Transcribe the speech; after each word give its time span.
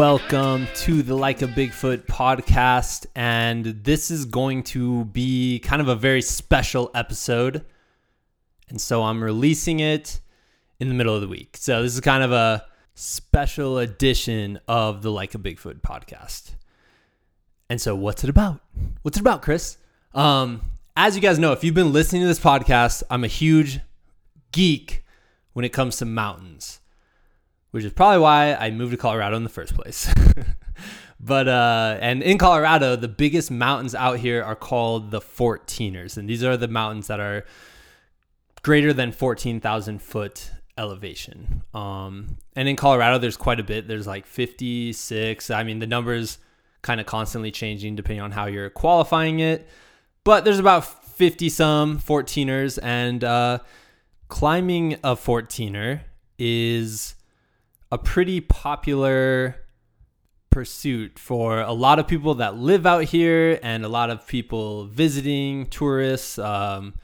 Welcome 0.00 0.66
to 0.76 1.02
the 1.02 1.14
Like 1.14 1.42
a 1.42 1.46
Bigfoot 1.46 2.06
podcast. 2.06 3.04
And 3.14 3.66
this 3.66 4.10
is 4.10 4.24
going 4.24 4.62
to 4.62 5.04
be 5.04 5.58
kind 5.58 5.82
of 5.82 5.88
a 5.88 5.94
very 5.94 6.22
special 6.22 6.90
episode. 6.94 7.66
And 8.70 8.80
so 8.80 9.02
I'm 9.02 9.22
releasing 9.22 9.80
it 9.80 10.20
in 10.78 10.88
the 10.88 10.94
middle 10.94 11.14
of 11.14 11.20
the 11.20 11.28
week. 11.28 11.58
So 11.58 11.82
this 11.82 11.92
is 11.92 12.00
kind 12.00 12.24
of 12.24 12.32
a 12.32 12.64
special 12.94 13.76
edition 13.76 14.58
of 14.66 15.02
the 15.02 15.10
Like 15.10 15.34
a 15.34 15.38
Bigfoot 15.38 15.82
podcast. 15.82 16.52
And 17.68 17.78
so 17.78 17.94
what's 17.94 18.24
it 18.24 18.30
about? 18.30 18.62
What's 19.02 19.18
it 19.18 19.20
about, 19.20 19.42
Chris? 19.42 19.76
Um, 20.14 20.62
as 20.96 21.14
you 21.14 21.20
guys 21.20 21.38
know, 21.38 21.52
if 21.52 21.62
you've 21.62 21.74
been 21.74 21.92
listening 21.92 22.22
to 22.22 22.28
this 22.28 22.40
podcast, 22.40 23.02
I'm 23.10 23.22
a 23.22 23.28
huge 23.28 23.80
geek 24.50 25.04
when 25.52 25.66
it 25.66 25.74
comes 25.74 25.98
to 25.98 26.06
mountains, 26.06 26.79
which 27.70 27.84
is 27.84 27.92
probably 27.92 28.20
why 28.20 28.54
I 28.54 28.70
moved 28.70 28.92
to 28.92 28.96
Colorado 28.96 29.36
in 29.36 29.44
the 29.44 29.48
first 29.48 29.74
place. 29.74 30.12
but 31.20 31.48
uh, 31.48 31.98
and 32.00 32.22
in 32.22 32.38
Colorado, 32.38 32.96
the 32.96 33.08
biggest 33.08 33.50
mountains 33.50 33.94
out 33.94 34.18
here 34.18 34.42
are 34.42 34.56
called 34.56 35.10
the 35.10 35.20
14ers, 35.20 36.16
and 36.16 36.28
these 36.28 36.42
are 36.42 36.56
the 36.56 36.68
mountains 36.68 37.06
that 37.06 37.20
are 37.20 37.44
greater 38.62 38.92
than 38.92 39.12
14,000 39.12 40.02
foot 40.02 40.50
elevation. 40.76 41.62
Um, 41.74 42.38
and 42.56 42.68
in 42.68 42.76
Colorado, 42.76 43.18
there's 43.18 43.36
quite 43.36 43.60
a 43.60 43.64
bit. 43.64 43.86
There's 43.86 44.06
like 44.06 44.26
56. 44.26 45.50
I 45.50 45.62
mean, 45.62 45.78
the 45.78 45.86
numbers 45.86 46.38
kind 46.82 47.00
of 47.00 47.06
constantly 47.06 47.50
changing 47.50 47.94
depending 47.94 48.22
on 48.22 48.30
how 48.30 48.46
you're 48.46 48.70
qualifying 48.70 49.40
it. 49.40 49.68
But 50.24 50.44
there's 50.44 50.58
about 50.58 50.84
50 51.16 51.48
some 51.48 51.98
14ers, 51.98 52.78
and 52.82 53.22
uh, 53.22 53.58
climbing 54.28 54.94
a 55.04 55.16
14er 55.16 56.00
is 56.38 57.14
a 57.92 57.98
pretty 57.98 58.40
popular 58.40 59.56
pursuit 60.50 61.18
for 61.18 61.60
a 61.60 61.72
lot 61.72 61.98
of 61.98 62.08
people 62.08 62.34
that 62.36 62.56
live 62.56 62.86
out 62.86 63.04
here 63.04 63.58
and 63.62 63.84
a 63.84 63.88
lot 63.88 64.10
of 64.10 64.26
people 64.26 64.86
visiting, 64.86 65.66
tourists. 65.66 66.38
Um, 66.38 66.94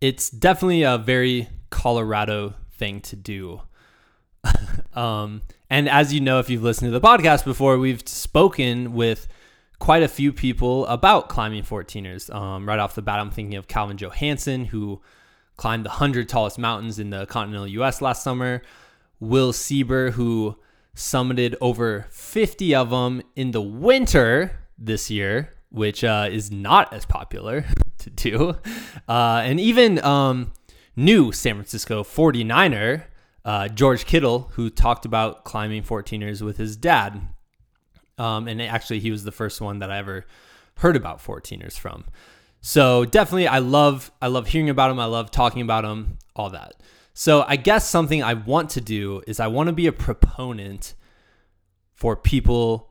it's 0.00 0.30
definitely 0.30 0.82
a 0.82 0.98
very 0.98 1.48
Colorado 1.70 2.54
thing 2.72 3.00
to 3.00 3.16
do. 3.16 3.62
um, 4.94 5.42
and 5.68 5.88
as 5.88 6.12
you 6.12 6.20
know, 6.20 6.38
if 6.38 6.48
you've 6.48 6.62
listened 6.62 6.92
to 6.92 6.98
the 6.98 7.06
podcast 7.06 7.44
before, 7.44 7.78
we've 7.78 8.06
spoken 8.06 8.92
with 8.92 9.26
quite 9.78 10.02
a 10.02 10.08
few 10.08 10.32
people 10.32 10.86
about 10.86 11.28
climbing 11.28 11.62
14ers. 11.62 12.32
Um, 12.34 12.68
right 12.68 12.78
off 12.78 12.94
the 12.94 13.02
bat, 13.02 13.18
I'm 13.18 13.30
thinking 13.30 13.56
of 13.56 13.68
Calvin 13.68 13.96
Johansson, 13.96 14.66
who 14.66 15.00
climbed 15.56 15.84
the 15.84 15.90
100 15.90 16.28
tallest 16.28 16.58
mountains 16.58 16.98
in 16.98 17.10
the 17.10 17.26
continental 17.26 17.66
US 17.66 18.00
last 18.00 18.22
summer. 18.22 18.62
Will 19.20 19.52
Sieber, 19.52 20.12
who 20.12 20.56
summited 20.94 21.54
over 21.60 22.06
50 22.10 22.74
of 22.74 22.90
them 22.90 23.22
in 23.34 23.50
the 23.50 23.60
winter 23.60 24.58
this 24.78 25.10
year, 25.10 25.54
which 25.70 26.02
uh, 26.02 26.28
is 26.30 26.50
not 26.50 26.92
as 26.92 27.04
popular 27.04 27.64
to 27.98 28.10
do. 28.10 28.56
Uh, 29.08 29.42
and 29.44 29.60
even 29.60 30.02
um, 30.04 30.52
new 30.96 31.32
San 31.32 31.54
Francisco 31.54 32.02
49er, 32.02 33.04
uh, 33.44 33.68
George 33.68 34.06
Kittle, 34.06 34.50
who 34.54 34.70
talked 34.70 35.04
about 35.04 35.44
climbing 35.44 35.82
14ers 35.82 36.42
with 36.42 36.56
his 36.56 36.76
dad. 36.76 37.20
Um, 38.18 38.48
and 38.48 38.60
actually, 38.62 39.00
he 39.00 39.10
was 39.10 39.24
the 39.24 39.32
first 39.32 39.60
one 39.60 39.78
that 39.80 39.90
I 39.90 39.98
ever 39.98 40.26
heard 40.78 40.96
about 40.96 41.22
14ers 41.22 41.78
from. 41.78 42.04
So 42.60 43.04
definitely, 43.04 43.46
I 43.46 43.58
love 43.58 44.10
I 44.20 44.26
love 44.26 44.48
hearing 44.48 44.70
about 44.70 44.88
them. 44.88 44.98
I 44.98 45.04
love 45.04 45.30
talking 45.30 45.62
about 45.62 45.84
them. 45.84 46.18
All 46.34 46.50
that. 46.50 46.74
So 47.18 47.46
I 47.48 47.56
guess 47.56 47.88
something 47.88 48.22
I 48.22 48.34
want 48.34 48.68
to 48.70 48.80
do 48.82 49.22
is 49.26 49.40
I 49.40 49.46
want 49.46 49.68
to 49.68 49.72
be 49.72 49.86
a 49.86 49.92
proponent 49.92 50.92
for 51.94 52.14
people 52.14 52.90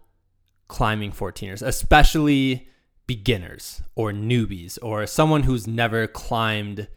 climbing 0.68 1.12
14ers, 1.12 1.62
especially 1.62 2.68
beginners 3.06 3.84
or 3.94 4.12
newbies 4.12 4.80
or 4.82 5.06
someone 5.06 5.44
who's 5.44 5.68
never 5.68 6.08
climbed 6.08 6.88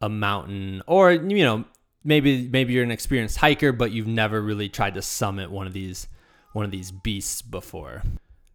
a 0.00 0.08
mountain 0.08 0.80
or 0.86 1.10
you 1.10 1.44
know 1.44 1.64
maybe 2.04 2.46
maybe 2.46 2.72
you're 2.72 2.84
an 2.84 2.92
experienced 2.92 3.38
hiker 3.38 3.72
but 3.72 3.90
you've 3.90 4.06
never 4.06 4.40
really 4.40 4.68
tried 4.68 4.94
to 4.94 5.02
summit 5.02 5.50
one 5.50 5.66
of 5.66 5.72
these 5.72 6.06
one 6.52 6.64
of 6.64 6.70
these 6.70 6.92
beasts 6.92 7.42
before. 7.42 8.04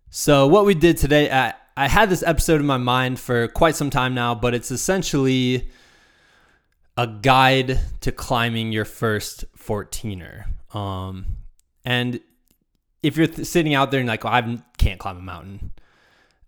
So 0.10 0.48
what 0.48 0.64
we 0.64 0.74
did 0.74 0.96
today 0.96 1.30
I, 1.30 1.54
I 1.76 1.90
had 1.90 2.10
this 2.10 2.24
episode 2.24 2.62
in 2.62 2.66
my 2.66 2.78
mind 2.78 3.20
for 3.20 3.50
quite 3.50 3.76
some 3.76 3.90
time 3.90 4.16
now 4.16 4.34
but 4.34 4.54
it's 4.54 4.72
essentially 4.72 5.70
a 6.98 7.08
guide 7.08 7.80
to 8.02 8.12
climbing 8.12 8.72
your 8.72 8.86
first 8.86 9.46
14er. 9.58 10.46
Um, 10.76 11.26
and 11.86 12.20
if 13.02 13.18
you're 13.18 13.28
th- 13.28 13.48
sitting 13.48 13.74
out 13.74 13.92
there 13.92 14.00
and 14.00 14.08
like, 14.08 14.24
well, 14.24 14.34
I 14.34 14.60
can't 14.78 15.00
climb 15.00 15.18
a 15.18 15.22
mountain, 15.22 15.72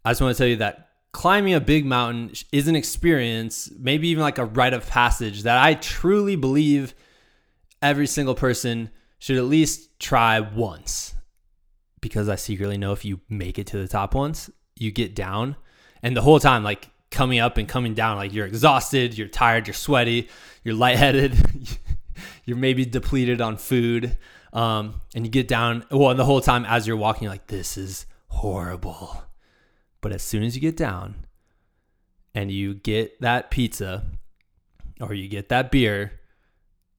I 0.03 0.11
just 0.11 0.22
want 0.22 0.35
to 0.35 0.38
tell 0.38 0.47
you 0.47 0.57
that 0.57 0.89
climbing 1.11 1.53
a 1.53 1.59
big 1.59 1.85
mountain 1.85 2.31
is 2.51 2.67
an 2.67 2.75
experience, 2.75 3.72
maybe 3.79 4.07
even 4.09 4.22
like 4.22 4.38
a 4.38 4.45
rite 4.45 4.73
of 4.73 4.88
passage 4.88 5.44
that 5.44 5.57
I 5.57 5.73
truly 5.73 6.35
believe 6.35 6.94
every 7.81 8.07
single 8.07 8.35
person 8.35 8.89
should 9.17 9.38
at 9.38 9.45
least 9.45 10.00
try 10.00 10.39
once. 10.39 11.16
Because 12.01 12.29
I 12.29 12.35
secretly 12.35 12.78
know 12.78 12.91
if 12.91 13.03
you 13.03 13.22
make 13.29 13.57
it 13.57 13.67
to 13.67 13.78
the 13.78 13.88
top 13.88 14.13
once, 14.13 14.50
you 14.75 14.91
get 14.91 15.16
down. 15.16 15.55
And 16.03 16.16
the 16.16 16.22
whole 16.22 16.39
time, 16.39 16.63
like 16.63 16.89
coming 17.11 17.39
up 17.39 17.57
and 17.57 17.67
coming 17.67 17.93
down, 17.93 18.17
like 18.17 18.33
you're 18.33 18.45
exhausted, 18.45 19.17
you're 19.17 19.27
tired, 19.27 19.67
you're 19.67 19.73
sweaty, 19.73 20.29
you're 20.63 20.75
lightheaded, 20.75 21.35
you're 22.45 22.57
maybe 22.57 22.85
depleted 22.85 23.41
on 23.41 23.57
food. 23.57 24.17
Um, 24.53 25.01
and 25.13 25.25
you 25.25 25.31
get 25.31 25.47
down, 25.47 25.85
well, 25.91 26.11
and 26.11 26.19
the 26.19 26.25
whole 26.25 26.41
time 26.41 26.66
as 26.66 26.88
you're 26.88 26.95
walking, 26.95 27.23
you're 27.23 27.31
like, 27.31 27.47
this 27.47 27.77
is 27.77 28.05
horrible. 28.27 29.23
But 30.01 30.13
as 30.13 30.23
soon 30.23 30.43
as 30.43 30.55
you 30.55 30.61
get 30.61 30.77
down 30.77 31.25
and 32.33 32.51
you 32.51 32.73
get 32.73 33.19
that 33.22 33.51
pizza 33.51 34.05
or 35.01 35.13
you 35.13 35.27
get 35.27 35.49
that 35.49 35.72
beer, 35.72 36.19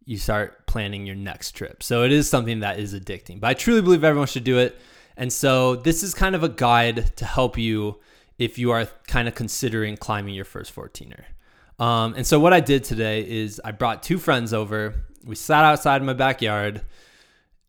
you 0.04 0.18
start 0.18 0.66
planning 0.66 1.06
your 1.06 1.16
next 1.16 1.52
trip. 1.52 1.82
So 1.82 2.04
it 2.04 2.12
is 2.12 2.28
something 2.28 2.60
that 2.60 2.78
is 2.78 2.94
addicting. 2.94 3.40
But 3.40 3.48
I 3.48 3.54
truly 3.54 3.82
believe 3.82 4.04
everyone 4.04 4.28
should 4.28 4.44
do 4.44 4.58
it. 4.58 4.78
And 5.16 5.32
so 5.32 5.76
this 5.76 6.02
is 6.02 6.14
kind 6.14 6.34
of 6.34 6.42
a 6.42 6.48
guide 6.48 7.16
to 7.16 7.24
help 7.24 7.56
you 7.56 8.00
if 8.38 8.58
you 8.58 8.70
are 8.70 8.86
kind 9.06 9.28
of 9.28 9.34
considering 9.34 9.97
climbing 9.97 10.34
your 10.34 10.44
first 10.44 10.74
14er. 10.74 11.24
Um, 11.78 12.14
and 12.14 12.26
so 12.26 12.41
what 12.41 12.52
I 12.52 12.60
did 12.60 12.84
today 12.84 13.28
is 13.28 13.60
I 13.64 13.72
brought 13.72 14.02
two 14.02 14.19
friends 14.19 14.52
over. 14.52 14.94
We 15.24 15.34
sat 15.34 15.64
outside 15.64 16.00
in 16.00 16.06
my 16.06 16.14
backyard 16.14 16.82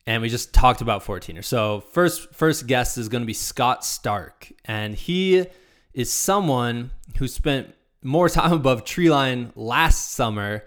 and 0.05 0.21
we 0.21 0.29
just 0.29 0.53
talked 0.53 0.81
about 0.81 1.03
14er. 1.03 1.43
So 1.43 1.81
first 1.91 2.33
first 2.33 2.65
guest 2.65 2.97
is 2.97 3.09
going 3.09 3.21
to 3.21 3.27
be 3.27 3.33
Scott 3.33 3.83
Stark, 3.83 4.51
and 4.65 4.95
he 4.95 5.45
is 5.93 6.11
someone 6.11 6.91
who 7.17 7.27
spent 7.27 7.75
more 8.01 8.29
time 8.29 8.53
above 8.53 8.85
treeline 8.85 9.51
last 9.55 10.11
summer 10.11 10.63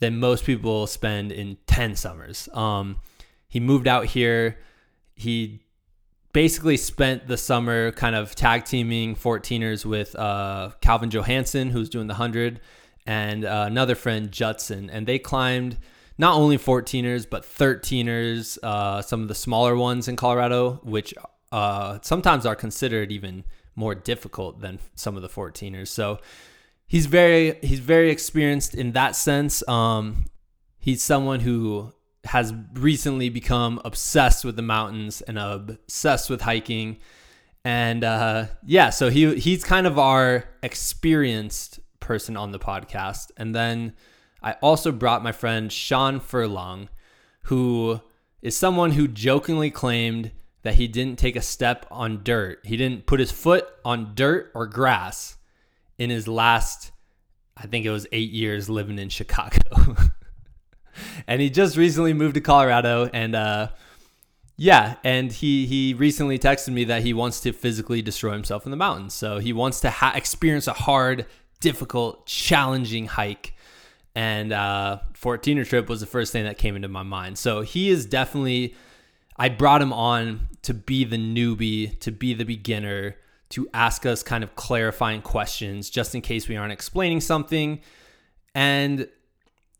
than 0.00 0.18
most 0.18 0.44
people 0.44 0.86
spend 0.86 1.32
in 1.32 1.56
10 1.66 1.96
summers. 1.96 2.48
Um, 2.52 3.00
he 3.48 3.58
moved 3.58 3.88
out 3.88 4.04
here. 4.06 4.58
He 5.14 5.63
basically 6.34 6.76
spent 6.76 7.26
the 7.26 7.38
summer 7.38 7.92
kind 7.92 8.14
of 8.14 8.34
tag 8.34 8.66
teaming 8.66 9.16
14ers 9.16 9.86
with 9.86 10.14
uh, 10.14 10.72
Calvin 10.82 11.08
Johansson, 11.08 11.70
who's 11.70 11.88
doing 11.88 12.08
the 12.08 12.14
100, 12.14 12.60
and 13.06 13.46
uh, 13.46 13.64
another 13.66 13.94
friend, 13.94 14.30
Judson. 14.30 14.90
And 14.90 15.06
they 15.06 15.18
climbed– 15.18 15.78
not 16.18 16.36
only 16.36 16.58
14ers 16.58 17.28
but 17.28 17.42
13ers, 17.42 18.58
uh, 18.62 19.02
some 19.02 19.22
of 19.22 19.28
the 19.28 19.34
smaller 19.34 19.76
ones 19.76 20.08
in 20.08 20.16
Colorado, 20.16 20.80
which 20.82 21.14
uh, 21.52 21.98
sometimes 22.02 22.46
are 22.46 22.56
considered 22.56 23.10
even 23.10 23.44
more 23.76 23.94
difficult 23.94 24.60
than 24.60 24.78
some 24.94 25.16
of 25.16 25.22
the 25.22 25.28
14ers. 25.28 25.88
So 25.88 26.18
he's 26.86 27.06
very 27.06 27.58
he's 27.62 27.80
very 27.80 28.10
experienced 28.10 28.74
in 28.74 28.92
that 28.92 29.16
sense. 29.16 29.66
Um, 29.68 30.26
he's 30.78 31.02
someone 31.02 31.40
who 31.40 31.92
has 32.26 32.54
recently 32.74 33.28
become 33.28 33.80
obsessed 33.84 34.44
with 34.44 34.56
the 34.56 34.62
mountains 34.62 35.20
and 35.22 35.38
obsessed 35.38 36.30
with 36.30 36.42
hiking. 36.42 36.98
And 37.64 38.04
uh, 38.04 38.46
yeah, 38.64 38.90
so 38.90 39.10
he 39.10 39.34
he's 39.36 39.64
kind 39.64 39.86
of 39.86 39.98
our 39.98 40.44
experienced 40.62 41.80
person 42.00 42.36
on 42.36 42.52
the 42.52 42.58
podcast. 42.58 43.30
And 43.36 43.54
then 43.54 43.94
I 44.42 44.52
also 44.62 44.92
brought 44.92 45.22
my 45.22 45.32
friend 45.32 45.72
Sean 45.72 46.20
Furlong, 46.20 46.88
who 47.44 48.00
is 48.42 48.56
someone 48.56 48.92
who 48.92 49.08
jokingly 49.08 49.70
claimed 49.70 50.32
that 50.62 50.74
he 50.74 50.88
didn't 50.88 51.18
take 51.18 51.36
a 51.36 51.42
step 51.42 51.86
on 51.90 52.22
dirt. 52.22 52.60
He 52.64 52.76
didn't 52.76 53.06
put 53.06 53.20
his 53.20 53.30
foot 53.30 53.66
on 53.84 54.12
dirt 54.14 54.50
or 54.54 54.66
grass 54.66 55.36
in 55.98 56.10
his 56.10 56.26
last, 56.26 56.90
I 57.56 57.66
think 57.66 57.86
it 57.86 57.90
was 57.90 58.06
eight 58.12 58.30
years 58.30 58.68
living 58.68 58.98
in 58.98 59.08
Chicago. 59.08 59.96
and 61.26 61.40
he 61.40 61.50
just 61.50 61.76
recently 61.76 62.12
moved 62.12 62.34
to 62.34 62.40
Colorado 62.40 63.08
and, 63.12 63.34
uh, 63.34 63.68
yeah, 64.56 64.96
and 65.02 65.32
he 65.32 65.66
he 65.66 65.94
recently 65.94 66.38
texted 66.38 66.72
me 66.72 66.84
that 66.84 67.02
he 67.02 67.12
wants 67.12 67.40
to 67.40 67.52
physically 67.52 68.02
destroy 68.02 68.30
himself 68.30 68.64
in 68.64 68.70
the 68.70 68.76
mountains. 68.76 69.12
So 69.12 69.38
he 69.38 69.52
wants 69.52 69.80
to 69.80 69.90
ha- 69.90 70.12
experience 70.14 70.68
a 70.68 70.72
hard, 70.72 71.26
difficult, 71.58 72.24
challenging 72.26 73.06
hike 73.06 73.54
and 74.14 74.52
uh, 74.52 75.00
14er 75.20 75.66
trip 75.66 75.88
was 75.88 76.00
the 76.00 76.06
first 76.06 76.32
thing 76.32 76.44
that 76.44 76.56
came 76.56 76.76
into 76.76 76.88
my 76.88 77.02
mind. 77.02 77.36
So 77.36 77.62
he 77.62 77.90
is 77.90 78.06
definitely 78.06 78.74
I 79.36 79.48
brought 79.48 79.82
him 79.82 79.92
on 79.92 80.48
to 80.62 80.72
be 80.72 81.04
the 81.04 81.16
newbie, 81.16 81.98
to 82.00 82.12
be 82.12 82.34
the 82.34 82.44
beginner, 82.44 83.16
to 83.50 83.68
ask 83.74 84.06
us 84.06 84.22
kind 84.22 84.44
of 84.44 84.54
clarifying 84.54 85.22
questions 85.22 85.90
just 85.90 86.14
in 86.14 86.20
case 86.20 86.48
we 86.48 86.56
aren't 86.56 86.72
explaining 86.72 87.20
something. 87.20 87.80
And, 88.54 89.08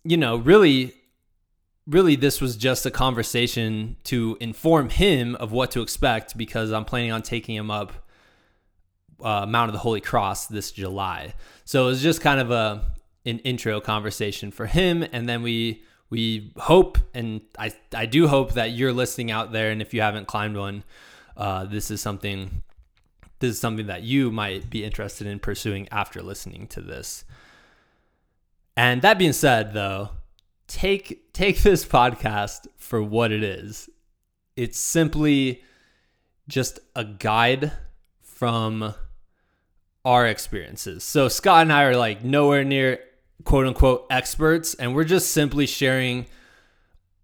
you 0.03 0.17
know, 0.17 0.37
really, 0.37 0.95
really, 1.87 2.17
this 2.17 2.41
was 2.41 2.57
just 2.57 2.87
a 2.87 2.91
conversation 2.91 3.97
to 4.05 4.37
inform 4.41 4.91
him 4.91 5.35
of 5.37 5.53
what 5.53 5.71
to 5.73 5.83
expect 5.83 6.37
because 6.37 6.73
I'm 6.73 6.85
planning 6.85 7.13
on 7.13 7.23
taking 7.23 7.55
him 7.55 7.71
up 7.71 7.93
uh, 9.23 9.47
Mount 9.47 9.69
of 9.69 9.73
the 9.73 9.79
Holy 9.79 10.01
Cross 10.01 10.47
this 10.47 10.73
July. 10.73 11.35
So 11.65 11.85
it 11.85 11.87
was 11.87 12.03
just 12.03 12.21
kind 12.21 12.41
of 12.41 12.51
a 12.51 12.83
an 13.27 13.39
intro 13.39 13.81
conversation 13.81 14.51
for 14.51 14.67
him, 14.67 15.03
and 15.13 15.29
then 15.29 15.43
we 15.43 15.83
we 16.11 16.53
hope 16.59 16.99
and 17.15 17.41
I 17.59 17.73
I 17.95 18.07
do 18.07 18.29
hope 18.29 18.53
that 18.53 18.73
you're 18.73 18.93
listening 18.93 19.31
out 19.31 19.53
there, 19.53 19.71
and 19.71 19.81
if 19.81 19.95
you 19.95 20.03
haven't 20.03 20.27
climbed 20.27 20.57
one, 20.57 20.85
uh, 21.37 21.65
this 21.65 21.91
is 21.91 22.01
something 22.01 22.63
this 23.39 23.51
is 23.51 23.61
something 23.61 23.87
that 23.87 24.03
you 24.03 24.31
might 24.31 24.71
be 24.71 24.85
interested 24.85 25.27
in 25.27 25.39
pursuing 25.39 25.89
after 25.91 26.23
listening 26.23 26.67
to 26.69 26.81
this. 26.81 27.25
And 28.77 29.03
that 29.03 29.19
being 29.19 29.33
said, 29.33 29.73
though, 29.73 30.11
take 30.75 31.33
take 31.33 31.63
this 31.63 31.85
podcast 31.85 32.67
for 32.77 33.01
what 33.01 33.31
it 33.31 33.45
is. 33.45 33.89
It's 34.57 34.79
simply 34.79 35.63
just 36.49 36.81
a 36.97 37.05
guide 37.05 37.73
from 38.21 38.95
our 40.05 40.27
experiences. 40.27 41.05
So 41.05 41.29
Scott 41.29 41.63
and 41.63 41.73
I 41.73 41.85
are 41.85 41.97
like 41.97 42.25
nowhere 42.25 42.65
near 42.65 42.99
quote 43.45 43.67
unquote 43.67 44.07
experts, 44.11 44.75
and 44.75 44.97
we're 44.97 45.05
just 45.05 45.31
simply 45.31 45.67
sharing 45.67 46.27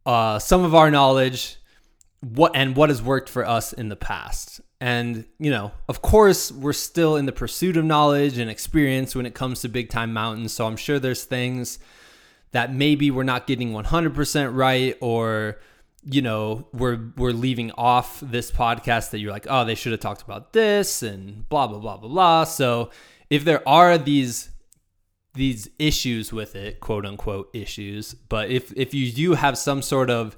uh, 0.07 0.39
some 0.39 0.65
of 0.65 0.75
our 0.75 0.91
knowledge, 0.91 1.57
what 2.21 2.53
and 2.55 2.77
what 2.77 2.89
has 2.89 3.03
worked 3.03 3.29
for 3.29 3.45
us 3.45 3.73
in 3.73 3.89
the 3.89 3.97
past. 3.97 4.61
And 4.81 5.27
you 5.41 5.51
know, 5.51 5.73
of 5.89 6.03
course, 6.03 6.53
we're 6.53 6.73
still 6.73 7.17
in 7.17 7.27
the 7.27 7.33
pursuit 7.33 7.77
of 7.77 7.85
knowledge 7.85 8.39
and 8.39 8.49
experience 8.49 9.17
when 9.17 9.27
it 9.27 9.35
comes 9.35 9.61
to 9.63 9.69
big 9.69 9.91
time 9.91 10.13
mountains. 10.13 10.53
So 10.53 10.69
I'm 10.69 10.77
sure 10.77 11.01
there's 11.01 11.25
things 11.25 11.81
that 12.53 12.73
maybe 12.75 13.11
we're 13.11 13.23
not 13.23 13.47
getting 13.47 13.73
100% 13.73 14.55
right 14.55 14.97
or 15.01 15.59
you 16.03 16.23
know 16.23 16.67
we're 16.73 16.99
we're 17.19 17.33
leaving 17.33 17.71
off 17.73 18.21
this 18.21 18.51
podcast 18.51 19.11
that 19.11 19.19
you're 19.19 19.31
like 19.31 19.47
oh 19.51 19.67
they 19.67 19.75
should 19.75 19.93
have 19.93 20.01
talked 20.01 20.23
about 20.23 20.55
this 20.55 21.03
and 21.03 21.47
blah 21.51 21.67
blah 21.67 21.79
blah 21.79 21.97
blah 21.99 22.09
blah. 22.09 22.45
So 22.45 22.91
if 23.29 23.45
there 23.45 23.67
are 23.69 23.99
these 23.99 24.49
these 25.35 25.69
issues 25.79 26.33
with 26.33 26.57
it 26.57 26.81
quote 26.81 27.05
unquote 27.05 27.51
issues 27.55 28.15
but 28.15 28.51
if 28.51 28.73
if 28.77 28.95
you 28.95 29.13
do 29.13 29.35
have 29.35 29.59
some 29.59 29.83
sort 29.83 30.11
of 30.11 30.37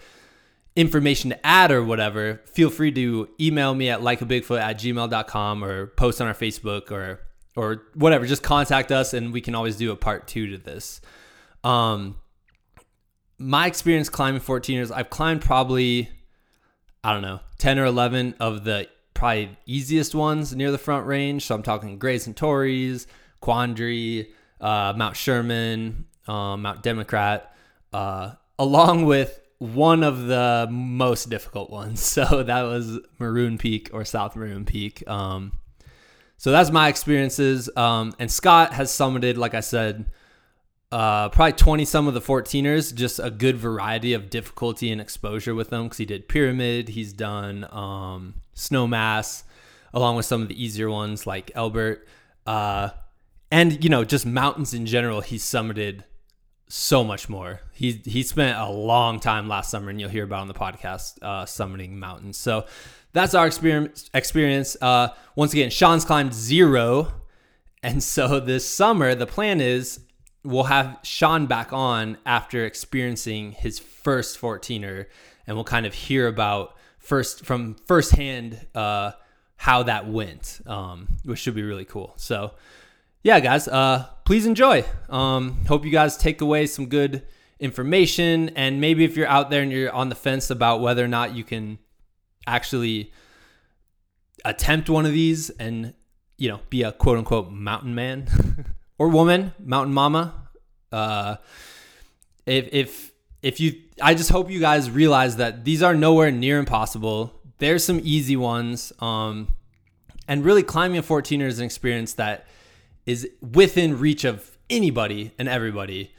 information 0.75 1.31
to 1.31 1.47
add 1.47 1.71
or 1.71 1.83
whatever 1.83 2.41
feel 2.47 2.69
free 2.69 2.91
to 2.91 3.29
email 3.41 3.75
me 3.75 3.89
at 3.89 4.01
likeabigfoot 4.01 4.61
at 4.61 4.79
gmail.com 4.79 5.65
or 5.65 5.87
post 5.87 6.21
on 6.21 6.27
our 6.27 6.35
facebook 6.35 6.91
or 6.91 7.21
or 7.57 7.83
whatever. 7.95 8.27
Just 8.27 8.43
contact 8.43 8.91
us 8.91 9.15
and 9.15 9.33
we 9.33 9.41
can 9.41 9.55
always 9.55 9.77
do 9.77 9.93
a 9.93 9.97
part 9.97 10.27
two 10.27 10.49
to 10.49 10.59
this 10.59 11.01
um 11.65 12.17
my 13.43 13.67
experience 13.67 14.09
climbing 14.09 14.41
14ers, 14.41 14.93
I've 14.95 15.11
climbed 15.11 15.43
probably, 15.43 16.11
I 17.03 17.13
don't 17.13 17.23
know, 17.23 17.41
10 17.59 17.79
or 17.79 17.85
11 17.85 18.37
of 18.39 18.65
the 18.65 18.89
probably 19.15 19.57
easiest 19.67 20.15
ones 20.15 20.55
near 20.55 20.71
the 20.71 20.79
front 20.79 21.07
range. 21.07 21.47
So 21.47 21.55
I'm 21.55 21.63
talking 21.63 21.99
Grays 21.99 22.27
and 22.27 22.37
Torreys, 22.37 23.07
Quandary, 23.41 24.29
uh, 24.61 24.95
Mount 24.97 25.17
Sherman, 25.17 26.07
um, 26.29 26.63
Mount 26.63 26.83
Democrat, 26.83 27.55
uh, 27.93 28.33
along 28.59 29.07
with 29.07 29.41
one 29.59 30.03
of 30.03 30.27
the 30.27 30.69
most 30.71 31.29
difficult 31.29 31.71
ones. 31.71 32.01
So 32.13 32.43
that 32.43 32.63
was 32.63 33.01
Maroon 33.19 33.59
Peak 33.59 33.91
or 33.93 34.05
South 34.05 34.37
Maroon 34.37 34.65
Peak. 34.65 35.03
Um, 35.09 35.53
so 36.37 36.51
that's 36.51 36.71
my 36.71 36.89
experiences. 36.89 37.71
Um, 37.77 38.15
and 38.19 38.31
Scott 38.31 38.73
has 38.73 38.91
summited, 38.91 39.37
like 39.37 39.55
I 39.55 39.61
said, 39.61 40.07
uh, 40.93 41.31
probably 41.31 41.55
20 41.55 41.87
some 41.87 42.07
of 42.07 42.13
the 42.13 42.21
14ers, 42.21 42.95
just 42.95 43.19
a 43.19 43.31
good 43.31 43.57
variety 43.57 44.13
of 44.13 44.29
difficulty 44.29 44.93
and 44.93 45.01
exposure 45.01 45.55
with 45.55 45.71
them 45.71 45.85
because 45.85 45.97
he 45.97 46.05
did 46.05 46.29
Pyramid, 46.29 46.91
he's 46.91 47.15
done 47.15 47.67
um, 47.71 48.35
Snowmass, 48.55 49.45
along 49.95 50.17
with 50.17 50.27
some 50.27 50.43
of 50.43 50.49
the 50.49 50.63
easier 50.63 50.91
ones 50.91 51.27
like 51.27 51.51
Elbert. 51.55 52.07
Uh, 52.47 52.91
and, 53.51 53.83
you 53.83 53.89
know, 53.89 54.05
just 54.05 54.27
mountains 54.27 54.75
in 54.75 54.85
general, 54.85 55.23
he 55.23 55.37
summited 55.37 56.05
so 56.69 57.03
much 57.03 57.27
more. 57.27 57.61
He, 57.73 58.03
he 58.05 58.23
spent 58.23 58.59
a 58.59 58.69
long 58.69 59.19
time 59.19 59.49
last 59.49 59.71
summer, 59.71 59.89
and 59.89 59.99
you'll 59.99 60.11
hear 60.11 60.25
about 60.25 60.41
on 60.41 60.49
the 60.49 60.55
podcast, 60.55 61.15
uh, 61.23 61.47
summiting 61.47 61.93
mountains. 61.93 62.37
So 62.37 62.67
that's 63.15 63.35
our 63.35 63.47
experience. 63.47 64.11
experience. 64.13 64.77
Uh, 64.79 65.09
once 65.37 65.55
again, 65.55 65.71
Sean's 65.71 66.05
climbed 66.05 66.35
zero. 66.35 67.13
And 67.83 68.03
so 68.03 68.41
this 68.41 68.69
summer, 68.69 69.15
the 69.15 69.27
plan 69.27 69.61
is 69.61 70.01
we'll 70.45 70.65
have 70.65 70.99
Sean 71.03 71.47
back 71.47 71.73
on 71.73 72.19
after 72.27 72.65
experiencing 72.65 73.53
his 73.53 73.79
first 73.79 74.41
14er, 74.41 75.07
and 75.47 75.57
we'll 75.57 75.65
kind 75.65 75.87
of 75.87 75.95
hear 75.95 76.27
about 76.27 76.77
first 76.99 77.45
from 77.45 77.75
firsthand 77.87 78.67
uh, 78.75 79.13
how 79.57 79.83
that 79.85 80.09
went, 80.09 80.61
um, 80.67 81.09
which 81.25 81.39
should 81.39 81.55
be 81.55 81.63
really 81.63 81.85
cool. 81.85 82.15
So, 82.17 82.55
yeah, 83.23 83.41
guys, 83.41 83.69
uh, 83.69 84.09
please 84.25 84.47
enjoy. 84.47 84.85
Um, 85.09 85.65
hope 85.67 85.85
you 85.85 85.93
guys 85.93 86.17
take 86.17 86.41
away 86.41 86.67
some 86.67 86.87
good 86.87 87.23
information, 87.61 88.51
and 88.51 88.81
maybe 88.81 89.05
if 89.05 89.17
you're 89.17 89.29
out 89.29 89.51
there 89.51 89.63
and 89.63 89.71
you're 89.71 89.93
on 89.93 90.09
the 90.09 90.15
fence 90.15 90.51
about 90.51 90.81
whether 90.81 91.05
or 91.05 91.09
not 91.09 91.35
you 91.35 91.45
can 91.45 91.79
actually 92.47 93.13
attempt 94.45 94.91
one 94.91 95.07
of 95.07 95.13
these 95.13 95.51
and 95.51 95.95
you 96.37 96.49
know 96.49 96.59
be 96.69 96.83
a 96.83 96.91
quote 96.91 97.17
unquote 97.17 97.53
mountain 97.53 97.95
man 97.95 98.27
or 99.03 99.09
woman, 99.09 99.53
mountain 99.59 99.93
mama. 99.93 100.33
Uh, 100.93 101.35
if 102.47 102.69
if 102.73 103.13
if 103.43 103.59
you, 103.59 103.83
I 104.01 104.15
just 104.15 104.31
hope 104.31 104.49
you 104.49 104.61
guys 104.61 104.93
realize 104.93 105.39
that 105.39 105.65
these 105.65 105.83
are 105.83 105.93
nowhere 105.93 106.31
near 106.31 106.61
impossible. 106.61 107.35
There's 107.59 107.83
some 107.83 108.01
easy 108.05 108.37
ones. 108.37 108.93
Um, 109.01 109.57
and 110.29 110.45
really 110.45 110.63
climbing 110.63 110.99
a 110.99 111.03
14er 111.03 111.47
is 111.47 111.59
an 111.59 111.65
experience 111.65 112.13
that 112.15 112.47
is 113.05 113.29
within 113.41 113.99
reach 113.99 114.23
of 114.23 114.57
anybody 114.71 115.33
and 115.37 115.49
everybody. 115.49 116.15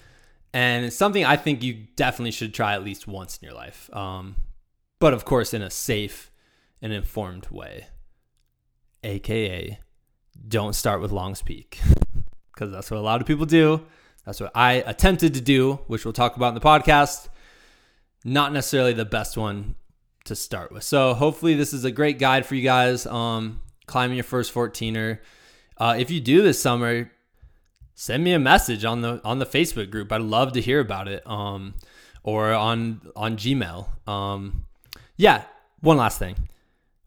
And 0.54 0.84
it's 0.86 0.98
something 0.98 1.24
I 1.24 1.38
think 1.38 1.64
you 1.64 1.88
definitely 1.96 2.32
should 2.32 2.54
try 2.54 2.74
at 2.74 2.84
least 2.84 3.08
once 3.08 3.38
in 3.38 3.46
your 3.46 3.56
life. 3.56 3.90
Um, 3.94 4.36
but 5.00 5.14
of 5.14 5.24
course, 5.24 5.54
in 5.54 5.62
a 5.62 5.70
safe 5.70 6.34
and 6.82 6.92
informed 6.92 7.48
way. 7.50 7.88
AKA, 9.06 9.80
don't 10.46 10.74
start 10.74 11.00
with 11.00 11.14
Long's 11.14 11.42
Peak. 11.42 11.80
because 12.54 12.72
that's 12.72 12.90
what 12.92 12.98
a 12.98 13.02
lot 13.02 13.22
of 13.22 13.28
people 13.28 13.46
do. 13.46 13.86
That's 14.26 14.40
what 14.40 14.52
I 14.56 14.74
attempted 14.74 15.34
to 15.34 15.42
do, 15.42 15.80
which 15.88 16.06
we'll 16.06 16.14
talk 16.14 16.36
about 16.36 16.50
in 16.50 16.54
the 16.56 16.62
podcast. 16.62 17.28
Not 18.24 18.54
necessarily 18.54 18.94
the 18.94 19.06
best 19.06 19.36
one 19.36 19.76
to 20.26 20.36
start 20.36 20.72
with. 20.72 20.84
So 20.84 21.14
hopefully 21.14 21.56
this 21.56 21.74
is 21.74 21.84
a 21.84 21.92
great 21.92 22.20
guide 22.20 22.46
for 22.46 22.56
you 22.56 22.64
guys 22.64 23.06
um, 23.06 23.62
climbing 23.86 24.16
your 24.16 24.24
first 24.24 24.54
14er. 24.54 25.20
Uh, 25.78 25.96
if 25.98 26.10
you 26.10 26.22
do 26.22 26.42
this 26.42 26.62
summer, 26.62 27.12
send 27.96 28.24
me 28.24 28.32
a 28.32 28.40
message 28.40 28.86
on 28.86 29.02
the 29.02 29.20
on 29.26 29.40
the 29.40 29.46
Facebook 29.46 29.90
group. 29.90 30.12
I'd 30.12 30.22
love 30.22 30.54
to 30.54 30.62
hear 30.62 30.80
about 30.80 31.08
it. 31.10 31.26
Um, 31.28 31.74
or 32.24 32.54
on 32.54 33.02
on 33.16 33.38
Gmail. 33.38 34.08
Um, 34.08 34.66
yeah. 35.18 35.44
One 35.82 35.98
last 35.98 36.18
thing, 36.18 36.48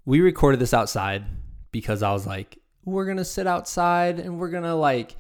we 0.05 0.21
recorded 0.21 0.61
this 0.61 0.75
outside 0.75 1.25
because 1.73 2.03
I 2.03 2.13
was 2.13 2.27
like, 2.27 2.59
we're 2.85 3.07
gonna 3.07 3.25
sit 3.25 3.47
outside 3.47 4.21
and 4.21 4.39
we're 4.39 4.51
gonna 4.51 4.77
like 4.77 5.17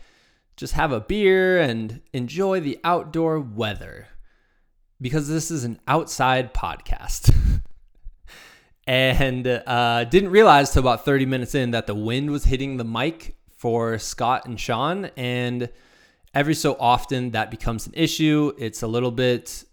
just 0.56 0.72
have 0.74 0.92
a 0.92 1.00
beer 1.00 1.58
and 1.58 2.00
enjoy 2.12 2.60
the 2.60 2.78
outdoor 2.82 3.38
weather 3.38 4.08
because 5.00 5.28
this 5.28 5.50
is 5.50 5.64
an 5.64 5.78
outside 5.86 6.54
podcast. 6.54 7.34
and 8.86 9.46
uh, 9.46 10.04
didn't 10.04 10.30
realize 10.30 10.72
till 10.72 10.80
about 10.80 11.04
30 11.04 11.26
minutes 11.26 11.54
in 11.54 11.72
that 11.72 11.86
the 11.86 11.94
wind 11.94 12.30
was 12.30 12.44
hitting 12.44 12.76
the 12.76 12.84
mic 12.84 13.36
for 13.56 13.98
Scott 13.98 14.46
and 14.46 14.58
Sean. 14.58 15.10
And 15.16 15.68
every 16.34 16.54
so 16.54 16.76
often 16.78 17.32
that 17.32 17.50
becomes 17.50 17.86
an 17.86 17.92
issue. 17.96 18.52
It's 18.58 18.82
a 18.82 18.86
little 18.86 19.10
bit 19.10 19.64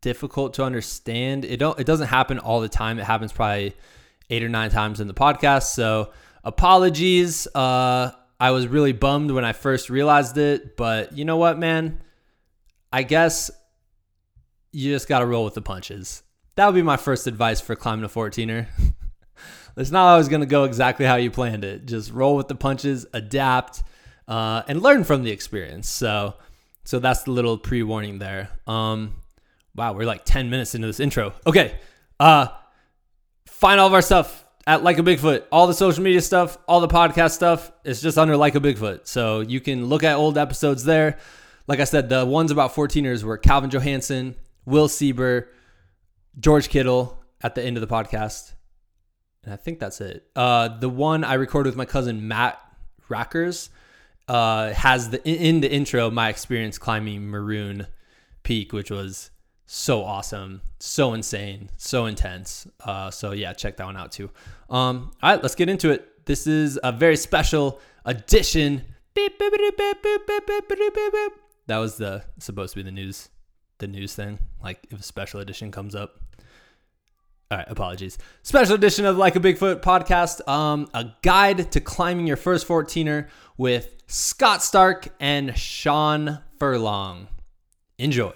difficult 0.00 0.54
to 0.54 0.64
understand. 0.64 1.44
It 1.44 1.58
don't 1.58 1.78
it 1.78 1.84
doesn't 1.84 2.08
happen 2.08 2.38
all 2.38 2.60
the 2.60 2.68
time. 2.68 2.98
It 2.98 3.04
happens 3.04 3.32
probably 3.32 3.74
eight 4.28 4.42
or 4.42 4.48
nine 4.48 4.70
times 4.70 5.00
in 5.00 5.08
the 5.08 5.14
podcast. 5.14 5.74
So 5.74 6.12
apologies. 6.42 7.46
Uh 7.54 8.12
I 8.40 8.52
was 8.52 8.66
really 8.66 8.92
bummed 8.92 9.30
when 9.30 9.44
I 9.44 9.52
first 9.52 9.90
realized 9.90 10.38
it, 10.38 10.74
but 10.76 11.16
you 11.16 11.26
know 11.26 11.36
what, 11.36 11.58
man? 11.58 12.00
I 12.90 13.02
guess 13.02 13.50
you 14.72 14.90
just 14.90 15.08
got 15.08 15.18
to 15.18 15.26
roll 15.26 15.44
with 15.44 15.52
the 15.52 15.60
punches. 15.60 16.22
That 16.56 16.64
would 16.64 16.74
be 16.74 16.82
my 16.82 16.96
first 16.96 17.26
advice 17.26 17.60
for 17.60 17.76
climbing 17.76 18.04
a 18.04 18.08
14er. 18.08 18.66
it's 19.76 19.90
not 19.90 20.08
always 20.12 20.28
going 20.28 20.40
to 20.40 20.46
go 20.46 20.64
exactly 20.64 21.04
how 21.04 21.16
you 21.16 21.30
planned 21.30 21.64
it. 21.64 21.84
Just 21.84 22.12
roll 22.12 22.34
with 22.34 22.48
the 22.48 22.54
punches, 22.54 23.04
adapt, 23.12 23.82
uh, 24.26 24.62
and 24.66 24.80
learn 24.80 25.04
from 25.04 25.22
the 25.22 25.30
experience. 25.30 25.88
So, 25.88 26.34
so 26.84 26.98
that's 26.98 27.24
the 27.24 27.32
little 27.32 27.58
pre-warning 27.58 28.20
there. 28.20 28.48
Um, 28.66 29.16
wow, 29.76 29.92
we're 29.92 30.06
like 30.06 30.24
10 30.24 30.48
minutes 30.48 30.74
into 30.74 30.86
this 30.86 30.98
intro. 30.98 31.34
Okay, 31.46 31.74
uh, 32.18 32.46
find 33.46 33.78
all 33.78 33.86
of 33.86 33.92
our 33.92 34.02
stuff 34.02 34.46
at 34.70 34.84
Like 34.84 35.00
a 35.00 35.02
Bigfoot. 35.02 35.42
All 35.50 35.66
the 35.66 35.74
social 35.74 36.04
media 36.04 36.20
stuff, 36.20 36.56
all 36.68 36.80
the 36.80 36.86
podcast 36.86 37.32
stuff, 37.32 37.72
it's 37.84 38.00
just 38.00 38.16
under 38.16 38.36
Like 38.36 38.54
a 38.54 38.60
Bigfoot. 38.60 39.04
So 39.08 39.40
you 39.40 39.60
can 39.60 39.86
look 39.86 40.04
at 40.04 40.14
old 40.14 40.38
episodes 40.38 40.84
there. 40.84 41.18
Like 41.66 41.80
I 41.80 41.84
said, 41.84 42.08
the 42.08 42.24
ones 42.24 42.52
about 42.52 42.72
14ers 42.72 43.24
were 43.24 43.36
Calvin 43.36 43.70
Johansson, 43.70 44.36
Will 44.64 44.86
Sieber, 44.86 45.48
George 46.38 46.68
Kittle 46.68 47.20
at 47.42 47.56
the 47.56 47.64
end 47.64 47.78
of 47.78 47.80
the 47.80 47.92
podcast. 47.92 48.52
And 49.42 49.52
I 49.52 49.56
think 49.56 49.80
that's 49.80 50.00
it. 50.00 50.28
Uh, 50.36 50.68
the 50.78 50.88
one 50.88 51.24
I 51.24 51.34
recorded 51.34 51.70
with 51.70 51.76
my 51.76 51.84
cousin 51.84 52.28
Matt 52.28 52.60
Rackers 53.08 53.70
uh, 54.28 54.72
has 54.72 55.10
the 55.10 55.20
in 55.28 55.62
the 55.62 55.72
intro 55.72 56.12
my 56.12 56.28
experience 56.28 56.78
climbing 56.78 57.26
Maroon 57.26 57.88
Peak, 58.44 58.72
which 58.72 58.92
was 58.92 59.32
so 59.72 60.02
awesome, 60.02 60.60
so 60.80 61.14
insane, 61.14 61.70
so 61.76 62.06
intense. 62.06 62.66
Uh, 62.80 63.08
so 63.08 63.30
yeah, 63.30 63.52
check 63.52 63.76
that 63.76 63.86
one 63.86 63.96
out 63.96 64.10
too. 64.10 64.28
Um, 64.68 65.12
all 65.22 65.30
right, 65.30 65.40
let's 65.40 65.54
get 65.54 65.68
into 65.68 65.90
it. 65.90 66.26
This 66.26 66.48
is 66.48 66.76
a 66.82 66.90
very 66.90 67.16
special 67.16 67.78
edition. 68.04 68.82
That 71.68 71.78
was 71.78 71.98
the 71.98 72.24
supposed 72.40 72.72
to 72.72 72.80
be 72.80 72.82
the 72.82 72.90
news, 72.90 73.28
the 73.78 73.86
news 73.86 74.12
thing. 74.12 74.40
Like 74.60 74.84
if 74.90 74.98
a 74.98 75.04
special 75.04 75.38
edition 75.38 75.70
comes 75.70 75.94
up. 75.94 76.20
All 77.52 77.58
right, 77.58 77.66
apologies. 77.68 78.18
Special 78.42 78.74
edition 78.74 79.06
of 79.06 79.18
Like 79.18 79.36
a 79.36 79.40
Bigfoot 79.40 79.82
podcast. 79.82 80.46
Um, 80.48 80.88
a 80.94 81.12
guide 81.22 81.70
to 81.70 81.80
climbing 81.80 82.26
your 82.26 82.36
first 82.36 82.66
14er 82.66 83.28
with 83.56 83.94
Scott 84.08 84.64
Stark 84.64 85.14
and 85.20 85.56
Sean 85.56 86.40
Furlong. 86.58 87.28
Enjoy. 87.98 88.32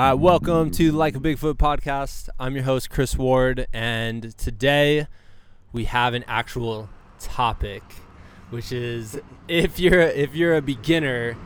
Right, 0.00 0.14
welcome 0.14 0.70
to 0.70 0.92
Like 0.92 1.14
a 1.14 1.20
Bigfoot 1.20 1.56
podcast. 1.56 2.30
I'm 2.38 2.54
your 2.54 2.64
host, 2.64 2.88
Chris 2.88 3.18
Ward, 3.18 3.66
and 3.70 4.34
today 4.38 5.06
we 5.72 5.84
have 5.84 6.14
an 6.14 6.24
actual 6.26 6.88
topic, 7.18 7.82
which 8.48 8.72
is 8.72 9.20
if 9.46 9.78
you're 9.78 10.00
if 10.00 10.34
you're 10.34 10.56
a 10.56 10.62
beginner 10.62 11.36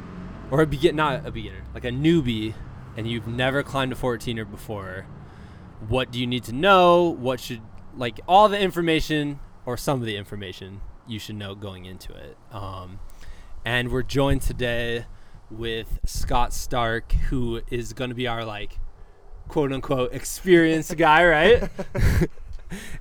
or 0.52 0.60
a 0.60 0.68
begin 0.68 0.94
not 0.94 1.26
a 1.26 1.32
beginner, 1.32 1.64
like 1.74 1.84
a 1.84 1.90
newbie, 1.90 2.54
and 2.96 3.10
you've 3.10 3.26
never 3.26 3.64
climbed 3.64 3.92
a 3.92 3.96
14er 3.96 4.48
before, 4.48 5.04
what 5.88 6.12
do 6.12 6.20
you 6.20 6.26
need 6.28 6.44
to 6.44 6.52
know? 6.52 7.08
What 7.08 7.40
should 7.40 7.60
like 7.96 8.20
all 8.28 8.48
the 8.48 8.60
information 8.60 9.40
or 9.66 9.76
some 9.76 9.98
of 9.98 10.06
the 10.06 10.16
information 10.16 10.80
you 11.08 11.18
should 11.18 11.34
know 11.34 11.56
going 11.56 11.86
into 11.86 12.12
it. 12.14 12.38
Um, 12.52 13.00
and 13.64 13.90
we're 13.90 14.04
joined 14.04 14.42
today 14.42 15.06
with 15.50 16.00
Scott 16.04 16.52
Stark, 16.52 17.12
who 17.12 17.62
is 17.70 17.92
going 17.92 18.10
to 18.10 18.16
be 18.16 18.26
our 18.26 18.44
like 18.44 18.78
quote 19.48 19.72
unquote 19.72 20.12
experienced 20.12 20.96
guy, 20.96 21.24
right? 21.26 21.70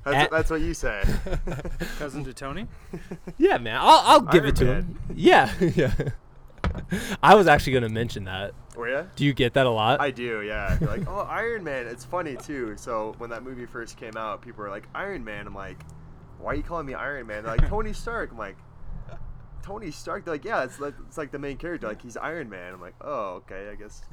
That's, 0.03 0.17
At- 0.17 0.31
that's 0.31 0.51
what 0.51 0.61
you 0.61 0.73
say. 0.75 1.01
Cousin 1.97 2.23
to 2.25 2.33
Tony? 2.33 2.67
yeah, 3.37 3.57
man. 3.57 3.77
I'll, 3.81 4.01
I'll 4.03 4.21
give 4.21 4.43
Iron 4.43 4.49
it 4.49 4.55
to 4.57 4.65
Man. 4.65 4.75
him. 4.75 4.99
Yeah, 5.15 5.51
yeah. 5.59 5.93
I 7.23 7.33
was 7.33 7.47
actually 7.47 7.73
going 7.73 7.83
to 7.83 7.89
mention 7.89 8.25
that. 8.25 8.53
Were 8.75 8.89
ya? 8.89 9.03
Do 9.15 9.25
you 9.25 9.33
get 9.33 9.53
that 9.53 9.65
a 9.65 9.69
lot? 9.71 9.99
I 9.99 10.11
do, 10.11 10.41
yeah. 10.41 10.77
They're 10.79 10.89
like, 10.89 11.07
oh, 11.07 11.21
Iron 11.29 11.63
Man. 11.63 11.87
It's 11.87 12.05
funny 12.05 12.35
too. 12.35 12.73
So 12.77 13.15
when 13.17 13.29
that 13.31 13.43
movie 13.43 13.65
first 13.65 13.97
came 13.97 14.15
out, 14.15 14.41
people 14.43 14.63
were 14.63 14.69
like, 14.69 14.87
Iron 14.93 15.23
Man. 15.23 15.47
I'm 15.47 15.55
like, 15.55 15.79
why 16.39 16.51
are 16.51 16.55
you 16.55 16.63
calling 16.63 16.85
me 16.85 16.93
Iron 16.93 17.25
Man? 17.25 17.43
They're 17.43 17.55
like, 17.57 17.67
Tony 17.67 17.93
Stark. 17.93 18.31
I'm 18.31 18.37
like, 18.37 18.57
Tony 19.63 19.89
Stark. 19.91 20.25
They're 20.25 20.35
like, 20.35 20.45
yeah, 20.45 20.63
it's 20.63 20.79
like 20.79 20.93
it's 21.07 21.17
like 21.17 21.31
the 21.31 21.39
main 21.39 21.57
character. 21.57 21.87
Like 21.87 22.01
he's 22.01 22.17
Iron 22.17 22.49
Man. 22.49 22.73
I'm 22.73 22.81
like, 22.81 22.95
oh, 23.01 23.41
okay, 23.45 23.69
I 23.71 23.75
guess. 23.75 24.03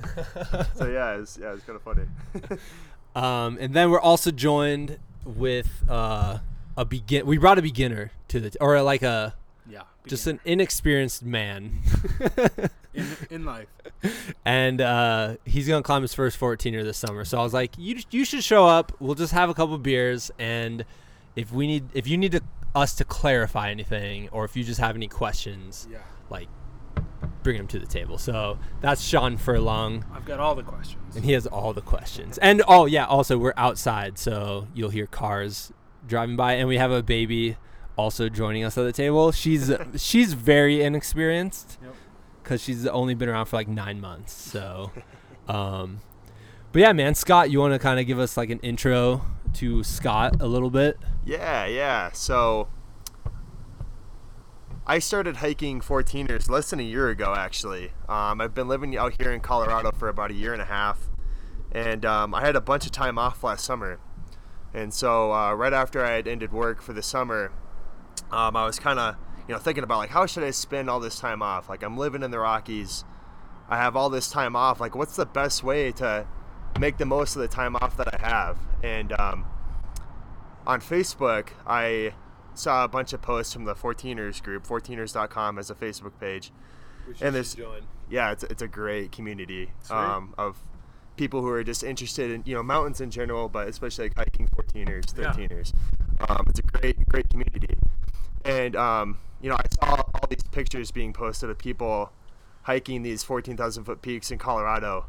so 0.74 0.86
yeah, 0.88 1.18
it's 1.18 1.36
yeah, 1.38 1.52
it's 1.52 1.64
kind 1.64 1.76
of 1.76 1.82
funny. 1.82 2.06
Um, 3.16 3.58
and 3.60 3.74
then 3.74 3.90
we're 3.90 3.98
also 3.98 4.30
joined 4.30 5.00
with 5.24 5.82
uh, 5.88 6.38
a 6.76 6.84
begin. 6.84 7.26
We 7.26 7.38
brought 7.38 7.58
a 7.58 7.62
beginner 7.62 8.12
to 8.28 8.38
the, 8.38 8.56
or 8.60 8.80
like 8.82 9.02
a 9.02 9.34
Yeah. 9.68 9.82
just 10.06 10.28
an 10.28 10.38
inexperienced 10.44 11.24
man, 11.24 11.80
in, 12.94 13.06
in 13.28 13.44
life. 13.44 13.66
and 14.44 14.80
uh, 14.80 15.36
he's 15.44 15.66
gonna 15.66 15.82
climb 15.82 16.02
his 16.02 16.14
first 16.14 16.38
14er 16.38 16.84
this 16.84 16.98
summer. 16.98 17.24
So 17.24 17.40
I 17.40 17.42
was 17.42 17.52
like, 17.52 17.72
you 17.76 17.98
you 18.12 18.24
should 18.24 18.44
show 18.44 18.64
up. 18.66 18.92
We'll 19.00 19.16
just 19.16 19.32
have 19.32 19.50
a 19.50 19.54
couple 19.54 19.76
beers, 19.78 20.30
and 20.38 20.84
if 21.34 21.50
we 21.52 21.66
need, 21.66 21.88
if 21.94 22.06
you 22.06 22.16
need 22.16 22.30
to, 22.30 22.42
us 22.74 22.94
to 22.94 23.04
clarify 23.04 23.70
anything, 23.70 24.28
or 24.30 24.44
if 24.44 24.56
you 24.56 24.64
just 24.64 24.80
have 24.80 24.94
any 24.96 25.08
questions, 25.08 25.88
Yeah. 25.90 25.98
like 26.28 26.48
bring 27.42 27.56
them 27.56 27.66
to 27.68 27.78
the 27.78 27.86
table. 27.86 28.18
So 28.18 28.58
that's 28.80 29.00
Sean 29.02 29.36
Furlong. 29.36 30.04
I've 30.14 30.24
got 30.24 30.40
all 30.40 30.54
the 30.54 30.62
questions. 30.62 31.16
And 31.16 31.24
he 31.24 31.32
has 31.32 31.46
all 31.46 31.72
the 31.72 31.80
questions. 31.80 32.38
And 32.38 32.62
oh 32.68 32.86
yeah, 32.86 33.06
also 33.06 33.38
we're 33.38 33.54
outside, 33.56 34.18
so 34.18 34.68
you'll 34.74 34.90
hear 34.90 35.06
cars 35.06 35.72
driving 36.06 36.36
by, 36.36 36.54
and 36.54 36.68
we 36.68 36.76
have 36.78 36.90
a 36.90 37.02
baby 37.02 37.56
also 37.96 38.28
joining 38.28 38.64
us 38.64 38.76
at 38.78 38.82
the 38.84 38.92
table. 38.92 39.32
She's 39.32 39.72
she's 39.96 40.34
very 40.34 40.82
inexperienced 40.82 41.78
Yep. 41.82 41.94
because 42.42 42.62
she's 42.62 42.86
only 42.86 43.14
been 43.14 43.28
around 43.28 43.46
for 43.46 43.56
like 43.56 43.68
nine 43.68 44.00
months. 44.00 44.32
So, 44.32 44.90
um, 45.48 46.00
but 46.72 46.80
yeah, 46.80 46.92
man, 46.92 47.14
Scott, 47.14 47.50
you 47.50 47.58
want 47.58 47.72
to 47.74 47.78
kind 47.78 47.98
of 47.98 48.06
give 48.06 48.18
us 48.18 48.36
like 48.36 48.50
an 48.50 48.60
intro 48.60 49.22
to 49.54 49.82
Scott 49.82 50.40
a 50.40 50.46
little 50.46 50.70
bit? 50.70 50.98
Yeah, 51.24 51.66
yeah. 51.66 52.12
So 52.12 52.68
I 54.86 54.98
started 54.98 55.36
hiking 55.36 55.80
14ers 55.80 56.50
less 56.50 56.70
than 56.70 56.80
a 56.80 56.84
year 56.84 57.08
ago, 57.08 57.34
actually. 57.36 57.92
Um, 58.08 58.40
I've 58.40 58.54
been 58.54 58.68
living 58.68 58.96
out 58.96 59.20
here 59.20 59.30
in 59.32 59.40
Colorado 59.40 59.92
for 59.92 60.08
about 60.08 60.30
a 60.30 60.34
year 60.34 60.52
and 60.52 60.60
a 60.60 60.66
half, 60.66 61.10
and 61.70 62.04
um, 62.04 62.34
I 62.34 62.40
had 62.40 62.56
a 62.56 62.60
bunch 62.60 62.86
of 62.86 62.92
time 62.92 63.18
off 63.18 63.44
last 63.44 63.64
summer. 63.64 64.00
And 64.72 64.94
so 64.94 65.32
uh, 65.32 65.54
right 65.54 65.72
after 65.72 66.04
I 66.04 66.12
had 66.12 66.28
ended 66.28 66.52
work 66.52 66.82
for 66.82 66.92
the 66.92 67.02
summer, 67.02 67.52
um, 68.30 68.56
I 68.56 68.64
was 68.64 68.78
kind 68.78 68.98
of 68.98 69.16
you 69.48 69.54
know 69.54 69.60
thinking 69.60 69.84
about 69.84 69.98
like 69.98 70.10
how 70.10 70.26
should 70.26 70.44
I 70.44 70.50
spend 70.50 70.88
all 70.88 71.00
this 71.00 71.18
time 71.18 71.42
off? 71.42 71.68
Like 71.68 71.82
I'm 71.82 71.96
living 71.96 72.22
in 72.22 72.30
the 72.30 72.38
Rockies, 72.38 73.04
I 73.68 73.76
have 73.76 73.96
all 73.96 74.10
this 74.10 74.30
time 74.30 74.56
off. 74.56 74.80
Like 74.80 74.94
what's 74.94 75.16
the 75.16 75.26
best 75.26 75.62
way 75.62 75.92
to 75.92 76.26
make 76.78 76.98
the 76.98 77.06
most 77.06 77.36
of 77.36 77.42
the 77.42 77.48
time 77.48 77.76
off 77.76 77.96
that 77.96 78.14
I 78.14 78.26
have? 78.26 78.58
And 78.82 79.12
um, 79.12 79.46
on 80.66 80.80
Facebook, 80.80 81.48
I 81.66 82.14
saw 82.54 82.84
a 82.84 82.88
bunch 82.88 83.12
of 83.12 83.22
posts 83.22 83.52
from 83.52 83.64
the 83.64 83.74
14ers 83.74 84.42
group. 84.42 84.66
14ers.com 84.66 85.58
as 85.58 85.70
a 85.70 85.74
Facebook 85.74 86.12
page. 86.20 86.52
And 87.20 87.34
there's 87.34 87.56
yeah, 88.08 88.32
it's, 88.32 88.44
it's 88.44 88.62
a 88.62 88.68
great 88.68 89.12
community 89.12 89.70
um, 89.90 90.34
of 90.36 90.60
people 91.16 91.42
who 91.42 91.48
are 91.48 91.62
just 91.62 91.82
interested 91.82 92.30
in 92.30 92.42
you 92.46 92.54
know 92.54 92.62
mountains 92.62 93.00
in 93.00 93.10
general, 93.10 93.48
but 93.48 93.68
especially 93.68 94.06
like 94.06 94.16
hiking 94.16 94.48
14ers, 94.48 95.12
13ers. 95.12 95.72
Um, 96.28 96.44
it's 96.48 96.58
a 96.58 96.62
great 96.62 97.08
great 97.08 97.28
community, 97.28 97.76
and 98.44 98.76
um, 98.76 99.18
you 99.40 99.50
know 99.50 99.56
I 99.56 99.66
saw 99.74 99.94
all 99.94 100.26
these 100.28 100.42
pictures 100.50 100.90
being 100.90 101.12
posted 101.12 101.50
of 101.50 101.58
people 101.58 102.12
hiking 102.62 103.02
these 103.02 103.22
14,000 103.22 103.84
foot 103.84 104.02
peaks 104.02 104.30
in 104.30 104.38
Colorado, 104.38 105.06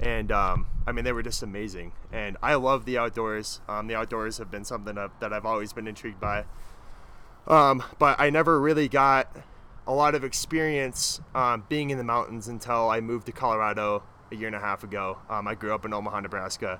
and 0.00 0.30
um, 0.30 0.66
I 0.86 0.92
mean 0.92 1.04
they 1.04 1.12
were 1.12 1.22
just 1.22 1.42
amazing. 1.42 1.92
And 2.12 2.36
I 2.42 2.54
love 2.54 2.84
the 2.84 2.98
outdoors. 2.98 3.60
Um, 3.68 3.86
the 3.86 3.94
outdoors 3.94 4.38
have 4.38 4.50
been 4.50 4.64
something 4.64 4.94
that, 4.94 5.32
I've 5.32 5.46
always 5.46 5.72
been 5.72 5.86
intrigued 5.86 6.20
by. 6.20 6.44
Um, 7.46 7.82
but 7.98 8.20
I 8.20 8.30
never 8.30 8.60
really 8.60 8.88
got 8.88 9.34
a 9.86 9.94
lot 9.94 10.14
of 10.14 10.22
experience 10.22 11.20
um, 11.34 11.64
being 11.68 11.90
in 11.90 11.98
the 11.98 12.04
mountains 12.04 12.46
until 12.48 12.90
I 12.90 13.00
moved 13.00 13.26
to 13.26 13.32
Colorado 13.32 14.02
a 14.30 14.34
year 14.34 14.46
and 14.46 14.56
a 14.56 14.60
half 14.60 14.84
ago. 14.84 15.18
Um, 15.30 15.48
I 15.48 15.54
grew 15.54 15.74
up 15.74 15.84
in 15.86 15.94
Omaha, 15.94 16.20
Nebraska, 16.20 16.78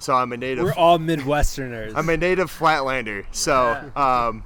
so 0.00 0.14
I'm 0.14 0.32
a 0.32 0.36
native. 0.36 0.64
We're 0.64 0.74
all 0.74 0.98
Midwesterners. 0.98 1.92
I'm 1.94 2.08
a 2.08 2.16
native 2.16 2.50
Flatlander. 2.50 3.26
So, 3.30 3.92
um, 3.94 4.44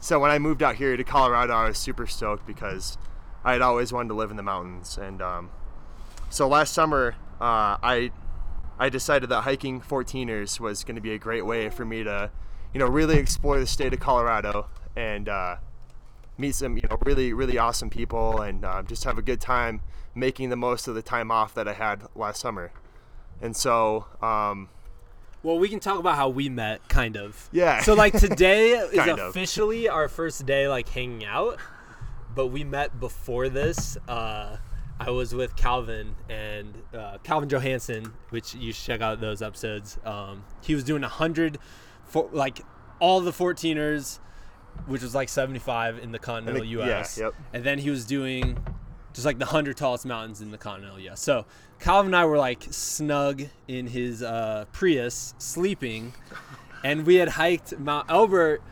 so 0.00 0.18
when 0.18 0.30
I 0.30 0.38
moved 0.38 0.62
out 0.62 0.76
here 0.76 0.96
to 0.96 1.04
Colorado, 1.04 1.52
I 1.52 1.68
was 1.68 1.78
super 1.78 2.06
stoked 2.06 2.46
because 2.46 2.96
I 3.44 3.52
had 3.52 3.62
always 3.62 3.92
wanted 3.92 4.08
to 4.08 4.14
live 4.14 4.30
in 4.30 4.36
the 4.36 4.42
mountains. 4.42 4.96
And 4.96 5.20
um, 5.20 5.50
so 6.30 6.48
last 6.48 6.72
summer, 6.72 7.16
uh, 7.40 7.76
I 7.82 8.10
I 8.78 8.88
decided 8.88 9.28
that 9.30 9.42
hiking 9.42 9.80
14ers 9.80 10.58
was 10.60 10.82
going 10.84 10.96
to 10.96 11.00
be 11.02 11.12
a 11.12 11.18
great 11.18 11.46
way 11.46 11.68
for 11.70 11.84
me 11.84 12.02
to, 12.04 12.30
you 12.72 12.80
know, 12.80 12.86
really 12.86 13.16
explore 13.18 13.58
the 13.60 13.66
state 13.66 13.92
of 13.92 14.00
Colorado 14.00 14.66
and 14.96 15.28
uh, 15.28 15.56
meet 16.38 16.54
some, 16.54 16.76
you 16.76 16.82
know, 16.90 16.98
really 17.04 17.32
really 17.32 17.58
awesome 17.58 17.90
people 17.90 18.40
and 18.40 18.64
uh, 18.64 18.82
just 18.82 19.04
have 19.04 19.18
a 19.18 19.22
good 19.22 19.40
time 19.40 19.80
making 20.14 20.48
the 20.50 20.56
most 20.56 20.86
of 20.88 20.94
the 20.94 21.02
time 21.02 21.30
off 21.30 21.54
that 21.54 21.66
I 21.68 21.72
had 21.72 22.02
last 22.14 22.40
summer. 22.40 22.70
And 23.42 23.56
so, 23.56 24.06
um, 24.22 24.68
Well, 25.42 25.58
we 25.58 25.68
can 25.68 25.80
talk 25.80 25.98
about 25.98 26.14
how 26.16 26.28
we 26.28 26.48
met, 26.48 26.88
kind 26.88 27.16
of. 27.16 27.48
Yeah. 27.52 27.80
So 27.82 27.94
like 27.94 28.12
today 28.18 28.70
is 28.72 28.94
Kind 28.94 29.10
of. 29.10 29.18
officially 29.30 29.88
our 29.88 30.08
first 30.08 30.46
day 30.46 30.68
like 30.68 30.88
hanging 30.88 31.24
out, 31.24 31.58
but 32.34 32.46
we 32.48 32.62
met 32.64 32.98
before 33.00 33.48
this. 33.48 33.96
Uh, 34.08 34.56
I 35.00 35.10
was 35.10 35.34
with 35.34 35.56
Calvin 35.56 36.14
and 36.28 36.74
uh, 36.96 37.18
Calvin 37.22 37.48
Johansson, 37.48 38.12
which 38.30 38.54
you 38.54 38.72
should 38.72 38.84
check 38.84 39.00
out 39.00 39.20
those 39.20 39.42
episodes. 39.42 39.98
Um, 40.04 40.44
he 40.62 40.74
was 40.74 40.84
doing 40.84 41.02
a 41.02 41.08
hundred, 41.08 41.58
for 42.06 42.28
like 42.32 42.60
all 43.00 43.20
the 43.20 43.32
14ers, 43.32 44.20
which 44.86 45.02
was 45.02 45.14
like 45.14 45.28
75 45.28 45.98
in 45.98 46.12
the 46.12 46.18
continental 46.18 46.64
yeah, 46.64 46.86
U.S. 46.86 47.18
yep. 47.18 47.34
And 47.52 47.64
then 47.64 47.78
he 47.78 47.90
was 47.90 48.04
doing 48.04 48.58
just 49.12 49.26
like 49.26 49.38
the 49.38 49.46
hundred 49.46 49.76
tallest 49.76 50.04
mountains 50.04 50.40
in 50.40 50.50
the 50.50 50.58
continental 50.58 50.98
U.S. 51.00 51.20
So 51.20 51.46
Calvin 51.80 52.08
and 52.08 52.16
I 52.16 52.24
were 52.26 52.38
like 52.38 52.64
snug 52.70 53.42
in 53.68 53.86
his 53.86 54.22
uh, 54.22 54.64
Prius, 54.72 55.34
sleeping, 55.38 56.12
and 56.84 57.06
we 57.06 57.16
had 57.16 57.30
hiked 57.30 57.78
Mount 57.78 58.10
Elbert 58.10 58.62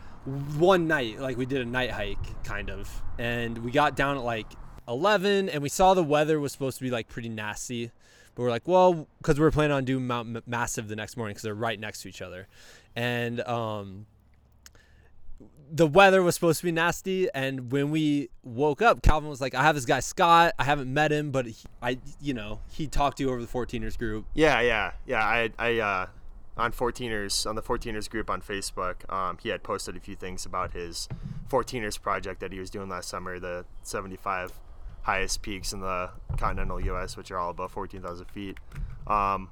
one 0.57 0.87
night. 0.87 1.19
Like 1.19 1.37
we 1.37 1.45
did 1.45 1.61
a 1.61 1.65
night 1.65 1.91
hike, 1.91 2.43
kind 2.43 2.69
of, 2.69 3.01
and 3.17 3.57
we 3.59 3.71
got 3.71 3.95
down 3.95 4.17
at 4.17 4.23
like 4.23 4.47
eleven, 4.87 5.49
and 5.49 5.61
we 5.61 5.69
saw 5.69 5.93
the 5.93 6.03
weather 6.03 6.39
was 6.39 6.51
supposed 6.51 6.77
to 6.77 6.83
be 6.83 6.91
like 6.91 7.07
pretty 7.07 7.29
nasty. 7.29 7.91
But 8.35 8.43
we're 8.43 8.49
like, 8.49 8.67
well, 8.67 9.07
because 9.19 9.39
we 9.39 9.45
are 9.45 9.51
planning 9.51 9.75
on 9.75 9.85
doing 9.85 10.07
Mount 10.07 10.35
M- 10.35 10.43
Massive 10.47 10.87
the 10.87 10.95
next 10.95 11.17
morning 11.17 11.33
because 11.33 11.43
they're 11.43 11.53
right 11.53 11.79
next 11.79 12.01
to 12.01 12.09
each 12.09 12.21
other, 12.21 12.47
and 12.95 13.41
um, 13.41 14.07
the 15.71 15.87
weather 15.87 16.21
was 16.21 16.35
supposed 16.35 16.59
to 16.59 16.65
be 16.65 16.71
nasty 16.71 17.27
and 17.33 17.71
when 17.71 17.89
we 17.89 18.29
woke 18.43 18.81
up 18.81 19.01
calvin 19.01 19.27
was 19.27 19.41
like 19.41 19.55
i 19.55 19.63
have 19.63 19.73
this 19.73 19.85
guy 19.85 19.99
scott 19.99 20.53
i 20.59 20.63
haven't 20.63 20.93
met 20.93 21.11
him 21.11 21.31
but 21.31 21.47
he, 21.47 21.55
i 21.81 21.97
you 22.21 22.31
know 22.33 22.59
he 22.69 22.85
talked 22.85 23.17
to 23.17 23.23
you 23.23 23.29
over 23.29 23.41
the 23.41 23.47
14ers 23.47 23.97
group 23.97 24.25
Yeah, 24.35 24.61
yeah, 24.61 24.91
yeah. 25.07 25.23
I, 25.23 25.49
I, 25.57 25.79
uh, 25.79 26.05
on 26.55 26.71
14ers, 26.71 27.47
on 27.47 27.55
the 27.55 27.63
14ers 27.63 28.07
group 28.07 28.29
on 28.29 28.39
Facebook, 28.39 29.11
um, 29.11 29.39
he 29.41 29.49
had 29.49 29.63
posted 29.63 29.97
a 29.97 29.99
few 29.99 30.15
things 30.15 30.45
about 30.45 30.73
his 30.73 31.09
14ers 31.49 31.99
project 31.99 32.39
that 32.41 32.51
he 32.51 32.59
was 32.59 32.69
doing 32.69 32.89
last 32.89 33.09
summer, 33.09 33.39
the 33.39 33.65
75 33.81 34.51
highest 35.03 35.41
peaks 35.41 35.73
in 35.73 35.81
the 35.81 36.09
continental 36.37 36.79
U.S., 36.81 37.15
which 37.15 37.31
are 37.31 37.37
all 37.37 37.51
above 37.51 37.71
14,000 37.71 38.25
feet. 38.27 38.57
Um, 39.05 39.51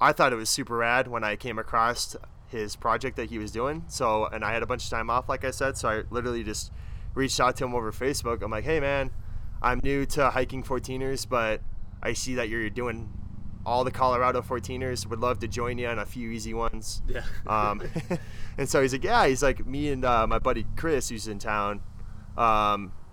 I 0.00 0.12
thought 0.12 0.32
it 0.32 0.36
was 0.36 0.50
super 0.50 0.76
rad 0.76 1.08
when 1.08 1.24
I 1.24 1.36
came 1.36 1.58
across 1.58 2.16
his 2.48 2.76
project 2.76 3.16
that 3.16 3.30
he 3.30 3.38
was 3.38 3.50
doing. 3.50 3.84
So, 3.88 4.26
and 4.26 4.44
I 4.44 4.52
had 4.52 4.62
a 4.62 4.66
bunch 4.66 4.84
of 4.84 4.90
time 4.90 5.10
off, 5.10 5.28
like 5.28 5.44
I 5.44 5.50
said, 5.50 5.76
so 5.76 5.88
I 5.88 6.02
literally 6.10 6.44
just 6.44 6.72
reached 7.14 7.40
out 7.40 7.56
to 7.56 7.64
him 7.64 7.74
over 7.74 7.92
Facebook. 7.92 8.42
I'm 8.42 8.50
like, 8.50 8.64
hey 8.64 8.80
man, 8.80 9.10
I'm 9.62 9.80
new 9.82 10.04
to 10.06 10.30
hiking 10.30 10.62
14ers, 10.62 11.28
but 11.28 11.60
I 12.02 12.12
see 12.12 12.34
that 12.34 12.48
you're 12.48 12.68
doing 12.70 13.12
all 13.64 13.84
the 13.84 13.90
Colorado 13.90 14.42
14ers. 14.42 15.06
Would 15.06 15.20
love 15.20 15.38
to 15.40 15.48
join 15.48 15.78
you 15.78 15.86
on 15.86 15.98
a 15.98 16.06
few 16.06 16.30
easy 16.30 16.54
ones. 16.54 17.02
yeah 17.08 17.22
Um, 17.46 17.82
and 18.58 18.68
so 18.68 18.82
he's 18.82 18.92
like, 18.92 19.04
yeah, 19.04 19.26
he's 19.26 19.42
like, 19.42 19.64
me 19.66 19.90
and 19.90 20.04
uh, 20.04 20.26
my 20.26 20.38
buddy 20.38 20.66
Chris, 20.76 21.08
who's 21.08 21.28
in 21.28 21.38
town, 21.38 21.80
um, 22.36 22.92
we're 22.92 22.92
gonna 22.92 22.92
be 22.92 23.03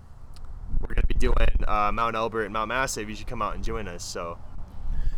doing 1.22 1.36
uh, 1.66 1.90
Mount 1.92 2.16
Elbert 2.16 2.44
and 2.44 2.52
Mount 2.52 2.68
Massive. 2.68 3.08
You 3.08 3.14
should 3.14 3.26
come 3.26 3.40
out 3.40 3.54
and 3.54 3.64
join 3.64 3.88
us. 3.88 4.04
So 4.04 4.38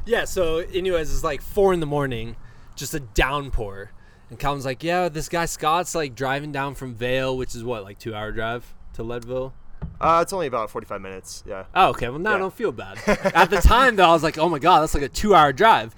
yeah 0.07 0.25
so 0.25 0.59
anyways 0.59 1.13
it's 1.13 1.25
like 1.25 1.41
four 1.41 1.73
in 1.73 1.81
the 1.81 1.87
morning 1.87 2.37
just 2.77 2.93
a 2.93 3.01
downpour 3.01 3.91
and 4.29 4.39
calvin's 4.39 4.65
like 4.65 4.83
yeah 4.83 5.09
this 5.09 5.29
guy 5.29 5.47
scott's 5.47 5.95
like 5.95 6.15
driving 6.15 6.53
down 6.53 6.75
from 6.75 6.95
Vail 6.95 7.37
which 7.37 7.55
is 7.55 7.65
what 7.65 7.85
like 7.85 7.99
two 7.99 8.15
hour 8.15 8.31
drive 8.33 8.75
to 8.93 9.03
leadville 9.03 9.55
uh, 10.01 10.21
it's 10.23 10.33
only 10.33 10.47
about 10.47 10.71
45 10.71 11.01
minutes. 11.01 11.45
Yeah. 11.47 11.65
Oh, 11.75 11.91
okay. 11.91 12.09
Well, 12.09 12.19
now 12.19 12.35
I 12.35 12.39
don't 12.39 12.53
feel 12.53 12.73
bad. 12.73 12.99
At 13.07 13.51
the 13.51 13.59
time, 13.59 13.97
though, 13.97 14.09
I 14.09 14.13
was 14.13 14.23
like, 14.23 14.39
oh 14.39 14.49
my 14.49 14.59
God, 14.59 14.81
that's 14.81 14.95
like 14.95 15.03
a 15.03 15.09
two 15.09 15.35
hour 15.35 15.53
drive. 15.53 15.95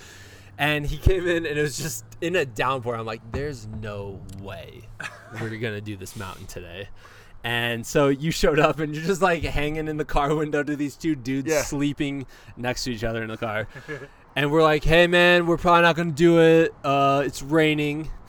And 0.59 0.85
he 0.85 0.97
came 0.97 1.27
in 1.27 1.47
and 1.47 1.59
it 1.59 1.63
was 1.63 1.79
just 1.79 2.05
in 2.21 2.35
a 2.35 2.45
downpour. 2.45 2.97
I'm 2.97 3.07
like, 3.07 3.23
there's 3.33 3.67
no 3.81 4.21
way 4.41 4.83
we're 5.41 5.51
going 5.51 5.75
to 5.75 5.81
do 5.81 5.97
this 5.97 6.17
mountain 6.17 6.47
today. 6.47 6.89
And 7.45 7.87
so 7.87 8.09
you 8.09 8.31
showed 8.33 8.59
up 8.59 8.81
and 8.81 8.95
you're 8.95 9.05
just 9.05 9.23
like 9.23 9.43
hanging 9.45 9.87
in 9.89 9.97
the 9.99 10.05
car 10.05 10.35
window 10.35 10.63
to 10.65 10.75
these 10.77 10.97
two 10.97 11.15
dudes 11.15 11.49
Yeah. 11.49 11.63
sleeping 11.63 12.27
next 12.57 12.85
to 12.85 12.93
each 12.93 13.05
other 13.05 13.23
in 13.23 13.29
the 13.29 13.37
car. 13.37 13.69
And 14.39 14.53
we're 14.53 14.63
like, 14.63 14.85
hey, 14.85 15.07
man, 15.07 15.47
we're 15.47 15.57
probably 15.57 15.81
not 15.81 15.97
going 15.97 16.11
to 16.11 16.15
do 16.15 16.41
it. 16.43 16.75
Uh, 16.85 17.23
it's 17.25 17.43
raining. 17.43 18.11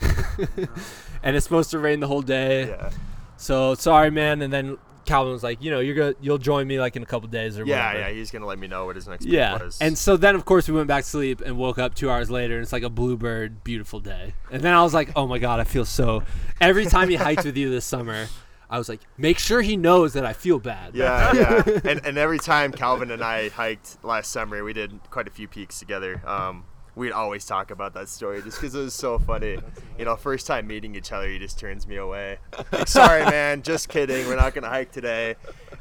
and 1.22 1.36
it's 1.36 1.44
supposed 1.44 1.70
to 1.72 1.78
rain 1.78 2.00
the 2.00 2.06
whole 2.06 2.22
day. 2.22 2.68
Yeah. 2.68 2.90
So 3.36 3.74
sorry, 3.74 4.10
man. 4.10 4.40
And 4.40 4.50
then 4.50 4.78
Calvin 5.04 5.32
was 5.34 5.42
like, 5.42 5.62
you 5.62 5.70
know, 5.70 5.80
you're 5.80 5.94
gonna 5.94 6.14
you'll 6.20 6.38
join 6.38 6.66
me 6.66 6.80
like 6.80 6.96
in 6.96 7.02
a 7.02 7.06
couple 7.06 7.28
days 7.28 7.58
or 7.58 7.64
Yeah, 7.66 7.88
whatever. 7.92 8.08
yeah. 8.10 8.14
He's 8.14 8.30
gonna 8.30 8.46
let 8.46 8.58
me 8.58 8.66
know 8.68 8.86
what 8.86 8.96
his 8.96 9.06
next 9.06 9.26
Yeah. 9.26 9.62
was. 9.62 9.78
And 9.82 9.96
so 9.98 10.16
then 10.16 10.34
of 10.34 10.44
course 10.44 10.66
we 10.68 10.74
went 10.74 10.88
back 10.88 11.04
to 11.04 11.10
sleep 11.10 11.40
and 11.42 11.56
woke 11.58 11.78
up 11.78 11.94
two 11.94 12.10
hours 12.10 12.30
later 12.30 12.54
and 12.54 12.62
it's 12.62 12.72
like 12.72 12.82
a 12.82 12.90
bluebird 12.90 13.62
beautiful 13.62 14.00
day. 14.00 14.34
And 14.50 14.62
then 14.62 14.74
I 14.74 14.82
was 14.82 14.94
like, 14.94 15.10
oh 15.14 15.26
my 15.26 15.38
god, 15.38 15.60
I 15.60 15.64
feel 15.64 15.84
so. 15.84 16.22
Every 16.60 16.86
time 16.86 17.08
he 17.10 17.16
hiked 17.16 17.44
with 17.44 17.56
you 17.58 17.68
this 17.70 17.84
summer, 17.84 18.28
I 18.70 18.76
was 18.78 18.88
like, 18.88 19.00
make 19.16 19.38
sure 19.38 19.62
he 19.62 19.76
knows 19.76 20.12
that 20.12 20.24
I 20.26 20.32
feel 20.34 20.58
bad. 20.58 20.94
yeah, 20.94 21.32
yeah. 21.66 21.80
And 21.84 22.04
and 22.04 22.18
every 22.18 22.38
time 22.38 22.72
Calvin 22.72 23.10
and 23.10 23.22
I 23.22 23.48
hiked 23.48 24.04
last 24.04 24.30
summer, 24.30 24.62
we 24.62 24.72
did 24.72 24.98
quite 25.10 25.26
a 25.26 25.30
few 25.30 25.48
peaks 25.48 25.78
together. 25.78 26.20
Um, 26.26 26.64
we'd 26.94 27.12
always 27.12 27.44
talk 27.46 27.70
about 27.70 27.94
that 27.94 28.08
story 28.08 28.42
just 28.42 28.60
because 28.60 28.74
it 28.74 28.80
was 28.80 28.92
so 28.94 29.18
funny. 29.18 29.58
You 29.98 30.04
know, 30.04 30.16
first 30.16 30.46
time 30.46 30.66
meeting 30.66 30.94
each 30.96 31.12
other, 31.12 31.28
he 31.28 31.38
just 31.38 31.58
turns 31.58 31.86
me 31.86 31.96
away. 31.96 32.38
Like, 32.72 32.88
Sorry, 32.88 33.24
man, 33.24 33.62
just 33.62 33.88
kidding. 33.88 34.26
We're 34.26 34.36
not 34.36 34.52
gonna 34.54 34.68
hike 34.68 34.92
today. 34.92 35.36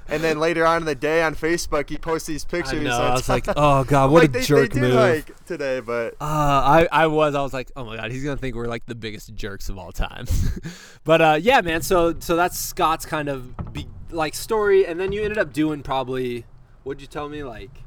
And 0.09 0.23
then 0.23 0.39
later 0.39 0.65
on 0.65 0.83
in 0.83 0.85
the 0.85 0.95
day 0.95 1.21
on 1.21 1.35
Facebook, 1.35 1.89
he 1.89 1.97
posts 1.97 2.27
these 2.27 2.45
I 2.45 2.49
pictures. 2.49 2.83
know. 2.83 2.97
I 2.97 3.11
was 3.13 3.27
like, 3.27 3.45
oh 3.55 3.83
god, 3.83 4.11
what 4.11 4.21
like 4.21 4.29
a 4.29 4.33
they, 4.33 4.41
jerk 4.41 4.73
they 4.73 4.79
did 4.79 4.89
move. 4.89 4.93
hike 4.95 5.45
today, 5.45 5.79
but 5.81 6.13
Uh, 6.21 6.25
I, 6.25 6.87
I 6.91 7.07
was 7.07 7.35
I 7.35 7.41
was 7.41 7.53
like 7.53 7.71
oh 7.75 7.83
my 7.85 7.95
god 7.97 8.11
he's 8.11 8.23
gonna 8.23 8.37
think 8.37 8.55
we're 8.55 8.67
like 8.67 8.85
the 8.85 8.95
biggest 8.95 9.33
jerks 9.35 9.69
of 9.69 9.77
all 9.77 9.91
time, 9.91 10.25
but 11.03 11.21
uh, 11.21 11.37
yeah 11.41 11.61
man 11.61 11.81
so 11.81 12.15
so 12.19 12.35
that's 12.35 12.57
Scott's 12.57 13.05
kind 13.05 13.27
of 13.29 13.73
be, 13.73 13.87
like 14.09 14.33
story 14.33 14.85
and 14.85 14.99
then 14.99 15.11
you 15.11 15.21
ended 15.23 15.37
up 15.37 15.51
doing 15.53 15.83
probably 15.83 16.45
what'd 16.83 17.01
you 17.01 17.07
tell 17.07 17.27
me 17.27 17.43
like 17.43 17.83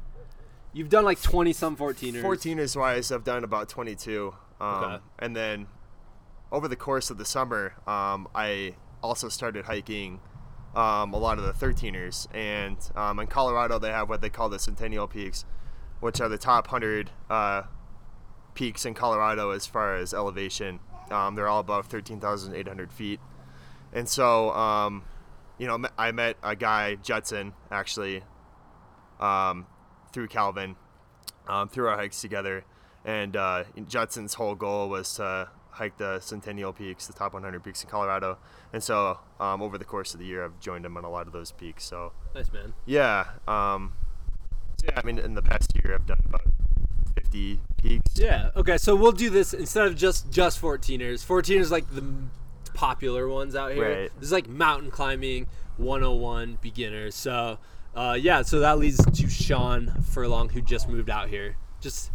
you've 0.73 0.89
done 0.89 1.03
like 1.03 1.21
twenty 1.21 1.53
some 1.53 1.75
14ers 1.75 2.21
14ers 2.21 2.75
wise, 2.75 3.11
I've 3.11 3.23
done 3.23 3.43
about 3.43 3.67
22. 3.69 4.33
Um, 4.59 4.67
Okay. 4.83 4.97
And 5.19 5.35
then 5.35 5.67
over 6.51 6.67
the 6.67 6.75
course 6.75 7.09
of 7.09 7.17
the 7.17 7.25
summer, 7.25 7.73
um, 7.87 8.27
I 8.35 8.75
also 9.01 9.27
started 9.29 9.65
hiking 9.65 10.19
um, 10.75 11.13
a 11.13 11.17
lot 11.17 11.37
of 11.37 11.45
the 11.45 11.53
13ers. 11.53 12.27
And 12.35 12.77
um, 12.95 13.19
in 13.19 13.27
Colorado, 13.27 13.79
they 13.79 13.89
have 13.89 14.09
what 14.09 14.21
they 14.21 14.29
call 14.29 14.49
the 14.49 14.59
Centennial 14.59 15.07
Peaks, 15.07 15.45
which 15.99 16.21
are 16.21 16.29
the 16.29 16.37
top 16.37 16.67
100 16.67 17.11
uh, 17.29 17.63
peaks 18.53 18.85
in 18.85 18.93
Colorado 18.93 19.51
as 19.51 19.65
far 19.65 19.95
as 19.95 20.13
elevation. 20.13 20.79
Um, 21.09 21.35
they're 21.35 21.47
all 21.47 21.59
above 21.59 21.87
13,800 21.87 22.91
feet. 22.91 23.19
And 23.93 24.07
so, 24.07 24.51
um, 24.51 25.03
you 25.57 25.67
know, 25.67 25.79
I 25.97 26.11
met 26.11 26.37
a 26.41 26.55
guy, 26.55 26.95
Judson, 26.95 27.53
actually, 27.69 28.23
um, 29.19 29.67
through 30.13 30.27
Calvin, 30.27 30.75
um, 31.47 31.67
through 31.67 31.87
our 31.87 31.97
hikes 31.97 32.21
together. 32.21 32.63
And 33.03 33.35
uh, 33.35 33.65
Judson's 33.87 34.35
whole 34.35 34.55
goal 34.55 34.89
was 34.89 35.15
to 35.15 35.49
hike 35.71 35.97
the 35.97 36.19
Centennial 36.19 36.73
Peaks, 36.73 37.07
the 37.07 37.13
top 37.13 37.33
100 37.33 37.63
peaks 37.63 37.83
in 37.83 37.89
Colorado. 37.89 38.37
And 38.73 38.83
so, 38.83 39.19
um, 39.39 39.61
over 39.61 39.77
the 39.77 39.85
course 39.85 40.13
of 40.13 40.19
the 40.19 40.25
year, 40.25 40.43
I've 40.45 40.59
joined 40.59 40.85
him 40.85 40.97
on 40.97 41.03
a 41.03 41.09
lot 41.09 41.27
of 41.27 41.33
those 41.33 41.51
peaks. 41.51 41.83
So, 41.85 42.11
nice 42.35 42.51
man 42.51 42.73
yeah. 42.85 43.25
Um, 43.47 43.93
so 44.79 44.87
yeah, 44.89 44.99
I 44.99 45.05
mean, 45.05 45.17
in 45.19 45.33
the 45.35 45.41
past 45.41 45.71
year, 45.83 45.93
I've 45.95 46.05
done 46.07 46.21
about 46.25 46.41
50 47.15 47.59
peaks. 47.81 48.11
yeah 48.15 48.51
okay 48.55 48.77
so 48.77 48.95
we'll 48.95 49.11
do 49.11 49.29
this 49.29 49.53
instead 49.53 49.85
of 49.85 49.95
just 49.97 50.31
just 50.31 50.61
14ers 50.61 51.25
14ers 51.25 51.69
like 51.71 51.89
the 51.93 52.03
popular 52.73 53.27
ones 53.27 53.53
out 53.55 53.73
here 53.73 54.01
Right. 54.03 54.11
this 54.17 54.27
is 54.27 54.31
like 54.31 54.47
mountain 54.47 54.91
climbing 54.91 55.47
101 55.77 56.57
beginners 56.61 57.13
so 57.15 57.57
uh, 57.95 58.17
yeah 58.19 58.43
so 58.43 58.59
that 58.61 58.79
leads 58.79 59.03
to 59.03 59.29
Sean 59.29 59.91
Furlong 60.03 60.49
who 60.49 60.61
just 60.61 60.87
moved 60.87 61.09
out 61.09 61.27
here 61.27 61.57
just 61.81 62.11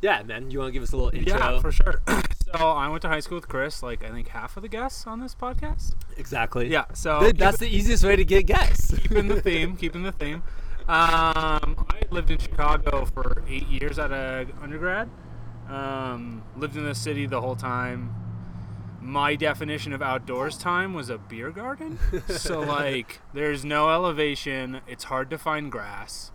yeah 0.00 0.22
man 0.22 0.50
you 0.50 0.58
want 0.60 0.68
to 0.68 0.72
give 0.72 0.82
us 0.84 0.92
a 0.92 0.96
little 0.96 1.10
intro 1.18 1.36
Yeah, 1.38 1.58
for 1.60 1.72
sure. 1.72 2.00
so 2.56 2.68
I 2.70 2.88
went 2.88 3.02
to 3.02 3.08
high 3.08 3.20
school 3.20 3.36
with 3.36 3.48
Chris, 3.48 3.82
like 3.82 4.04
I 4.04 4.10
think 4.10 4.28
half 4.28 4.56
of 4.56 4.62
the 4.62 4.68
guests 4.68 5.06
on 5.06 5.20
this 5.20 5.34
podcast. 5.34 5.94
exactly 6.16 6.68
Yeah, 6.68 6.84
so 6.92 7.20
Th- 7.20 7.34
that's 7.34 7.58
the 7.58 7.68
easiest 7.68 8.04
way 8.04 8.16
to 8.16 8.24
get 8.24 8.46
guests 8.46 8.96
keeping 8.98 9.28
the 9.28 9.40
theme, 9.48 9.76
keeping 9.76 10.02
the 10.02 10.12
theme. 10.12 10.42
Um, 10.86 11.86
I 11.88 12.02
lived 12.10 12.30
in 12.30 12.38
Chicago 12.38 13.06
for 13.06 13.42
eight 13.48 13.66
years 13.68 13.98
at 13.98 14.12
a 14.12 14.46
undergrad. 14.62 15.08
Um, 15.68 16.42
lived 16.56 16.76
in 16.76 16.84
the 16.84 16.94
city 16.94 17.26
the 17.26 17.40
whole 17.40 17.56
time. 17.56 18.14
My 19.00 19.34
definition 19.34 19.92
of 19.92 20.02
outdoors 20.02 20.56
time 20.58 20.92
was 20.94 21.08
a 21.10 21.16
beer 21.18 21.50
garden. 21.50 21.98
so 22.28 22.60
like, 22.60 23.20
there's 23.32 23.64
no 23.64 23.90
elevation. 23.90 24.80
It's 24.86 25.04
hard 25.04 25.30
to 25.30 25.38
find 25.38 25.72
grass, 25.72 26.30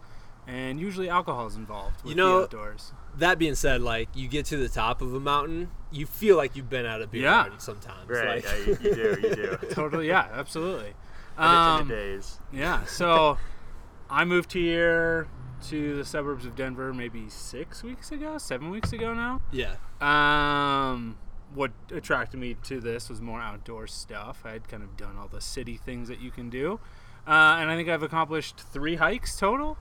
and 0.48 0.80
usually 0.80 1.10
alcohol 1.10 1.46
is 1.48 1.56
involved. 1.56 2.02
With 2.04 2.12
You 2.12 2.16
know- 2.16 2.38
the 2.40 2.44
outdoors. 2.46 2.94
that 3.18 3.38
being 3.40 3.56
said 3.56 3.82
like 3.82 4.10
you 4.16 4.28
get 4.28 4.46
to 4.48 4.58
the 4.58 4.70
top 4.70 5.02
of 5.02 5.14
a 5.14 5.20
mountain 5.20 5.70
you 5.92 6.06
feel 6.06 6.38
like 6.38 6.56
you've 6.56 6.70
been 6.70 6.86
out 6.86 7.02
of 7.02 7.12
beer 7.12 7.24
Yeah. 7.24 7.42
garden 7.44 7.60
sometimes 7.60 8.08
Right, 8.10 8.44
like, 8.44 8.46
yeah, 8.46 8.56
you, 8.58 8.78
you 8.82 8.96
do, 8.96 9.28
you 9.28 9.36
do. 9.36 9.58
Totally, 9.72 10.08
yeah, 10.08 10.28
absolutely. 10.34 10.90
In 10.90 10.94
the- 11.38 11.44
in 11.50 11.56
Um, 11.56 11.88
the 11.88 11.94
days. 11.96 12.40
Yeah, 12.52 12.86
so 12.86 13.38
I 14.10 14.26
moved 14.26 14.54
here 14.54 15.28
to 15.70 15.96
the 15.98 16.06
suburbs 16.06 16.46
of 16.46 16.56
Denver 16.56 16.94
maybe 16.94 17.28
six 17.30 17.84
weeks 17.84 18.12
ago, 18.12 18.38
seven 18.38 18.70
weeks 18.70 18.94
ago 18.94 19.14
now. 19.14 19.42
yeah 19.52 19.76
Um, 20.02 21.18
what 21.54 21.72
attracted 21.92 22.40
me 22.40 22.56
to 22.64 22.80
this 22.80 23.10
was 23.10 23.20
more 23.22 23.42
outdoor 23.42 23.88
stuff. 23.88 24.44
I 24.46 24.52
had 24.52 24.68
kind 24.68 24.84
of 24.84 24.96
done 24.96 25.18
all 25.18 25.28
the 25.28 25.42
city 25.42 25.78
things 25.78 26.08
that 26.08 26.20
you 26.22 26.32
can 26.32 26.50
do, 26.50 26.80
uh, 27.28 27.58
and 27.60 27.70
I 27.72 27.76
think 27.76 27.90
I've 27.90 28.04
accomplished 28.04 28.60
three 28.72 28.96
hikes 28.96 29.36
total. 29.38 29.78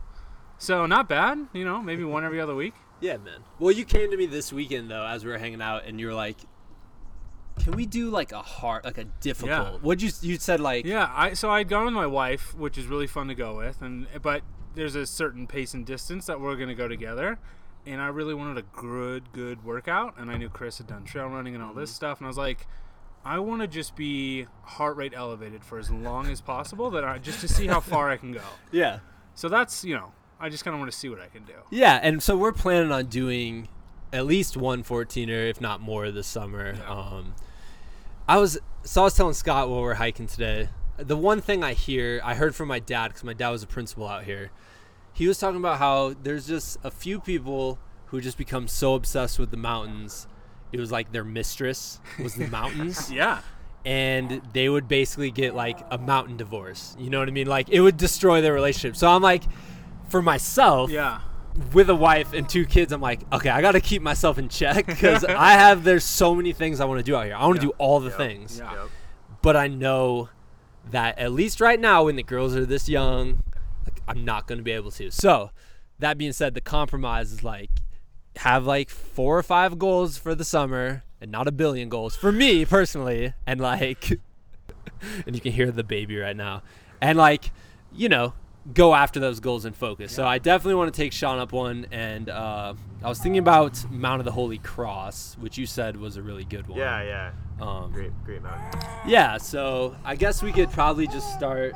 So 0.59 0.87
not 0.87 1.09
bad, 1.09 1.47
you 1.53 1.64
know, 1.64 1.81
maybe 1.81 2.03
one 2.05 2.25
every 2.25 2.40
other 2.40 2.55
week. 2.55 2.75
Yeah, 3.00 3.16
man. 3.18 3.40
Well, 3.58 3.72
you 3.72 3.84
came 3.84 4.11
to 4.11 4.16
me 4.16 4.26
this 4.26 4.52
weekend 4.52 4.90
though, 4.90 5.06
as 5.06 5.24
we 5.24 5.30
were 5.30 5.38
hanging 5.38 5.62
out, 5.62 5.84
and 5.87 6.00
you 6.00 6.06
were 6.06 6.14
like, 6.14 6.37
Can 7.61 7.72
we 7.72 7.87
do 7.87 8.11
like 8.11 8.32
a 8.32 8.42
hard, 8.42 8.84
like 8.84 8.98
a 8.98 9.04
difficult? 9.04 9.74
Yeah. 9.74 9.78
What'd 9.80 10.02
you 10.02 10.11
you 10.20 10.37
said 10.38 10.61
like? 10.61 10.84
Yeah, 10.84 11.11
I 11.14 11.34
so 11.34 11.50
I'd 11.50 11.68
gone 11.68 11.87
with 11.87 11.94
my 11.94 12.06
wife, 12.06 12.54
which 12.56 12.78
is 12.78 12.87
really 12.87 13.06
fun 13.06 13.28
to 13.28 13.34
go 13.34 13.56
with, 13.56 13.82
and 13.82 14.06
but 14.22 14.42
there's 14.74 14.94
a 14.94 15.06
certain 15.06 15.46
pace 15.46 15.74
and 15.74 15.84
distance 15.84 16.26
that 16.26 16.40
we're 16.40 16.56
gonna 16.56 16.74
go 16.74 16.88
together, 16.88 17.38
and 17.87 18.00
I 18.00 18.08
really 18.08 18.34
wanted 18.34 18.58
a 18.58 18.62
good 18.62 19.32
good 19.32 19.64
workout, 19.64 20.18
and 20.18 20.30
I 20.30 20.37
knew 20.37 20.48
Chris 20.48 20.78
had 20.78 20.87
done 20.87 21.04
trail 21.04 21.28
running 21.28 21.54
and 21.54 21.62
all 21.62 21.74
this 21.74 21.90
mm-hmm. 21.90 21.96
stuff, 21.96 22.18
and 22.18 22.26
I 22.26 22.28
was 22.28 22.38
like, 22.38 22.66
I 23.24 23.38
want 23.40 23.62
to 23.62 23.68
just 23.68 23.96
be 23.96 24.46
heart 24.62 24.96
rate 24.96 25.12
elevated 25.14 25.64
for 25.64 25.78
as 25.78 25.90
long 25.90 26.28
as 26.28 26.40
possible, 26.40 26.90
that 26.90 27.04
I 27.04 27.18
just 27.18 27.40
to 27.40 27.48
see 27.48 27.66
how 27.66 27.80
far 27.80 28.11
I 28.11 28.16
can 28.16 28.32
go. 28.32 28.42
Yeah. 28.72 29.00
So 29.34 29.48
that's 29.48 29.84
you 29.84 29.94
know, 29.94 30.12
I 30.40 30.48
just 30.48 30.64
kind 30.64 30.74
of 30.74 30.79
want 30.81 30.90
to 30.92 30.96
see 30.96 31.09
what 31.09 31.20
I 31.20 31.27
can 31.27 31.44
do. 31.44 31.55
Yeah, 31.70 31.98
and 32.03 32.22
so 32.22 32.37
we're 32.37 32.53
planning 32.53 32.92
on 32.92 33.07
doing 33.07 33.68
at 34.12 34.24
least 34.27 34.57
one 34.57 34.83
14er, 34.85 35.51
if 35.51 35.61
not 35.61 35.81
more, 35.81 36.11
this 36.11 36.27
summer. 36.27 36.74
Yeah. 36.79 36.90
Um, 36.90 37.35
I 38.29 38.37
was 38.38 38.59
so 38.85 39.03
I 39.03 39.05
was 39.05 39.14
telling 39.14 39.35
Scott 39.35 39.68
while 39.68 39.83
we 39.83 39.88
are 39.88 39.94
hiking 39.94 40.27
today. 40.27 40.68
The 40.96 41.16
one 41.16 41.40
thing 41.40 41.62
I 41.64 41.72
hear, 41.74 42.20
I 42.24 42.35
heard 42.35 42.55
from 42.55 42.68
my 42.68 42.79
dad 42.79 43.09
because 43.09 43.24
my 43.24 43.33
dad 43.33 43.51
was 43.51 43.62
a 43.62 43.66
principal 43.66 44.07
out 44.09 44.24
here. 44.24 44.51
He 45.12 45.27
was 45.27 45.38
talking 45.38 45.59
about 45.59 45.79
how 45.79 46.14
there's 46.22 46.46
just 46.46 46.79
a 46.85 46.90
few 46.90 47.20
people 47.20 47.79
who 48.07 48.20
just 48.20 48.38
become 48.38 48.68
so 48.68 48.94
obsessed 48.94 49.38
with 49.38 49.51
the 49.51 49.57
mountains. 49.57 50.27
It 50.72 50.79
was 50.81 50.92
like 50.92 51.12
their 51.12 51.24
mistress 51.24 52.01
was 52.22 52.35
the 52.35 52.46
mountains 52.48 53.11
Yeah. 53.12 53.40
and 53.85 54.42
they 54.53 54.68
would 54.68 54.87
basically 54.88 55.31
get 55.31 55.55
like 55.55 55.79
a 55.90 55.98
mountain 55.98 56.37
divorce. 56.37 56.94
You 56.98 57.11
know 57.11 57.18
what 57.18 57.29
I 57.29 57.33
mean? 57.33 57.46
Like 57.46 57.68
it 57.70 57.81
would 57.81 57.96
destroy 57.96 58.40
their 58.40 58.53
relationship. 58.53 58.96
So 58.96 59.09
I'm 59.09 59.22
like, 59.22 59.44
for 60.09 60.23
myself, 60.23 60.90
Yeah. 60.90 61.21
with 61.73 61.90
a 61.90 61.94
wife 61.94 62.33
and 62.33 62.49
two 62.49 62.64
kids, 62.64 62.92
I'm 62.92 63.01
like, 63.01 63.21
okay, 63.33 63.51
I 63.51 63.61
got 63.61 63.73
to 63.73 63.81
keep 63.81 64.03
myself 64.03 64.38
in 64.38 64.49
check 64.49 64.87
because 64.87 65.25
I 65.25 65.53
have 65.53 65.85
there's 65.85 66.05
so 66.05 66.35
many 66.35 66.53
things 66.53 66.81
I 66.81 66.85
want 66.85 66.99
to 66.99 67.03
do 67.05 67.16
out 67.16 67.27
here. 67.27 67.35
I 67.35 67.47
want 67.47 67.61
to 67.61 67.66
Yeah. 67.66 67.71
do 67.73 67.75
all 67.79 68.01
the 68.01 68.09
Yep. 68.11 68.16
things, 68.18 68.59
Yep. 68.59 68.88
but 69.42 69.57
I 69.57 69.68
know 69.68 70.29
that 70.90 71.18
at 71.18 71.33
least 71.33 71.61
right 71.61 71.79
now, 71.79 72.05
when 72.05 72.16
the 72.16 72.23
girls 72.23 72.57
are 72.57 72.64
this 72.64 72.88
young, 72.88 73.40
like 73.85 74.01
I'm 74.09 74.25
not 74.25 74.47
going 74.47 74.59
to 74.59 74.64
be 74.64 74.73
able 74.73 74.90
to. 74.92 75.11
So 75.11 75.51
that 75.99 76.16
being 76.16 76.33
said, 76.33 76.55
the 76.55 76.61
compromise 76.61 77.33
is 77.33 77.42
like 77.44 77.71
have 78.37 78.64
like 78.64 78.88
four 78.88 79.37
or 79.37 79.42
five 79.42 79.79
goals 79.79 80.16
for 80.16 80.35
the 80.35 80.44
summer 80.44 81.03
and 81.21 81.31
not 81.33 81.49
a 81.49 81.53
billion 81.53 81.88
goals 81.88 82.14
for 82.14 82.31
me 82.31 82.64
personally, 82.64 83.35
and 83.47 83.61
like, 83.61 84.11
and 85.27 85.35
you 85.35 85.40
can 85.40 85.53
hear 85.53 85.71
the 85.73 85.83
baby 85.85 86.16
right 86.16 86.37
now, 86.37 86.62
and 87.01 87.18
like, 87.18 87.51
you 87.92 88.09
know, 88.09 88.33
go 88.74 88.94
after 88.94 89.18
those 89.20 89.40
goals 89.40 89.64
and 89.64 89.74
focus. 89.76 90.12
So 90.12 90.26
I 90.26 90.38
definitely 90.38 90.74
want 90.74 90.92
to 90.92 90.96
take 91.00 91.12
Sean 91.12 91.38
up 91.38 91.52
one, 91.52 91.87
and 91.90 92.28
uh, 92.28 92.74
I 93.02 93.09
was 93.09 93.18
thinking 93.18 93.38
about 93.38 93.90
Mount 93.90 94.20
of 94.20 94.24
the 94.24 94.33
Holy 94.33 94.59
Cross, 94.59 95.37
which 95.40 95.57
you 95.59 95.66
said 95.66 95.96
was 95.96 96.16
a 96.16 96.22
really 96.22 96.44
good 96.44 96.66
one. 96.68 96.78
Yeah, 96.78 97.02
yeah. 97.02 97.33
Um, 97.66 97.90
Great, 97.92 98.12
great 98.24 98.42
mountain. 98.42 98.81
yeah, 99.07 99.37
so 99.38 99.96
I 100.04 100.14
guess 100.14 100.42
we 100.42 100.52
could 100.52 100.70
probably 100.70 101.07
just 101.07 101.33
start 101.35 101.74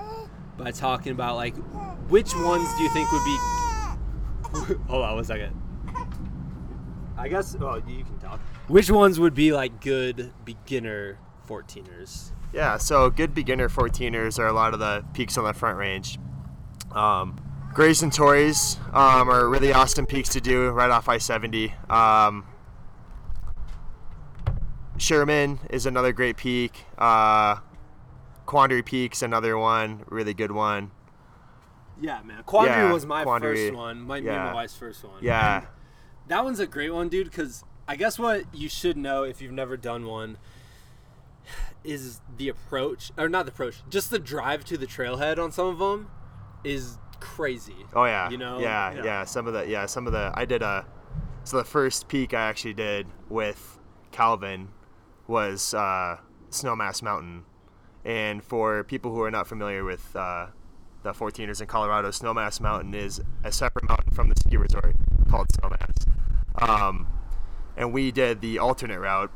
by 0.56 0.70
talking 0.70 1.12
about 1.12 1.36
like 1.36 1.56
which 2.08 2.34
ones 2.36 2.68
do 2.76 2.82
you 2.82 2.90
think 2.90 3.10
would 3.10 3.24
be. 3.24 3.38
Hold 4.88 5.04
on 5.04 5.14
one 5.16 5.24
second. 5.24 5.58
I 7.16 7.28
guess. 7.28 7.56
Oh, 7.60 7.76
you 7.86 8.04
can 8.04 8.18
talk. 8.18 8.40
Which 8.68 8.90
ones 8.90 9.18
would 9.18 9.34
be 9.34 9.52
like 9.52 9.80
good 9.80 10.32
beginner 10.44 11.18
14ers? 11.48 12.32
Yeah, 12.52 12.76
so 12.76 13.10
good 13.10 13.34
beginner 13.34 13.68
14ers 13.68 14.38
are 14.38 14.46
a 14.46 14.52
lot 14.52 14.74
of 14.74 14.80
the 14.80 15.04
peaks 15.14 15.36
on 15.38 15.44
the 15.44 15.52
front 15.52 15.78
range. 15.78 16.18
Um, 16.94 17.40
Grays 17.74 18.02
and 18.02 18.12
Torreys 18.12 18.78
um, 18.94 19.30
are 19.30 19.48
really 19.48 19.72
awesome 19.72 20.04
peaks 20.04 20.28
to 20.30 20.40
do 20.40 20.68
right 20.70 20.90
off 20.90 21.08
I 21.08 21.18
70. 21.18 21.74
Um, 21.88 22.44
Sherman 24.98 25.58
is 25.70 25.86
another 25.86 26.12
great 26.12 26.36
peak. 26.36 26.84
Uh, 26.98 27.56
Quandary 28.44 28.82
Peak's 28.82 29.22
another 29.22 29.56
one, 29.56 30.04
really 30.08 30.34
good 30.34 30.52
one. 30.52 30.90
Yeah, 32.00 32.20
man. 32.22 32.42
Quandary 32.44 32.88
Yeah, 32.88 32.92
was 32.92 33.06
my 33.06 33.24
Quandary. 33.24 33.68
first 33.68 33.74
one. 33.74 34.02
Might 34.02 34.22
be 34.22 34.28
my 34.30 34.52
wife's 34.52 34.76
first 34.76 35.02
one. 35.04 35.22
Yeah, 35.22 35.58
And 35.58 35.66
that 36.28 36.44
one's 36.44 36.60
a 36.60 36.66
great 36.66 36.90
one, 36.90 37.08
dude. 37.08 37.30
Because 37.30 37.64
I 37.88 37.96
guess 37.96 38.18
what 38.18 38.44
you 38.54 38.68
should 38.68 38.96
know 38.98 39.22
if 39.22 39.40
you've 39.40 39.52
never 39.52 39.76
done 39.76 40.06
one 40.06 40.36
is 41.84 42.20
the 42.36 42.48
approach, 42.48 43.12
or 43.16 43.28
not 43.28 43.46
the 43.46 43.52
approach, 43.52 43.82
just 43.88 44.10
the 44.10 44.18
drive 44.18 44.64
to 44.66 44.76
the 44.76 44.86
trailhead 44.86 45.38
on 45.38 45.50
some 45.52 45.66
of 45.68 45.78
them 45.78 46.10
is 46.64 46.98
crazy. 47.20 47.76
Oh 47.94 48.04
yeah. 48.04 48.30
You 48.30 48.38
know? 48.38 48.58
Yeah, 48.58 48.92
Yeah. 48.92 49.04
yeah, 49.04 49.24
Some 49.24 49.46
of 49.46 49.52
the 49.54 49.66
yeah, 49.68 49.86
some 49.86 50.06
of 50.06 50.12
the 50.12 50.32
I 50.34 50.44
did 50.44 50.62
a 50.62 50.86
so 51.44 51.56
the 51.56 51.64
first 51.64 52.08
peak 52.08 52.34
I 52.34 52.42
actually 52.42 52.74
did 52.74 53.06
with 53.28 53.78
Calvin 54.12 54.68
was 55.26 55.74
uh, 55.74 56.18
Snowmass 56.50 57.02
Mountain. 57.02 57.44
And 58.04 58.42
for 58.42 58.84
people 58.84 59.12
who 59.12 59.22
are 59.22 59.30
not 59.30 59.46
familiar 59.46 59.84
with 59.84 60.14
uh, 60.14 60.48
the 61.02 61.12
14ers 61.12 61.60
in 61.60 61.66
Colorado, 61.66 62.10
Snowmass 62.10 62.60
Mountain 62.60 62.94
is 62.94 63.20
a 63.44 63.52
separate 63.52 63.88
mountain 63.88 64.12
from 64.12 64.28
the 64.28 64.34
ski 64.36 64.56
resort 64.56 64.94
called 65.30 65.48
Snowmass. 65.48 66.06
Um, 66.60 67.06
and 67.76 67.92
we 67.92 68.10
did 68.12 68.40
the 68.40 68.58
alternate 68.58 69.00
route. 69.00 69.30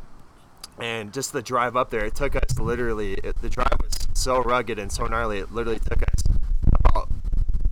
And 0.78 1.12
just 1.12 1.32
the 1.32 1.42
drive 1.42 1.74
up 1.74 1.90
there, 1.90 2.04
it 2.04 2.14
took 2.14 2.36
us 2.36 2.58
literally, 2.58 3.14
it, 3.14 3.40
the 3.40 3.48
drive 3.48 3.78
was 3.80 3.94
so 4.12 4.42
rugged 4.42 4.78
and 4.78 4.92
so 4.92 5.06
gnarly, 5.06 5.38
it 5.38 5.50
literally 5.50 5.78
took 5.78 6.02
us 6.02 6.22
about 6.28 6.35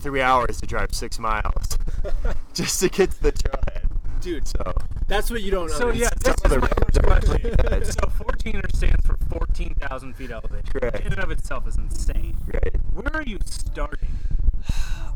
three 0.05 0.21
hours 0.21 0.61
to 0.61 0.67
drive 0.67 0.95
six 0.95 1.19
miles 1.19 1.79
just 2.55 2.79
to 2.81 2.89
get 2.89 3.11
to 3.11 3.23
the 3.23 3.33
trailhead. 3.33 3.81
Dude, 4.21 4.47
So 4.47 4.75
that's 5.09 5.31
what 5.31 5.43
you 5.43 5.51
don't 5.51 5.67
know. 5.69 5.75
So 5.75 5.91
yeah, 5.91 6.09
understand. 6.09 6.21
this 6.21 6.35
some 6.43 6.53
is 6.53 6.61
my 6.61 6.67
the 6.69 6.75
first 6.85 7.03
question. 7.03 7.57
really 7.71 7.85
so 7.87 8.01
14er 8.01 8.77
stands 8.77 9.07
for 9.07 9.17
14,000 9.31 10.15
feet 10.15 10.31
elevation. 10.31 10.67
Correct. 10.73 11.01
In 11.01 11.13
and 11.13 11.19
of 11.23 11.31
itself 11.31 11.67
is 11.67 11.77
insane. 11.77 12.37
right. 12.53 12.77
Where 12.93 13.11
are 13.15 13.23
you 13.23 13.39
starting? 13.47 14.09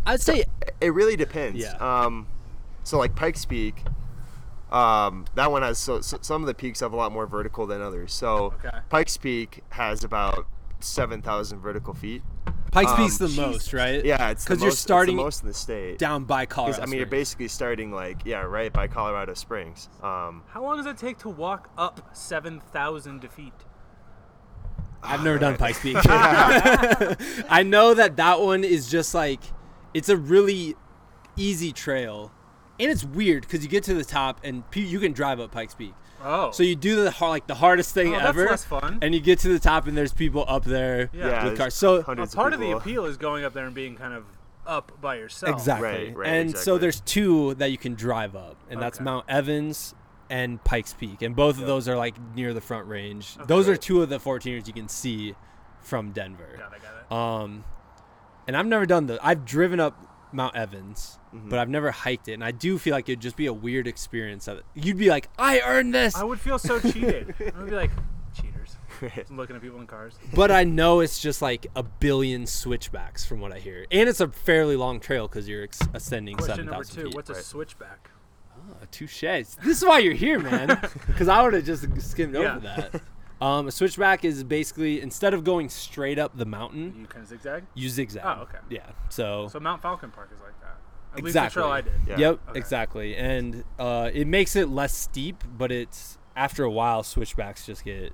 I'd 0.07 0.21
say 0.21 0.45
It 0.81 0.93
really 0.95 1.17
depends. 1.17 1.59
Yeah. 1.61 1.75
Um, 1.77 2.27
so 2.85 2.99
like 2.99 3.15
Pikes 3.15 3.45
Peak, 3.45 3.83
um, 4.73 5.25
that 5.35 5.51
one 5.51 5.63
has 5.63 5.79
so, 5.79 6.01
so 6.01 6.19
some 6.21 6.43
of 6.43 6.47
the 6.47 6.55
peaks 6.55 6.81
have 6.81 6.93
a 6.93 6.97
lot 6.97 7.13
more 7.13 7.27
vertical 7.27 7.67
than 7.67 7.81
others. 7.81 8.13
So 8.13 8.55
Okay. 8.65 8.77
Pikes 8.91 9.17
Peak 9.17 9.63
has 9.71 10.05
about 10.05 10.47
seven 10.81 11.23
thousand 11.23 11.61
vertical 11.61 11.95
feet. 11.95 12.23
Pikes 12.71 12.91
Um, 12.93 12.97
Peak's 12.99 13.19
the 13.19 13.29
Jesus. 13.29 13.47
most, 13.47 13.73
right? 13.73 14.05
Yeah, 14.05 14.29
it's 14.31 14.45
because 14.45 14.61
you're 14.61 14.67
most- 14.69 14.75
it's 14.75 14.83
the 14.83 14.87
starting 14.89 15.17
most 15.17 15.43
in 15.43 15.49
the 15.49 15.55
state. 15.55 15.99
down 15.99 16.25
by 16.25 16.45
'Cause, 16.47 16.55
Colorado. 16.77 16.83
I 16.83 16.87
mean, 16.87 16.99
you're 16.99 17.07
basically 17.07 17.49
starting 17.49 17.91
like 17.93 18.19
yeah, 18.25 18.41
right 18.43 18.73
by 18.73 18.87
Colorado 18.89 19.35
Springs. 19.35 19.89
Um, 20.03 20.43
How 20.49 20.63
long 20.63 20.77
does 20.77 20.87
it 20.87 20.99
take 20.99 21.19
to 21.19 21.29
walk 21.29 21.71
up 21.79 22.11
7,000 22.13 23.29
feet? 23.33 23.53
I've 25.03 25.23
never 25.23 25.39
done 25.39 25.57
Pikes 25.57 25.81
Peak. 25.81 25.97
I 27.49 27.63
know 27.65 27.95
that 27.95 28.17
that 28.17 28.41
one 28.41 28.65
is 28.65 28.91
just 28.91 29.15
like 29.15 29.41
it's 29.95 30.09
a 30.09 30.17
really 30.17 30.75
easy 31.37 31.73
trail, 31.73 32.33
and 32.81 32.91
it's 32.91 33.05
weird 33.05 33.43
because 33.43 33.63
you 33.63 33.69
get 33.69 33.85
to 33.85 33.95
the 33.95 34.05
top 34.05 34.41
and 34.45 34.65
you 34.75 34.99
can 35.01 35.13
drive 35.13 35.41
up 35.41 35.53
Pikes 35.53 35.75
Peak. 35.75 35.95
Oh. 36.23 36.51
So 36.51 36.63
you 36.63 36.75
do 36.77 37.03
the 37.05 37.11
har- 37.11 37.29
like 37.31 37.47
the 37.47 37.55
hardest 37.55 37.95
thing 37.95 38.09
Oh, 38.15 38.19
that's 38.19 38.29
ever, 38.31 38.47
less 38.47 38.65
fun. 38.65 38.99
and 39.03 39.15
you 39.15 39.21
get 39.21 39.39
to 39.41 39.49
the 39.49 39.59
top 39.59 39.87
and 39.87 39.97
there's 39.97 40.13
people 40.13 40.45
up 40.49 40.65
there 40.65 41.11
Yeah. 41.13 41.27
yeah, 41.29 41.35
with 41.37 41.45
there's 41.45 41.59
cars. 41.59 41.75
So 41.75 42.03
hundreds 42.03 42.35
part 42.35 42.53
of 42.53 42.61
the 42.61 42.73
appeal 42.73 43.05
is 43.05 43.17
going 43.17 43.45
up 43.45 43.53
there 43.55 43.67
and 43.67 43.75
being 43.75 43.95
kind 43.97 44.15
of 44.15 44.25
up 44.67 45.01
by 45.01 45.15
yourself. 45.17 45.55
exactly, 45.55 45.89
Right, 45.89 46.17
right, 46.17 46.29
and 46.29 46.57
so 46.57 46.77
there's 46.77 47.01
two 47.01 47.55
that 47.55 47.71
you 47.71 47.79
can 47.79 47.95
drive 47.95 48.37
up, 48.37 48.57
and 48.69 48.83
that's 48.83 49.01
Mount 49.01 49.25
Evans 49.29 49.95
and 50.29 50.63
Pikes 50.63 50.93
Peak, 50.93 51.23
and 51.23 51.35
both 51.35 51.59
of 51.59 51.67
those 51.67 51.89
are 51.89 51.97
like 51.97 52.17
near 52.35 52.53
the 52.53 52.61
front 52.61 52.87
range. 52.87 53.37
Those 53.47 53.67
are 53.69 53.77
two 53.77 54.03
of 54.03 54.11
the 54.11 54.19
14ers 54.19 54.67
you 54.67 54.75
can 54.75 54.89
see 54.89 55.35
from 55.81 56.11
Denver. 56.13 56.57
Got 56.59 56.75
it, 56.75 56.83
got 56.83 56.93
it. 57.11 57.43
Um, 57.45 57.65
and 58.47 58.57
I've 58.57 58.67
never 58.67 58.85
done 58.85 59.07
the. 59.07 59.19
I've 59.23 59.45
driven 59.47 59.81
up 59.81 60.08
Mount 60.33 60.55
Evans, 60.57 61.19
Mhm. 61.35 61.49
but 61.51 61.59
I've 61.59 61.69
never 61.69 61.91
hiked 61.91 62.29
it, 62.29 62.35
and 62.35 62.45
I 62.45 62.51
do 62.51 62.79
feel 62.79 62.93
like 62.95 63.09
it'd 63.09 63.21
just 63.21 63.37
be 63.37 63.47
a 63.47 63.53
weird 63.53 63.87
experience. 63.87 64.47
of 64.49 64.59
it. 64.59 64.65
you'd 64.75 64.99
be 64.99 65.09
like, 65.11 65.29
I 65.39 65.61
earned 65.61 65.95
this, 65.95 66.15
I 66.17 66.25
would 66.25 66.41
feel 66.41 66.59
so 66.59 66.79
cheated. 66.81 67.35
I 67.55 67.59
would 67.59 67.71
be 67.71 67.77
like, 67.77 67.91
cheaters. 68.35 68.77
Just 69.15 69.31
looking 69.31 69.57
at 69.57 69.63
people 69.63 69.81
in 69.81 69.87
cars. 69.87 70.19
but 70.35 70.51
I 70.51 70.65
know 70.65 71.01
it's 71.01 71.19
just 71.21 71.41
like 71.41 71.67
a 71.77 71.83
billion 71.83 72.47
switchbacks 72.47 73.25
from 73.25 73.41
what 73.41 73.53
I 73.53 73.59
hear, 73.59 73.87
and 73.91 74.09
it's 74.09 74.21
a 74.21 74.29
fairly 74.29 74.77
long 74.77 75.01
trail 75.01 75.29
because 75.29 75.49
you're 75.49 75.63
ex- 75.65 75.79
ascending 75.95 76.37
Question 76.37 76.53
seven 76.57 76.67
number 76.67 76.85
thousand 76.85 76.97
two: 77.03 77.05
feet. 77.09 77.15
What's 77.15 77.31
a 77.31 77.35
right. 77.35 77.43
switchback? 77.45 78.11
Oh, 78.71 78.75
touche. 78.91 79.21
This 79.21 79.57
is 79.65 79.85
why 79.85 79.99
you're 80.01 80.15
here, 80.15 80.39
man. 80.41 80.79
Because 81.07 81.29
I 81.29 81.41
would 81.43 81.55
have 81.55 81.65
just 81.65 81.87
skimmed 82.03 82.35
Yeah. 82.35 82.57
over 82.57 82.61
that. 82.61 83.03
Um, 83.41 83.69
a 83.69 83.71
switchback 83.71 84.25
is 84.25 84.43
basically 84.43 85.01
instead 85.01 85.33
of 85.33 85.45
going 85.45 85.69
straight 85.69 86.19
up 86.19 86.37
the 86.37 86.45
mountain, 86.45 86.95
You 86.99 87.07
kind 87.07 87.23
of 87.23 87.29
zigzag. 87.29 87.65
you 87.75 87.89
zigzag. 87.89 88.23
Oh, 88.25 88.43
okay. 88.43 88.59
Yeah. 88.69 88.81
So 89.11 89.47
So 89.49 89.61
Mount 89.61 89.81
Falcon 89.81 90.11
Park 90.11 90.31
is 90.35 90.41
like 90.41 90.59
that. 90.61 90.77
At 91.13 91.19
Exactly. 91.21 91.23
least 91.23 91.55
the 91.55 91.61
trail 91.61 91.73
I 91.73 91.81
did. 91.81 91.93
Yeah. 92.07 92.19
Yep, 92.31 92.41
Okay. 92.51 92.59
exactly. 92.59 93.17
And 93.17 93.65
uh, 93.79 94.11
it 94.13 94.27
makes 94.27 94.57
it 94.57 94.69
less 94.69 94.93
steep, 94.95 95.45
but 95.57 95.71
it's 95.73 96.19
after 96.37 96.65
a 96.65 96.71
while 96.71 97.03
switchbacks 97.03 97.65
just 97.65 97.85
get 97.85 98.13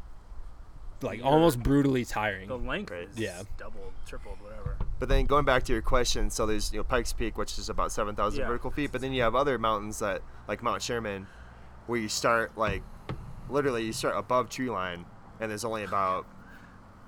like 1.02 1.18
Weird. 1.20 1.32
almost 1.32 1.62
brutally 1.62 2.04
tiring. 2.04 2.48
The 2.48 2.56
length 2.58 2.90
Right. 2.90 3.08
is 3.08 3.18
Yeah. 3.18 3.42
doubled, 3.58 3.92
tripled, 4.06 4.40
whatever. 4.42 4.76
But 4.98 5.08
then 5.08 5.26
going 5.26 5.44
back 5.44 5.64
to 5.64 5.72
your 5.72 5.82
question, 5.82 6.30
so 6.30 6.46
there's 6.46 6.72
you 6.72 6.78
know 6.80 6.84
Pikes 6.84 7.12
Peak, 7.12 7.36
which 7.36 7.58
is 7.58 7.68
about 7.68 7.92
seven 7.92 8.14
thousand 8.14 8.40
Yeah. 8.40 8.46
vertical 8.46 8.70
feet, 8.70 8.92
but 8.92 9.00
then 9.00 9.12
you 9.12 9.22
have 9.22 9.34
other 9.34 9.58
mountains 9.58 9.98
that 9.98 10.22
like 10.48 10.62
Mount 10.62 10.82
Sherman, 10.82 11.26
where 11.86 11.98
you 11.98 12.08
start 12.08 12.56
like 12.56 12.82
literally 13.50 13.84
you 13.84 13.92
start 13.92 14.16
above 14.16 14.48
tree 14.48 14.70
line 14.70 15.04
and 15.40 15.50
there's 15.50 15.64
only 15.64 15.84
about 15.84 16.26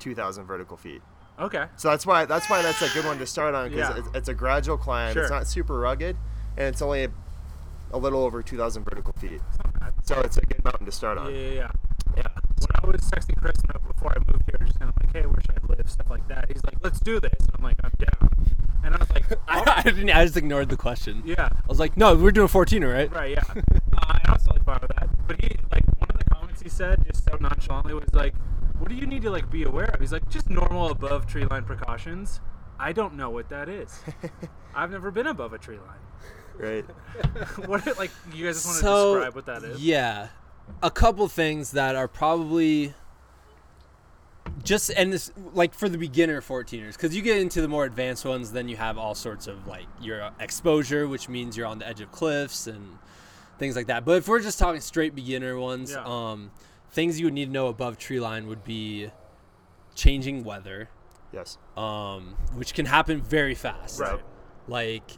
2,000 0.01 0.45
vertical 0.45 0.77
feet. 0.77 1.03
Okay. 1.39 1.67
So 1.77 1.89
that's 1.91 2.07
why 2.07 2.25
that's 2.25 2.49
why 2.49 2.63
that's 2.63 2.81
a 2.83 2.89
good 2.95 3.05
one 3.05 3.19
to 3.19 3.27
start 3.27 3.55
on 3.55 3.69
because 3.71 3.91
Yeah. 3.91 3.99
it's, 3.99 4.09
it's 4.15 4.29
a 4.29 4.35
gradual 4.35 4.79
climb. 4.79 5.13
Sure. 5.13 5.23
It's 5.23 5.31
not 5.31 5.47
super 5.47 5.79
rugged, 5.79 6.17
and 6.57 6.67
it's 6.69 6.81
only 6.81 7.05
a, 7.05 7.11
a 7.93 7.99
little 7.99 8.23
over 8.23 8.43
2,000 8.43 8.85
vertical 8.85 9.13
feet. 9.15 9.41
Not 9.65 9.79
bad. 9.81 9.93
So 10.05 10.21
it's 10.21 10.39
a 10.39 10.41
good 10.43 10.65
mountain 10.65 10.87
to 10.87 10.93
start 10.93 11.19
on. 11.19 11.35
yeah, 11.35 11.41
yeah. 11.49 11.71
Yeah. 12.17 12.23
When 12.59 12.71
I 12.83 12.87
was 12.87 13.03
texting 13.11 13.37
Chris 13.37 13.57
before 13.87 14.13
I 14.13 14.19
moved 14.33 14.45
here, 14.47 14.59
just 14.67 14.79
kind 14.79 14.91
of 14.91 14.97
like, 15.03 15.13
hey, 15.15 15.27
where 15.27 15.39
should 15.43 15.59
I 15.63 15.67
live? 15.77 15.91
Stuff 15.91 16.09
like 16.09 16.27
that. 16.29 16.47
He's 16.51 16.65
like, 16.65 16.77
let's 16.83 17.01
do 17.01 17.21
this. 17.21 17.33
And 17.41 17.51
I'm 17.59 17.63
like, 17.63 17.77
I'm 17.85 17.93
down. 17.99 18.47
And 18.83 18.95
I 18.95 18.99
was 18.99 19.11
like, 19.11 19.31
I, 19.49 19.59
oh, 19.61 19.65
I 19.67 19.83
didn't. 19.83 20.09
I 20.11 20.25
just 20.25 20.37
ignored 20.39 20.71
the 20.71 20.77
question. 20.79 21.23
yeah. 21.27 21.51
I 21.53 21.67
was 21.69 21.79
like, 21.79 21.99
no, 21.99 22.15
we're 22.17 22.31
doing 22.31 22.49
14, 22.49 22.83
right? 22.85 23.13
Right, 23.13 23.33
yeah. 23.33 23.43
uh, 23.93 24.19
I 24.25 24.33
was 24.33 24.43
totally 24.45 24.65
fine 24.65 24.79
with 24.81 24.93
that. 24.97 25.11
But 25.29 25.43
he, 25.43 25.51
like, 25.71 25.85
one 25.99 26.09
of 26.09 26.16
the 26.59 26.65
he 26.65 26.71
said, 26.71 27.05
just 27.07 27.25
so 27.25 27.37
nonchalantly, 27.41 27.95
was 27.95 28.13
like, 28.13 28.35
"What 28.79 28.89
do 28.89 28.95
you 28.95 29.07
need 29.07 29.23
to 29.23 29.31
like 29.31 29.51
be 29.51 29.65
aware 29.65 29.87
of?" 29.87 30.01
He's 30.01 30.13
like, 30.13 30.29
"Just 30.29 30.51
normal 30.51 30.91
above 30.91 31.27
tree 31.27 31.45
line 31.45 31.65
precautions." 31.65 32.41
I 32.79 32.93
don't 32.93 33.15
know 33.15 33.31
what 33.31 33.49
that 33.49 33.69
is. 33.69 33.99
I've 34.75 34.91
never 34.91 35.11
been 35.11 35.27
above 35.27 35.53
a 35.53 35.59
tree 35.59 35.79
line. 35.79 35.99
Right. 36.59 36.85
what, 37.67 37.99
like, 37.99 38.11
you 38.33 38.45
guys 38.47 38.63
just 38.63 38.67
want 38.67 38.79
to 38.79 39.15
describe 39.15 39.35
what 39.35 39.47
that 39.47 39.63
is? 39.63 39.83
yeah, 39.83 40.29
a 40.83 40.91
couple 40.91 41.29
things 41.29 41.73
that 41.73 41.97
are 41.97 42.09
probably 42.09 42.95
just 44.63 44.91
and 44.97 45.13
this 45.13 45.33
like 45.55 45.75
for 45.75 45.89
the 45.89 45.99
beginner 45.99 46.41
14ers 46.41 46.93
because 46.93 47.15
you 47.15 47.23
get 47.23 47.39
into 47.39 47.61
the 47.61 47.69
more 47.69 47.85
advanced 47.85 48.25
ones 48.25 48.53
then 48.53 48.69
you 48.69 48.77
have 48.77 48.97
all 48.97 49.15
sorts 49.15 49.47
of 49.47 49.67
like 49.67 49.87
your 50.01 50.31
exposure 50.41 51.07
which 51.07 51.29
means 51.29 51.57
you're 51.57 51.67
on 51.67 51.79
the 51.79 51.87
edge 51.87 52.01
of 52.01 52.11
cliffs 52.11 52.67
and 52.67 52.99
things 53.59 53.75
like 53.77 53.87
that 53.87 54.05
but 54.05 54.19
if 54.19 54.29
we're 54.29 54.41
just 54.41 54.59
talking 54.59 54.81
straight 54.81 55.15
beginner 55.15 55.59
ones 55.59 55.93
Yeah. 55.93 56.05
um 56.05 56.51
things 56.91 57.19
you 57.19 57.27
would 57.27 57.35
need 57.35 57.47
to 57.47 57.53
know 57.53 57.69
above 57.69 57.99
tree 57.99 58.21
line 58.21 58.47
would 58.47 58.65
be 58.65 59.11
changing 59.95 60.45
weather 60.45 60.89
Yes. 61.33 61.59
um 61.77 62.37
which 62.55 62.75
can 62.75 62.87
happen 62.87 63.21
very 63.23 63.55
fast 63.55 64.01
Right. 64.01 64.21
like 64.69 65.11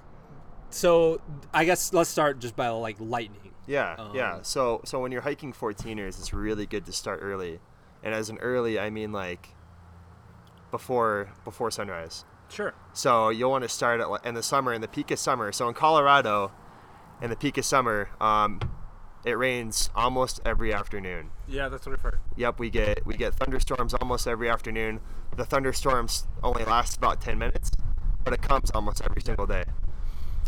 so 0.70 1.20
i 1.53 1.64
guess 1.64 1.92
let's 1.92 2.11
start 2.11 2.38
just 2.40 2.55
by 2.57 2.68
like 2.68 2.96
lightning 3.01 3.53
Yeah, 3.66 3.96
yeah. 4.14 4.35
Um, 4.37 4.44
So 4.44 4.81
so 4.85 4.98
when 5.01 5.12
you're 5.12 5.20
hiking 5.22 5.53
14ers, 5.53 6.18
it's 6.18 6.33
really 6.33 6.64
good 6.66 6.87
to 6.87 6.92
start 6.92 7.20
early, 7.22 7.61
and 8.03 8.14
as 8.14 8.31
an 8.31 8.38
early, 8.38 8.79
I 8.79 8.88
mean 8.88 9.12
like 9.12 9.51
before 10.70 11.29
before 11.44 11.70
sunrise. 11.70 12.24
Sure. 12.48 12.72
So 12.94 13.29
you'll 13.29 13.51
want 13.51 13.64
to 13.64 13.68
start 13.68 14.01
at, 14.01 14.27
in 14.27 14.35
the 14.35 14.42
summer, 14.42 14.72
in 14.72 14.81
the 14.81 14.88
peak 14.88 15.11
of 15.11 15.18
summer. 15.18 15.53
So 15.53 15.68
in 15.68 15.74
Colorado, 15.74 16.51
in 17.21 17.31
the 17.31 17.37
peak 17.37 17.59
of 17.59 17.65
summer, 17.65 18.11
um, 18.21 18.61
it 19.25 19.33
rains 19.37 19.91
almost 19.95 20.41
every 20.45 20.73
afternoon. 20.73 21.31
Yeah, 21.49 21.69
that's 21.69 21.87
what 21.87 21.93
I've 21.95 22.01
heard. 22.03 22.21
Yep, 22.37 22.59
we 22.59 22.71
get 22.71 23.05
we 23.05 23.17
get 23.17 23.35
thunderstorms 23.35 23.95
almost 23.95 24.27
every 24.27 24.49
afternoon. 24.49 25.01
The 25.37 25.45
thunderstorms 25.45 26.27
only 26.43 26.65
last 26.65 26.97
about 26.97 27.21
10 27.21 27.39
minutes, 27.39 27.71
but 28.25 28.33
it 28.33 28.43
comes 28.43 28.71
almost 28.71 29.03
every 29.09 29.23
single 29.23 29.47
day. 29.47 29.65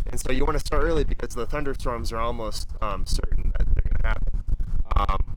And 0.07 0.19
so 0.19 0.33
you 0.33 0.45
want 0.45 0.59
to 0.59 0.65
start 0.65 0.83
early 0.85 1.05
because 1.05 1.35
the 1.35 1.47
thunderstorms 1.47 2.13
are 2.13 2.19
almost 2.21 2.71
um, 2.81 3.05
certain 3.07 3.53
that 3.59 3.67
they're 3.75 3.85
going 3.85 4.01
to 4.03 4.07
happen. 4.07 4.43
Um, 4.97 5.37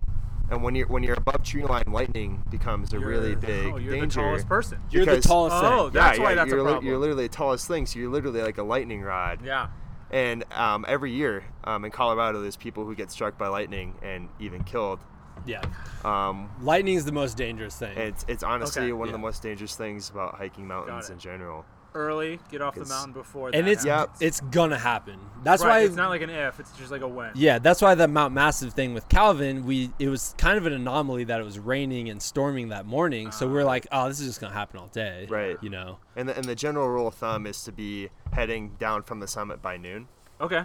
and 0.50 0.63
when 0.63 0.76
you're 0.76 0.88
when 0.88 1.04
you're 1.04 1.15
above 1.17 1.43
tree 1.43 1.63
line, 1.63 1.86
lightning 1.88 2.43
becomes 2.50 2.93
a 2.93 3.00
really 3.00 3.30
You're- 3.30 3.41
big 3.41 3.74
oh, 3.74 3.78
you're 3.78 3.93
danger. 3.93 4.22
the 4.22 4.28
tallest 4.28 4.48
person. 4.48 4.80
you're 4.91 5.06
the 5.06 5.12
Because- 5.12 5.26
tallest 5.26 5.56
Oh, 5.60 5.86
thing. 5.86 5.93
that's 5.93 6.17
yeah, 6.17 6.24
why 6.24 6.30
yeah, 6.32 6.36
that's 6.36 6.52
a 6.52 6.56
you're, 6.56 6.63
li- 6.63 6.69
problem. 6.72 6.88
you're 6.88 6.98
literally 6.98 7.28
the 7.28 7.34
tallest 7.34 7.67
thing, 7.67 7.86
so 7.86 8.00
you're 8.00 8.12
literally 8.12 8.41
like 8.41 8.58
a 8.58 8.63
lightning 8.63 9.02
rod. 9.02 9.39
Yeah. 9.43 9.67
And 10.13 10.45
um, 10.54 10.86
every 10.88 11.12
year 11.12 11.43
um, 11.63 11.84
in 11.86 11.91
Colorado, 11.91 12.39
there's 12.41 12.56
people 12.56 12.86
who 12.86 12.93
get 12.93 13.10
struck 13.12 13.36
by 13.38 13.47
lightning 13.47 13.95
and 14.04 14.30
even 14.39 14.63
killed. 14.63 14.99
yeah 15.45 15.62
Um, 16.06 16.49
lightning 16.62 16.95
is 16.95 17.06
the 17.06 17.12
most 17.12 17.36
dangerous 17.36 17.76
thing 17.76 17.97
it's, 17.97 18.23
it's 18.28 18.43
honestly 18.43 18.84
Okay. 18.84 18.93
one 18.93 19.08
of 19.08 19.12
the 19.12 19.17
most 19.17 19.41
dangerous 19.41 19.76
things 19.76 20.12
about 20.12 20.36
hiking 20.36 20.67
mountains 20.67 21.10
in 21.10 21.17
general. 21.17 21.65
Early, 21.95 22.39
get 22.51 22.62
off 22.62 22.75
the 22.75 22.86
mountain 22.86 23.13
before 23.13 23.49
and 23.53 23.67
that 23.67 23.71
it's 23.71 23.84
happens. 23.86 24.21
Yep. 24.21 24.27
it's 24.27 24.41
gonna 24.41 24.77
happen 24.77 25.19
that's 25.43 25.62
right, 25.63 25.69
why 25.69 25.79
it's 25.82 25.95
not 25.95 26.10
like 26.10 26.21
an 26.21 26.29
if, 26.29 26.60
it's 26.60 26.71
just 26.77 26.89
like 26.91 27.01
a 27.01 27.08
when. 27.08 27.32
yeah 27.36 27.60
that's 27.60 27.82
why 27.82 27.95
the 27.95 28.08
mount 28.08 28.34
massive 28.34 28.73
thing 28.73 28.93
with 28.93 29.08
calvin 29.10 29.65
we 29.65 29.91
it 29.99 30.08
was 30.08 30.34
kind 30.38 30.58
of 30.58 30.65
an 30.65 30.73
anomaly 30.73 31.25
that 31.25 31.39
it 31.39 31.43
was 31.43 31.60
raining 31.60 32.10
and 32.10 32.21
storming 32.21 32.69
that 32.69 32.86
morning 32.86 33.32
so 33.32 33.47
we're 33.47 33.62
ah. 33.62 33.65
like 33.65 33.86
oh 33.91 34.08
this 34.08 34.19
is 34.19 34.27
just 34.27 34.41
gonna 34.41 34.53
happen 34.53 34.79
all 34.79 34.88
day 34.88 35.27
Right. 35.29 35.58
you 35.62 35.69
know 35.69 35.97
And 36.15 36.29
the, 36.29 36.36
and 36.38 36.45
the 36.45 36.56
general 36.56 36.88
rule 36.88 37.08
of 37.08 37.15
thumb 37.15 37.45
is 37.45 37.63
to 37.63 37.71
be 37.71 38.10
heading 38.32 38.71
down 38.79 39.03
from 39.03 39.19
the 39.19 39.27
summit 39.27 39.62
by 39.62 39.77
noon. 39.77 40.08
Okay. 40.41 40.63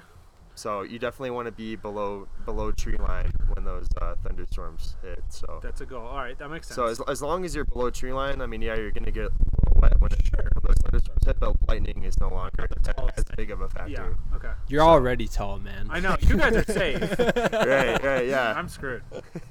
So 0.59 0.83
you 0.83 0.99
definitely 0.99 1.31
want 1.31 1.47
to 1.47 1.53
be 1.53 1.77
below 1.77 2.27
below 2.45 2.73
tree 2.73 2.97
line 2.99 3.31
when 3.55 3.65
those 3.65 3.87
uh, 4.03 4.15
thunderstorms 4.25 4.97
hit. 5.03 5.23
So 5.29 5.61
That's 5.63 5.81
a 5.81 5.87
goal. 5.87 6.05
All 6.07 6.17
right, 6.17 6.37
that 6.39 6.49
makes 6.49 6.67
sense. 6.67 6.75
so 6.77 6.87
as, 6.87 7.01
as 7.09 7.23
long 7.23 7.45
as 7.45 7.55
you're 7.55 7.65
below 7.65 7.91
tree 7.91 8.13
line, 8.13 8.41
I 8.41 8.47
mean, 8.47 8.61
yeah, 8.61 8.75
you're 8.75 8.91
gonna 8.91 9.13
get 9.13 9.27
a 9.27 9.31
little 9.31 9.81
wet 9.81 10.01
when, 10.01 10.11
it, 10.13 10.19
when 10.33 10.63
those 10.65 10.77
thunderstorms 10.83 11.25
hit, 11.25 11.39
but 11.39 11.55
lightning 11.69 12.03
is 12.05 12.19
no 12.21 12.29
longer 12.29 12.69
the 12.69 12.93
tallest 12.93 13.19
as 13.19 13.25
thing. 13.25 13.37
big 13.37 13.51
of 13.53 13.61
a 13.61 13.69
factor. 13.69 13.91
yeah. 13.93 14.37
Okay. 14.37 14.51
you're 14.69 14.83
already 14.83 15.29
tall 15.29 15.59
man 15.59 15.87
I 15.91 16.01
know 16.01 16.17
you 16.21 16.37
guys 16.37 16.57
are 16.57 16.65
safe. 16.73 17.19
right, 17.19 18.03
right, 18.03 18.27
yeah. 18.27 18.53
I'm 18.57 18.69
screwed. 18.69 19.03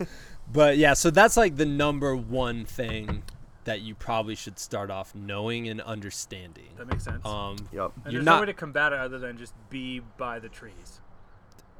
but 0.52 0.78
yeah 0.78 0.93
so 0.93 1.10
that's 1.10 1.38
like 1.38 1.56
the 1.56 1.65
number 1.65 2.15
one 2.15 2.65
thing 2.65 3.24
that 3.68 3.82
you 3.82 3.94
probably 3.94 4.34
should 4.36 4.58
start 4.58 4.90
off 4.90 5.14
knowing 5.14 5.68
and 5.70 5.80
understanding 5.82 6.70
That 6.78 6.88
makes 6.88 7.04
sense. 7.04 7.24
um 7.26 7.56
Yep. 7.72 7.92
and 8.06 8.14
you're 8.14 8.24
there's 8.24 8.26
no 8.26 8.40
way 8.40 8.46
to 8.48 8.54
combat 8.54 8.92
it 8.94 9.00
other 9.00 9.20
than 9.20 9.38
just 9.38 9.54
be 9.70 10.02
by 10.18 10.40
the 10.40 10.50
trees. 10.50 11.00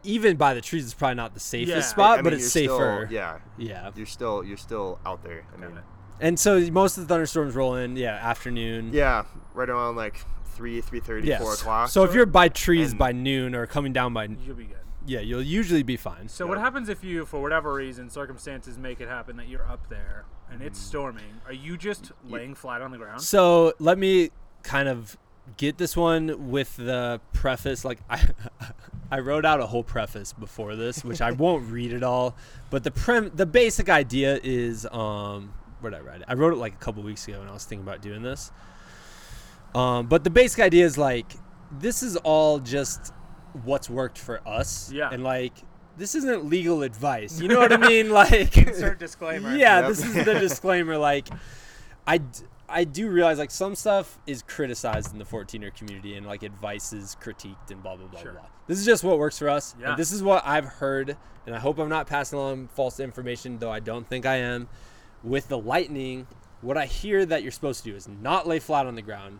even 0.04 0.38
by 0.38 0.54
the 0.54 0.62
trees 0.62 0.86
is 0.86 0.94
probably 0.94 1.16
not 1.16 1.34
the 1.34 1.40
safest 1.40 1.76
Yeah. 1.76 1.82
spot 1.82 2.20
I 2.20 2.22
but 2.22 2.26
mean, 2.32 2.34
it's 2.42 2.56
you're 2.56 2.66
still- 2.66 2.78
safer 2.78 3.08
yeah, 3.12 3.40
yeah 3.58 3.92
you're 3.96 4.06
still 4.06 4.44
you're 4.44 4.58
still 4.58 5.00
out 5.06 5.24
there. 5.24 5.44
I 5.54 5.58
mean, 5.58 5.80
and 6.20 6.40
so 6.40 6.60
most 6.72 6.98
of 6.98 7.08
the 7.08 7.14
thunderstorms 7.14 7.56
roll 7.56 7.76
in 7.76 7.96
yeah 7.96 8.16
afternoon 8.16 8.92
yeah, 8.94 9.24
right 9.54 9.70
around 9.70 9.96
like 9.96 10.24
three, 10.56 10.82
three 10.82 11.00
thirty, 11.00 11.28
Yes. 11.28 11.42
four 11.42 11.54
o'clock. 11.54 11.90
So 11.90 12.04
if 12.04 12.14
you're 12.14 12.26
by 12.26 12.50
trees 12.50 12.94
by 12.94 13.12
noon 13.12 13.54
or 13.56 13.66
coming 13.68 13.94
down 13.94 14.14
by 14.14 14.26
You'll 14.26 14.56
be 14.56 14.66
good. 14.66 14.78
yeah, 15.06 15.20
you'll 15.20 15.42
usually 15.44 15.84
be 15.84 15.98
fine. 15.98 16.28
So 16.30 16.48
what 16.48 16.58
happens 16.58 16.90
if 16.90 17.04
you, 17.04 17.26
for 17.26 17.42
whatever 17.42 17.74
reason, 17.74 18.10
circumstances 18.10 18.78
make 18.78 19.00
it 19.00 19.08
happen 19.08 19.38
that 19.38 19.48
you're 19.48 19.68
up 19.68 19.88
there 19.90 20.26
and 20.52 20.62
it's 20.62 20.80
storming? 20.80 21.42
Are 21.46 21.54
you 21.54 21.78
just 21.78 22.12
laying 22.28 22.56
flat 22.56 22.82
on 22.82 22.92
the 22.92 22.98
ground? 22.98 23.22
So 23.22 23.74
let 23.80 23.98
me 23.98 24.32
kind 24.64 24.88
of 24.88 25.18
get 25.58 25.78
this 25.78 25.96
one 25.96 26.50
with 26.50 26.76
the 26.78 27.22
preface. 27.34 27.86
Like 27.86 28.00
I, 28.10 28.28
I 29.12 29.20
wrote 29.20 29.46
out 29.46 29.60
a 29.60 29.68
whole 29.68 29.84
preface 29.84 30.34
before 30.34 30.76
this, 30.76 31.04
which 31.04 31.22
I 31.22 31.32
won't 31.32 31.68
read 31.72 31.94
it 31.94 32.04
all. 32.04 32.36
But 32.70 32.84
the 32.84 32.92
prem, 32.92 33.32
the 33.34 33.46
basic 33.46 33.90
idea 33.90 34.40
is, 34.44 34.86
um, 34.92 35.54
where 35.80 35.92
did 35.92 36.00
I 36.00 36.02
write 36.02 36.22
it? 36.22 36.26
I 36.28 36.34
wrote 36.34 36.54
it 36.54 36.58
like 36.58 36.74
a 36.74 36.78
couple 36.78 37.04
weeks 37.04 37.28
ago 37.28 37.42
and 37.42 37.50
I 37.50 37.54
was 37.54 37.66
thinking 37.66 37.88
about 37.88 38.02
doing 38.02 38.22
this. 38.22 38.52
Um, 39.76 40.08
but 40.08 40.24
the 40.24 40.30
basic 40.30 40.60
idea 40.60 40.86
is 40.86 40.98
like 40.98 41.34
this 41.72 42.02
is 42.02 42.16
all 42.18 42.60
just 42.60 43.14
what's 43.64 43.90
worked 43.90 44.18
for 44.18 44.46
us. 44.48 44.92
Yeah. 44.92 45.10
And 45.12 45.24
like 45.24 45.54
this 45.98 46.16
isn't 46.16 46.46
legal 46.46 46.84
advice. 46.84 47.40
You 47.42 47.48
know 47.48 47.60
what 47.60 47.74
I 47.74 47.78
mean? 47.88 48.10
Like 48.10 48.58
Insert 48.58 49.00
disclaimer. 49.00 49.56
yeah, 49.56 49.80
Yep. 49.80 49.90
this 49.90 50.06
is 50.06 50.14
the 50.26 50.34
disclaimer. 50.40 50.98
Like, 50.98 51.28
I, 52.06 52.20
d- 52.20 52.40
I 52.70 52.84
do 52.84 53.10
realize 53.10 53.38
like 53.40 53.52
some 53.52 53.76
stuff 53.76 54.18
is 54.28 54.42
criticized 54.42 55.12
in 55.14 55.20
the 55.20 55.26
14er 55.26 55.76
community 55.76 56.16
and 56.16 56.26
like 56.26 56.44
advice 56.44 56.94
is 56.94 57.16
critiqued 57.22 57.72
and 57.72 57.82
blah 57.82 57.96
blah 57.96 58.08
blah 58.08 58.20
Sure. 58.22 58.32
blah. 58.34 58.42
This 58.68 58.80
is 58.80 58.86
just 58.86 59.04
what 59.04 59.18
works 59.18 59.38
for 59.40 59.50
us. 59.50 59.76
Yeah. 59.80 59.90
And 59.92 59.98
this 59.98 60.12
is 60.12 60.22
what 60.22 60.44
I've 60.46 60.66
heard, 60.66 61.16
and 61.46 61.56
I 61.56 61.60
hope 61.60 61.80
I'm 61.80 61.88
not 61.90 62.06
passing 62.08 62.38
along 62.38 62.68
false 62.68 63.00
information, 63.00 63.60
though 63.60 63.72
I 63.72 63.80
don't 63.80 64.08
think 64.08 64.26
I 64.26 64.36
am. 64.38 64.68
With 65.24 65.48
the 65.48 65.58
lightning, 65.58 66.28
what 66.62 66.78
I 66.78 66.86
hear 66.86 67.26
that 67.26 67.42
you're 67.44 67.52
supposed 67.52 67.84
to 67.86 67.90
do 67.92 67.96
is 67.96 68.08
not 68.08 68.46
lay 68.48 68.60
flat 68.60 68.86
on 68.86 68.96
the 68.96 69.02
ground. 69.02 69.40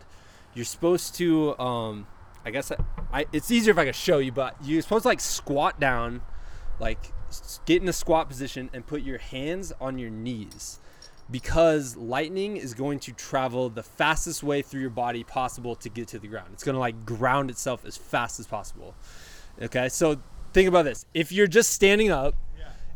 You're 0.54 0.64
supposed 0.64 1.14
to, 1.16 1.56
um, 1.60 2.06
I 2.44 2.50
guess 2.50 2.72
I, 2.72 2.76
I, 3.12 3.26
it's 3.32 3.50
easier 3.50 3.72
if 3.72 3.78
I 3.78 3.84
could 3.84 3.94
show 3.94 4.18
you, 4.18 4.32
but 4.32 4.56
you're 4.64 4.80
supposed 4.82 5.02
to 5.02 5.08
like 5.08 5.20
squat 5.20 5.78
down, 5.78 6.22
like 6.80 7.12
get 7.66 7.82
in 7.82 7.88
a 7.88 7.92
squat 7.92 8.28
position 8.28 8.70
and 8.72 8.86
put 8.86 9.02
your 9.02 9.18
hands 9.18 9.72
on 9.80 9.98
your 9.98 10.10
knees 10.10 10.78
because 11.30 11.96
lightning 11.96 12.56
is 12.56 12.74
going 12.74 12.98
to 13.00 13.12
travel 13.12 13.68
the 13.68 13.82
fastest 13.82 14.42
way 14.42 14.62
through 14.62 14.80
your 14.80 14.90
body 14.90 15.22
possible 15.24 15.76
to 15.76 15.88
get 15.88 16.08
to 16.08 16.18
the 16.18 16.26
ground. 16.26 16.48
It's 16.52 16.64
going 16.64 16.74
to 16.74 16.80
like 16.80 17.04
ground 17.04 17.50
itself 17.50 17.84
as 17.84 17.96
fast 17.96 18.40
as 18.40 18.46
possible. 18.46 18.94
Okay? 19.60 19.88
So 19.88 20.16
think 20.52 20.68
about 20.68 20.84
this. 20.84 21.04
If 21.12 21.30
you're 21.30 21.46
just 21.46 21.70
standing 21.70 22.10
up, 22.10 22.34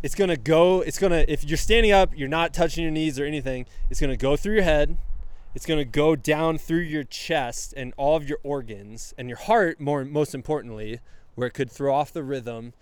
it's 0.03 0.17
going 0.17 0.31
to 0.31 0.37
go 0.37 0.81
it's 0.81 0.99
going 0.99 1.13
to 1.13 1.31
if 1.33 1.45
you're 1.45 1.57
standing 1.57 1.93
up, 1.93 2.17
you're 2.17 2.29
not 2.29 2.53
touching 2.53 2.83
your 2.83 2.91
knees 2.91 3.21
or 3.21 3.25
anything, 3.25 3.67
it's 3.89 4.01
going 4.01 4.11
to 4.11 4.17
go 4.17 4.37
through 4.37 4.55
your 4.55 4.65
head. 4.65 4.99
It's 5.55 5.67
going 5.67 5.79
to 5.79 5.85
go 5.85 6.17
down 6.17 6.57
through 6.57 6.81
your 6.81 7.05
chest 7.05 7.75
and 7.77 7.93
all 7.99 8.17
of 8.17 8.27
your 8.27 8.39
organs 8.43 9.13
and 9.19 9.29
your 9.29 9.37
heart 9.37 9.79
more 9.79 10.03
most 10.05 10.35
importantly, 10.35 11.01
where 11.35 11.47
it 11.47 11.53
could 11.53 11.71
throw 11.71 11.95
off 11.95 12.13
the 12.13 12.25
rhythm 12.25 12.73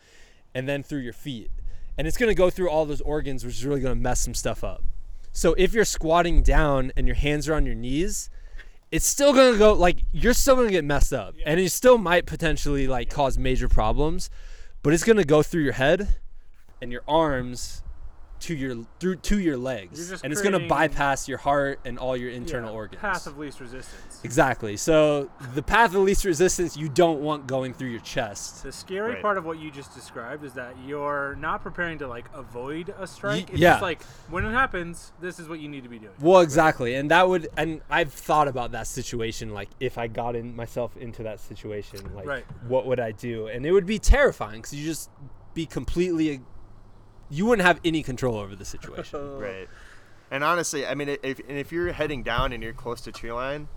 and 0.55 0.69
then 0.69 0.83
through 0.83 1.01
your 1.01 1.13
feet. 1.13 1.51
And 1.97 2.07
it's 2.07 2.17
going 2.17 2.31
to 2.31 2.35
go 2.35 2.51
through 2.51 2.71
all 2.71 2.87
those 2.87 3.01
organs, 3.01 3.45
which 3.45 3.57
is 3.57 3.67
really 3.67 3.81
going 3.81 3.95
to 3.95 4.01
mess 4.01 4.21
some 4.21 4.35
stuff 4.35 4.65
up. 4.65 4.83
So 5.33 5.55
if 5.59 5.73
you're 5.73 5.85
squatting 5.85 6.43
down 6.43 6.93
and 6.97 7.07
your 7.07 7.17
hands 7.17 7.49
are 7.49 7.55
on 7.55 7.67
your 7.67 7.75
knees, 7.75 8.31
it's 8.91 9.07
still 9.07 9.33
going 9.33 9.53
to 9.53 9.59
go 9.59 9.73
like 9.73 10.05
you're 10.13 10.35
still 10.35 10.57
going 10.57 10.69
to 10.69 10.73
get 10.73 10.85
messed 10.85 11.13
up. 11.13 11.35
And 11.45 11.61
it 11.61 11.71
still 11.71 11.99
might 11.99 12.27
potentially 12.27 12.89
like 12.89 13.11
cause 13.11 13.39
major 13.39 13.69
problems, 13.69 14.31
but 14.83 14.93
it's 14.93 15.05
going 15.05 15.19
to 15.19 15.25
go 15.25 15.43
through 15.43 15.63
your 15.63 15.75
head 15.75 16.17
and 16.83 16.91
your 16.91 17.03
arms 17.07 17.83
to 18.41 18.55
your 18.55 18.85
through 18.99 19.17
to 19.17 19.39
your 19.39 19.57
legs, 19.57 20.11
and 20.23 20.33
it's 20.33 20.43
going 20.43 20.59
to 20.61 20.67
bypass 20.69 21.29
your 21.29 21.39
heart 21.39 21.81
and 21.85 21.99
all 21.99 22.17
your 22.17 22.31
internal 22.31 22.71
Yeah, 22.71 22.77
organs. 22.77 23.01
Path 23.01 23.27
of 23.27 23.39
least 23.39 23.61
resistance. 23.61 24.21
exactly. 24.25 24.77
So 24.77 25.31
the 25.55 25.63
path 25.63 25.95
of 25.95 26.03
least 26.03 26.25
resistance 26.25 26.77
you 26.77 26.89
don't 26.89 27.21
want 27.21 27.47
going 27.47 27.75
through 27.75 27.89
your 27.91 28.01
chest. 28.01 28.63
The 28.63 28.73
scary 28.73 29.13
Right. 29.15 29.23
part 29.23 29.39
of 29.39 29.45
what 29.45 29.59
you 29.59 29.71
just 29.71 29.95
described 29.95 30.45
is 30.45 30.53
that 30.55 30.75
you're 30.87 31.37
not 31.37 31.63
preparing 31.63 31.99
to 31.99 32.07
like 32.09 32.27
avoid 32.35 32.95
a 32.99 33.07
strike. 33.07 33.51
It's 33.51 33.59
yeah. 33.59 33.73
just 33.73 33.83
like 33.83 34.03
when 34.31 34.45
it 34.45 34.53
happens, 34.53 35.13
this 35.21 35.39
is 35.39 35.49
what 35.49 35.61
you 35.61 35.69
need 35.69 35.83
to 35.85 35.89
be 35.89 35.99
doing. 35.99 36.13
Well, 36.21 36.41
exactly, 36.41 36.95
and 36.95 37.11
that 37.11 37.29
would, 37.29 37.49
and 37.57 37.81
I've 37.91 38.13
thought 38.13 38.49
about 38.49 38.73
that 38.73 38.87
situation. 38.87 39.53
Like, 39.55 39.69
if 39.81 39.99
I 39.99 40.07
got 40.07 40.35
in 40.37 40.57
myself 40.57 40.97
into 40.97 41.23
that 41.25 41.41
situation, 41.41 42.15
like, 42.15 42.27
Right. 42.27 42.45
what 42.67 42.87
would 42.87 43.01
I 43.01 43.13
do? 43.13 43.47
And 43.49 43.65
it 43.67 43.73
would 43.73 43.87
be 43.87 43.99
terrifying 43.99 44.61
because 44.63 44.75
you 44.75 44.85
just 44.85 45.11
be 45.55 45.67
completely, 45.67 46.41
you 47.31 47.47
wouldn't 47.47 47.67
have 47.67 47.81
any 47.85 48.03
control 48.03 48.37
over 48.37 48.55
the 48.57 48.65
situation. 48.65 49.39
Right. 49.41 49.69
And 50.33 50.45
honestly, 50.45 50.87
I 50.87 50.95
mean, 50.95 51.09
if 51.23 51.41
and 51.49 51.59
if 51.59 51.73
you're 51.73 51.93
heading 51.93 52.23
down 52.23 52.53
and 52.53 52.63
you're 52.63 52.73
close 52.73 53.01
to 53.03 53.13
tree 53.13 53.33
line, 53.33 53.69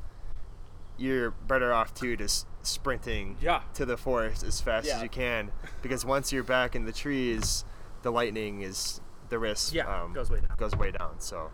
you're 0.97 1.31
better 1.31 1.73
off 1.73 1.93
too 1.93 2.15
just 2.15 2.45
sprinting 2.61 3.37
Yeah. 3.41 3.61
to 3.73 3.85
the 3.85 3.97
forest 3.97 4.43
as 4.43 4.61
fast 4.61 4.87
Yeah. 4.87 4.97
as 4.97 5.03
you 5.03 5.09
can 5.09 5.51
because 5.81 6.05
once 6.05 6.31
you're 6.31 6.43
back 6.43 6.75
in 6.75 6.85
the 6.85 6.91
trees, 6.91 7.65
the 8.03 8.11
lightning 8.11 8.61
is 8.61 9.01
the 9.29 9.39
risk 9.39 9.73
Yeah, 9.73 10.03
um, 10.03 10.13
goes 10.13 10.29
way 10.29 10.39
down. 10.41 10.55
goes 10.57 10.75
way 10.75 10.91
down. 10.91 11.15
So 11.19 11.49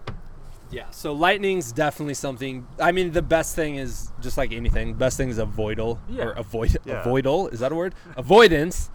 yeah. 0.69 0.89
So 0.91 1.13
lightning's 1.13 1.71
definitely 1.71 2.13
something. 2.15 2.67
I 2.79 2.91
mean, 2.91 3.11
the 3.13 3.21
best 3.21 3.55
thing 3.55 3.75
is 3.77 4.11
just 4.19 4.37
like 4.37 4.51
anything. 4.51 4.93
Best 4.95 5.15
thing 5.17 5.29
is 5.29 5.37
avoidal 5.39 5.99
Yeah. 6.09 6.25
or 6.25 6.31
avoid 6.33 6.75
Yeah. 6.83 7.01
avoidal. 7.03 7.47
Is 7.53 7.61
that 7.61 7.71
a 7.71 7.75
word? 7.75 7.95
Avoidance. 8.17 8.91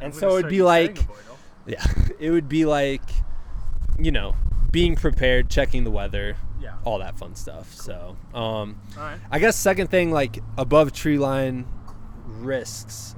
And 0.00 0.14
so 0.14 0.38
it'd 0.38 0.50
be 0.50 0.62
like. 0.62 0.94
avoidal. 0.98 1.31
Yeah, 1.66 1.84
it 2.18 2.30
would 2.30 2.48
be 2.48 2.64
like, 2.64 3.02
you 3.98 4.10
know, 4.12 4.34
being 4.70 4.96
prepared, 4.96 5.50
checking 5.50 5.84
the 5.84 5.90
weather, 5.90 6.36
Yeah. 6.60 6.74
all 6.84 6.98
that 7.00 7.18
fun 7.18 7.34
stuff. 7.34 7.72
So, 7.74 8.16
um, 8.34 8.80
right. 8.96 9.18
I 9.30 9.38
guess 9.38 9.56
second 9.56 9.88
thing, 9.88 10.10
like 10.10 10.38
above 10.56 10.92
tree 10.92 11.18
line 11.18 11.66
risks, 12.26 13.14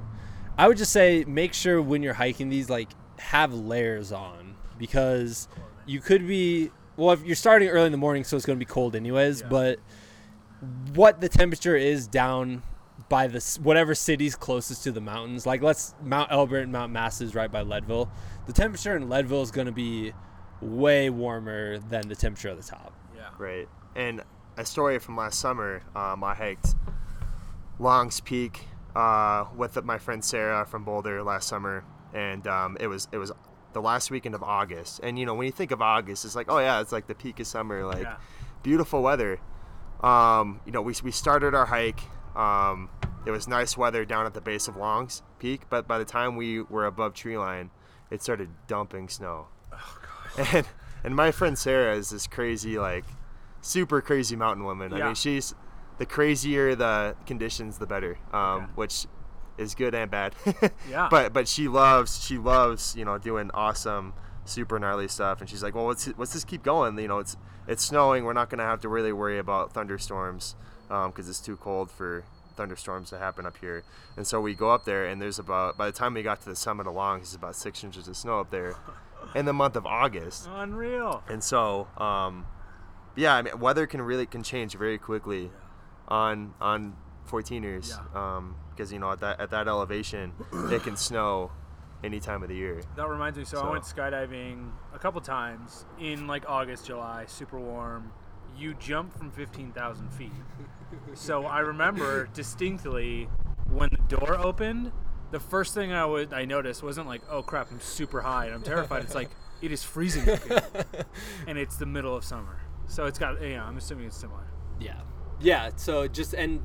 I 0.57 0.67
would 0.67 0.77
just 0.77 0.91
say 0.91 1.23
make 1.25 1.53
sure 1.53 1.81
when 1.81 2.03
you're 2.03 2.13
hiking 2.13 2.49
these, 2.49 2.69
like 2.69 2.89
have 3.19 3.53
layers 3.53 4.11
on 4.11 4.55
because 4.77 5.47
you 5.85 5.99
could 6.01 6.27
be 6.27 6.71
well 6.97 7.11
if 7.11 7.23
you're 7.23 7.35
starting 7.35 7.69
early 7.69 7.85
in 7.87 7.91
the 7.91 7.97
morning, 7.97 8.23
so 8.23 8.35
it's 8.37 8.45
going 8.45 8.57
to 8.59 8.65
be 8.65 8.69
cold 8.69 8.95
anyways. 8.95 9.41
Yeah. 9.41 9.47
But 9.47 9.79
what 10.93 11.21
the 11.21 11.29
temperature 11.29 11.75
is 11.75 12.07
down 12.07 12.63
by 13.09 13.27
the 13.27 13.59
whatever 13.61 13.93
city's 13.93 14.35
closest 14.35 14.83
to 14.85 14.91
the 14.91 15.01
mountains, 15.01 15.45
like 15.45 15.61
let's 15.61 15.93
Mount 16.01 16.31
Elbert 16.31 16.63
and 16.63 16.71
Mount 16.71 16.91
Massive 16.91 17.27
is 17.27 17.35
right 17.35 17.51
by 17.51 17.61
Leadville. 17.61 18.09
The 18.47 18.53
temperature 18.53 18.95
in 18.95 19.09
Leadville 19.09 19.41
is 19.41 19.51
going 19.51 19.65
to 19.67 19.73
be 19.73 20.13
way 20.61 21.09
warmer 21.09 21.79
than 21.79 22.07
the 22.07 22.15
temperature 22.15 22.49
at 22.49 22.57
the 22.57 22.63
top. 22.63 22.93
Yeah. 23.15 23.29
right. 23.37 23.67
And 23.95 24.21
a 24.57 24.65
story 24.65 24.99
from 24.99 25.17
last 25.17 25.39
summer, 25.39 25.81
um, 25.95 26.23
I 26.23 26.33
hiked 26.35 26.75
Longs 27.79 28.19
Peak 28.21 28.67
uh, 28.95 29.45
with 29.55 29.81
my 29.83 29.97
friend 29.97 30.23
Sarah 30.23 30.65
from 30.65 30.83
Boulder 30.83 31.23
last 31.23 31.47
summer, 31.47 31.83
and 32.13 32.45
um, 32.47 32.77
it 32.79 32.87
was 32.87 33.07
it 33.11 33.17
was 33.17 33.31
the 33.73 33.81
last 33.81 34.11
weekend 34.11 34.35
of 34.35 34.43
August. 34.43 35.01
And 35.03 35.19
you 35.19 35.25
know, 35.25 35.33
when 35.33 35.45
you 35.45 35.51
think 35.51 35.71
of 35.71 35.81
August, 35.81 36.23
it's 36.25 36.35
like, 36.35 36.47
oh 36.49 36.59
yeah, 36.59 36.79
it's 36.81 36.91
like 36.91 37.07
the 37.07 37.15
peak 37.15 37.39
of 37.39 37.47
summer, 37.47 37.85
like 37.85 38.03
Yeah. 38.03 38.17
beautiful 38.63 39.01
weather. 39.01 39.39
Um, 40.01 40.61
you 40.65 40.71
know, 40.71 40.81
we, 40.81 40.93
we 41.03 41.11
started 41.11 41.53
our 41.55 41.65
hike. 41.65 42.01
Um, 42.35 42.89
it 43.25 43.31
was 43.31 43.47
nice 43.47 43.75
weather 43.77 44.05
down 44.05 44.25
at 44.25 44.33
the 44.33 44.41
base 44.41 44.67
of 44.67 44.75
Longs 44.77 45.23
Peak, 45.39 45.63
but 45.69 45.87
by 45.87 45.97
the 45.97 46.05
time 46.05 46.35
we 46.35 46.61
were 46.61 46.85
above 46.85 47.13
tree 47.13 47.37
line, 47.37 47.71
it 48.15 48.23
started 48.23 48.49
dumping 48.67 49.09
snow. 49.09 49.47
And 50.37 50.65
and 51.03 51.15
my 51.15 51.31
friend 51.31 51.57
Sarah 51.57 51.95
is 51.95 52.09
this 52.09 52.27
crazy, 52.27 52.77
like, 52.77 53.05
super 53.61 54.01
crazy 54.01 54.35
mountain 54.35 54.65
woman. 54.65 54.91
I 54.93 55.05
mean, 55.05 55.15
she's 55.15 55.53
the 55.97 56.05
crazier 56.05 56.75
the 56.75 57.15
conditions, 57.25 57.77
the 57.77 57.85
better. 57.87 58.17
Um, 58.33 58.41
Okay. 58.41 58.65
which 58.75 59.07
is 59.57 59.75
good 59.75 59.95
and 59.95 60.11
bad. 60.11 60.35
Yeah. 60.89 61.07
But 61.09 61.31
but 61.31 61.47
she 61.47 61.67
loves 61.69 62.21
she 62.25 62.37
loves 62.37 62.95
you 62.97 63.05
know 63.05 63.17
doing 63.17 63.49
awesome, 63.53 64.13
super 64.43 64.77
gnarly 64.79 65.07
stuff. 65.07 65.39
And 65.39 65.49
she's 65.49 65.63
like, 65.63 65.73
well, 65.75 65.85
let's 65.85 66.09
let's 66.17 66.33
just 66.33 66.47
keep 66.47 66.63
going. 66.63 66.97
You 66.99 67.07
know, 67.07 67.19
it's 67.19 67.37
it's 67.67 67.83
snowing. 67.83 68.25
We're 68.25 68.33
not 68.33 68.49
gonna 68.49 68.63
have 68.65 68.81
to 68.81 68.89
really 68.89 69.13
worry 69.13 69.39
about 69.39 69.71
thunderstorms 69.71 70.55
because 70.89 71.29
it's 71.29 71.39
too 71.39 71.55
cold 71.55 71.89
for 71.89 72.25
thunderstorms 72.55 73.09
to 73.11 73.17
happen 73.19 73.45
up 73.45 73.57
here. 73.57 73.83
And 74.17 74.25
so 74.25 74.39
we 74.41 74.53
go 74.55 74.71
up 74.71 74.85
there, 74.85 75.05
and 75.05 75.21
there's 75.21 75.39
about 75.39 75.77
by 75.77 75.85
the 75.87 75.91
time 75.91 76.13
we 76.13 76.23
got 76.23 76.41
to 76.41 76.49
the 76.49 76.55
summit 76.55 76.87
of 76.87 76.93
Longs, 76.93 77.27
it's 77.27 77.35
about 77.35 77.55
six 77.55 77.83
inches 77.83 78.07
of 78.07 78.17
snow 78.17 78.39
up 78.39 78.49
there 78.51 78.75
in 79.35 79.45
the 79.45 79.53
month 79.53 79.75
of 79.75 79.85
August. 79.85 80.47
Unreal. 80.51 81.23
And 81.29 81.43
so, 81.43 81.87
um, 81.97 82.45
yeah, 83.15 83.35
I 83.35 83.41
mean, 83.41 83.59
weather 83.59 83.87
can 83.87 84.01
really 84.01 84.25
can 84.25 84.43
change 84.43 84.75
very 84.75 84.97
quickly 84.97 85.51
on 86.07 86.53
on 86.61 86.95
14ers 87.29 87.89
Yeah. 87.89 88.41
because 88.69 88.93
you 88.93 88.99
know 88.99 89.11
at 89.11 89.19
that 89.21 89.39
at 89.39 89.49
that 89.49 89.67
elevation 89.67 90.33
it 90.71 90.83
can 90.83 90.95
snow 90.95 91.51
any 92.03 92.19
time 92.19 92.43
of 92.43 92.49
the 92.49 92.55
year. 92.55 92.81
That 92.95 93.07
reminds 93.07 93.37
me. 93.37 93.45
So, 93.45 93.59
I 93.61 93.69
went 93.71 93.83
skydiving 93.83 94.69
a 94.93 94.99
couple 94.99 95.19
times 95.21 95.85
in 95.99 96.27
like 96.27 96.47
August, 96.47 96.85
July, 96.85 97.25
super 97.27 97.59
warm. 97.59 98.11
You 98.57 98.73
jump 98.75 99.17
from 99.17 99.31
15,000 99.31 100.09
feet. 100.13 100.31
So 101.13 101.45
I 101.45 101.59
remember 101.59 102.27
distinctly 102.33 103.29
when 103.69 103.89
the 103.89 104.17
door 104.17 104.37
opened, 104.37 104.91
the 105.31 105.39
first 105.39 105.73
thing 105.73 105.91
I 105.91 106.05
would 106.05 106.33
I 106.33 106.45
noticed 106.45 106.83
wasn't 106.83 107.07
like, 107.07 107.21
oh 107.29 107.41
crap, 107.41 107.71
I'm 107.71 107.79
super 107.81 108.21
high 108.21 108.45
and 108.45 108.53
I'm 108.55 108.61
terrified. 108.61 109.03
It's 109.03 109.15
like 109.15 109.29
it 109.61 109.71
is 109.71 109.83
freezing 109.83 110.29
up 110.29 110.43
here, 110.43 110.61
and 111.47 111.57
it's 111.57 111.75
the 111.77 111.85
middle 111.85 112.15
of 112.15 112.23
summer. 112.23 112.59
So 112.87 113.05
it's 113.05 113.17
got 113.19 113.41
yeah. 113.41 113.65
I'm 113.65 113.77
assuming 113.77 114.05
it's 114.07 114.17
similar. 114.17 114.45
Yeah. 114.79 115.01
Yeah. 115.39 115.71
So 115.75 116.07
just 116.07 116.33
and 116.33 116.61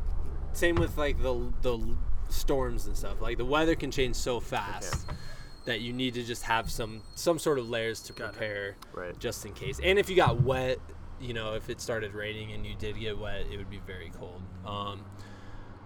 same 0.53 0.77
with 0.77 0.97
like 0.99 1.21
the 1.23 1.53
the 1.63 1.97
storms 2.29 2.87
and 2.87 2.97
stuff. 2.97 3.21
Like 3.21 3.39
the 3.39 3.45
weather 3.45 3.75
can 3.75 3.91
change 3.91 4.17
so 4.17 4.39
fast 4.41 5.07
that 5.65 5.81
you 5.81 5.93
need 5.93 6.15
to 6.15 6.23
just 6.23 6.43
have 6.45 6.71
some 6.71 7.03
some 7.15 7.39
sort 7.39 7.59
of 7.59 7.69
layers 7.69 8.01
to 8.03 8.13
Got 8.13 8.33
prepare 8.33 8.77
Right. 8.93 9.19
just 9.19 9.45
in 9.47 9.53
case. 9.53 9.81
And 9.83 9.99
if 9.99 10.09
you 10.11 10.17
got 10.17 10.43
wet, 10.43 10.79
you 11.21 11.35
know, 11.35 11.55
if 11.55 11.69
it 11.69 11.81
started 11.81 12.15
raining 12.15 12.53
and 12.53 12.67
you 12.67 12.75
did 12.75 12.99
get 12.99 13.19
wet, 13.19 13.47
it 13.51 13.57
would 13.57 13.71
be 13.71 13.81
very 13.87 14.11
cold. 14.19 14.43
Um 14.67 15.05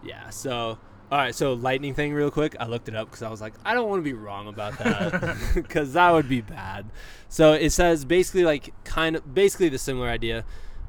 yeah, 0.03 0.31
so 0.31 0.79
all 1.11 1.18
right, 1.18 1.35
so 1.35 1.53
lightning 1.53 1.94
thing 1.94 2.12
real 2.12 2.31
quick. 2.31 2.57
I 2.59 2.66
looked 2.66 2.88
it 2.88 2.97
up 2.97 3.11
cuz 3.11 3.23
I 3.23 3.31
was 3.31 3.40
like, 3.40 3.55
I 3.64 3.75
don't 3.75 3.88
want 3.88 4.01
to 4.01 4.05
be 4.05 4.14
wrong 4.14 4.49
about 4.49 4.79
that 4.79 5.64
cuz 5.68 5.92
that 5.94 6.11
would 6.12 6.29
be 6.29 6.40
bad. 6.40 6.87
So 7.29 7.53
it 7.53 7.70
says 7.70 8.05
basically 8.05 8.44
like 8.44 8.73
kind 8.85 9.16
of 9.16 9.35
basically 9.35 9.68
the 9.68 9.79
similar 9.79 10.09
idea. 10.09 10.44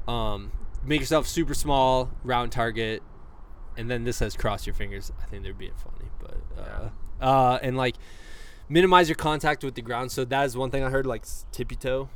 Um 0.08 0.52
make 0.84 1.00
yourself 1.00 1.26
super 1.26 1.54
small, 1.54 2.10
round 2.22 2.52
target, 2.52 3.02
and 3.76 3.90
then 3.90 4.04
this 4.04 4.18
says 4.18 4.36
cross 4.36 4.66
your 4.66 4.74
fingers. 4.74 5.12
I 5.22 5.26
think 5.26 5.42
they're 5.42 5.52
being 5.52 5.74
funny, 5.74 6.10
but 6.20 6.62
uh, 6.62 6.90
uh, 7.20 7.58
and 7.62 7.76
like 7.76 7.96
minimize 8.68 9.08
your 9.08 9.16
contact 9.16 9.64
with 9.64 9.74
the 9.74 9.82
ground. 9.82 10.12
So 10.12 10.24
that 10.24 10.44
is 10.44 10.56
one 10.56 10.70
thing 10.70 10.82
I 10.84 10.90
heard, 10.90 11.06
like 11.06 11.24
tippy 11.52 11.76
toe. 11.76 12.08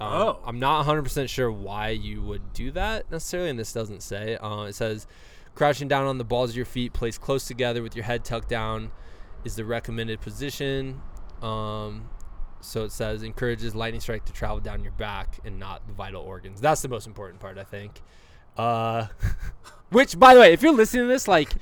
Um, 0.00 0.12
Oh. 0.12 0.38
I'm 0.44 0.58
not 0.58 0.78
100 0.78 1.02
percent 1.02 1.30
sure 1.30 1.50
why 1.52 1.90
you 1.90 2.22
would 2.22 2.52
do 2.52 2.70
that 2.72 3.10
necessarily, 3.10 3.50
and 3.50 3.58
this 3.58 3.72
doesn't 3.72 4.02
say. 4.02 4.36
Uh, 4.36 4.62
it 4.64 4.74
says 4.74 5.06
crouching 5.54 5.88
down 5.88 6.06
on 6.06 6.18
the 6.18 6.24
balls 6.24 6.50
of 6.50 6.56
your 6.56 6.64
feet, 6.64 6.92
placed 6.92 7.20
close 7.20 7.46
together 7.46 7.82
with 7.82 7.94
your 7.94 8.04
head 8.04 8.24
tucked 8.24 8.48
down, 8.48 8.90
is 9.44 9.56
the 9.56 9.64
recommended 9.64 10.20
position. 10.20 11.00
Um, 11.42 12.08
so 12.60 12.84
it 12.84 12.92
says 12.92 13.22
encourages 13.22 13.74
lightning 13.74 14.00
strike 14.00 14.24
to 14.26 14.32
travel 14.32 14.60
down 14.60 14.82
your 14.82 14.92
back 14.92 15.38
and 15.44 15.58
not 15.58 15.86
the 15.86 15.92
vital 15.92 16.22
organs. 16.22 16.60
That's 16.60 16.82
the 16.82 16.88
most 16.88 17.06
important 17.06 17.40
part, 17.40 17.58
I 17.58 17.64
think. 17.64 18.00
Uh, 18.56 19.06
which, 19.90 20.18
by 20.18 20.34
the 20.34 20.40
way, 20.40 20.52
if 20.52 20.62
you're 20.62 20.72
listening 20.72 21.04
to 21.04 21.08
this, 21.08 21.26
like, 21.26 21.54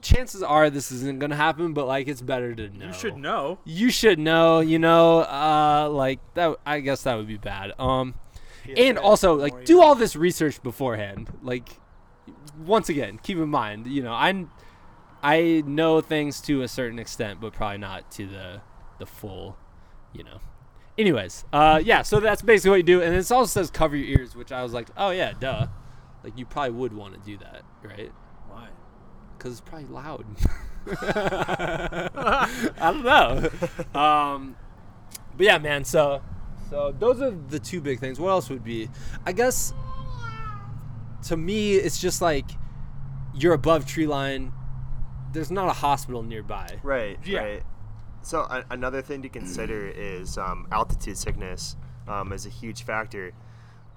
chances 0.00 0.42
are 0.42 0.70
this 0.70 0.90
isn't 0.92 1.18
gonna 1.18 1.36
happen, 1.36 1.72
but 1.72 1.86
like, 1.86 2.08
it's 2.08 2.22
better 2.22 2.54
to 2.54 2.68
know. 2.70 2.86
You 2.86 2.92
should 2.92 3.16
know. 3.16 3.58
You 3.64 3.90
should 3.90 4.18
know. 4.18 4.60
You 4.60 4.78
know, 4.78 5.20
uh, 5.20 5.88
like 5.90 6.20
that. 6.34 6.56
I 6.64 6.80
guess 6.80 7.02
that 7.02 7.16
would 7.16 7.28
be 7.28 7.36
bad. 7.36 7.72
Um, 7.78 8.14
and 8.76 8.98
also 8.98 9.34
like 9.34 9.64
do 9.64 9.80
all 9.80 9.94
this 9.94 10.16
research 10.16 10.62
beforehand. 10.62 11.32
Like, 11.42 11.68
once 12.58 12.88
again, 12.88 13.18
keep 13.22 13.38
in 13.38 13.48
mind, 13.48 13.86
you 13.86 14.02
know, 14.02 14.12
I 14.12 14.46
I 15.22 15.62
know 15.66 16.00
things 16.00 16.40
to 16.42 16.62
a 16.62 16.68
certain 16.68 16.98
extent, 16.98 17.40
but 17.40 17.52
probably 17.52 17.78
not 17.78 18.10
to 18.12 18.26
the 18.26 18.60
the 18.98 19.06
full, 19.06 19.56
you 20.12 20.24
know. 20.24 20.40
Anyways, 20.96 21.44
uh, 21.52 21.80
yeah, 21.84 22.02
so 22.02 22.18
that's 22.18 22.42
basically 22.42 22.70
what 22.70 22.76
you 22.76 22.82
do, 22.82 23.02
and 23.02 23.14
it 23.14 23.30
also 23.30 23.46
says 23.46 23.70
cover 23.70 23.96
your 23.96 24.20
ears, 24.20 24.34
which 24.34 24.50
I 24.50 24.62
was 24.62 24.72
like, 24.72 24.88
oh 24.96 25.10
yeah, 25.10 25.32
duh. 25.38 25.68
Like 26.24 26.36
you 26.36 26.44
probably 26.44 26.72
would 26.72 26.92
want 26.92 27.14
to 27.14 27.20
do 27.20 27.38
that, 27.38 27.62
right? 27.82 28.10
Why? 29.38 29.48
Because 29.48 29.52
it's 29.52 29.60
probably 29.60 29.88
loud. 29.88 30.26
I 32.78 32.92
don't 32.92 33.04
know. 33.04 34.00
Um, 34.00 34.56
but 35.36 35.46
yeah, 35.46 35.58
man. 35.58 35.84
So, 35.84 36.22
so 36.70 36.94
those 36.98 37.20
are 37.20 37.30
the 37.30 37.58
two 37.58 37.80
big 37.80 38.00
things. 38.00 38.18
What 38.18 38.30
else 38.30 38.48
would 38.50 38.64
be? 38.64 38.88
I 39.26 39.32
guess 39.32 39.72
to 41.24 41.36
me, 41.36 41.74
it's 41.74 42.00
just 42.00 42.20
like 42.22 42.50
you're 43.34 43.54
above 43.54 43.86
tree 43.86 44.06
line. 44.06 44.52
There's 45.32 45.50
not 45.50 45.68
a 45.68 45.72
hospital 45.74 46.22
nearby. 46.22 46.78
Right. 46.82 47.18
Yeah. 47.24 47.40
Right. 47.40 47.62
So 48.22 48.40
a- 48.40 48.64
another 48.70 49.02
thing 49.02 49.22
to 49.22 49.28
consider 49.28 49.88
is 49.88 50.38
um, 50.38 50.66
altitude 50.72 51.16
sickness. 51.18 51.76
um, 52.06 52.32
is 52.32 52.46
a 52.46 52.50
huge 52.50 52.84
factor. 52.84 53.32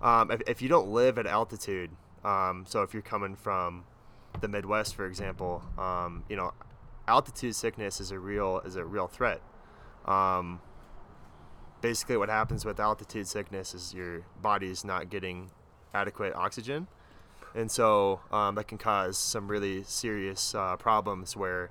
Um, 0.01 0.31
if, 0.31 0.41
if 0.47 0.61
you 0.61 0.67
don't 0.67 0.89
live 0.89 1.17
at 1.17 1.25
altitude, 1.25 1.91
um, 2.25 2.65
so 2.67 2.81
if 2.81 2.93
you're 2.93 3.01
coming 3.01 3.35
from 3.35 3.85
the 4.39 4.47
Midwest, 4.47 4.95
for 4.95 5.05
example, 5.05 5.63
um, 5.77 6.23
you 6.29 6.35
know, 6.35 6.53
altitude 7.07 7.55
sickness 7.55 7.99
is 7.99 8.11
a 8.11 8.19
real 8.19 8.61
is 8.65 8.75
a 8.75 8.85
real 8.85 9.07
threat. 9.07 9.41
Um, 10.05 10.61
basically, 11.81 12.17
what 12.17 12.29
happens 12.29 12.65
with 12.65 12.79
altitude 12.79 13.27
sickness 13.27 13.73
is 13.73 13.93
your 13.93 14.21
body's 14.41 14.85
not 14.85 15.09
getting 15.09 15.51
adequate 15.93 16.33
oxygen, 16.33 16.87
and 17.53 17.69
so 17.69 18.21
um, 18.31 18.55
that 18.55 18.67
can 18.67 18.77
cause 18.77 19.17
some 19.17 19.47
really 19.47 19.83
serious 19.83 20.55
uh, 20.55 20.77
problems 20.77 21.35
where 21.35 21.69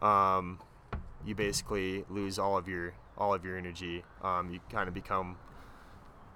um, 0.00 0.58
you 1.24 1.34
basically 1.34 2.04
lose 2.10 2.38
all 2.38 2.56
of 2.56 2.68
your 2.68 2.94
all 3.16 3.34
of 3.34 3.44
your 3.44 3.56
energy. 3.56 4.04
Um, 4.22 4.50
you 4.50 4.60
kind 4.70 4.88
of 4.88 4.94
become 4.94 5.36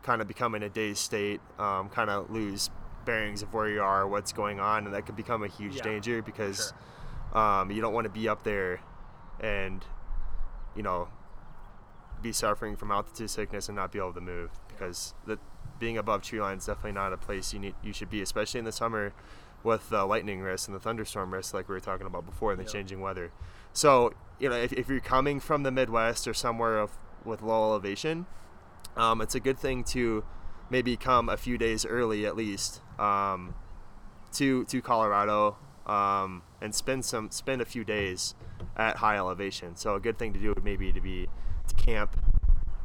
kind 0.02 0.22
of 0.22 0.28
become 0.28 0.54
in 0.54 0.62
a 0.62 0.68
dazed 0.68 0.98
state, 0.98 1.40
um, 1.58 1.88
kind 1.88 2.08
of 2.10 2.30
lose 2.30 2.70
bearings 3.06 3.42
of 3.42 3.54
where 3.54 3.68
you 3.68 3.80
are, 3.80 4.06
what's 4.06 4.32
going 4.32 4.60
on, 4.60 4.84
and 4.84 4.94
that 4.94 5.06
could 5.06 5.16
become 5.16 5.42
a 5.42 5.48
huge 5.48 5.76
Yeah, 5.76 5.82
danger 5.82 6.20
because 6.22 6.74
um, 7.32 7.70
you 7.70 7.80
don't 7.80 7.94
want 7.94 8.04
to 8.04 8.10
be 8.10 8.28
up 8.28 8.44
there 8.44 8.80
and 9.40 9.84
you 10.74 10.82
know 10.82 11.08
be 12.22 12.32
suffering 12.32 12.76
from 12.76 12.90
altitude 12.90 13.30
sickness 13.30 13.68
and 13.68 13.76
not 13.76 13.92
be 13.92 13.98
able 13.98 14.12
to 14.12 14.20
move 14.20 14.50
because 14.68 15.14
the 15.26 15.38
being 15.78 15.98
above 15.98 16.22
tree 16.22 16.40
line 16.40 16.56
is 16.58 16.66
definitely 16.66 16.92
not 16.92 17.12
a 17.12 17.16
place 17.16 17.52
you 17.52 17.58
need 17.60 17.74
you 17.82 17.92
should 17.92 18.10
be, 18.10 18.20
especially 18.22 18.58
in 18.58 18.64
the 18.64 18.72
summer 18.72 19.12
with 19.62 19.88
the 19.90 20.04
lightning 20.04 20.40
risk 20.40 20.68
and 20.68 20.74
the 20.74 20.80
thunderstorm 20.80 21.32
risk, 21.32 21.52
like 21.52 21.68
we 21.68 21.74
were 21.74 21.80
talking 21.80 22.06
about 22.06 22.24
before, 22.26 22.52
and 22.52 22.60
the 22.60 22.64
Yep. 22.64 22.72
changing 22.72 23.00
weather. 23.00 23.30
So 23.72 24.12
you 24.38 24.48
know 24.48 24.56
if, 24.56 24.72
if 24.72 24.88
you're 24.88 25.00
coming 25.00 25.40
from 25.40 25.62
the 25.62 25.70
Midwest 25.70 26.26
or 26.26 26.34
somewhere 26.34 26.78
of, 26.78 26.96
with 27.24 27.42
low 27.42 27.70
elevation, 27.70 28.26
um, 28.96 29.20
it's 29.20 29.34
a 29.34 29.40
good 29.40 29.58
thing 29.58 29.84
to 29.84 30.24
maybe 30.70 30.96
come 30.96 31.28
a 31.28 31.36
few 31.36 31.58
days 31.58 31.84
early 31.86 32.26
at 32.26 32.36
least 32.36 32.80
um, 32.98 33.54
to 34.32 34.64
to 34.64 34.80
Colorado 34.82 35.56
um, 35.86 36.42
and 36.60 36.74
spend 36.74 37.04
some 37.04 37.30
spend 37.30 37.62
a 37.62 37.64
few 37.64 37.84
days 37.84 38.34
at 38.76 38.96
high 38.96 39.16
elevation. 39.16 39.76
So 39.76 39.94
a 39.94 40.00
good 40.00 40.18
thing 40.18 40.32
to 40.32 40.38
do 40.38 40.48
would 40.48 40.64
maybe 40.64 40.92
to 40.92 41.00
be 41.00 41.28
to 41.68 41.74
camp 41.74 42.16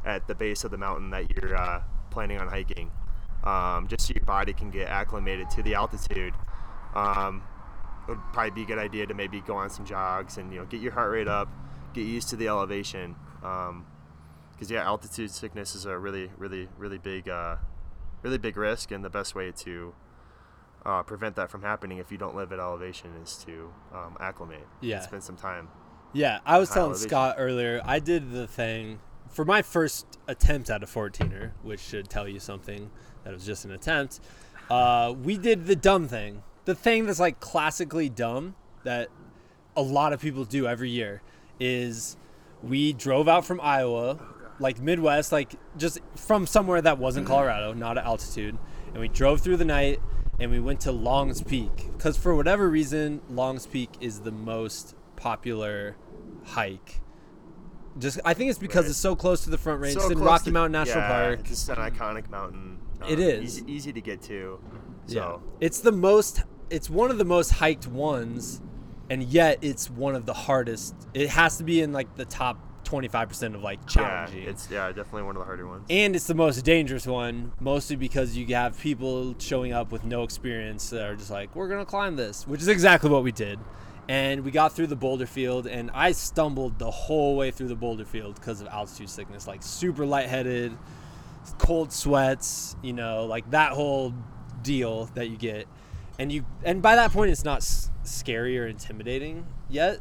at 0.05 0.27
the 0.27 0.35
base 0.35 0.63
of 0.63 0.71
the 0.71 0.77
mountain 0.77 1.09
that 1.11 1.29
you're 1.35 1.55
uh, 1.55 1.81
planning 2.09 2.39
on 2.39 2.47
hiking, 2.47 2.91
um, 3.43 3.87
just 3.87 4.07
so 4.07 4.13
your 4.15 4.25
body 4.25 4.53
can 4.53 4.71
get 4.71 4.87
acclimated 4.87 5.49
to 5.51 5.63
the 5.63 5.75
altitude. 5.75 6.33
Um, 6.95 7.43
it 8.07 8.11
would 8.11 8.33
probably 8.33 8.51
be 8.51 8.63
a 8.63 8.65
good 8.65 8.79
idea 8.79 9.05
to 9.05 9.13
maybe 9.13 9.41
go 9.41 9.55
on 9.55 9.69
some 9.69 9.85
jogs 9.85 10.37
and 10.37 10.51
you 10.51 10.59
know 10.59 10.65
get 10.65 10.81
your 10.81 10.91
heart 10.91 11.11
rate 11.11 11.27
up, 11.27 11.49
get 11.93 12.05
used 12.05 12.29
to 12.29 12.35
the 12.35 12.47
elevation. 12.47 13.15
Um, 13.43 13.85
because 14.61 14.69
yeah, 14.69 14.85
altitude 14.85 15.31
sickness 15.31 15.73
is 15.73 15.85
a 15.85 15.97
really, 15.97 16.29
really, 16.37 16.67
really 16.77 16.99
big, 16.99 17.27
uh, 17.27 17.55
really 18.23 18.37
big 18.37 18.57
risk, 18.57 18.91
and 18.91 19.03
the 19.03 19.09
best 19.09 19.35
way 19.35 19.51
to 19.51 19.93
uh, 20.85 21.03
prevent 21.03 21.35
that 21.35 21.49
from 21.49 21.61
happening 21.61 21.97
if 21.97 22.11
you 22.11 22.17
don't 22.17 22.35
live 22.35 22.51
at 22.51 22.59
elevation 22.59 23.11
is 23.23 23.43
to 23.45 23.71
um, 23.93 24.17
acclimate. 24.19 24.67
Yeah. 24.81 25.01
spend 25.01 25.23
some 25.23 25.35
time. 25.35 25.69
Yeah, 26.13 26.39
I 26.45 26.59
was 26.59 26.69
telling 26.69 26.91
elevation. 26.91 27.09
Scott 27.09 27.35
earlier. 27.37 27.81
I 27.85 27.99
did 27.99 28.31
the 28.31 28.47
thing 28.47 28.99
for 29.29 29.45
my 29.45 29.61
first 29.61 30.19
attempt 30.27 30.69
at 30.69 30.83
a 30.83 30.85
14er, 30.85 31.51
which 31.63 31.79
should 31.79 32.09
tell 32.09 32.27
you 32.27 32.39
something 32.39 32.91
that 33.23 33.31
it 33.31 33.33
was 33.33 33.45
just 33.45 33.65
an 33.65 33.71
attempt. 33.71 34.19
Uh, 34.69 35.13
we 35.23 35.37
did 35.37 35.65
the 35.65 35.75
dumb 35.75 36.07
thing, 36.07 36.43
the 36.65 36.75
thing 36.75 37.05
that's 37.05 37.19
like 37.19 37.39
classically 37.39 38.09
dumb 38.09 38.55
that 38.83 39.09
a 39.75 39.81
lot 39.81 40.13
of 40.13 40.19
people 40.19 40.45
do 40.45 40.67
every 40.67 40.89
year. 40.89 41.21
Is 41.59 42.17
we 42.63 42.91
drove 42.91 43.27
out 43.27 43.45
from 43.45 43.61
Iowa, 43.61 44.19
like 44.61 44.79
Midwest, 44.79 45.31
like 45.31 45.55
just 45.77 45.99
from 46.15 46.47
somewhere 46.47 46.81
that 46.81 46.97
wasn't 46.97 47.27
Colorado, 47.27 47.73
not 47.73 47.97
at 47.97 48.05
altitude, 48.05 48.57
and 48.87 48.99
we 48.99 49.07
drove 49.07 49.41
through 49.41 49.57
the 49.57 49.65
night 49.65 49.99
and 50.39 50.51
we 50.51 50.59
went 50.59 50.79
to 50.81 50.91
Longs 50.91 51.41
Peak 51.41 51.89
because 51.97 52.17
for 52.17 52.35
whatever 52.35 52.69
reason, 52.69 53.21
Longs 53.29 53.67
Peak 53.67 53.89
is 53.99 54.21
the 54.21 54.31
most 54.31 54.95
popular 55.15 55.95
hike. 56.45 57.01
Just 57.99 58.19
I 58.23 58.33
think 58.33 58.49
it's 58.49 58.59
because 58.59 58.85
Right. 58.85 58.91
it's 58.91 58.99
so 58.99 59.15
close 59.15 59.43
to 59.43 59.49
the 59.49 59.57
Front 59.57 59.81
Range. 59.81 59.95
So 59.95 60.03
it's 60.03 60.11
in 60.11 60.19
Rocky 60.19 60.45
to- 60.45 60.51
Mountain 60.51 60.71
National 60.71 60.99
yeah, 60.99 61.09
Park. 61.09 61.39
It's 61.41 61.49
just 61.49 61.69
an 61.69 61.75
iconic 61.75 62.29
mountain. 62.29 62.79
It 63.07 63.15
um, 63.15 63.19
is. 63.19 63.59
easy, 63.59 63.71
easy 63.71 63.93
to 63.93 64.01
get 64.01 64.21
to. 64.23 64.59
Yeah. 65.07 65.37
It's 65.59 65.79
the 65.79 65.91
most 65.91 66.43
it's 66.69 66.89
one 66.89 67.11
of 67.11 67.17
the 67.17 67.25
most 67.25 67.51
hiked 67.51 67.87
ones 67.87 68.61
and 69.09 69.23
yet 69.23 69.59
it's 69.61 69.89
one 69.89 70.15
of 70.15 70.25
the 70.25 70.33
hardest. 70.33 70.95
It 71.13 71.29
has 71.29 71.57
to 71.57 71.65
be 71.65 71.81
in 71.81 71.91
like 71.91 72.15
the 72.15 72.25
top 72.25 72.57
25% 72.91 73.55
of 73.55 73.61
like 73.63 73.85
challenging. 73.87 74.43
yeah, 74.43 74.49
it's 74.49 74.69
yeah, 74.69 74.87
definitely 74.87 75.23
one 75.23 75.35
of 75.35 75.39
the 75.39 75.45
harder 75.45 75.65
ones. 75.67 75.85
and 75.89 76.15
it's 76.15 76.27
the 76.27 76.35
most 76.35 76.61
dangerous 76.65 77.07
one, 77.07 77.53
mostly 77.59 77.95
because 77.95 78.35
you 78.35 78.45
have 78.53 78.77
people 78.79 79.33
showing 79.39 79.71
up 79.71 79.91
with 79.91 80.03
no 80.03 80.23
experience 80.23 80.89
that 80.89 81.03
are 81.07 81.15
just 81.15 81.31
like, 81.31 81.55
we're 81.55 81.67
going 81.69 81.79
to 81.79 81.89
climb 81.89 82.15
this, 82.15 82.45
which 82.47 82.61
is 82.61 82.67
exactly 82.67 83.09
what 83.09 83.23
we 83.23 83.31
did. 83.31 83.57
And 84.09 84.43
we 84.43 84.51
got 84.51 84.73
through 84.73 84.87
the 84.87 84.95
boulder 84.95 85.25
field, 85.25 85.67
and 85.67 85.89
I 85.93 86.11
stumbled 86.11 86.79
the 86.79 86.91
whole 86.91 87.37
way 87.37 87.51
through 87.51 87.69
the 87.69 87.75
boulder 87.75 88.03
field 88.03 88.35
because 88.35 88.59
of 88.59 88.67
altitude 88.67 89.09
sickness, 89.09 89.47
like 89.47 89.63
super 89.63 90.05
lightheaded, 90.05 90.73
cold 91.59 91.93
sweats, 91.93 92.75
you 92.81 92.91
know, 92.93 93.25
like 93.25 93.49
that 93.51 93.71
whole 93.71 94.13
deal 94.63 95.05
that 95.15 95.29
you 95.29 95.37
get. 95.37 95.65
And 96.19 96.29
you, 96.31 96.45
and 96.63 96.81
by 96.81 96.95
that 96.95 97.11
point, 97.11 97.31
it's 97.31 97.45
not 97.45 97.57
s- 97.57 97.89
scary 98.03 98.59
or 98.59 98.67
intimidating 98.67 99.45
yet. 99.69 99.99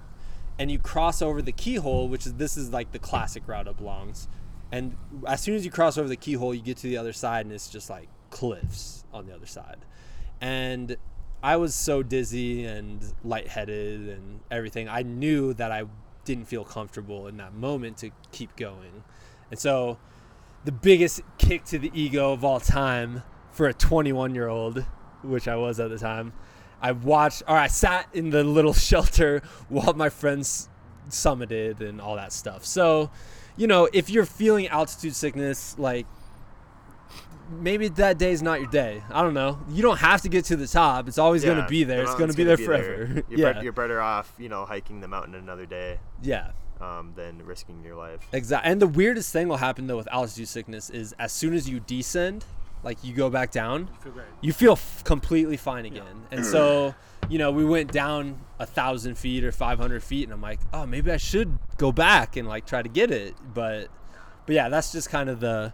And 0.61 0.71
you 0.71 0.79
cross 0.79 1.23
over 1.23 1.41
the 1.41 1.53
keyhole, 1.53 2.09
which 2.09 2.27
is 2.27 2.35
this 2.35 2.59
is 2.59 2.71
like 2.71 2.93
the 2.93 2.99
classic 2.99 3.49
route 3.49 3.67
up 3.67 3.81
Longs. 3.81 4.29
And 4.71 4.95
as 5.27 5.41
soon 5.41 5.55
as 5.55 5.65
you 5.65 5.71
cross 5.71 5.97
over 5.97 6.07
the 6.07 6.17
keyhole, 6.17 6.55
you 6.55 6.61
get 6.61 6.77
to 6.77 6.87
the 6.87 6.99
other 6.99 7.15
side, 7.15 7.47
and 7.47 7.55
it's 7.55 7.71
just 7.71 7.89
like 7.89 8.11
cliffs 8.29 9.05
on 9.11 9.25
the 9.25 9.35
other 9.35 9.47
side. 9.47 9.79
And 10.39 10.99
I 11.43 11.57
was 11.57 11.75
so 11.75 12.03
dizzy 12.03 12.67
and 12.67 13.03
lightheaded 13.25 14.11
and 14.11 14.41
everything. 14.51 14.87
I 14.87 15.01
knew 15.01 15.55
that 15.55 15.73
I 15.73 15.85
didn't 16.27 16.45
feel 16.45 16.65
comfortable 16.65 17.27
in 17.27 17.39
that 17.39 17.55
moment 17.55 17.97
to 17.99 18.11
keep 18.31 18.55
going. 18.57 19.05
And 19.51 19.59
so, 19.59 19.99
the 20.67 20.73
biggest 20.73 21.23
kick 21.39 21.65
to 21.65 21.79
the 21.79 21.91
ego 21.95 22.35
of 22.35 22.45
all 22.45 22.61
time 22.61 23.23
for 23.51 23.67
a 23.67 23.73
21 23.73 24.35
year 24.35 24.49
old, 24.49 24.85
which 25.23 25.49
I 25.49 25.57
was 25.57 25.81
at 25.81 25.89
the 25.89 25.99
time, 25.99 26.35
I 26.81 26.93
watched 26.93 27.43
or 27.47 27.57
I 27.57 27.67
sat 27.67 28.09
in 28.13 28.31
the 28.31 28.45
little 28.45 28.73
shelter 28.89 29.43
while 29.69 29.95
my 29.95 30.09
friends 30.09 30.69
summited 31.09 31.81
and 31.81 32.01
all 32.01 32.17
that 32.17 32.33
stuff. 32.33 32.65
So, 32.65 33.11
you 33.57 33.67
know, 33.67 33.89
if 33.93 34.11
you're 34.11 34.27
feeling 34.27 34.69
altitude 34.69 35.15
sickness, 35.15 35.79
like 35.79 36.07
maybe 37.51 37.89
that 37.89 38.19
day 38.19 38.33
is 38.33 38.43
not 38.43 38.61
your 38.61 38.71
day. 38.71 39.03
I 39.11 39.23
don't 39.23 39.35
know. 39.35 39.59
You 39.71 39.83
don't 39.83 39.99
have 39.99 40.23
to 40.23 40.29
get 40.29 40.45
to 40.47 40.57
the 40.57 40.67
top. 40.67 41.09
It's 41.09 41.19
always 41.19 41.45
going 41.45 41.61
to 41.61 41.67
be 41.69 41.85
there. 41.85 42.03
It's 42.03 42.15
going 42.15 42.31
to 42.31 42.37
be 42.37 42.45
there 42.45 42.57
forever. 42.57 43.25
You're, 43.29 43.39
yeah. 43.39 43.53
bet- 43.53 43.63
you're 43.63 43.73
better 43.73 44.01
off, 44.01 44.33
you 44.39 44.49
know, 44.49 44.65
hiking 44.65 45.01
the 45.01 45.09
mountain 45.09 45.35
another 45.35 45.67
day 45.67 45.99
yeah. 46.23 46.53
um, 46.81 47.13
than 47.17 47.45
risking 47.45 47.83
your 47.85 47.97
life. 47.97 48.21
Exactly. 48.33 48.71
And 48.71 48.81
the 48.81 48.87
weirdest 48.87 49.33
thing 49.33 49.49
will 49.49 49.57
happen 49.57 49.87
though 49.87 49.97
with 49.97 50.09
altitude 50.13 50.49
sickness 50.49 50.91
is 50.91 51.15
as 51.19 51.33
soon 51.33 51.55
as 51.55 51.69
you 51.69 51.81
descend, 51.81 52.45
like 52.83 53.03
you 53.05 53.13
go 53.15 53.31
back 53.31 53.51
down, 53.51 53.89
I 53.99 54.03
feel 54.03 54.13
great. 54.13 54.27
you 54.41 54.53
feel 54.53 54.73
f- 54.73 55.05
completely 55.05 55.57
fine 55.57 55.85
again. 55.87 56.27
And 56.31 56.45
so, 56.47 56.95
you 57.29 57.39
know, 57.39 57.51
we 57.51 57.65
went 57.65 57.93
down 57.93 58.41
a 58.59 58.67
thousand 58.67 59.17
feet 59.17 59.45
or 59.45 59.53
500 59.53 60.03
feet, 60.03 60.25
and 60.25 60.33
I'm 60.33 60.41
like, 60.41 60.61
oh, 60.73 60.87
maybe 60.87 61.11
I 61.13 61.17
should 61.19 61.59
go 61.77 61.93
back 61.93 62.37
and 62.37 62.49
like 62.49 62.67
try 62.67 62.83
to 62.83 62.89
get 62.89 63.11
it. 63.11 63.35
But, 63.55 63.89
but 64.47 64.55
yeah, 64.55 64.69
that's 64.69 64.93
just 64.93 65.11
kind 65.11 65.29
of 65.29 65.41
the 65.41 65.73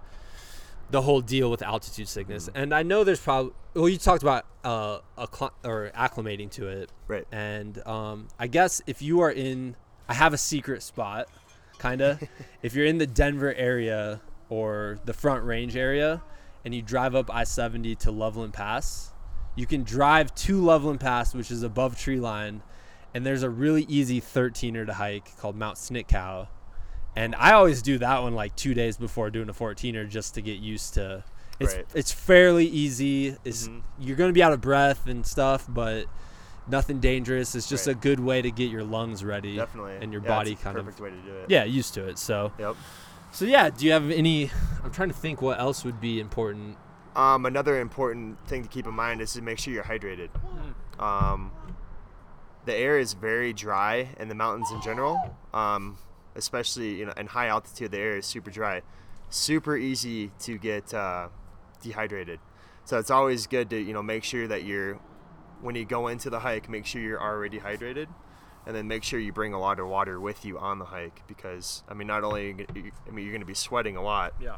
the 0.88 1.02
whole 1.02 1.20
deal 1.20 1.50
with 1.50 1.62
altitude 1.62 2.06
sickness. 2.06 2.48
And 2.54 2.72
I 2.72 2.84
know 2.84 3.02
there's 3.02 3.18
probably 3.20 3.52
well, 3.74 3.88
you 3.88 3.98
talked 3.98 4.22
about 4.22 4.46
uh, 4.62 5.00
accl- 5.18 5.50
or 5.64 5.90
acclimating 5.96 6.50
to 6.52 6.68
it, 6.68 6.90
Right. 7.08 7.26
and 7.32 7.84
um, 7.86 8.28
I 8.38 8.46
guess 8.46 8.80
if 8.86 9.02
you 9.02 9.20
are 9.20 9.30
in, 9.30 9.74
I 10.08 10.14
have 10.14 10.32
a 10.32 10.38
secret 10.38 10.82
spot, 10.84 11.28
kind 11.78 12.00
of. 12.00 12.22
if 12.62 12.74
you're 12.74 12.86
in 12.86 12.98
the 12.98 13.06
Denver 13.06 13.52
area 13.54 14.20
or 14.48 14.98
the 15.04 15.12
Front 15.12 15.44
Range 15.44 15.76
area, 15.76 16.22
and 16.66 16.74
you 16.74 16.82
drive 16.82 17.14
up 17.14 17.32
I-70 17.32 17.96
to 18.00 18.10
Loveland 18.10 18.52
Pass, 18.52 19.12
you 19.54 19.66
can 19.66 19.84
drive 19.84 20.34
to 20.34 20.60
Loveland 20.60 20.98
Pass, 20.98 21.32
which 21.32 21.52
is 21.52 21.62
above 21.62 21.96
tree 21.96 22.18
line, 22.18 22.60
and 23.14 23.24
there's 23.24 23.44
a 23.44 23.48
really 23.48 23.84
easy 23.84 24.20
13er 24.20 24.84
to 24.84 24.94
hike 24.94 25.36
called 25.38 25.54
Mount 25.54 25.76
Sniktau. 25.76 26.48
And 27.14 27.36
I 27.36 27.52
always 27.52 27.82
do 27.82 27.98
that 27.98 28.20
one 28.22 28.34
like 28.34 28.56
two 28.56 28.74
days 28.74 28.96
before 28.96 29.30
doing 29.30 29.48
a 29.48 29.52
14er 29.54 30.08
just 30.08 30.34
to 30.34 30.42
get 30.42 30.58
used 30.58 30.94
to. 30.94 31.22
It's 31.60 31.74
Right. 31.76 31.86
it's 31.94 32.10
fairly 32.12 32.66
easy. 32.66 33.36
It's 33.44 33.68
Mhm. 33.68 33.82
you're 34.00 34.16
gonna 34.16 34.32
be 34.32 34.42
out 34.42 34.52
of 34.52 34.60
breath 34.60 35.06
and 35.06 35.24
stuff, 35.24 35.66
but 35.68 36.06
nothing 36.66 36.98
dangerous. 36.98 37.54
It's 37.54 37.68
just 37.68 37.86
Right. 37.86 37.94
a 37.96 37.98
good 37.98 38.18
way 38.18 38.42
to 38.42 38.50
get 38.50 38.70
your 38.72 38.82
lungs 38.82 39.24
ready 39.24 39.54
Definitely. 39.56 39.98
and 40.02 40.12
your 40.12 40.20
Yeah, 40.22 40.28
body 40.28 40.56
kind 40.56 40.76
of 40.76 40.84
perfect 40.84 41.00
way 41.00 41.10
to 41.10 41.16
do 41.16 41.32
it. 41.36 41.46
yeah 41.48 41.62
used 41.62 41.94
to 41.94 42.06
it. 42.08 42.18
So 42.18 42.50
Yep. 42.58 42.74
So 43.36 43.44
yeah. 43.44 43.68
Do 43.68 43.84
you 43.84 43.92
have 43.92 44.10
any? 44.10 44.50
I'm 44.82 44.90
trying 44.90 45.10
to 45.10 45.14
think 45.14 45.42
what 45.42 45.60
else 45.60 45.84
would 45.84 46.00
be 46.00 46.20
important. 46.20 46.78
Um, 47.14 47.44
another 47.44 47.78
important 47.78 48.38
thing 48.48 48.62
to 48.62 48.68
keep 48.68 48.86
in 48.86 48.94
mind 48.94 49.20
is 49.20 49.34
to 49.34 49.42
make 49.42 49.58
sure 49.58 49.74
you're 49.74 49.84
hydrated. 49.84 50.30
Um, 50.98 51.52
the 52.64 52.74
air 52.74 52.98
is 52.98 53.12
very 53.12 53.52
dry 53.52 54.08
in 54.18 54.28
the 54.28 54.34
mountains 54.34 54.70
in 54.70 54.80
general, 54.80 55.36
um, 55.52 55.98
especially 56.34 56.94
you 56.94 57.04
know 57.04 57.12
in 57.18 57.26
high 57.26 57.48
altitude. 57.48 57.90
The 57.90 57.98
air 57.98 58.16
is 58.16 58.24
super 58.24 58.50
dry, 58.50 58.80
super 59.28 59.76
easy 59.76 60.30
to 60.40 60.56
get 60.56 60.94
uh, 60.94 61.28
dehydrated. 61.82 62.40
So 62.86 62.98
it's 62.98 63.10
always 63.10 63.46
good 63.46 63.68
to 63.68 63.78
you 63.78 63.92
know 63.92 64.02
make 64.02 64.24
sure 64.24 64.48
that 64.48 64.64
you're 64.64 64.94
when 65.60 65.74
you 65.74 65.84
go 65.84 66.08
into 66.08 66.30
the 66.30 66.40
hike, 66.40 66.70
make 66.70 66.86
sure 66.86 67.02
you're 67.02 67.22
already 67.22 67.58
hydrated, 67.58 68.06
and 68.66 68.74
then 68.74 68.88
make 68.88 69.04
sure 69.04 69.18
you 69.18 69.32
bring 69.32 69.54
a 69.54 69.60
lot 69.60 69.78
of 69.78 69.86
water 69.88 70.18
with 70.20 70.44
you 70.44 70.58
on 70.58 70.78
the 70.78 70.84
hike 70.86 71.22
because 71.26 71.82
I 71.88 71.94
mean 71.94 72.06
not 72.08 72.24
only 72.24 72.50
I 72.50 73.10
mean 73.10 73.24
you're 73.24 73.32
going 73.32 73.40
to 73.40 73.46
be 73.46 73.54
sweating 73.54 73.96
a 73.96 74.02
lot 74.02 74.34
Yeah. 74.40 74.56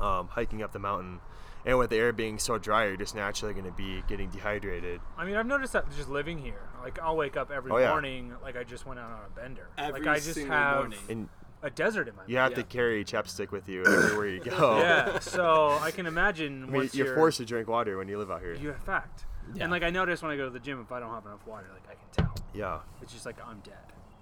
um, 0.00 0.28
hiking 0.28 0.62
up 0.62 0.72
the 0.72 0.78
mountain, 0.80 1.20
and 1.64 1.78
with 1.78 1.90
the 1.90 1.96
air 1.96 2.12
being 2.12 2.38
so 2.38 2.58
dry, 2.58 2.86
you're 2.86 2.96
just 2.96 3.14
naturally 3.14 3.54
going 3.54 3.64
to 3.66 3.72
be 3.72 4.02
getting 4.08 4.28
dehydrated. 4.28 5.00
I 5.16 5.24
mean, 5.24 5.36
I've 5.36 5.46
noticed 5.46 5.72
that 5.72 5.84
just 5.96 6.08
living 6.10 6.38
here. 6.38 6.60
Like, 6.82 6.98
I'll 7.00 7.16
wake 7.16 7.36
up 7.38 7.50
every 7.50 7.70
Oh, 7.70 7.78
yeah. 7.78 7.88
morning 7.90 8.32
like 8.42 8.56
I 8.56 8.64
just 8.64 8.84
went 8.86 9.00
out 9.00 9.10
on 9.10 9.20
a 9.24 9.30
bender. 9.40 9.68
Every 9.78 10.00
like, 10.00 10.08
I 10.08 10.18
just 10.20 10.38
have 10.40 10.76
morning. 10.78 10.98
And 11.08 11.28
a 11.62 11.70
desert 11.70 12.08
in 12.08 12.14
my 12.16 12.22
you 12.26 12.36
have 12.36 12.50
Yeah. 12.50 12.56
to 12.56 12.62
carry 12.64 13.02
chapstick 13.06 13.50
with 13.50 13.68
you 13.70 13.82
everywhere 13.86 14.28
you 14.28 14.40
go. 14.40 14.78
Yeah. 14.78 15.18
So 15.20 15.70
I 15.80 15.90
can 15.92 16.04
imagine 16.06 16.64
I 16.64 16.66
mean, 16.66 16.72
once 16.74 16.94
you're 16.94 17.06
you're 17.06 17.14
forced 17.16 17.38
to 17.38 17.46
drink 17.46 17.68
water 17.68 17.96
when 17.96 18.08
you 18.08 18.18
live 18.18 18.30
out 18.30 18.40
here. 18.42 18.52
You 18.54 18.68
have 18.68 18.82
fact. 18.82 19.24
Yeah. 19.54 19.64
And 19.64 19.72
like 19.72 19.82
I 19.82 19.90
notice 19.90 20.22
when 20.22 20.30
I 20.30 20.36
go 20.36 20.44
to 20.44 20.50
the 20.50 20.60
gym, 20.60 20.80
if 20.80 20.90
I 20.92 21.00
don't 21.00 21.10
have 21.10 21.26
enough 21.26 21.46
water, 21.46 21.66
like 21.72 21.84
I 21.88 21.94
can 21.94 22.26
tell. 22.26 22.44
Yeah. 22.54 22.80
It's 23.02 23.12
just 23.12 23.26
like 23.26 23.36
I'm 23.46 23.60
dead. 23.60 23.74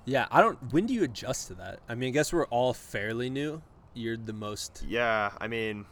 Yeah, 0.05 0.27
I 0.31 0.41
don't. 0.41 0.59
When 0.73 0.87
do 0.87 0.95
you 0.95 1.05
adjust 1.05 1.49
to 1.49 1.55
that? 1.55 1.81
I 1.89 1.95
mean, 1.95 2.09
I 2.09 2.12
guess 2.12 2.33
we're 2.33 2.47
all 2.47 2.75
fairly 2.75 3.31
new. 3.31 3.62
You're 3.95 4.16
the 4.16 4.33
most. 4.33 4.85
Yeah, 4.89 5.31
I 5.41 5.47
mean, 5.47 5.85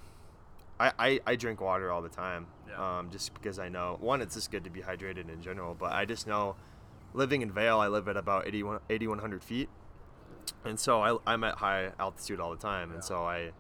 I, 0.81 0.93
I, 0.99 1.20
I 1.26 1.37
drink 1.37 1.61
water 1.61 1.93
all 1.93 2.03
the 2.03 2.09
time. 2.09 2.47
Yeah. 2.68 2.99
Um, 2.99 3.11
just 3.11 3.35
because 3.35 3.59
I 3.59 3.68
know 3.68 3.99
one, 4.01 4.20
it's 4.20 4.35
just 4.35 4.51
good 4.51 4.64
to 4.64 4.70
be 4.70 4.81
hydrated 4.81 5.33
in 5.33 5.43
general. 5.43 5.76
But 5.78 5.93
I 5.93 6.07
just 6.07 6.26
know, 6.26 6.57
living 7.12 7.43
in 7.43 7.53
Vail, 7.53 7.78
I 7.78 7.89
live 7.89 8.09
at 8.09 8.16
about 8.16 8.49
81 8.49 8.81
8,100 8.89 9.45
feet, 9.45 9.68
and 10.64 10.81
so 10.81 11.03
I, 11.03 11.16
I'm 11.33 11.45
at 11.45 11.57
high 11.57 11.93
altitude 12.01 12.41
all 12.41 12.51
the 12.51 12.61
time. 12.61 12.91
And 12.93 13.05
so 13.05 13.22
I, 13.22 13.53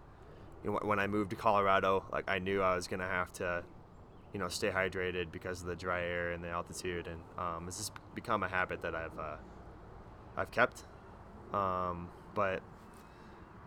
you 0.64 0.72
know, 0.72 0.80
when 0.82 0.98
I 0.98 1.06
moved 1.06 1.30
to 1.30 1.36
Colorado, 1.36 2.04
like 2.10 2.28
I 2.28 2.38
knew 2.38 2.62
I 2.62 2.74
was 2.74 2.88
gonna 2.88 3.08
have 3.08 3.32
to, 3.34 3.62
you 4.32 4.38
know, 4.38 4.48
stay 4.48 4.70
hydrated 4.70 5.32
because 5.32 5.60
of 5.60 5.66
the 5.66 5.76
dry 5.76 6.02
air 6.02 6.32
and 6.32 6.42
the 6.42 6.48
altitude. 6.48 7.06
And 7.06 7.20
um, 7.38 7.64
it's 7.68 7.78
just 7.78 7.92
become 8.14 8.42
a 8.42 8.48
habit 8.48 8.82
that 8.82 8.94
I've 8.94 9.18
uh, 9.18 9.36
I've 10.36 10.50
kept. 10.50 10.84
Um, 11.52 12.08
but 12.34 12.62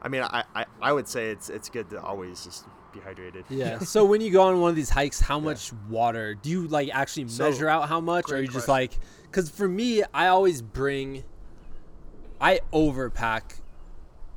I 0.01 0.07
mean, 0.07 0.24
I, 0.24 0.43
I, 0.55 0.66
I 0.82 0.93
would 0.93 1.07
say 1.07 1.30
it's 1.32 1.49
it's 1.49 1.70
good 1.70 1.89
to 1.91 2.01
always 2.01 2.43
just 2.43 2.66
be 2.93 2.99
hydrated. 2.99 3.43
Yeah. 3.49 3.80
so 3.80 4.05
when 4.05 4.22
you 4.22 4.32
go 4.32 4.43
on 4.43 4.59
one 4.61 4.70
of 4.70 4.76
these 4.76 4.89
hikes, 4.89 5.20
how 5.20 5.39
much 5.39 5.72
water 5.89 6.36
do 6.36 6.49
you 6.49 6.68
like 6.68 6.89
actually 6.93 7.28
So, 7.28 7.43
measure 7.43 7.68
out 7.68 7.89
how 7.89 7.99
much, 7.99 8.32
or 8.32 8.36
are 8.36 8.41
you 8.41 8.47
just 8.47 8.68
like? 8.68 8.97
Because 9.24 9.49
for 9.49 9.68
me, 9.68 10.03
I 10.14 10.28
always 10.28 10.61
bring. 10.61 11.24
I 12.39 12.59
overpack 12.74 13.61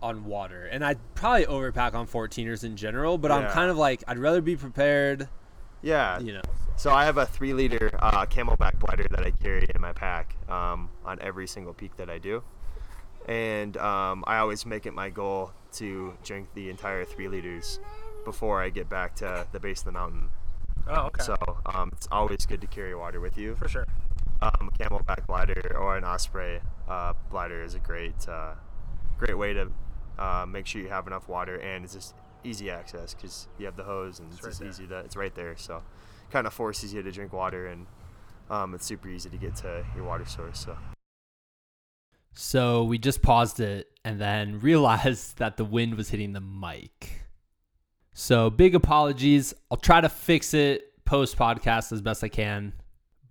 on 0.01 0.27
water, 0.27 0.67
and 0.67 0.85
I 0.85 0.95
probably 1.15 1.47
overpack 1.47 1.95
on 1.95 2.07
14ers 2.07 2.63
in 2.63 2.77
general. 2.77 3.19
But 3.19 3.33
I'm 3.33 3.51
kind 3.51 3.71
of 3.71 3.77
like 3.77 4.03
I'd 4.09 4.19
rather 4.19 4.41
be 4.41 4.57
prepared. 4.57 5.29
Yeah. 5.87 6.19
You 6.19 6.33
know. 6.35 6.43
So 6.77 6.91
I 6.93 7.05
have 7.05 7.17
a 7.17 7.25
three 7.25 7.53
liter 7.55 7.91
uh, 8.01 8.27
CamelBak 8.27 8.81
bladder 8.81 9.07
that 9.11 9.25
I 9.25 9.31
carry 9.31 9.67
in 9.75 9.81
my 9.81 9.93
pack 9.93 10.35
um, 10.51 10.91
on 11.05 11.19
every 11.23 11.47
single 11.47 11.73
peak 11.73 11.97
that 11.97 12.11
I 12.11 12.19
do, 12.19 12.43
and 13.27 13.77
um, 13.79 14.25
I 14.27 14.39
always 14.39 14.67
make 14.67 14.85
it 14.85 14.93
my 14.93 15.09
goal 15.09 15.53
to 15.75 16.13
drink 16.25 16.49
the 16.55 16.69
entire 16.71 17.05
three 17.05 17.29
liters 17.29 17.79
before 18.25 18.61
I 18.61 18.69
get 18.69 18.91
back 18.91 19.15
to 19.17 19.47
the 19.53 19.61
base 19.61 19.79
of 19.81 19.87
the 19.87 19.93
mountain. 19.93 20.29
Oh, 20.89 21.07
okay. 21.07 21.23
So 21.23 21.37
um, 21.67 21.91
it's 21.93 22.09
always 22.11 22.45
good 22.47 22.61
to 22.61 22.67
carry 22.67 22.95
water 22.95 23.21
with 23.21 23.39
you. 23.39 23.55
for 23.55 23.69
sure. 23.69 23.87
um, 24.43 24.71
a 24.75 24.79
CamelBak 24.83 25.27
bladder 25.27 25.77
or 25.79 25.97
an 25.97 26.05
Osprey 26.05 26.61
uh, 26.89 27.15
bladder 27.31 27.63
is 27.63 27.75
a 27.75 27.79
great, 27.79 28.29
uh, 28.29 28.55
great 29.19 29.39
way 29.39 29.53
to 29.55 29.71
uh, 30.19 30.45
make 30.47 30.67
sure 30.67 30.83
you 30.83 30.89
have 30.89 31.07
enough 31.07 31.29
water 31.29 31.57
and 31.61 31.85
it's 31.85 31.95
just 31.95 32.15
easy 32.47 32.71
access 32.71 33.15
because 33.15 33.49
you 33.59 33.67
have 33.67 33.77
the 33.77 33.85
hose 33.85 34.19
and 34.21 34.33
it's, 34.33 34.43
right 34.43 34.49
just 34.51 34.61
there. 34.61 34.69
easy 34.69 34.87
to, 34.87 34.99
it's 35.01 35.17
right 35.17 35.35
there. 35.35 35.57
So, 35.57 35.83
kind 36.31 36.47
of 36.47 36.53
forces 36.55 36.93
you 36.95 37.03
to 37.03 37.11
drink 37.13 37.33
water 37.33 37.67
and 37.67 37.87
um, 38.51 38.75
it's 38.75 38.87
super 38.87 39.09
easy 39.09 39.29
to 39.31 39.37
get 39.37 39.57
to 39.57 39.85
your 39.95 40.05
water 40.05 40.25
source. 40.25 40.61
So, 40.61 40.77
So 42.35 42.85
we 42.85 42.99
just 42.99 43.23
paused 43.23 43.61
it 43.61 43.89
and 44.05 44.21
then 44.21 44.61
realized 44.71 45.39
that 45.39 45.57
the 45.57 45.65
wind 45.65 45.95
was 45.97 46.09
hitting 46.11 46.33
the 46.33 46.41
mic. 46.41 47.23
So 48.13 48.51
big 48.51 48.75
apologies. 48.75 49.53
I'll 49.71 49.77
try 49.77 50.01
to 50.01 50.09
fix 50.09 50.55
it 50.55 51.05
post 51.05 51.37
podcast 51.37 51.93
as 51.93 52.01
best 52.01 52.25
I 52.25 52.29
can. 52.29 52.73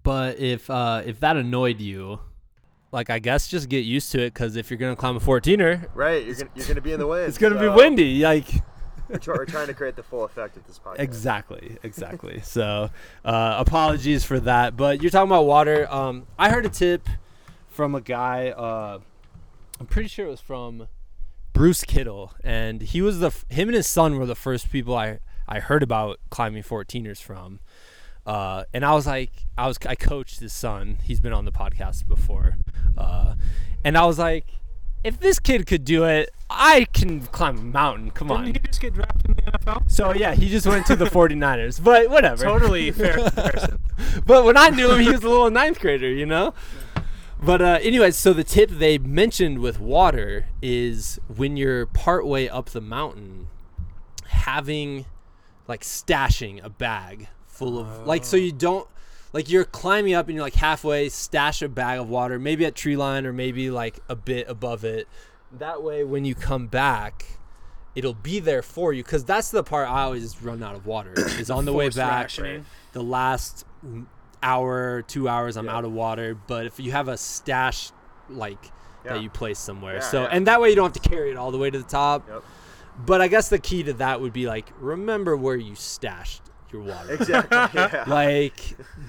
But 0.03 0.37
if 0.39 0.69
uh, 0.69 1.01
if 1.05 1.19
that 1.21 1.35
annoyed 1.37 1.81
you, 1.81 2.19
like 2.91 3.09
I 3.09 3.17
guess 3.17 3.47
just 3.47 3.67
get 3.69 3.79
used 3.85 4.11
to 4.11 4.21
it 4.21 4.33
because 4.35 4.55
if 4.55 4.69
you're 4.69 4.77
gonna 4.77 4.95
climb 4.95 5.15
a 5.15 5.19
14er, 5.19 5.89
right, 5.95 6.23
you're 6.23 6.35
gonna 6.35 6.49
you're 6.55 6.67
gonna 6.67 6.81
be 6.81 6.93
in 6.93 6.99
the 6.99 7.07
wind. 7.13 7.27
it's 7.27 7.39
gonna 7.39 7.59
be 7.59 7.67
windy. 7.67 8.21
Like 8.21 8.47
We're, 9.09 9.17
try- 9.19 9.35
we're 9.35 9.45
trying 9.45 9.67
to 9.67 9.73
create 9.73 9.95
the 9.95 10.03
full 10.03 10.23
effect 10.23 10.57
of 10.57 10.65
this 10.67 10.79
podcast. 10.79 10.99
Exactly, 10.99 11.77
exactly. 11.83 12.41
so, 12.43 12.89
uh, 13.23 13.55
apologies 13.59 14.23
for 14.23 14.39
that. 14.41 14.75
But 14.75 15.01
you're 15.01 15.11
talking 15.11 15.29
about 15.29 15.45
water. 15.45 15.91
Um, 15.91 16.27
I 16.37 16.49
heard 16.49 16.65
a 16.65 16.69
tip 16.69 17.07
from 17.67 17.95
a 17.95 18.01
guy. 18.01 18.49
Uh, 18.49 18.99
I'm 19.79 19.85
pretty 19.87 20.07
sure 20.09 20.25
it 20.27 20.29
was 20.29 20.41
from 20.41 20.87
Bruce 21.53 21.83
Kittle, 21.83 22.33
and 22.43 22.81
he 22.81 23.01
was 23.01 23.19
the 23.19 23.31
him 23.49 23.69
and 23.69 23.75
his 23.75 23.87
son 23.87 24.17
were 24.17 24.25
the 24.25 24.35
first 24.35 24.71
people 24.71 24.95
I 24.95 25.19
I 25.47 25.59
heard 25.59 25.83
about 25.83 26.19
climbing 26.29 26.63
14ers 26.63 27.21
from. 27.21 27.59
Uh, 28.25 28.63
and 28.73 28.83
I 28.83 28.93
was 28.93 29.05
like, 29.05 29.31
I 29.57 29.67
was 29.67 29.77
I 29.85 29.95
coached 29.95 30.39
his 30.39 30.51
son. 30.51 30.97
He's 31.03 31.19
been 31.19 31.33
on 31.33 31.45
the 31.45 31.51
podcast 31.51 32.07
before, 32.07 32.57
uh, 32.97 33.35
and 33.83 33.97
I 33.97 34.05
was 34.05 34.17
like, 34.17 34.47
if 35.05 35.19
this 35.19 35.39
kid 35.39 35.67
could 35.67 35.85
do 35.85 36.03
it, 36.03 36.31
I 36.49 36.87
can 36.91 37.21
climb 37.27 37.57
a 37.57 37.61
mountain. 37.61 38.09
Come 38.09 38.31
on. 38.31 38.45
Didn't 38.45 38.61
he 38.61 38.67
just 38.67 38.81
get 38.81 38.95
drafted 38.95 39.29
in 39.29 39.35
the 39.35 39.51
NFL? 39.51 39.89
So 39.89 40.13
yeah, 40.13 40.33
he 40.33 40.49
just 40.49 40.65
went 40.65 40.87
to 40.87 40.95
the 40.95 41.05
49ers. 41.17 41.81
But 41.83 42.09
whatever. 42.09 42.43
Totally 42.43 42.89
fair 42.91 43.13
comparison. 43.23 43.77
but 44.25 44.43
when 44.43 44.57
I 44.57 44.69
knew 44.69 44.91
him, 44.91 44.99
he 45.01 45.11
was 45.11 45.23
a 45.23 45.29
little 45.29 45.51
ninth 45.51 45.79
grader, 45.79 46.09
you 46.09 46.25
know? 46.25 46.55
But 47.41 47.61
uh, 47.61 47.79
anyways, 47.83 48.15
so 48.15 48.33
the 48.33 48.43
tip 48.43 48.71
they 48.71 48.97
mentioned 48.97 49.59
with 49.59 49.79
water 49.79 50.47
is 50.59 51.19
when 51.27 51.55
you're 51.55 51.85
partway 51.85 52.47
up 52.47 52.71
the 52.71 52.81
mountain, 52.81 53.47
having 54.29 55.05
like 55.67 55.81
stashing 55.81 56.63
a 56.63 56.69
bag 56.69 57.27
full 57.45 57.77
of 57.77 58.07
like 58.07 58.25
so 58.25 58.37
you 58.37 58.51
don't 58.51 58.87
like 59.35 59.49
you're 59.49 59.65
climbing 59.65 60.13
up 60.13 60.27
and 60.27 60.35
you're 60.35 60.43
like 60.45 60.55
halfway 60.55 61.09
stash 61.09 61.61
a 61.61 61.67
bag 61.67 61.99
of 61.99 62.07
water 62.09 62.39
maybe 62.39 62.65
at 62.65 62.73
tree 62.73 62.95
line 62.95 63.25
or 63.25 63.33
maybe 63.33 63.69
like 63.69 63.99
a 64.07 64.15
bit 64.15 64.49
above 64.49 64.85
it 64.85 65.07
that 65.51 65.83
way 65.83 66.03
when 66.05 66.23
you 66.23 66.33
come 66.33 66.67
back 66.67 67.25
it'll 67.95 68.13
be 68.13 68.39
there 68.39 68.61
for 68.61 68.93
you 68.93 69.03
because 69.03 69.25
that's 69.25 69.51
the 69.51 69.61
part 69.63 69.89
i 69.89 70.03
always 70.03 70.41
run 70.41 70.63
out 70.63 70.73
of 70.75 70.85
water 70.85 71.13
is 71.17 71.49
on 71.51 71.65
the 71.65 71.73
way 71.73 71.89
back 71.89 72.23
rationing. 72.23 72.65
the 72.93 73.03
last 73.03 73.65
hour 74.41 75.01
two 75.03 75.27
hours 75.27 75.57
i'm 75.57 75.65
Yeah. 75.65 75.75
out 75.75 75.85
of 75.85 75.91
water 75.91 76.35
but 76.47 76.65
if 76.65 76.79
you 76.79 76.91
have 76.93 77.07
a 77.09 77.17
stash 77.17 77.91
like 78.29 78.71
Yeah. 79.03 79.13
that 79.15 79.21
you 79.23 79.29
place 79.29 79.59
somewhere 79.59 79.95
Yeah, 79.95 79.99
so 79.99 80.21
yeah. 80.23 80.29
and 80.31 80.47
that 80.47 80.61
way 80.61 80.69
you 80.69 80.75
don't 80.75 80.93
have 80.95 81.01
to 81.03 81.09
carry 81.09 81.29
it 81.31 81.37
all 81.37 81.51
the 81.51 81.57
way 81.57 81.69
to 81.69 81.77
the 81.77 81.83
top 81.83 82.27
Yep. 82.29 82.43
but 83.05 83.21
i 83.21 83.27
guess 83.27 83.49
the 83.49 83.59
key 83.59 83.83
to 83.83 83.93
that 83.93 84.21
would 84.21 84.33
be 84.33 84.45
like 84.47 84.71
remember 84.79 85.35
where 85.35 85.55
you 85.57 85.75
stashed 85.75 86.41
your 86.75 86.83
water 86.83 87.13
Exactly. 87.19 87.57
Yeah. 87.81 88.03
like 88.07 88.59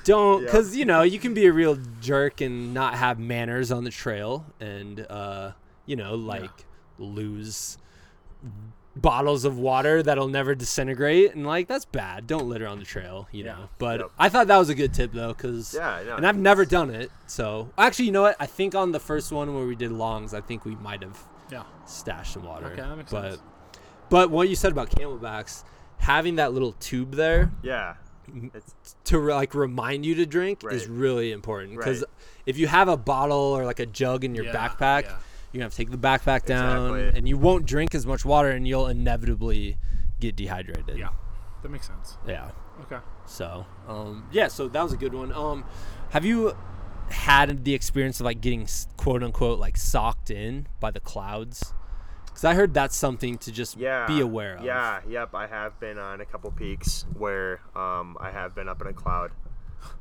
don't 0.04 0.40
Yeah. 0.42 0.46
because 0.46 0.76
you 0.76 0.84
know 0.84 1.02
you 1.02 1.18
can 1.18 1.34
be 1.34 1.46
a 1.46 1.52
real 1.52 1.76
jerk 2.00 2.40
and 2.40 2.72
not 2.72 2.94
have 2.94 3.18
manners 3.18 3.70
on 3.72 3.84
the 3.84 3.90
trail 3.90 4.46
and 4.60 5.04
uh 5.10 5.52
you 5.86 5.96
know 5.96 6.14
like 6.14 6.50
lose 6.98 7.78
bottles 8.94 9.44
of 9.44 9.58
water 9.58 10.02
that'll 10.02 10.28
never 10.28 10.54
disintegrate 10.54 11.34
and 11.34 11.46
like 11.46 11.68
that's 11.68 11.84
bad 11.84 12.26
don't 12.26 12.48
litter 12.48 12.66
on 12.66 12.78
the 12.78 12.84
trail 12.84 13.28
you 13.30 13.44
Yeah. 13.44 13.52
know 13.52 13.68
but 13.76 14.00
Yep. 14.00 14.10
i 14.18 14.28
thought 14.30 14.46
that 14.46 14.56
was 14.56 14.70
a 14.70 14.74
good 14.74 14.94
tip 14.94 15.12
though 15.12 15.34
because 15.34 15.74
yeah. 15.74 16.02
No, 16.06 16.16
and 16.16 16.26
i've 16.26 16.38
never 16.38 16.64
done 16.64 16.88
it 16.90 17.10
so 17.26 17.68
actually 17.76 18.06
you 18.06 18.12
know 18.12 18.22
what 18.22 18.36
i 18.40 18.46
think 18.46 18.74
on 18.74 18.92
the 18.92 19.00
first 19.00 19.32
one 19.32 19.54
where 19.54 19.66
we 19.66 19.76
did 19.76 19.92
longs 19.92 20.32
i 20.32 20.40
think 20.40 20.64
we 20.64 20.76
might 20.76 21.02
have 21.02 21.22
Yeah. 21.52 21.64
stashed 21.84 22.32
some 22.34 22.44
water 22.44 22.66
Okay, 22.68 22.76
that 22.76 22.96
makes 22.96 23.12
but 23.12 23.32
sense. 23.32 23.42
but 24.08 24.30
what 24.30 24.48
you 24.48 24.54
said 24.56 24.72
about 24.72 24.88
CamelBaks 24.90 25.62
having 26.06 26.36
that 26.36 26.52
little 26.52 26.72
tube 26.72 27.12
there 27.14 27.50
Yeah. 27.62 27.94
It's 28.54 28.96
to 29.04 29.18
re- 29.18 29.34
like 29.34 29.54
remind 29.54 30.04
you 30.06 30.14
to 30.16 30.26
drink 30.26 30.62
is 30.70 30.86
really 30.88 31.30
important 31.32 31.76
because 31.76 32.00
Right. 32.00 32.10
if 32.46 32.58
you 32.58 32.66
have 32.66 32.88
a 32.88 32.96
bottle 32.96 33.36
or 33.56 33.64
like 33.64 33.78
a 33.80 33.86
jug 33.86 34.24
in 34.24 34.34
your 34.34 34.44
Yeah, 34.46 34.52
backpack 34.54 35.02
yeah. 35.02 35.16
you're 35.52 35.60
gonna 35.60 35.64
have 35.64 35.72
to 35.72 35.76
take 35.76 35.90
the 35.90 35.96
backpack 35.98 36.44
down 36.44 36.94
Exactly. 36.96 37.18
and 37.18 37.28
you 37.28 37.36
won't 37.38 37.66
drink 37.66 37.94
as 37.94 38.04
much 38.06 38.24
water 38.24 38.50
and 38.50 38.66
you'll 38.68 38.88
inevitably 38.88 39.78
get 40.20 40.34
dehydrated 40.36 40.96
Yeah. 40.98 41.08
That 41.62 41.70
makes 41.70 41.86
sense. 41.86 42.18
yeah 42.26 42.50
Okay. 42.82 42.98
so 43.26 43.66
um 43.88 44.26
yeah 44.32 44.48
so 44.48 44.68
that 44.68 44.82
was 44.82 44.92
a 44.92 44.96
good 44.96 45.14
one 45.14 45.32
um 45.32 45.64
have 46.10 46.24
you 46.24 46.54
had 47.10 47.64
the 47.64 47.74
experience 47.74 48.18
of 48.20 48.24
like 48.26 48.40
getting 48.40 48.66
quote 48.96 49.22
unquote 49.22 49.58
like 49.58 49.76
socked 49.76 50.30
in 50.30 50.66
by 50.80 50.90
the 50.90 51.00
clouds 51.00 51.72
because 52.36 52.44
i 52.44 52.54
heard 52.54 52.74
that's 52.74 52.94
something 52.94 53.38
to 53.38 53.50
just 53.50 53.78
yeah. 53.78 54.06
be 54.06 54.20
aware 54.20 54.56
of 54.56 54.64
Yeah. 54.64 55.00
Yep. 55.08 55.34
I 55.34 55.46
have 55.46 55.80
been 55.80 55.98
on 55.98 56.20
a 56.20 56.26
couple 56.26 56.50
peaks 56.50 57.06
where 57.16 57.60
um, 57.74 58.18
I 58.20 58.30
have 58.30 58.54
been 58.54 58.68
up 58.68 58.82
in 58.82 58.88
a 58.88 58.92
cloud. 58.92 59.30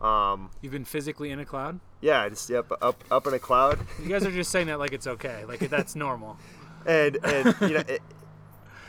Um, 0.01 0.49
You've 0.61 0.73
been 0.73 0.83
physically 0.83 1.31
in 1.31 1.39
a 1.39 1.45
cloud? 1.45 1.79
yeah. 2.01 2.27
Just 2.27 2.49
yep. 2.49 2.69
Up 2.81 3.01
up 3.09 3.25
in 3.27 3.33
a 3.33 3.39
cloud. 3.39 3.79
You 4.01 4.09
guys 4.09 4.25
are 4.25 4.31
just 4.31 4.51
saying 4.51 4.67
that 4.67 4.79
like 4.79 4.91
it's 4.91 5.07
okay. 5.07 5.45
Like 5.45 5.59
that's 5.69 5.95
normal. 5.95 6.37
and 6.85 7.17
and 7.23 7.55
you 7.61 7.69
know 7.69 7.83
it, 7.87 8.01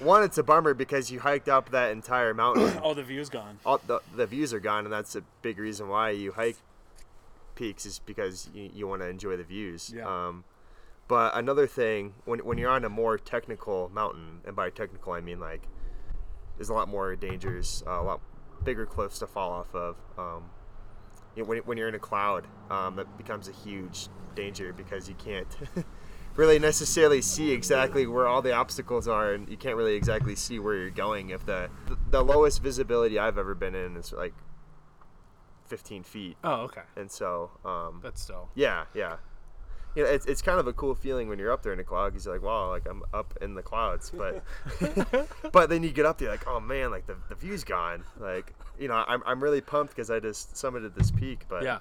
one, 0.00 0.24
it's 0.24 0.38
a 0.38 0.42
bummer 0.42 0.74
because 0.74 1.10
you 1.10 1.20
hiked 1.20 1.48
up 1.48 1.70
that 1.70 1.92
entire 1.92 2.34
mountain. 2.34 2.80
oh, 2.82 2.94
the 2.94 3.04
view's 3.04 3.30
gone. 3.30 3.58
All 3.64 3.80
the, 3.86 4.00
the 4.14 4.26
views 4.26 4.52
are 4.52 4.60
gone, 4.60 4.84
and 4.84 4.92
that's 4.92 5.14
a 5.14 5.22
big 5.42 5.58
reason 5.58 5.88
why 5.88 6.10
you 6.10 6.32
hike 6.32 6.56
peaks 7.54 7.86
is 7.86 8.00
because 8.00 8.50
you, 8.52 8.70
you 8.74 8.86
want 8.88 9.02
to 9.02 9.08
enjoy 9.08 9.36
the 9.36 9.44
views. 9.44 9.92
Yeah. 9.94 10.06
Um, 10.06 10.44
but 11.08 11.36
another 11.36 11.66
thing, 11.66 12.14
when, 12.24 12.40
when 12.40 12.58
you're 12.58 12.70
on 12.70 12.84
a 12.84 12.88
more 12.88 13.18
technical 13.18 13.90
mountain, 13.94 14.40
and 14.44 14.54
by 14.56 14.70
technical 14.70 15.12
I 15.12 15.20
mean 15.20 15.40
like 15.40 15.62
there's 16.56 16.68
a 16.70 16.74
lot 16.74 16.88
more 16.88 17.14
dangers, 17.16 17.82
uh, 17.86 18.00
a 18.00 18.02
lot 18.02 18.20
bigger 18.64 18.86
cliffs 18.86 19.18
to 19.20 19.26
fall 19.26 19.52
off 19.52 19.74
of. 19.74 19.96
Um, 20.18 20.44
you 21.34 21.42
know, 21.42 21.48
when, 21.48 21.58
when 21.58 21.78
you're 21.78 21.88
in 21.88 21.94
a 21.94 21.98
cloud, 21.98 22.46
um, 22.70 22.96
that 22.96 23.16
becomes 23.18 23.46
a 23.48 23.52
huge 23.52 24.08
danger 24.34 24.72
because 24.72 25.08
you 25.08 25.14
can't 25.16 25.54
really 26.36 26.58
necessarily 26.58 27.20
see 27.20 27.52
exactly 27.52 28.06
where 28.06 28.26
all 28.26 28.40
the 28.42 28.52
obstacles 28.54 29.06
are, 29.06 29.32
and 29.34 29.48
you 29.50 29.56
can't 29.58 29.76
really 29.76 29.94
exactly 29.94 30.34
see 30.34 30.58
where 30.58 30.74
you're 30.76 30.90
going. 30.90 31.30
If 31.30 31.44
the 31.44 31.68
the 32.10 32.24
lowest 32.24 32.62
visibility 32.62 33.18
I've 33.18 33.36
ever 33.38 33.54
been 33.54 33.74
in 33.74 33.96
is 33.96 34.12
like 34.12 34.32
15 35.66 36.04
feet, 36.04 36.36
Oh, 36.44 36.62
okay. 36.62 36.82
and 36.96 37.10
so 37.10 37.50
um, 37.64 38.00
That's 38.02 38.22
still. 38.22 38.48
yeah, 38.54 38.84
yeah. 38.94 39.16
You 39.96 40.04
know, 40.04 40.10
it's, 40.10 40.26
it's 40.26 40.42
kind 40.42 40.60
of 40.60 40.66
a 40.66 40.72
cool 40.74 40.94
feeling 40.94 41.28
when 41.28 41.38
you're 41.38 41.50
up 41.50 41.62
there 41.62 41.72
in 41.72 41.78
the 41.78 41.84
cloud 41.84 42.10
because 42.12 42.26
you're 42.26 42.34
like, 42.34 42.42
wow, 42.44 42.68
like 42.68 42.86
I'm 42.86 43.02
up 43.14 43.32
in 43.40 43.54
the 43.54 43.62
clouds. 43.62 44.10
But 44.10 44.44
but 45.52 45.70
then 45.70 45.82
you 45.82 45.90
get 45.90 46.04
up 46.06 46.18
there, 46.18 46.28
like, 46.28 46.46
oh 46.46 46.60
man, 46.60 46.90
like 46.90 47.06
the, 47.06 47.16
the 47.30 47.34
view's 47.34 47.64
gone. 47.64 48.04
Like, 48.20 48.52
you 48.78 48.88
know, 48.88 49.04
I'm, 49.08 49.22
I'm 49.26 49.42
really 49.42 49.62
pumped 49.62 49.94
because 49.96 50.10
I 50.10 50.20
just 50.20 50.52
summited 50.54 50.94
this 50.94 51.10
peak. 51.10 51.46
But 51.48 51.62
Yeah. 51.64 51.78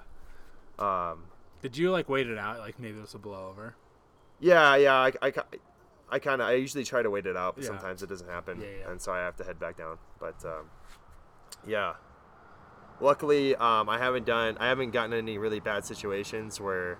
um, 0.78 1.24
Did 1.60 1.76
you 1.76 1.90
like 1.90 2.08
wait 2.08 2.26
it 2.26 2.38
out? 2.38 2.58
Like 2.58 2.80
maybe 2.80 2.98
this 2.98 3.12
will 3.12 3.20
blow 3.20 3.48
over. 3.50 3.74
yeah, 4.40 4.76
yeah, 4.76 4.94
I, 4.94 5.12
I, 5.22 5.32
I 6.08 6.18
kind 6.18 6.40
of, 6.40 6.48
I 6.48 6.54
usually 6.54 6.84
try 6.84 7.02
to 7.02 7.10
wait 7.10 7.26
it 7.26 7.36
out, 7.36 7.54
but 7.56 7.64
Yeah. 7.64 7.68
sometimes 7.68 8.02
it 8.02 8.08
doesn't 8.08 8.28
happen. 8.30 8.60
Yeah, 8.60 8.66
yeah. 8.80 8.90
And 8.90 9.00
so 9.00 9.12
I 9.12 9.18
have 9.18 9.36
to 9.36 9.44
head 9.44 9.58
back 9.60 9.76
down. 9.76 9.98
But 10.18 10.42
um, 10.44 10.70
yeah. 11.66 11.94
Luckily, 12.98 13.54
um, 13.56 13.90
I 13.90 13.98
haven't 13.98 14.24
done, 14.24 14.56
I 14.58 14.68
haven't 14.68 14.92
gotten 14.92 15.12
any 15.12 15.36
really 15.36 15.60
bad 15.60 15.84
situations 15.84 16.58
where 16.62 16.96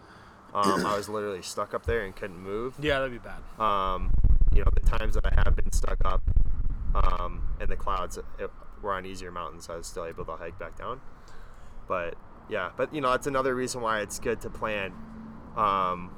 um, 0.55 0.87
I 0.87 0.97
was 0.97 1.09
literally 1.09 1.43
stuck 1.43 1.75
up 1.75 1.87
there 1.87 2.03
and 2.05 2.15
couldn't 2.15 2.39
move. 2.39 2.75
Yeah, 2.81 3.01
that'd 3.01 3.13
be 3.13 3.19
bad. 3.19 3.41
um, 3.61 4.11
you 4.53 4.65
know, 4.65 4.71
the 4.73 4.81
times 4.81 5.15
that 5.15 5.27
I 5.27 5.35
have 5.45 5.55
been 5.55 5.71
stuck 5.73 6.03
up 6.05 6.23
um, 6.95 7.43
in 7.61 7.69
the 7.69 7.77
clouds 7.77 8.19
it, 8.39 8.51
were 8.81 8.95
on 8.95 9.05
easier 9.05 9.31
mountains. 9.31 9.69
I 9.69 9.77
was 9.77 9.87
still 9.87 10.07
able 10.07 10.25
to 10.25 10.33
hike 10.33 10.59
back 10.59 10.79
down. 10.79 11.01
But 11.87 12.15
yeah, 12.49 12.71
but 12.77 12.95
you 12.95 13.01
know, 13.01 13.11
that's 13.11 13.27
another 13.27 13.55
reason 13.55 13.81
why 13.83 14.01
it's 14.01 14.19
good 14.19 14.41
to 14.43 14.51
plan 14.51 14.93
um, 15.57 16.11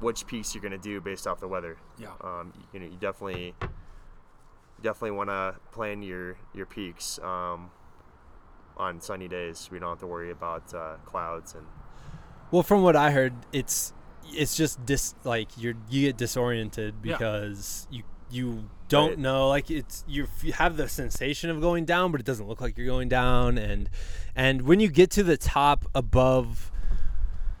which 0.00 0.26
piece 0.26 0.54
you're 0.54 0.62
going 0.62 0.72
to 0.72 0.78
do 0.78 1.00
based 1.00 1.26
off 1.26 1.40
the 1.40 1.48
weather. 1.48 1.76
Yeah. 1.98 2.12
Um, 2.20 2.52
you 2.72 2.80
know, 2.80 2.86
you 2.86 2.96
definitely 2.96 3.54
definitely 4.82 5.12
want 5.12 5.30
to 5.30 5.56
plan 5.72 6.02
your 6.02 6.36
your 6.54 6.66
peaks 6.66 7.18
um, 7.22 7.70
on 8.76 9.00
sunny 9.00 9.28
days. 9.28 9.68
We 9.70 9.78
don't 9.78 9.90
have 9.90 10.00
to 10.00 10.06
worry 10.06 10.30
about 10.30 10.72
uh, 10.74 10.96
clouds 11.04 11.54
and 11.54 11.66
Well, 12.50 12.62
from 12.62 12.82
what 12.82 12.96
I 12.96 13.10
heard, 13.10 13.32
it's 13.52 13.92
it's 14.32 14.56
just 14.56 14.84
dis 14.86 15.14
like 15.24 15.48
you're 15.56 15.74
you 15.90 16.06
get 16.08 16.16
disoriented 16.16 16.94
Yeah. 17.02 17.12
because 17.16 17.86
you 17.90 18.02
you 18.30 18.68
don't 18.88 19.10
Right. 19.10 19.18
know 19.18 19.48
like 19.48 19.70
it's 19.70 20.04
you 20.08 20.26
you 20.42 20.52
have 20.54 20.76
the 20.76 20.88
sensation 20.88 21.50
of 21.50 21.60
going 21.60 21.84
down, 21.84 22.10
but 22.12 22.20
it 22.20 22.26
doesn't 22.26 22.46
look 22.48 22.60
like 22.60 22.76
you're 22.78 22.86
going 22.86 23.08
down, 23.08 23.58
and 23.58 23.88
and 24.34 24.62
when 24.62 24.80
you 24.80 24.88
get 24.88 25.10
to 25.12 25.22
the 25.22 25.36
top 25.36 25.84
above, 25.94 26.70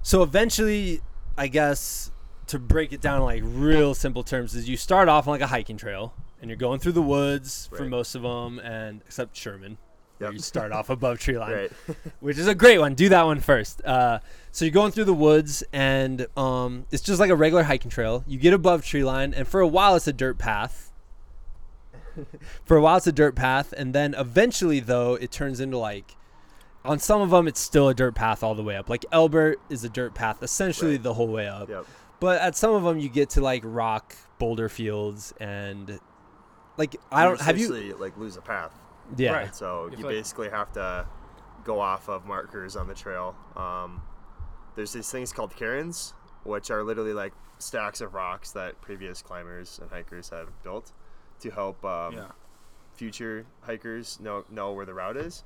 so 0.02 0.22
eventually, 0.22 1.00
I 1.36 1.48
guess 1.48 2.10
to 2.46 2.58
break 2.58 2.92
it 2.92 3.00
down 3.00 3.22
like 3.22 3.42
real 3.44 3.94
simple 3.94 4.22
terms 4.22 4.54
is 4.54 4.68
you 4.68 4.76
start 4.76 5.08
off 5.08 5.26
on 5.26 5.32
like 5.32 5.40
a 5.40 5.46
hiking 5.46 5.78
trail 5.78 6.12
and 6.42 6.50
you're 6.50 6.58
going 6.58 6.78
through 6.78 6.92
the 6.92 7.00
woods 7.02 7.70
for 7.74 7.84
most 7.86 8.14
of 8.14 8.22
them, 8.22 8.58
and 8.58 9.00
except 9.06 9.34
Sherman. 9.36 9.78
Where 10.24 10.32
Yep. 10.32 10.34
You 10.34 10.42
start 10.42 10.72
off 10.72 10.90
above 10.90 11.18
tree 11.18 11.38
line 11.38 11.52
right. 11.52 11.72
which 12.20 12.38
is 12.38 12.46
a 12.48 12.54
great 12.54 12.78
one. 12.78 12.94
Do 12.94 13.08
that 13.10 13.24
one 13.24 13.40
first. 13.40 13.84
Uh, 13.84 14.18
so 14.52 14.64
you're 14.64 14.72
going 14.72 14.92
through 14.92 15.04
the 15.04 15.14
woods, 15.14 15.62
and 15.72 16.26
um, 16.36 16.86
it's 16.90 17.02
just 17.02 17.18
like 17.20 17.30
a 17.30 17.36
regular 17.36 17.62
hiking 17.64 17.90
trail. 17.90 18.24
You 18.26 18.38
get 18.38 18.52
above 18.52 18.84
tree 18.84 19.04
line, 19.04 19.34
and 19.34 19.46
for 19.48 19.60
a 19.60 19.66
while 19.68 19.94
it's 19.96 20.06
a 20.06 20.12
dirt 20.12 20.38
path. 20.38 20.90
for 22.64 22.76
a 22.76 22.80
while 22.80 22.96
it's 22.98 23.06
a 23.06 23.12
dirt 23.12 23.34
path, 23.34 23.72
and 23.76 23.94
then 23.94 24.14
eventually, 24.14 24.80
though, 24.80 25.14
it 25.14 25.30
turns 25.30 25.60
into 25.60 25.78
like. 25.78 26.16
On 26.86 26.98
some 26.98 27.22
of 27.22 27.30
them, 27.30 27.48
it's 27.48 27.60
still 27.60 27.88
a 27.88 27.94
dirt 27.94 28.14
path 28.14 28.42
all 28.42 28.54
the 28.54 28.62
way 28.62 28.76
up. 28.76 28.90
Like 28.90 29.06
Elbert 29.10 29.58
is 29.70 29.84
a 29.84 29.88
dirt 29.88 30.14
path 30.14 30.42
essentially 30.42 30.92
Right. 30.92 31.02
the 31.02 31.14
whole 31.14 31.28
way 31.28 31.48
up. 31.48 31.70
yep. 31.70 31.86
But 32.20 32.42
at 32.42 32.56
some 32.56 32.74
of 32.74 32.82
them, 32.82 32.98
you 32.98 33.08
get 33.08 33.30
to 33.30 33.40
like 33.40 33.62
rock 33.64 34.14
boulder 34.38 34.68
fields, 34.68 35.32
and 35.40 35.98
like 36.76 36.96
I 37.10 37.24
don't 37.24 37.40
have 37.40 37.56
you. 37.58 37.96
like 37.98 38.16
lose 38.18 38.36
a 38.36 38.42
path. 38.42 38.72
Yeah, 39.18 39.32
Right. 39.32 39.54
So 39.54 39.88
If, 39.92 39.98
you 39.98 40.04
like- 40.04 40.14
basically 40.14 40.50
have 40.50 40.72
to 40.72 41.06
go 41.64 41.80
off 41.80 42.08
of 42.08 42.26
markers 42.26 42.76
on 42.76 42.86
the 42.86 42.94
trail. 42.94 43.34
Um, 43.56 44.02
there's 44.76 44.92
these 44.92 45.10
things 45.10 45.32
called 45.32 45.54
cairns, 45.56 46.14
which 46.44 46.70
are 46.70 46.82
literally 46.82 47.12
like 47.12 47.32
stacks 47.58 48.00
of 48.00 48.14
rocks 48.14 48.50
that 48.52 48.80
previous 48.80 49.22
climbers 49.22 49.78
and 49.80 49.90
hikers 49.90 50.28
have 50.30 50.48
built 50.62 50.92
to 51.40 51.50
help 51.50 51.84
um, 51.84 52.14
yeah. 52.14 52.26
future 52.94 53.46
hikers 53.62 54.18
know 54.20 54.44
know 54.50 54.72
where 54.72 54.84
the 54.86 54.94
route 54.94 55.16
is. 55.16 55.44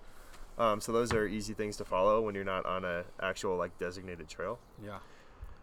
Um, 0.59 0.81
so 0.81 0.91
those 0.91 1.13
are 1.13 1.27
easy 1.27 1.55
things 1.55 1.77
to 1.77 1.85
follow 1.85 2.21
when 2.21 2.35
you're 2.35 2.45
not 2.45 2.67
on 2.67 2.85
a 2.85 3.05
actual 3.21 3.57
like 3.57 3.79
designated 3.79 4.29
trail. 4.29 4.59
Yeah. 4.85 4.99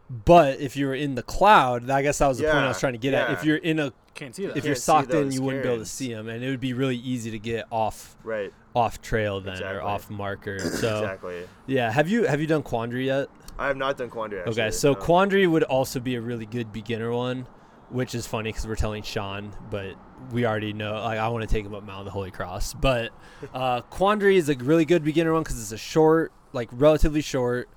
But 0.10 0.60
if 0.60 0.76
you 0.78 0.86
were 0.88 0.94
in 0.96 1.16
the 1.16 1.24
cloud, 1.24 1.90
I 1.90 2.02
guess 2.04 2.20
that 2.20 2.28
was 2.28 2.38
the 2.38 2.44
point 2.46 2.58
I 2.58 2.68
was 2.68 2.80
trying 2.80 2.94
to 2.94 3.00
get 3.00 3.14
at. 3.14 3.32
If 3.32 3.44
you're 3.44 3.58
in 3.58 3.80
a 3.80 3.92
Can't 4.14 4.36
see 4.36 4.46
that. 4.46 4.56
if 4.58 4.64
you're 4.64 4.74
Can't 4.74 4.78
see 4.78 4.82
socked 4.82 5.10
in, 5.14 5.26
those 5.26 5.34
you 5.36 5.42
wouldn't 5.42 5.64
be 5.64 5.70
able 5.70 5.80
to 5.80 5.86
see 5.90 6.14
them, 6.14 6.30
and 6.30 6.44
it 6.44 6.50
would 6.50 6.60
be 6.60 6.74
really 6.74 6.98
easy 6.98 7.32
to 7.32 7.40
get 7.40 7.66
off 7.72 8.16
Right. 8.24 8.54
off 8.76 9.02
trail 9.02 9.42
then 9.42 9.64
or 9.64 9.82
off 9.82 10.10
marker. 10.10 10.60
So 10.76 11.00
Exactly. 11.00 11.44
yeah, 11.66 11.92
have 11.92 12.08
you 12.08 12.26
have 12.26 12.40
you 12.40 12.48
done 12.48 12.62
Quandary 12.64 13.08
yet? 13.08 13.30
I 13.58 13.68
have 13.68 13.78
not 13.78 13.98
done 13.98 14.10
Quandary. 14.10 14.42
Actually, 14.42 14.62
okay, 14.64 14.72
so 14.72 14.90
no. 14.94 15.00
Quandary 15.00 15.48
would 15.48 15.64
also 15.64 16.00
be 16.00 16.16
a 16.16 16.22
really 16.22 16.46
good 16.46 16.72
beginner 16.72 17.12
one, 17.12 17.48
which 17.90 18.14
is 18.14 18.28
funny 18.28 18.50
because 18.52 18.68
we're 18.68 18.76
telling 18.76 19.02
Sean, 19.02 19.56
but 19.72 19.96
we 20.32 20.46
already 20.46 20.74
know. 20.74 20.94
Like 21.02 21.18
I 21.18 21.30
want 21.30 21.48
to 21.50 21.52
take 21.54 21.66
him 21.66 21.74
up 21.74 21.84
Mount 21.84 22.00
of 22.00 22.06
the 22.06 22.12
Holy 22.12 22.30
Cross, 22.32 22.76
but 22.76 23.10
uh, 23.56 23.82
Quandary 23.82 24.38
is 24.38 24.50
a 24.50 24.56
really 24.56 24.86
good 24.86 25.04
beginner 25.04 25.34
one 25.34 25.42
because 25.44 25.60
it's 25.60 25.72
a 25.72 25.78
short, 25.78 26.32
like 26.54 26.70
relatively 26.74 27.22
short. 27.22 27.70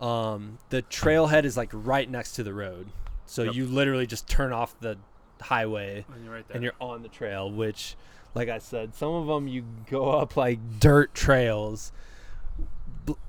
Um, 0.00 0.58
the 0.70 0.82
trailhead 0.82 1.44
is 1.44 1.56
like 1.56 1.70
right 1.72 2.08
next 2.10 2.32
to 2.34 2.42
the 2.42 2.52
road, 2.52 2.88
so 3.24 3.44
Yep. 3.44 3.54
you 3.54 3.66
literally 3.66 4.06
just 4.06 4.28
turn 4.28 4.52
off 4.52 4.78
the 4.80 4.98
highway 5.40 6.04
And 6.14 6.24
you're 6.24 6.32
right 6.32 6.44
and 6.50 6.62
you're 6.62 6.72
on 6.80 7.02
the 7.02 7.08
trail 7.10 7.50
which 7.50 7.94
like 8.34 8.48
i 8.48 8.56
said 8.58 8.94
some 8.94 9.12
of 9.12 9.26
them 9.26 9.46
you 9.46 9.64
go 9.90 10.08
up 10.12 10.34
like 10.34 10.58
dirt 10.80 11.14
trails 11.14 11.92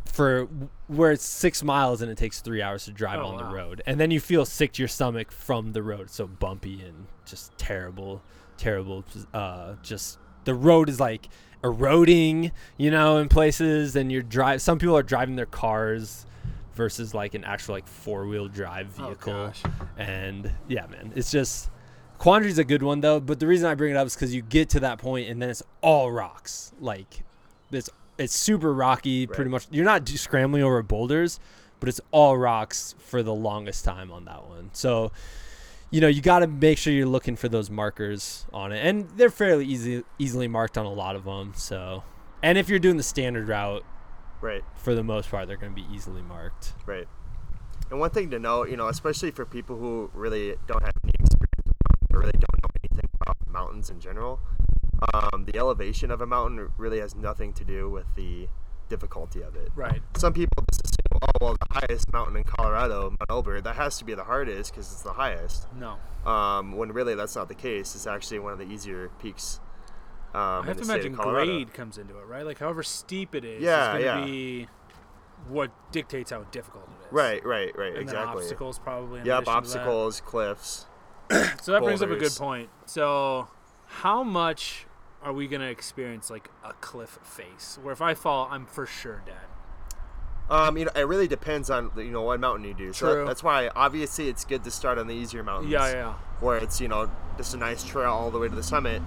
for 0.05 0.47
where 0.87 1.11
it's 1.11 1.25
six 1.25 1.61
miles 1.63 2.01
and 2.01 2.09
it 2.09 2.17
takes 2.17 2.39
three 2.39 2.61
hours 2.61 2.85
to 2.85 2.91
drive 2.91 3.19
Oh, 3.19 3.25
on 3.27 3.35
wow. 3.35 3.49
the 3.49 3.53
road 3.55 3.81
and 3.85 3.99
then 3.99 4.09
you 4.09 4.19
feel 4.21 4.45
sick 4.45 4.71
to 4.73 4.81
your 4.81 4.87
stomach 4.87 5.31
from 5.31 5.73
the 5.73 5.83
road 5.83 6.01
It's 6.01 6.15
so 6.15 6.27
bumpy 6.27 6.81
and 6.81 7.07
just 7.25 7.55
terrible 7.57 8.21
terrible 8.57 9.03
uh 9.33 9.73
just 9.83 10.17
the 10.45 10.53
road 10.55 10.87
is 10.89 10.99
like 10.99 11.27
eroding 11.63 12.51
you 12.77 12.89
know 12.89 13.17
in 13.17 13.27
places 13.27 13.95
and 13.95 14.11
you're 14.11 14.21
drive 14.23 14.61
some 14.61 14.79
people 14.79 14.95
are 14.97 15.03
driving 15.03 15.35
their 15.35 15.45
cars 15.45 16.25
versus 16.77 17.13
like 17.13 17.33
an 17.33 17.43
actual 17.43 17.75
like 17.75 17.87
four-wheel 17.87 18.47
drive 18.47 18.95
Oh, 18.99 19.07
vehicle 19.07 19.33
gosh. 19.33 19.63
and 19.97 20.49
yeah 20.69 20.85
man 20.87 21.11
it's 21.15 21.31
just 21.31 21.69
Quandary's 22.19 22.57
a 22.57 22.63
good 22.63 22.81
one 22.81 23.01
though, 23.01 23.19
but 23.19 23.39
the 23.39 23.45
reason 23.45 23.69
I 23.69 23.75
bring 23.75 23.91
it 23.91 23.97
up 23.97 24.07
is 24.07 24.15
because 24.15 24.33
you 24.33 24.41
get 24.41 24.69
to 24.69 24.79
that 24.79 24.97
point 24.97 25.29
and 25.29 25.39
then 25.39 25.51
it's 25.51 25.61
all 25.81 26.11
rocks. 26.11 26.73
Like 26.79 27.23
it's 27.71 27.91
it's 28.17 28.33
super 28.35 28.73
rocky, 28.73 29.27
pretty 29.27 29.51
much. 29.51 29.67
You're 29.69 29.85
not 29.85 30.03
just 30.03 30.23
scrambling 30.23 30.63
over 30.63 30.81
boulders, 30.81 31.39
but 31.79 31.87
it's 31.89 32.01
all 32.09 32.35
rocks 32.35 32.95
for 32.97 33.21
the 33.21 33.35
longest 33.35 33.85
time 33.85 34.11
on 34.11 34.25
that 34.25 34.47
one. 34.47 34.71
So, 34.73 35.11
you 35.91 36.01
know, 36.01 36.07
you 36.07 36.23
got 36.23 36.39
to 36.39 36.47
make 36.47 36.79
sure 36.79 36.91
you're 36.91 37.05
looking 37.05 37.35
for 37.35 37.49
those 37.49 37.69
markers 37.69 38.47
on 38.51 38.71
it, 38.71 38.83
and 38.83 39.07
they're 39.15 39.29
fairly 39.29 39.65
easy 39.67 40.03
easily 40.17 40.47
marked 40.47 40.75
on 40.79 40.87
a 40.87 40.91
lot 40.93 41.15
of 41.15 41.23
them. 41.25 41.53
So, 41.55 42.01
and 42.41 42.57
if 42.57 42.67
you're 42.67 42.79
doing 42.79 42.97
the 42.97 43.03
standard 43.03 43.47
route, 43.47 43.83
Right. 44.41 44.63
for 44.75 44.93
the 44.93 45.03
most 45.03 45.29
part, 45.31 45.47
they're 45.47 45.57
going 45.57 45.73
to 45.73 45.81
be 45.81 45.87
easily 45.93 46.21
marked. 46.21 46.73
Right. 46.85 47.07
And 47.89 47.99
one 47.99 48.09
thing 48.09 48.29
to 48.31 48.39
note, 48.39 48.69
you 48.69 48.77
know, 48.77 48.87
especially 48.87 49.31
for 49.31 49.45
people 49.45 49.77
who 49.77 50.11
really 50.13 50.55
don't 50.67 50.83
have 50.83 50.93
any 51.03 51.13
experience 51.19 51.73
or 52.13 52.19
really 52.19 52.33
don't 52.33 52.61
know 52.61 52.69
anything 52.83 53.09
about 53.21 53.37
mountains 53.49 53.89
in 53.89 53.99
general, 53.99 54.39
um, 55.13 55.45
the 55.45 55.57
elevation 55.57 56.11
of 56.11 56.21
a 56.21 56.25
mountain 56.25 56.69
really 56.77 56.99
has 56.99 57.15
nothing 57.15 57.53
to 57.53 57.63
do 57.63 57.89
with 57.89 58.05
the 58.15 58.47
difficulty 58.89 59.41
of 59.41 59.55
it. 59.55 59.69
right. 59.75 60.01
Some 60.17 60.33
people 60.33 60.63
just 60.71 60.85
assume, 60.85 61.19
oh, 61.21 61.31
well, 61.41 61.57
the 61.59 61.79
highest 61.79 62.11
mountain 62.13 62.37
in 62.37 62.43
Colorado, 62.43 63.09
Mount 63.09 63.29
Elbert, 63.29 63.63
that 63.63 63.75
has 63.75 63.97
to 63.99 64.05
be 64.05 64.13
the 64.13 64.23
hardest 64.23 64.71
because 64.71 64.91
it's 64.91 65.01
the 65.01 65.13
highest. 65.13 65.67
No. 65.77 65.97
Um, 66.29 66.73
when 66.73 66.91
really 66.91 67.15
that's 67.15 67.35
not 67.35 67.47
the 67.47 67.55
case. 67.55 67.95
It's 67.95 68.07
actually 68.07 68.39
one 68.39 68.53
of 68.53 68.59
the 68.59 68.65
easier 68.65 69.09
peaks. 69.21 69.59
Um, 70.33 70.63
I 70.63 70.65
have 70.67 70.77
to 70.77 70.83
imagine 70.83 71.13
grade 71.13 71.73
comes 71.73 71.97
into 71.97 72.17
it, 72.17 72.25
right? 72.25 72.45
Like 72.45 72.59
however 72.59 72.83
steep 72.83 73.33
it 73.33 73.45
is, 73.45 73.61
Yeah, 73.61 73.95
is 73.97 74.03
going 74.03 74.19
yeah. 74.19 74.25
be 74.25 74.67
what 75.47 75.71
dictates 75.91 76.31
how 76.31 76.43
difficult 76.51 76.87
it 76.99 77.05
is. 77.07 77.13
Right, 77.13 77.45
right, 77.45 77.75
right. 77.77 77.93
And 77.93 78.01
exactly. 78.01 78.41
obstacles 78.41 78.79
probably. 78.79 79.21
in 79.21 79.25
Yep, 79.25 79.39
to 79.39 79.45
that. 79.45 79.51
obstacles, 79.51 80.21
cliffs. 80.21 80.85
So 81.61 81.73
that 81.73 81.83
brings 81.83 82.01
up 82.01 82.09
a 82.09 82.15
good 82.15 82.35
point. 82.37 82.69
So, 82.85 83.49
how 83.87 84.23
much 84.23 84.85
are 85.21 85.33
we 85.33 85.47
gonna 85.47 85.65
experience 85.65 86.29
like 86.29 86.49
a 86.63 86.71
cliff 86.73 87.19
face, 87.23 87.77
where 87.81 87.91
if 87.91 88.01
I 88.01 88.13
fall, 88.13 88.47
I'm 88.49 88.65
for 88.65 88.85
sure 88.85 89.23
dead? 89.25 89.35
Um, 90.49 90.77
you 90.77 90.85
know, 90.85 90.91
it 90.95 91.01
really 91.07 91.27
depends 91.27 91.69
on 91.69 91.91
you 91.97 92.11
know 92.11 92.21
what 92.21 92.39
mountain 92.39 92.65
you 92.65 92.73
do. 92.73 92.93
So 92.93 93.13
True. 93.13 93.25
that's 93.25 93.43
why 93.43 93.69
obviously 93.75 94.29
it's 94.29 94.45
good 94.45 94.63
to 94.63 94.71
start 94.71 94.97
on 94.97 95.07
the 95.07 95.13
easier 95.13 95.43
mountains. 95.43 95.71
Yeah, 95.71 95.91
yeah. 95.91 96.13
Where 96.39 96.57
it's 96.57 96.79
you 96.79 96.87
know 96.87 97.11
just 97.35 97.53
a 97.53 97.57
nice 97.57 97.83
trail 97.83 98.11
all 98.11 98.31
the 98.31 98.39
way 98.39 98.47
to 98.47 98.55
the 98.55 98.63
summit. 98.63 99.01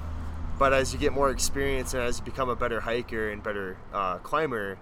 But 0.61 0.75
as 0.75 0.93
you 0.93 0.99
get 0.99 1.15
more 1.15 1.31
experience 1.31 1.95
and 1.95 2.03
as 2.03 2.19
you 2.19 2.25
become 2.27 2.51
a 2.51 2.55
better 2.55 2.81
hiker 2.81 3.31
and 3.31 3.43
better 3.43 3.79
uh, 3.95 4.19
climber, 4.19 4.79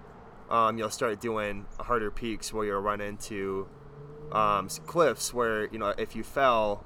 um, 0.50 0.76
you'll 0.76 0.90
start 0.90 1.20
doing 1.20 1.66
harder 1.78 2.10
peaks 2.10 2.52
where 2.52 2.66
you'll 2.66 2.80
run 2.80 3.00
into 3.00 3.68
um, 4.32 4.68
cliffs 4.86 5.32
where 5.32 5.66
you 5.68 5.78
know 5.78 5.94
if 5.96 6.16
you 6.16 6.24
fell, 6.24 6.84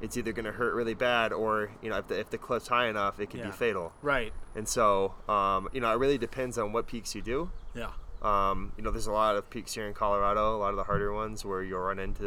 it's 0.00 0.16
either 0.16 0.32
going 0.32 0.46
to 0.46 0.52
hurt 0.52 0.74
really 0.74 0.94
bad 0.94 1.32
or 1.32 1.72
you 1.82 1.90
know 1.90 1.98
if 1.98 2.08
the, 2.08 2.18
if 2.18 2.30
the 2.30 2.38
cliff's 2.38 2.68
high 2.68 2.88
enough, 2.88 3.20
it 3.20 3.28
can 3.28 3.40
Yeah. 3.40 3.46
be 3.46 3.52
fatal. 3.52 3.92
Right. 4.00 4.32
And 4.56 4.66
so 4.66 5.14
um, 5.28 5.68
you 5.74 5.80
know 5.82 5.92
it 5.92 5.98
really 5.98 6.18
depends 6.18 6.56
on 6.56 6.72
what 6.72 6.86
peaks 6.86 7.14
you 7.14 7.20
do. 7.20 7.50
Yeah. 7.74 7.90
Um, 8.22 8.72
you 8.78 8.82
know, 8.84 8.90
there's 8.92 9.08
a 9.08 9.12
lot 9.12 9.36
of 9.36 9.50
peaks 9.50 9.74
here 9.74 9.86
in 9.86 9.92
Colorado, 9.94 10.56
a 10.56 10.58
lot 10.58 10.70
of 10.70 10.76
the 10.76 10.84
harder 10.84 11.12
ones 11.12 11.44
where 11.44 11.62
you'll 11.62 11.80
run 11.80 11.98
into, 11.98 12.24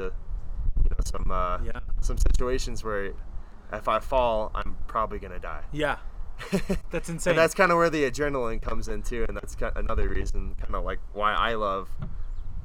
you 0.84 0.90
know, 0.92 0.98
some 1.04 1.32
uh, 1.32 1.58
Yeah. 1.64 1.80
some 2.02 2.18
situations 2.20 2.84
where 2.84 3.14
if 3.74 3.88
I 3.88 4.00
fall, 4.00 4.52
I'm 4.56 4.78
probably 4.88 5.20
gonna 5.20 5.40
die. 5.40 5.64
Yeah. 5.72 5.98
That's 6.92 7.08
insane. 7.08 7.32
and 7.32 7.40
that's 7.40 7.54
kind 7.54 7.72
of 7.72 7.78
where 7.78 7.90
the 7.90 8.12
adrenaline 8.12 8.62
comes 8.62 8.90
in 8.90 9.04
too, 9.04 9.26
and 9.30 9.38
that's 9.38 9.56
another 9.78 10.10
reason, 10.10 10.54
kind 10.60 10.76
of 10.76 10.84
like 10.84 11.00
why 11.14 11.34
I 11.34 11.54
love 11.56 11.90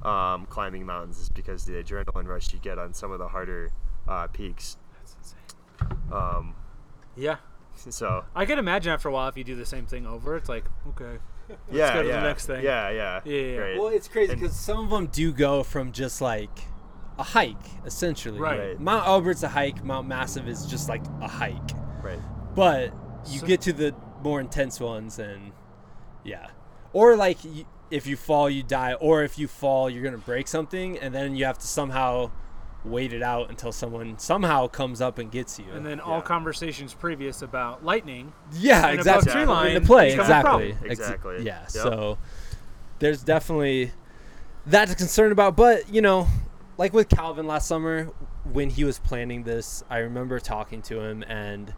um, 0.02 0.46
climbing 0.46 0.84
mountains 0.86 1.20
is 1.20 1.28
because 1.28 1.64
the 1.66 1.74
adrenaline 1.74 2.26
rush 2.26 2.52
you 2.52 2.58
get 2.58 2.78
on 2.78 2.94
some 2.94 3.12
of 3.12 3.18
the 3.20 3.28
harder 3.28 3.70
uh, 4.08 4.26
peaks. 4.26 4.76
That's 4.94 5.14
insane. 5.16 5.98
Um, 6.12 6.54
Yeah. 7.16 7.36
so 7.76 8.24
I 8.34 8.44
can 8.44 8.58
imagine 8.58 8.92
after 8.92 9.08
a 9.08 9.12
while 9.12 9.28
if 9.28 9.36
you 9.36 9.44
do 9.44 9.54
the 9.54 9.66
same 9.66 9.86
thing 9.86 10.06
over, 10.06 10.36
it's 10.36 10.48
like 10.48 10.64
okay. 10.88 11.18
Let's 11.48 11.60
yeah, 11.72 11.94
go 11.94 12.02
to 12.02 12.08
the 12.08 12.20
next 12.20 12.46
thing. 12.46 12.62
Yeah, 12.64 12.90
yeah, 12.90 13.20
Yeah, 13.24 13.34
yeah, 13.34 13.42
yeah. 13.42 13.56
Great. 13.56 13.78
Well, 13.78 13.88
it's 13.88 14.06
crazy 14.06 14.34
because 14.34 14.54
some 14.54 14.84
of 14.84 14.90
them 14.90 15.06
do 15.06 15.32
go 15.32 15.62
from 15.64 15.90
just 15.92 16.20
like 16.20 16.50
a 17.20 17.22
hike, 17.22 17.56
essentially. 17.84 18.38
Right. 18.38 18.58
Right. 18.58 18.80
Mount 18.80 19.06
Elbert's 19.06 19.42
a 19.42 19.48
hike. 19.48 19.84
Mount 19.84 20.08
Massive 20.08 20.48
is 20.48 20.66
just 20.66 20.88
like 20.88 21.02
a 21.20 21.28
hike. 21.28 21.70
right. 22.02 22.18
But 22.54 22.92
you 23.28 23.40
So- 23.40 23.46
get 23.46 23.60
to 23.62 23.72
the 23.72 23.94
more 24.22 24.40
intense 24.40 24.80
ones, 24.80 25.18
and 25.18 25.52
yeah, 26.24 26.48
or 26.92 27.16
like 27.16 27.38
if 27.90 28.06
you 28.06 28.16
fall, 28.16 28.48
you 28.50 28.62
die, 28.62 28.94
or 28.94 29.22
if 29.22 29.38
you 29.38 29.46
fall, 29.48 29.88
you're 29.90 30.02
gonna 30.02 30.16
break 30.18 30.48
something, 30.48 30.98
and 30.98 31.14
then 31.14 31.34
you 31.36 31.44
have 31.44 31.58
to 31.58 31.66
somehow 31.66 32.30
wait 32.84 33.12
it 33.12 33.22
out 33.22 33.50
until 33.50 33.70
someone 33.72 34.18
somehow 34.18 34.66
comes 34.66 35.00
up 35.02 35.18
and 35.18 35.30
gets 35.30 35.58
you. 35.58 35.66
And 35.74 35.84
then 35.84 36.00
all 36.00 36.22
conversations 36.22 36.94
previous 36.94 37.42
about 37.42 37.84
lightning. 37.84 38.32
yeah, 38.52 38.88
and 38.88 39.00
above 39.00 39.16
exactly. 39.22 39.32
tree 39.32 39.40
Come 39.42 39.48
line 39.54 39.70
into 39.76 39.86
play 39.86 40.10
become 40.10 40.20
a 40.20 40.22
exactly. 40.22 40.70
Ex- 40.72 40.82
Exactly. 41.00 41.36
yeah. 41.44 41.60
Yep. 41.60 41.70
So 41.70 42.18
there's 43.00 43.22
definitely 43.22 43.92
that 44.66 44.88
to 44.88 44.94
concern 44.94 45.30
about, 45.32 45.56
but 45.56 45.92
you 45.92 46.00
know, 46.00 46.26
like 46.80 46.94
with 46.94 47.10
Calvin 47.10 47.46
last 47.46 47.68
summer 47.68 48.04
when 48.50 48.70
he 48.70 48.84
was 48.84 48.98
planning 48.98 49.42
this, 49.42 49.84
I 49.90 49.98
remember 49.98 50.40
talking 50.40 50.80
to 50.82 50.98
him 50.98 51.22
and 51.24 51.74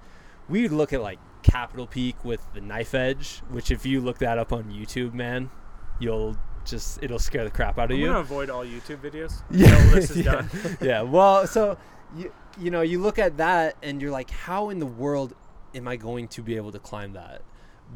we 0.49 0.63
would 0.63 0.71
look 0.71 0.93
at 0.93 1.03
like 1.03 1.19
Capitol 1.43 1.89
Peak 1.89 2.25
with 2.25 2.41
the 2.55 2.61
knife 2.61 2.95
edge, 2.95 3.43
which 3.51 3.73
if 3.73 3.85
you 3.85 4.01
look 4.01 4.19
that 4.19 4.39
up 4.39 4.53
on 4.53 4.71
YouTube, 4.71 5.13
man, 5.13 5.51
you'll 5.99 6.37
just 6.65 7.03
it'll 7.03 7.19
scare 7.19 7.43
the 7.43 7.51
crap 7.51 7.81
out 7.81 7.91
of 7.91 7.97
I'm 7.97 8.01
you. 8.01 8.07
gonna 8.07 8.21
avoid 8.21 8.49
all 8.49 8.65
YouTube 8.65 9.01
videos. 9.01 9.43
Yeah, 9.51 9.91
this 9.91 10.13
is 10.13 10.19
yeah. 10.19 10.33
done. 10.33 10.51
yeah. 10.81 11.03
Well, 11.03 11.49
so 11.49 11.77
you 12.17 12.33
you 12.57 12.71
know 12.71 12.83
you 12.83 13.01
look 13.01 13.19
at 13.19 13.39
that 13.39 13.75
and 13.83 14.01
you're 14.01 14.13
like, 14.13 14.31
how 14.31 14.71
in 14.71 14.79
the 14.79 14.87
world 14.87 15.35
am 15.75 15.89
I 15.89 15.97
going 15.97 16.29
to 16.29 16.43
be 16.43 16.55
able 16.55 16.71
to 16.71 16.79
climb 16.79 17.15
that? 17.15 17.43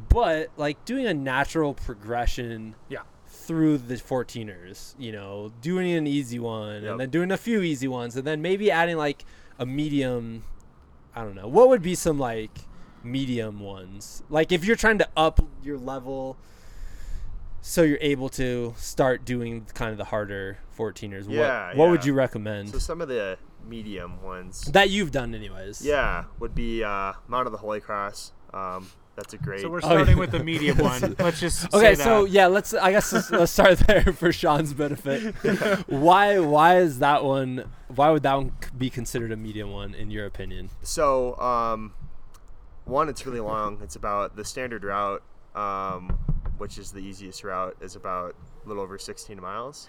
But 0.09 0.51
like 0.57 0.85
doing 0.85 1.07
a 1.07 1.15
natural 1.15 1.73
progression 1.73 2.75
Yeah. 2.89 3.03
Through 3.47 3.79
the 3.79 3.95
14ers, 3.95 4.95
you 4.99 5.13
know, 5.13 5.53
doing 5.61 5.93
an 5.93 6.07
easy 6.07 6.39
one 6.39 6.83
Yep. 6.83 6.91
and 6.93 7.01
then 7.01 7.11
doing 7.11 7.31
a 7.31 7.37
few 7.37 7.63
easy 7.63 7.89
ones 7.89 8.17
and 8.17 8.27
then 8.27 8.43
maybe 8.43 8.71
adding 8.71 8.97
like 8.97 9.25
a 9.59 9.65
medium. 9.67 10.45
I 11.15 11.23
don't 11.23 11.35
know. 11.35 11.49
What 11.49 11.69
would 11.69 11.83
be 11.83 11.95
some 11.95 12.19
like 12.19 12.51
medium 13.03 13.61
ones? 13.61 14.23
Like 14.29 14.53
if 14.53 14.65
you're 14.65 14.77
trying 14.77 14.99
to 14.99 15.09
up 15.17 15.41
your 15.63 15.79
level 15.79 16.37
so 17.61 17.83
you're 17.83 17.99
able 18.01 18.29
to 18.29 18.75
start 18.77 19.25
doing 19.25 19.67
kind 19.75 19.91
of 19.91 19.99
the 19.99 20.05
harder 20.05 20.59
14ers. 20.79 21.27
Yeah, 21.29 21.69
what, 21.69 21.77
what 21.77 21.91
would 21.91 22.05
you 22.05 22.13
recommend? 22.15 22.69
So 22.71 22.79
some 22.79 23.01
of 23.01 23.09
the 23.09 23.39
medium 23.67 24.23
ones. 24.23 24.61
that 24.73 24.91
you've 24.91 25.11
done 25.11 25.35
anyways. 25.35 25.85
Yeah, 25.85 26.25
would 26.39 26.55
be 26.55 26.85
uh, 26.85 27.15
Mount 27.27 27.47
of 27.47 27.53
the 27.53 27.59
Holy 27.59 27.81
Cross. 27.81 28.33
Um, 28.55 28.89
that's 29.17 29.35
a 29.35 29.39
great. 29.39 29.61
So 29.63 29.69
we're 29.71 29.79
Oh, 29.79 29.81
starting 29.81 30.09
yeah. 30.17 30.21
with 30.21 30.31
the 30.31 30.45
medium 30.45 30.79
one. 30.79 31.17
Let's 31.19 31.41
just 31.41 31.73
Okay, 31.75 31.95
say 31.95 32.05
so 32.05 32.25
that. 32.25 32.31
yeah, 32.31 32.47
let's. 32.47 32.75
I 32.75 32.93
guess 32.93 33.13
let's, 33.13 33.31
let's 33.31 33.53
start 33.53 33.79
there 33.81 34.03
for 34.13 34.31
Sean's 34.33 34.73
benefit. 34.75 35.35
why? 35.89 36.39
Why 36.39 36.79
is 36.79 36.99
that 37.01 37.25
one? 37.25 37.71
Why 37.89 38.11
would 38.11 38.23
that 38.25 38.35
one 38.35 38.53
be 38.77 38.91
considered 38.91 39.33
a 39.33 39.37
medium 39.37 39.71
one 39.73 39.95
in 39.95 40.11
your 40.11 40.27
opinion? 40.27 40.71
so 40.83 41.37
um, 41.41 41.95
one, 42.85 43.09
it's 43.09 43.27
really 43.27 43.41
long. 43.41 43.79
It's 43.83 43.97
about 43.97 44.37
the 44.37 44.45
standard 44.45 44.85
route, 44.85 45.23
um, 45.55 46.19
which 46.59 46.79
is 46.79 46.93
the 46.93 47.01
easiest 47.01 47.43
route, 47.43 47.77
is 47.81 47.97
about 47.97 48.35
a 48.65 48.69
little 48.69 48.83
over 48.83 48.99
16 48.99 49.41
miles. 49.41 49.89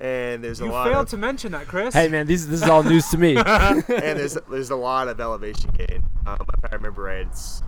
And 0.00 0.42
there's 0.42 0.60
a 0.60 0.64
you 0.64 0.70
lot 0.72 0.88
failed 0.88 1.04
of 1.04 1.10
to 1.10 1.16
mention 1.16 1.52
that, 1.52 1.68
Chris. 1.68 1.94
Hey 1.94 2.08
man, 2.08 2.26
these 2.26 2.48
this 2.48 2.62
is 2.62 2.68
all 2.68 2.82
news 2.82 3.08
to 3.10 3.18
me. 3.18 3.36
and 3.36 3.84
there's 3.86 4.34
there's 4.50 4.70
a 4.70 4.76
lot 4.76 5.06
of 5.08 5.20
elevation 5.20 5.70
gain. 5.76 6.02
Um, 6.26 6.38
if 6.58 6.72
I 6.72 6.74
remember 6.74 7.02
right, 7.02 7.26
it's 7.26 7.62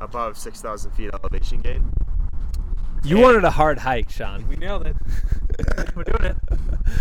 above 0.00 0.36
6,000 0.38 0.90
feet 0.92 1.10
elevation 1.12 1.60
gain. 1.60 1.90
You 3.04 3.16
And- 3.16 3.22
wanted 3.24 3.44
a 3.44 3.50
hard 3.50 3.78
hike, 3.78 4.10
Sean. 4.10 4.46
we 4.48 4.56
nailed 4.56 4.86
it. 4.86 4.96
We're 5.96 6.04
doing 6.04 6.24
it. 6.24 6.36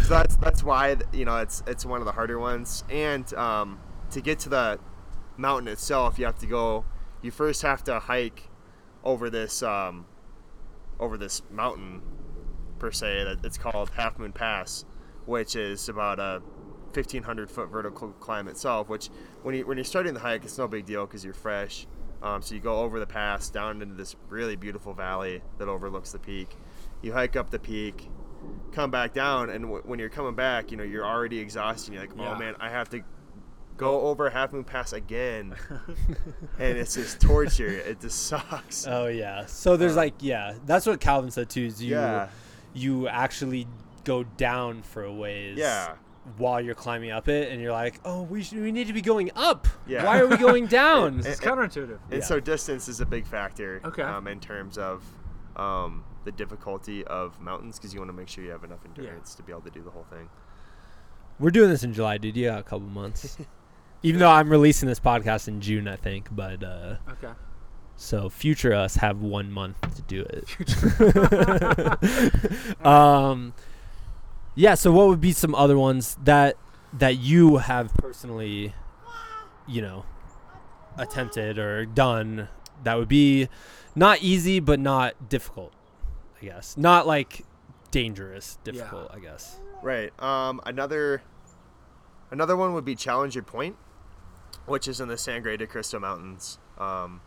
So 0.03 0.09
that's 0.09 0.35
that's 0.37 0.63
why 0.63 0.95
you 1.13 1.25
know 1.25 1.37
it's 1.37 1.63
it's 1.67 1.85
one 1.85 1.99
of 2.01 2.05
the 2.05 2.11
harder 2.11 2.39
ones. 2.39 2.83
And 2.89 3.31
um, 3.35 3.79
to 4.11 4.21
get 4.21 4.39
to 4.39 4.49
the 4.49 4.79
mountain 5.37 5.67
itself, 5.67 6.17
you 6.19 6.25
have 6.25 6.37
to 6.39 6.45
go. 6.47 6.85
You 7.21 7.31
first 7.31 7.61
have 7.61 7.83
to 7.85 7.99
hike 7.99 8.49
over 9.03 9.29
this 9.29 9.63
um, 9.63 10.05
over 10.99 11.17
this 11.17 11.41
mountain 11.51 12.01
per 12.79 12.91
se. 12.91 13.23
That 13.23 13.45
it's 13.45 13.57
called 13.57 13.91
Half 13.91 14.17
Moon 14.19 14.31
Pass, 14.33 14.85
which 15.25 15.55
is 15.55 15.87
about 15.89 16.19
a 16.19 16.41
1,500 16.93 17.49
foot 17.49 17.69
vertical 17.69 18.09
climb 18.13 18.47
itself. 18.47 18.89
Which 18.89 19.09
when 19.43 19.55
you 19.55 19.65
when 19.67 19.77
you're 19.77 19.83
starting 19.85 20.13
the 20.13 20.19
hike, 20.19 20.43
it's 20.43 20.57
no 20.57 20.67
big 20.67 20.85
deal 20.85 21.05
because 21.05 21.23
you're 21.23 21.33
fresh. 21.33 21.87
Um, 22.21 22.41
so 22.41 22.55
you 22.55 22.61
go 22.61 22.77
over 22.81 22.99
the 22.99 23.05
pass 23.07 23.49
down 23.49 23.81
into 23.81 23.93
this 23.95 24.15
really 24.29 24.55
beautiful 24.55 24.93
valley 24.93 25.41
that 25.59 25.67
overlooks 25.67 26.11
the 26.11 26.19
peak. 26.19 26.55
You 27.01 27.13
hike 27.13 27.35
up 27.35 27.51
the 27.51 27.59
peak, 27.59 28.09
come 28.71 28.89
back 28.91 29.13
down, 29.13 29.49
and 29.51 29.65
w- 29.65 29.83
when 29.85 29.99
you're 29.99 30.09
coming 30.09 30.33
back, 30.35 30.71
you 30.71 30.77
know 30.77 30.83
you're 30.83 31.05
already 31.05 31.37
exhausted. 31.39 31.93
You're 31.93 32.01
like, 32.01 32.11
oh 32.17 32.23
Yeah. 32.23 32.37
man, 32.37 32.55
I 32.59 32.69
have 32.69 32.89
to 32.89 33.01
go 33.77 34.01
over 34.01 34.29
Half 34.31 34.53
Moon 34.53 34.63
Pass 34.63 34.93
again, 34.93 35.53
and 36.59 36.77
it's 36.77 36.95
just 36.95 37.21
torture. 37.21 37.67
It 37.67 37.99
just 38.01 38.25
sucks. 38.27 38.87
Oh 38.87 39.05
yeah. 39.07 39.45
So 39.45 39.77
there's 39.77 39.93
Uh, 39.93 39.97
like 39.97 40.15
yeah, 40.19 40.55
that's 40.65 40.85
what 40.87 40.99
Calvin 40.99 41.29
said 41.31 41.49
too. 41.49 41.65
Is 41.65 41.83
you 41.83 41.91
Yeah. 41.95 42.29
you 42.73 43.07
actually 43.07 43.67
go 44.03 44.23
down 44.23 44.81
for 44.81 45.03
a 45.03 45.13
ways. 45.13 45.57
Yeah. 45.59 45.93
While 46.37 46.59
you're 46.61 46.75
climbing 46.75 47.11
up 47.11 47.27
it, 47.29 47.51
and 47.51 47.61
you're 47.61 47.71
like, 47.71 47.99
oh, 48.03 48.23
we 48.23 48.43
should, 48.43 48.59
we 48.59 48.71
need 48.71 48.87
to 48.87 48.93
be 48.93 49.01
going 49.01 49.31
up. 49.35 49.67
Yeah. 49.87 50.03
Why 50.05 50.19
are 50.19 50.27
we 50.27 50.35
going 50.37 50.65
down? 50.81 51.15
And- 51.15 51.25
It's 51.25 51.39
counterintuitive. 51.39 51.99
And 52.11 52.19
Yeah. 52.19 52.25
so 52.25 52.39
distance 52.39 52.87
is 52.89 52.99
a 53.01 53.05
big 53.05 53.25
factor. 53.25 53.81
Okay. 53.85 54.01
Um, 54.03 54.27
in 54.27 54.39
terms 54.39 54.77
of 54.77 55.03
um, 55.55 56.03
the 56.25 56.31
difficulty 56.31 57.03
of 57.05 57.39
mountains, 57.39 57.77
because 57.79 57.93
you 57.93 57.99
want 57.99 58.09
to 58.09 58.13
make 58.17 58.27
sure 58.27 58.43
you 58.43 58.51
have 58.51 58.63
enough 58.63 58.79
endurance 58.85 59.33
to 59.35 59.43
be 59.43 59.51
able 59.51 59.61
to 59.61 59.69
do 59.71 59.81
the 59.81 59.89
whole 59.91 60.05
thing. 60.11 60.29
We're 61.39 61.51
doing 61.51 61.69
this 61.69 61.83
in 61.83 61.93
July, 61.93 62.17
dude. 62.17 62.35
You 62.35 62.45
got 62.47 62.59
a 62.59 62.63
couple 62.63 62.87
months. 62.87 63.37
Even 64.03 64.19
though 64.19 64.29
I'm 64.29 64.49
releasing 64.49 64.87
this 64.87 64.99
podcast 64.99 65.47
in 65.47 65.59
June, 65.61 65.87
I 65.87 65.95
think, 65.95 66.27
but 66.31 66.63
uh, 66.63 66.97
Okay. 67.09 67.33
so 67.95 68.29
future 68.29 68.73
us 68.73 68.95
have 68.97 69.21
one 69.21 69.51
month 69.51 69.79
to 69.95 70.01
do 70.03 70.23
it. 70.29 70.45
um, 72.85 73.53
yeah. 74.57 74.73
So 74.75 74.91
what 74.91 75.07
would 75.07 75.21
be 75.21 75.31
some 75.31 75.55
other 75.55 75.77
ones 75.77 76.17
that 76.23 76.57
that 76.93 77.17
you 77.17 77.57
have 77.57 77.93
personally, 77.95 78.73
you 79.67 79.81
know, 79.81 80.03
attempted 80.97 81.57
or 81.59 81.85
done 81.85 82.49
that 82.83 82.95
would 82.97 83.07
be 83.09 83.47
not 83.95 84.21
easy 84.21 84.59
but 84.59 84.79
not 84.79 85.29
difficult? 85.29 85.73
I 86.41 86.45
guess 86.45 86.75
not 86.77 87.07
like 87.07 87.45
dangerous, 87.91 88.57
Yeah. 88.65 88.71
difficult. 88.73 89.11
I 89.13 89.19
guess. 89.19 89.59
Right. 89.81 90.11
Um, 90.21 90.59
another 90.65 91.21
another 92.31 92.57
one 92.57 92.73
would 92.73 92.85
be 92.85 92.95
Challenger 92.95 93.41
Point, 93.41 93.75
which 94.65 94.87
is 94.87 94.99
in 94.99 95.07
the 95.07 95.17
Sangre 95.17 95.55
de 95.57 95.65
Cristo 95.67 95.99
Mountains. 95.99 96.59
Um, 96.77 97.21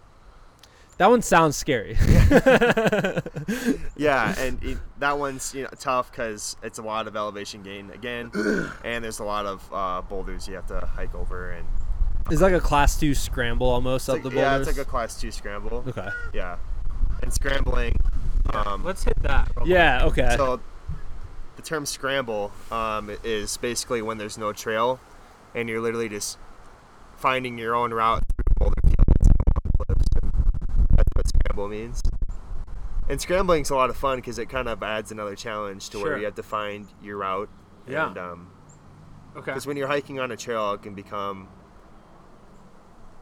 That 1.01 1.09
one 1.09 1.23
sounds 1.23 1.57
scary. 1.57 1.97
yeah, 3.97 4.35
and 4.39 4.63
it, 4.63 4.77
that 4.99 5.19
one's 5.19 5.55
you 5.55 5.63
know 5.63 5.71
tough 5.79 6.11
because 6.11 6.59
it's 6.63 6.79
a 6.79 6.83
lot 6.83 7.07
of 7.09 7.17
elevation 7.17 7.63
gain 7.63 7.91
again, 7.91 8.31
and 8.85 9.03
there's 9.03 9.19
a 9.19 9.25
lot 9.25 9.47
of 9.47 9.67
uh, 9.73 10.03
boulders 10.03 10.47
you 10.47 10.55
have 10.57 10.67
to 10.67 10.79
hike 10.81 11.15
over, 11.15 11.53
and 11.53 11.67
It's 12.31 12.43
like 12.43 12.53
a 12.53 12.61
class 12.61 13.01
two 13.01 13.15
scramble 13.15 13.67
almost 13.69 14.03
it's 14.05 14.09
up 14.11 14.15
like- 14.17 14.23
the 14.25 14.29
boulders. 14.29 14.43
yeah, 14.43 14.51
boulders. 14.51 14.69
it's 14.69 14.77
like 14.79 14.87
a 14.87 14.91
class 14.91 15.19
two 15.21 15.31
scramble. 15.31 15.85
okay. 15.89 16.09
Yeah, 16.35 16.57
and 17.23 17.33
scrambling. 17.33 17.97
Um, 18.53 18.85
Let's 18.85 19.05
hit 19.05 19.21
that. 19.23 19.49
real 19.57 19.65
quick. 19.65 19.69
Yeah. 19.69 20.05
Okay. 20.05 20.35
so 20.37 20.61
the 21.57 21.63
term 21.63 21.87
scramble 21.87 22.53
um, 22.71 23.11
is 23.25 23.57
basically 23.57 24.03
when 24.03 24.19
there's 24.19 24.37
no 24.37 24.53
trail, 24.53 25.01
and 25.55 25.67
you're 25.67 25.81
literally 25.81 26.11
just 26.11 26.37
finding 27.17 27.57
your 27.57 27.75
own 27.75 27.95
route 27.95 28.23
through 28.35 28.45
boulder 28.59 28.81
scramble 31.51 31.69
means. 31.69 32.01
And 33.09 33.21
scrambling's 33.21 33.71
a 33.71 33.75
lot 33.75 33.91
of 33.91 33.97
fun 33.97 34.19
because 34.19 34.39
it 34.39 34.49
kind 34.49 34.69
of 34.69 34.83
adds 34.83 35.11
another 35.11 35.35
challenge 35.35 35.91
to 35.91 35.99
Sure. 35.99 36.11
where 36.11 36.19
you 36.19 36.25
have 36.27 36.37
to 36.37 36.43
find 36.45 36.87
your 37.03 37.17
route. 37.19 37.49
Yeah. 37.89 38.09
And 38.09 38.19
um, 38.19 38.51
Okay. 39.37 39.47
because 39.47 39.67
when 39.67 39.77
you're 39.77 39.89
hiking 39.89 40.21
on 40.21 40.31
a 40.31 40.37
trail, 40.37 40.73
it 40.75 40.83
can 40.83 40.95
become. 40.95 41.49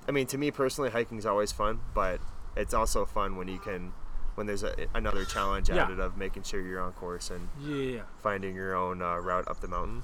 I 0.07 0.11
mean, 0.11 0.27
to 0.29 0.39
me 0.39 0.51
personally, 0.51 0.91
hiking 0.91 1.19
is 1.19 1.27
always 1.27 1.53
fun, 1.53 1.81
but 1.95 2.21
it's 2.57 2.73
also 2.75 3.05
fun 3.07 3.37
when 3.37 3.47
you 3.49 3.59
can, 3.59 3.93
when 4.37 4.47
there's 4.47 4.63
a, 4.63 4.75
another 4.95 5.25
challenge 5.25 5.69
Yeah. 5.69 5.85
added 5.85 6.01
of 6.01 6.17
making 6.17 6.43
sure 6.45 6.61
you're 6.61 6.81
on 6.81 6.93
course 6.93 7.31
and 7.31 7.49
Yeah, 7.61 7.75
yeah, 7.77 7.97
yeah. 7.97 8.03
finding 8.23 8.55
your 8.55 8.75
own 8.75 9.01
uh, 9.03 9.17
route 9.17 9.49
up 9.49 9.61
the 9.61 9.69
mountain. 9.69 10.03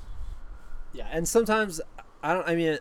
Yeah, 0.92 1.08
and 1.10 1.26
sometimes 1.28 1.80
I 2.22 2.34
don't. 2.34 2.48
I 2.48 2.54
mean, 2.54 2.78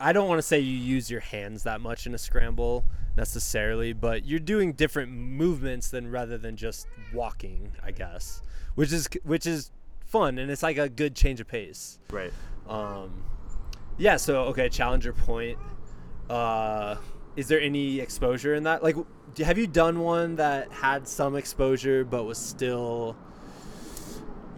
I 0.00 0.12
don't 0.12 0.28
want 0.28 0.38
to 0.38 0.42
say 0.42 0.58
you 0.60 0.76
use 0.76 1.10
your 1.10 1.20
hands 1.20 1.62
that 1.64 1.80
much 1.80 2.06
in 2.06 2.14
a 2.14 2.18
scramble 2.18 2.84
necessarily, 3.16 3.92
but 3.92 4.24
you're 4.26 4.38
doing 4.40 4.72
different 4.74 5.10
movements 5.12 5.88
than 5.90 6.10
rather 6.10 6.36
than 6.38 6.56
just 6.56 6.86
walking. 7.14 7.72
I 7.82 7.90
guess, 7.92 8.42
which 8.74 8.92
is 8.92 9.08
which 9.24 9.46
is 9.46 9.70
fun, 10.04 10.38
and 10.38 10.50
it's 10.50 10.62
like 10.62 10.78
a 10.78 10.88
good 10.88 11.14
change 11.16 11.40
of 11.40 11.48
pace. 11.48 11.98
Right. 12.10 12.32
Um, 12.68 13.24
yeah. 13.98 14.16
So 14.16 14.42
okay, 14.46 14.68
Challenger 14.68 15.12
Point. 15.12 15.58
Uh, 16.28 16.96
is 17.36 17.48
there 17.48 17.60
any 17.60 18.00
exposure 18.00 18.54
in 18.54 18.64
that? 18.64 18.82
Like, 18.82 18.96
have 19.38 19.58
you 19.58 19.66
done 19.66 20.00
one 20.00 20.36
that 20.36 20.72
had 20.72 21.06
some 21.06 21.36
exposure 21.36 22.04
but 22.04 22.24
was 22.24 22.38
still 22.38 23.16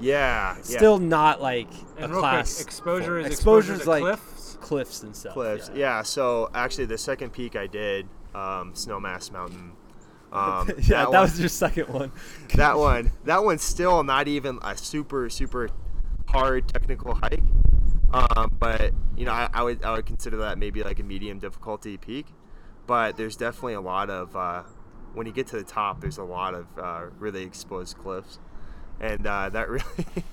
Yeah. 0.01 0.55
yeah. 0.57 0.63
still 0.63 0.99
not 0.99 1.43
like 1.43 1.69
And 1.97 2.07
a 2.07 2.09
real 2.09 2.21
class? 2.21 2.55
quick, 2.57 2.67
exposure 2.69 3.19
is 3.19 3.27
exposure 3.27 3.77
to 3.77 3.89
like- 3.89 4.03
cliffs. 4.03 4.38
Cliffs 4.61 5.03
and 5.03 5.15
stuff. 5.15 5.35
cliffs. 5.35 5.71
Yeah. 5.75 6.03
So 6.03 6.51
actually, 6.55 6.87
the 6.87 6.99
second 6.99 7.33
peak 7.33 7.57
I 7.57 7.67
did, 7.67 8.07
um, 8.35 8.73
Snowmass 8.75 9.33
Mountain. 9.33 9.73
Um, 10.33 10.71
yeah, 10.83 11.05
that, 11.05 11.11
one- 11.11 11.21
was 11.23 11.41
your 11.41 11.49
second 11.49 11.89
one. 11.89 12.13
that 12.55 12.77
one. 12.77 13.13
That 13.25 13.45
one's 13.45 13.63
still 13.63 14.03
not 14.05 14.29
even 14.29 14.59
a 14.63 14.77
super 14.77 15.31
super 15.31 15.69
hard 16.29 16.69
technical 16.69 17.15
hike. 17.15 17.43
Um, 18.13 18.57
but 18.59 18.93
you 19.17 19.25
know, 19.27 19.33
I, 19.33 19.49
I 19.53 19.63
would 19.63 19.85
I 19.85 19.93
would 19.95 20.07
consider 20.07 20.39
that 20.39 20.59
maybe 20.59 20.83
like 20.83 20.99
a 20.99 21.03
medium 21.03 21.39
difficulty 21.39 21.97
peak. 21.97 22.27
But 22.87 23.17
there's 23.17 23.37
definitely 23.37 23.75
a 23.75 23.81
lot 23.83 24.09
of 24.09 24.35
uh, 24.35 24.63
when 25.15 25.27
you 25.27 25.33
get 25.33 25.47
to 25.49 25.57
the 25.57 25.65
top, 25.65 26.01
there's 26.01 26.19
a 26.19 26.25
lot 26.25 26.55
of 26.55 26.67
uh, 26.79 27.07
really 27.19 27.43
exposed 27.43 27.99
cliffs, 27.99 28.39
and 29.01 29.27
uh, 29.27 29.49
that 29.51 29.69
really. 29.69 30.25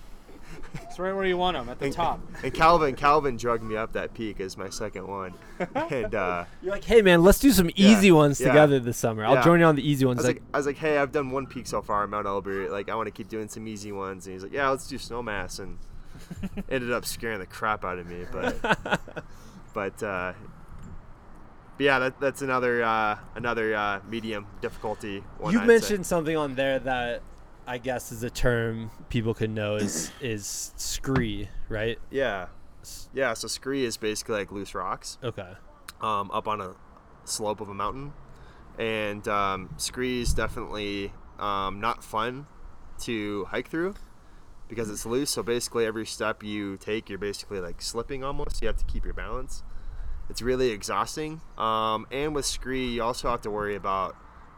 It's 0.84 1.00
right 1.00 1.14
where 1.14 1.26
you 1.26 1.38
want 1.38 1.58
them, 1.58 1.68
at 1.70 1.80
the 1.80 1.86
and, 1.86 1.93
top. 1.93 2.20
And 2.43 2.54
Calvin, 2.54 2.96
Calvin 2.96 3.38
drugged 3.38 3.64
me 3.64 3.76
up 3.76 3.93
that 3.93 4.14
peak 4.14 4.39
as 4.39 4.58
my 4.58 4.70
second 4.70 5.08
one, 5.08 5.34
and 5.76 6.14
uh, 6.16 6.46
You're 6.62 6.72
like, 6.74 6.84
hey 6.84 7.02
man, 7.02 7.24
let's 7.24 7.39
do 7.39 7.52
some 7.52 7.70
Yeah, 7.76 7.98
easy 7.98 8.12
ones 8.12 8.39
yeah. 8.39 8.48
together 8.48 8.80
this 8.80 8.98
summer. 8.98 9.26
I'll 9.26 9.36
Yeah. 9.36 9.43
join 9.43 9.60
you 9.60 9.66
on 9.66 9.76
the 9.76 9.88
easy 9.89 10.06
I 10.06 10.08
ones. 10.08 10.18
was 10.18 10.28
Like, 10.28 10.36
like, 10.38 10.43
I 10.54 10.58
was 10.58 10.66
like, 10.68 10.78
hey, 10.78 10.98
I've 10.98 11.12
done 11.12 11.32
one 11.32 11.48
peak 11.48 11.68
so 11.68 11.82
far, 11.82 12.06
Mount 12.08 12.28
Elbert. 12.28 12.72
Like, 12.72 12.89
I 12.89 12.96
want 12.96 13.08
to 13.08 13.12
keep 13.12 13.28
doing 13.30 13.48
some 13.50 13.68
easy 13.68 13.91
ones. 13.91 14.26
And 14.26 14.34
he's 14.34 14.43
like, 14.43 14.54
yeah, 14.54 14.70
let's 14.70 14.88
do 14.88 14.98
Snowmass, 14.98 15.60
and 15.60 15.78
ended 16.70 16.91
up 16.91 17.06
scaring 17.06 17.39
the 17.39 17.46
crap 17.46 17.84
out 17.84 17.98
of 18.00 18.08
me. 18.08 18.26
But, 18.32 18.62
but, 19.74 20.04
uh, 20.04 20.34
but 21.78 21.84
yeah, 21.84 22.00
that, 22.00 22.20
that's 22.22 22.41
another 22.41 22.84
uh, 22.84 23.18
another 23.36 23.76
uh, 23.76 24.00
medium 24.10 24.48
difficulty 24.62 25.24
one. 25.39 25.52
you 25.52 25.60
I'd 25.60 25.64
say. 25.64 25.68
mentioned 25.68 26.06
something 26.06 26.38
on 26.38 26.56
there 26.56 26.80
that 26.80 27.22
I 27.68 27.78
guess 27.80 28.11
is 28.11 28.24
a 28.24 28.30
term 28.30 28.91
people 29.09 29.34
could 29.34 29.49
know 29.49 29.76
is 29.76 30.11
is 30.22 30.74
scree, 30.78 31.49
right? 31.70 31.97
yeah, 32.11 32.47
yeah. 33.13 33.34
So 33.34 33.47
scree 33.47 33.84
is 33.86 33.97
basically 33.97 34.36
like 34.36 34.51
loose 34.51 34.76
rocks. 34.76 35.18
Okay. 35.24 35.53
um, 36.01 36.30
up 36.32 36.47
on 36.47 36.61
a 36.61 36.76
slope 37.24 37.61
of 37.61 37.70
a 37.70 37.74
mountain, 37.74 38.13
and 38.78 39.28
um, 39.28 39.74
scree 39.78 40.22
is 40.22 40.34
definitely 40.34 41.11
um, 41.39 41.80
not 41.80 42.03
fun 42.03 42.45
to 43.01 43.45
hike 43.45 43.68
through 43.70 43.95
because 44.68 44.89
it's 44.89 45.05
loose. 45.05 45.32
So 45.32 45.41
basically, 45.43 45.86
every 45.86 46.05
step 46.05 46.43
you 46.43 46.78
take, 46.78 47.09
you're 47.09 47.18
basically 47.20 47.59
like 47.59 47.82
slipping 47.82 48.24
almost. 48.24 48.61
You 48.61 48.68
have 48.68 48.78
to 48.78 48.86
keep 48.86 49.05
your 49.05 49.13
balance. 49.13 49.63
It's 50.30 50.41
really 50.41 50.70
exhausting. 50.72 51.41
Um, 51.57 52.07
and 52.11 52.34
with 52.34 52.45
scree, 52.45 52.88
you 52.93 53.03
also 53.03 53.30
have 53.30 53.41
to 53.41 53.51
worry 53.51 53.76
about 53.76 54.16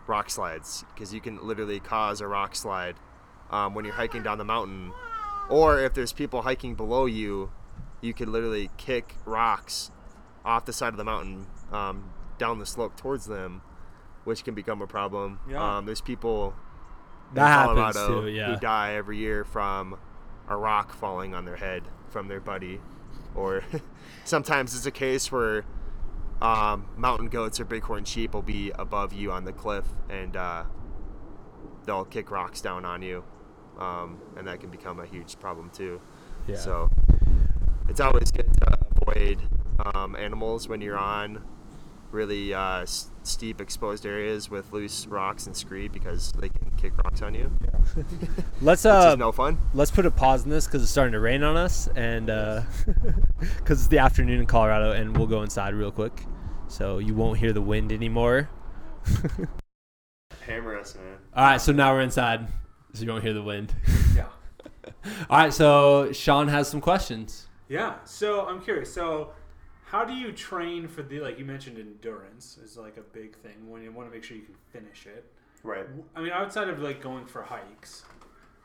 rock 0.07 0.29
slides 0.29 0.85
because 0.93 1.13
you 1.13 1.21
can 1.21 1.45
literally 1.45 1.79
cause 1.79 2.21
a 2.21 2.27
rock 2.27 2.55
slide 2.55 2.95
um, 3.49 3.73
when 3.73 3.85
you're 3.85 3.93
hiking 3.93 4.23
down 4.23 4.37
the 4.37 4.45
mountain, 4.45 4.91
or 5.49 5.79
if 5.79 5.93
there's 5.93 6.13
people 6.13 6.41
hiking 6.41 6.75
below 6.75 7.05
you, 7.05 7.51
you 8.01 8.13
could 8.13 8.27
literally 8.27 8.69
kick 8.77 9.15
rocks 9.25 9.91
off 10.43 10.65
the 10.65 10.73
side 10.73 10.89
of 10.89 10.97
the 10.97 11.03
mountain 11.03 11.47
um, 11.71 12.11
down 12.37 12.59
the 12.59 12.65
slope 12.65 12.95
towards 12.97 13.25
them, 13.25 13.61
which 14.23 14.43
can 14.43 14.53
become 14.53 14.81
a 14.81 14.87
problem. 14.87 15.39
Yeah. 15.49 15.77
Um, 15.77 15.85
there's 15.85 16.01
people 16.01 16.53
in 17.29 17.35
That 17.35 17.47
happens 17.47 17.95
Colorado 17.95 18.21
too, 18.21 18.29
yeah. 18.29 18.53
who 18.53 18.59
die 18.59 18.93
every 18.93 19.17
year 19.17 19.43
from 19.43 19.97
a 20.47 20.55
rock 20.55 20.93
falling 20.93 21.33
on 21.33 21.45
their 21.45 21.57
head 21.57 21.83
from 22.09 22.27
their 22.27 22.39
buddy, 22.39 22.79
or 23.35 23.63
sometimes 24.25 24.75
it's 24.75 24.85
a 24.85 24.91
case 24.91 25.31
where 25.31 25.65
um, 26.41 26.87
mountain 26.95 27.29
goats 27.29 27.59
or 27.59 27.65
bighorn 27.65 28.05
sheep 28.05 28.33
will 28.33 28.41
be 28.41 28.71
above 28.71 29.13
you 29.13 29.31
on 29.31 29.45
the 29.45 29.53
cliff 29.53 29.85
and 30.09 30.35
uh, 30.35 30.63
they'll 31.85 32.05
kick 32.05 32.29
rocks 32.29 32.61
down 32.61 32.85
on 32.85 33.01
you, 33.01 33.23
um, 33.79 34.19
and 34.37 34.47
that 34.47 34.59
can 34.59 34.69
become 34.69 34.99
a 34.99 35.05
huge 35.05 35.39
problem 35.39 35.69
too. 35.71 35.99
Yeah. 36.47 36.55
So 36.55 36.89
it's 37.89 37.99
always 37.99 38.31
good 38.31 38.53
to 38.53 38.77
avoid 39.01 39.41
um, 39.93 40.15
animals 40.15 40.67
when 40.67 40.81
you're 40.81 40.97
on 40.97 41.43
really 42.11 42.53
uh, 42.53 42.81
s- 42.81 43.09
steep 43.23 43.59
exposed 43.61 44.05
areas 44.05 44.49
with 44.49 44.71
loose 44.71 45.05
rocks 45.07 45.45
and 45.47 45.55
scree 45.55 45.87
because 45.87 46.31
they 46.33 46.49
can 46.49 46.71
kick 46.77 46.97
rocks 47.03 47.21
on 47.21 47.33
you, 47.33 47.51
let's 48.61 48.83
which 48.83 48.91
uh 48.93 49.09
is 49.13 49.17
no 49.17 49.31
fun. 49.31 49.57
let's 49.73 49.91
put 49.91 50.05
a 50.05 50.11
pause 50.11 50.43
in 50.43 50.49
this 50.49 50.65
because 50.65 50.81
it's 50.81 50.91
starting 50.91 51.13
to 51.13 51.19
rain 51.19 51.43
on 51.43 51.57
us, 51.57 51.87
and 51.95 52.27
because 52.27 53.79
it's 53.79 53.87
the 53.87 53.99
afternoon 53.99 54.39
in 54.39 54.45
Colorado, 54.45 54.91
and 54.91 55.17
we'll 55.17 55.27
go 55.27 55.41
inside 55.41 55.73
real 55.73 55.91
quick, 55.91 56.23
so 56.67 56.99
you 56.99 57.13
won't 57.13 57.37
hear 57.39 57.51
the 57.53 57.61
wind 57.61 57.91
anymore. 57.91 58.49
Hammer 60.45 60.77
us, 60.77 60.95
man. 60.95 61.17
All 61.35 61.43
right, 61.45 61.61
so 61.61 61.71
now 61.71 61.93
we're 61.93 62.01
inside, 62.01 62.47
so 62.93 63.03
you 63.03 63.09
won't 63.11 63.23
hear 63.23 63.33
the 63.33 63.43
wind. 63.43 63.73
Yeah. 64.15 64.25
All 65.29 65.39
right, 65.39 65.53
so 65.53 66.11
Sean 66.13 66.47
has 66.47 66.69
some 66.69 66.79
questions. 66.81 67.47
Yeah. 67.69 67.95
So 68.05 68.45
I'm 68.47 68.61
curious. 68.61 68.93
So, 68.93 69.31
how 69.87 70.03
do 70.03 70.13
you 70.13 70.33
train 70.33 70.85
for 70.87 71.01
the 71.01 71.21
like 71.21 71.39
you 71.39 71.45
mentioned 71.45 71.77
endurance 71.77 72.57
is 72.61 72.75
like 72.77 72.97
a 72.97 73.01
big 73.01 73.37
thing 73.37 73.69
when 73.69 73.81
you 73.81 73.91
want 73.91 74.09
to 74.09 74.13
make 74.13 74.23
sure 74.23 74.35
you 74.35 74.43
can 74.43 74.55
finish 74.71 75.05
it. 75.05 75.25
Right. 75.63 75.85
I 76.15 76.21
mean, 76.21 76.31
outside 76.31 76.67
of 76.67 76.79
like 76.79 77.01
going 77.01 77.25
for 77.25 77.41
hikes, 77.41 78.03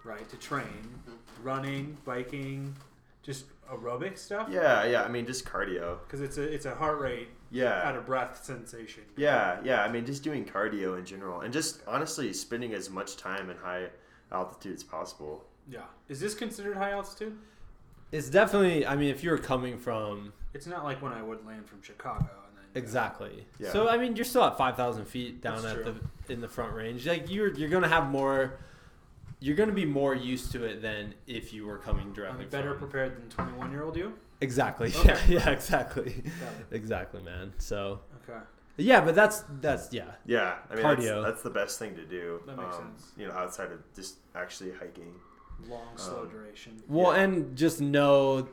right? 0.05 0.29
To 0.29 0.37
train, 0.37 0.67
mm-hmm. 0.67 1.43
running, 1.43 1.97
biking, 2.05 2.75
just 3.23 3.45
aerobic 3.71 4.19
stuff. 4.19 4.49
Yeah, 4.51 4.85
yeah. 4.85 5.05
I 5.05 5.09
mean, 5.09 5.25
just 5.25 5.45
cardio. 5.45 6.01
Because 6.05 6.21
it's 6.21 6.39
a 6.39 6.43
it's 6.43 6.67
a 6.67 6.75
heart 6.75 6.99
rate 6.99 7.29
Yeah. 7.53 7.89
out 7.89 7.95
of 7.95 8.05
breath 8.05 8.45
sensation. 8.45 9.05
Yeah, 9.17 9.61
yeah. 9.63 9.83
I 9.83 9.93
mean, 9.93 10.05
just 10.05 10.25
doing 10.25 10.45
cardio 10.45 10.99
in 10.99 11.05
general, 11.05 11.43
and 11.43 11.53
just 11.53 11.83
honestly 11.87 12.33
spending 12.33 12.75
as 12.75 12.91
much 12.91 13.17
time 13.17 13.49
in 13.49 13.57
high 13.57 13.91
altitude 14.33 14.75
as 14.75 14.83
possible. 14.83 15.45
Yeah. 15.69 15.83
Is 16.09 16.19
this 16.19 16.35
considered 16.35 16.77
high 16.77 16.91
altitude? 16.91 17.39
It's 18.11 18.29
definitely. 18.29 18.85
I 18.85 18.97
mean, 18.97 19.09
if 19.09 19.23
you're 19.23 19.39
coming 19.39 19.79
from 19.79 20.33
It's 20.55 20.67
not 20.67 20.85
like 20.85 21.01
when 21.03 21.13
I 21.13 21.23
would 21.23 21.45
land 21.47 21.67
from 21.67 21.81
Chicago 21.83 22.19
and 22.49 22.57
then 22.57 22.65
exactly, 22.83 23.47
Yeah. 23.59 23.73
so 23.73 23.89
I 23.89 23.97
mean, 23.99 24.17
you're 24.17 24.25
still 24.25 24.45
at 24.45 24.57
five 24.59 24.77
thousand 24.77 25.07
feet 25.07 25.41
down 25.41 25.63
That's 25.63 25.75
at 25.77 25.83
true. 25.85 25.95
the 26.27 26.33
in 26.33 26.41
the 26.41 26.49
front 26.49 26.75
range. 26.75 27.07
Like 27.07 27.31
you're 27.31 27.53
you're 27.55 27.69
gonna 27.71 27.89
have 27.89 28.11
more. 28.11 28.59
You're 29.41 29.57
gonna 29.57 29.73
be 29.73 29.85
more 29.87 30.15
used 30.15 30.53
to 30.53 30.65
it 30.65 30.83
than 30.83 31.15
if 31.27 31.53
you 31.53 31.67
were 31.67 31.79
coming 31.79 32.07
I'm 32.09 32.13
directly. 32.13 32.45
better 32.47 32.71
from- 32.71 32.79
prepared 32.89 33.17
than 33.17 33.29
21 33.29 33.73
year 33.73 33.83
old 33.83 33.97
you. 33.97 34.13
Exactly. 34.41 34.89
Okay. 34.97 35.09
Yeah. 35.09 35.19
Yeah. 35.47 35.51
Exactly. 35.51 36.23
Exactly, 36.71 37.23
man. 37.23 37.53
So 37.59 38.01
Okay. 38.29 38.39
yeah, 38.77 39.01
but 39.01 39.15
that's 39.15 39.45
that's 39.61 39.93
yeah. 39.93 40.13
Yeah, 40.27 40.57
I 40.71 40.75
mean, 40.77 40.85
Cardio. 40.85 41.23
That's, 41.23 41.25
that's 41.35 41.43
the 41.43 41.51
best 41.51 41.79
thing 41.79 41.97
to 41.97 42.05
do. 42.05 42.41
That 42.47 42.57
makes 42.57 42.77
um, 42.77 42.83
sense. 42.97 43.13
You 43.17 43.27
know, 43.29 43.35
outside 43.35 43.73
of 43.73 43.81
just 43.95 44.17
actually 44.35 44.73
hiking. 44.73 45.15
Long, 45.69 45.97
slow 45.97 46.23
Um, 46.23 46.29
duration. 46.29 46.83
Well, 46.89 47.13
Yeah. 47.15 47.23
and 47.23 47.57
just 47.57 47.81
know 47.81 48.49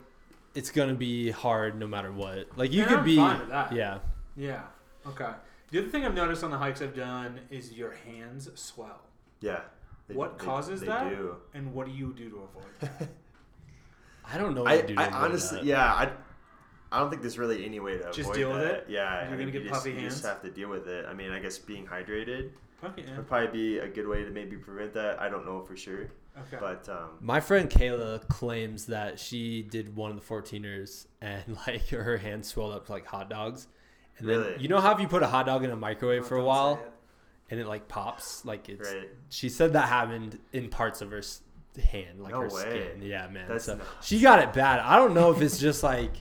it's 0.54 0.70
gonna 0.70 0.94
be 0.94 1.30
hard 1.30 1.78
no 1.78 1.86
matter 1.86 2.12
what. 2.12 2.48
Like 2.56 2.72
you 2.72 2.80
And 2.82 2.88
could 2.90 2.98
I'm 3.00 3.04
be. 3.04 3.16
fine 3.16 3.40
with 3.40 3.48
that. 3.50 3.72
Yeah. 3.72 3.98
Yeah. 4.36 4.62
Okay. 5.06 5.30
The 5.70 5.78
other 5.78 5.88
thing 5.88 6.04
I've 6.04 6.14
noticed 6.14 6.42
on 6.42 6.50
the 6.50 6.58
hikes 6.58 6.82
I've 6.82 6.96
done 6.96 7.40
is 7.50 7.72
your 7.72 7.92
hands 7.92 8.48
swell. 8.54 9.02
Yeah. 9.40 9.60
They- 10.08 10.14
what 10.14 10.38
they- 10.38 10.44
causes 10.44 10.80
they 10.80 10.86
that? 10.88 11.08
do. 11.10 11.36
And 11.54 11.72
what 11.72 11.86
do 11.86 11.92
you 11.92 12.12
do 12.12 12.28
to 12.30 12.36
avoid 12.36 12.64
that? 12.80 13.08
I 14.32 14.38
don't 14.38 14.54
know 14.54 14.62
what 14.62 14.72
I, 14.72 14.80
to 14.80 14.86
do. 14.86 14.94
to 14.94 15.00
I 15.00 15.06
avoid 15.06 15.20
honestly, 15.22 15.58
that. 15.58 15.64
yeah, 15.66 15.84
I, 15.92 16.10
I 16.92 16.98
don't 17.00 17.10
think 17.10 17.22
there's 17.22 17.38
really 17.38 17.64
any 17.64 17.80
way 17.80 17.92
to 17.94 18.00
avoid. 18.00 18.12
Just 18.14 18.28
avoid 18.30 18.36
deal 18.38 18.52
with 18.52 18.60
that. 18.62 18.74
it? 18.74 18.86
Yeah, 18.88 19.00
You're 19.02 19.20
I 19.20 19.24
gonna 19.24 19.36
think 19.38 19.52
get 19.52 19.62
you 19.62 19.68
just, 19.68 19.84
puffy 19.84 19.92
you 19.96 20.00
just 20.08 20.24
have 20.24 20.42
to 20.42 20.50
deal 20.50 20.68
with 20.68 20.88
it. 20.88 21.06
I 21.06 21.14
mean, 21.14 21.30
I 21.30 21.38
guess 21.40 21.58
being 21.58 21.86
hydrated 21.86 22.50
okay, 22.84 23.04
yeah. 23.06 23.16
would 23.16 23.26
probably 23.28 23.48
be 23.48 23.78
a 23.78 23.88
good 23.88 24.06
way 24.06 24.22
to 24.24 24.30
maybe 24.30 24.56
prevent 24.56 24.92
that. 24.94 25.20
I 25.20 25.28
don't 25.28 25.46
know 25.46 25.62
for 25.62 25.76
sure, 25.76 26.10
Okay. 26.48 26.56
but 26.60 26.88
um, 26.88 27.10
My 27.20 27.40
friend 27.40 27.68
Kayla 27.70 28.26
claims 28.28 28.86
that 28.86 29.18
she 29.18 29.62
did 29.62 29.94
one 29.96 30.10
of 30.10 30.16
the 30.16 30.22
14ers 30.34 31.06
and 31.20 31.42
like 31.66 31.88
her 31.88 32.16
hands 32.18 32.48
swelled 32.48 32.74
up 32.74 32.86
to 32.86 32.92
like 32.92 33.06
hot 33.06 33.28
dogs. 33.30 33.66
And 34.18 34.28
then 34.28 34.40
Really? 34.40 34.62
you 34.62 34.68
know 34.68 34.80
how 34.80 34.92
if 34.94 35.00
you 35.00 35.08
put 35.08 35.22
a 35.22 35.26
hot 35.26 35.46
dog 35.46 35.64
in 35.64 35.70
a 35.70 35.76
microwave 35.76 36.26
for 36.26 36.36
a 36.36 36.44
while 36.44 36.74
it. 36.74 36.92
and 37.50 37.60
it 37.60 37.66
like 37.66 37.88
pops, 37.88 38.44
like 38.44 38.68
it's. 38.68 38.92
right. 38.92 39.08
She 39.30 39.48
said 39.48 39.72
that 39.74 39.88
happened 39.88 40.38
in 40.52 40.68
parts 40.68 41.00
of 41.00 41.10
her 41.10 41.22
hand, 41.90 42.20
like 42.20 42.32
No 42.32 42.40
her 42.42 42.48
way. 42.48 42.60
skin. 42.60 43.02
Yeah, 43.02 43.28
man. 43.28 43.46
That's 43.48 43.64
so 43.64 43.76
nuts. 43.76 43.88
she 44.02 44.20
got 44.20 44.40
it 44.40 44.52
bad. 44.52 44.80
I 44.80 44.96
don't 44.96 45.14
know 45.14 45.30
if 45.32 45.40
it's 45.40 45.58
just 45.58 45.82
like 45.82 46.12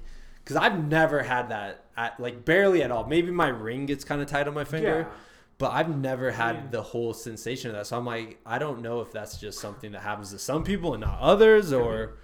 because 0.44 0.56
I've 0.56 0.84
never 0.88 1.22
had 1.22 1.50
that 1.50 1.86
at 1.98 2.20
like 2.20 2.46
barely 2.46 2.82
at 2.84 2.92
all. 2.92 3.06
Maybe 3.06 3.32
my 3.32 3.50
ring 3.50 3.86
gets 3.86 4.04
kind 4.04 4.22
of 4.22 4.28
tight 4.28 4.48
on 4.48 4.54
my 4.54 4.64
finger. 4.64 5.08
Yeah. 5.10 5.16
But 5.60 5.74
I've 5.74 5.96
never 5.96 6.32
had 6.32 6.56
mean- 6.64 6.72
the 6.72 6.82
whole 6.82 7.14
sensation 7.14 7.70
of 7.70 7.76
that. 7.76 7.86
So 7.86 7.98
I'm 7.98 8.06
like, 8.06 8.40
I 8.46 8.58
don't 8.58 8.82
know 8.82 9.02
if 9.02 9.12
that's 9.12 9.38
just 9.38 9.60
something 9.60 9.92
that 9.92 10.02
happens 10.02 10.32
to 10.32 10.40
some 10.40 10.64
people 10.64 10.94
and 10.96 11.02
not 11.02 11.20
others, 11.20 11.72
or 11.74 12.18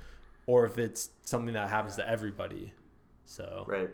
or 0.47 0.65
if 0.65 0.77
it's 0.77 1.09
something 1.23 1.53
that 1.53 1.69
happens 1.69 1.95
to 1.97 2.07
everybody. 2.09 2.71
So 3.25 3.65
Right. 3.67 3.89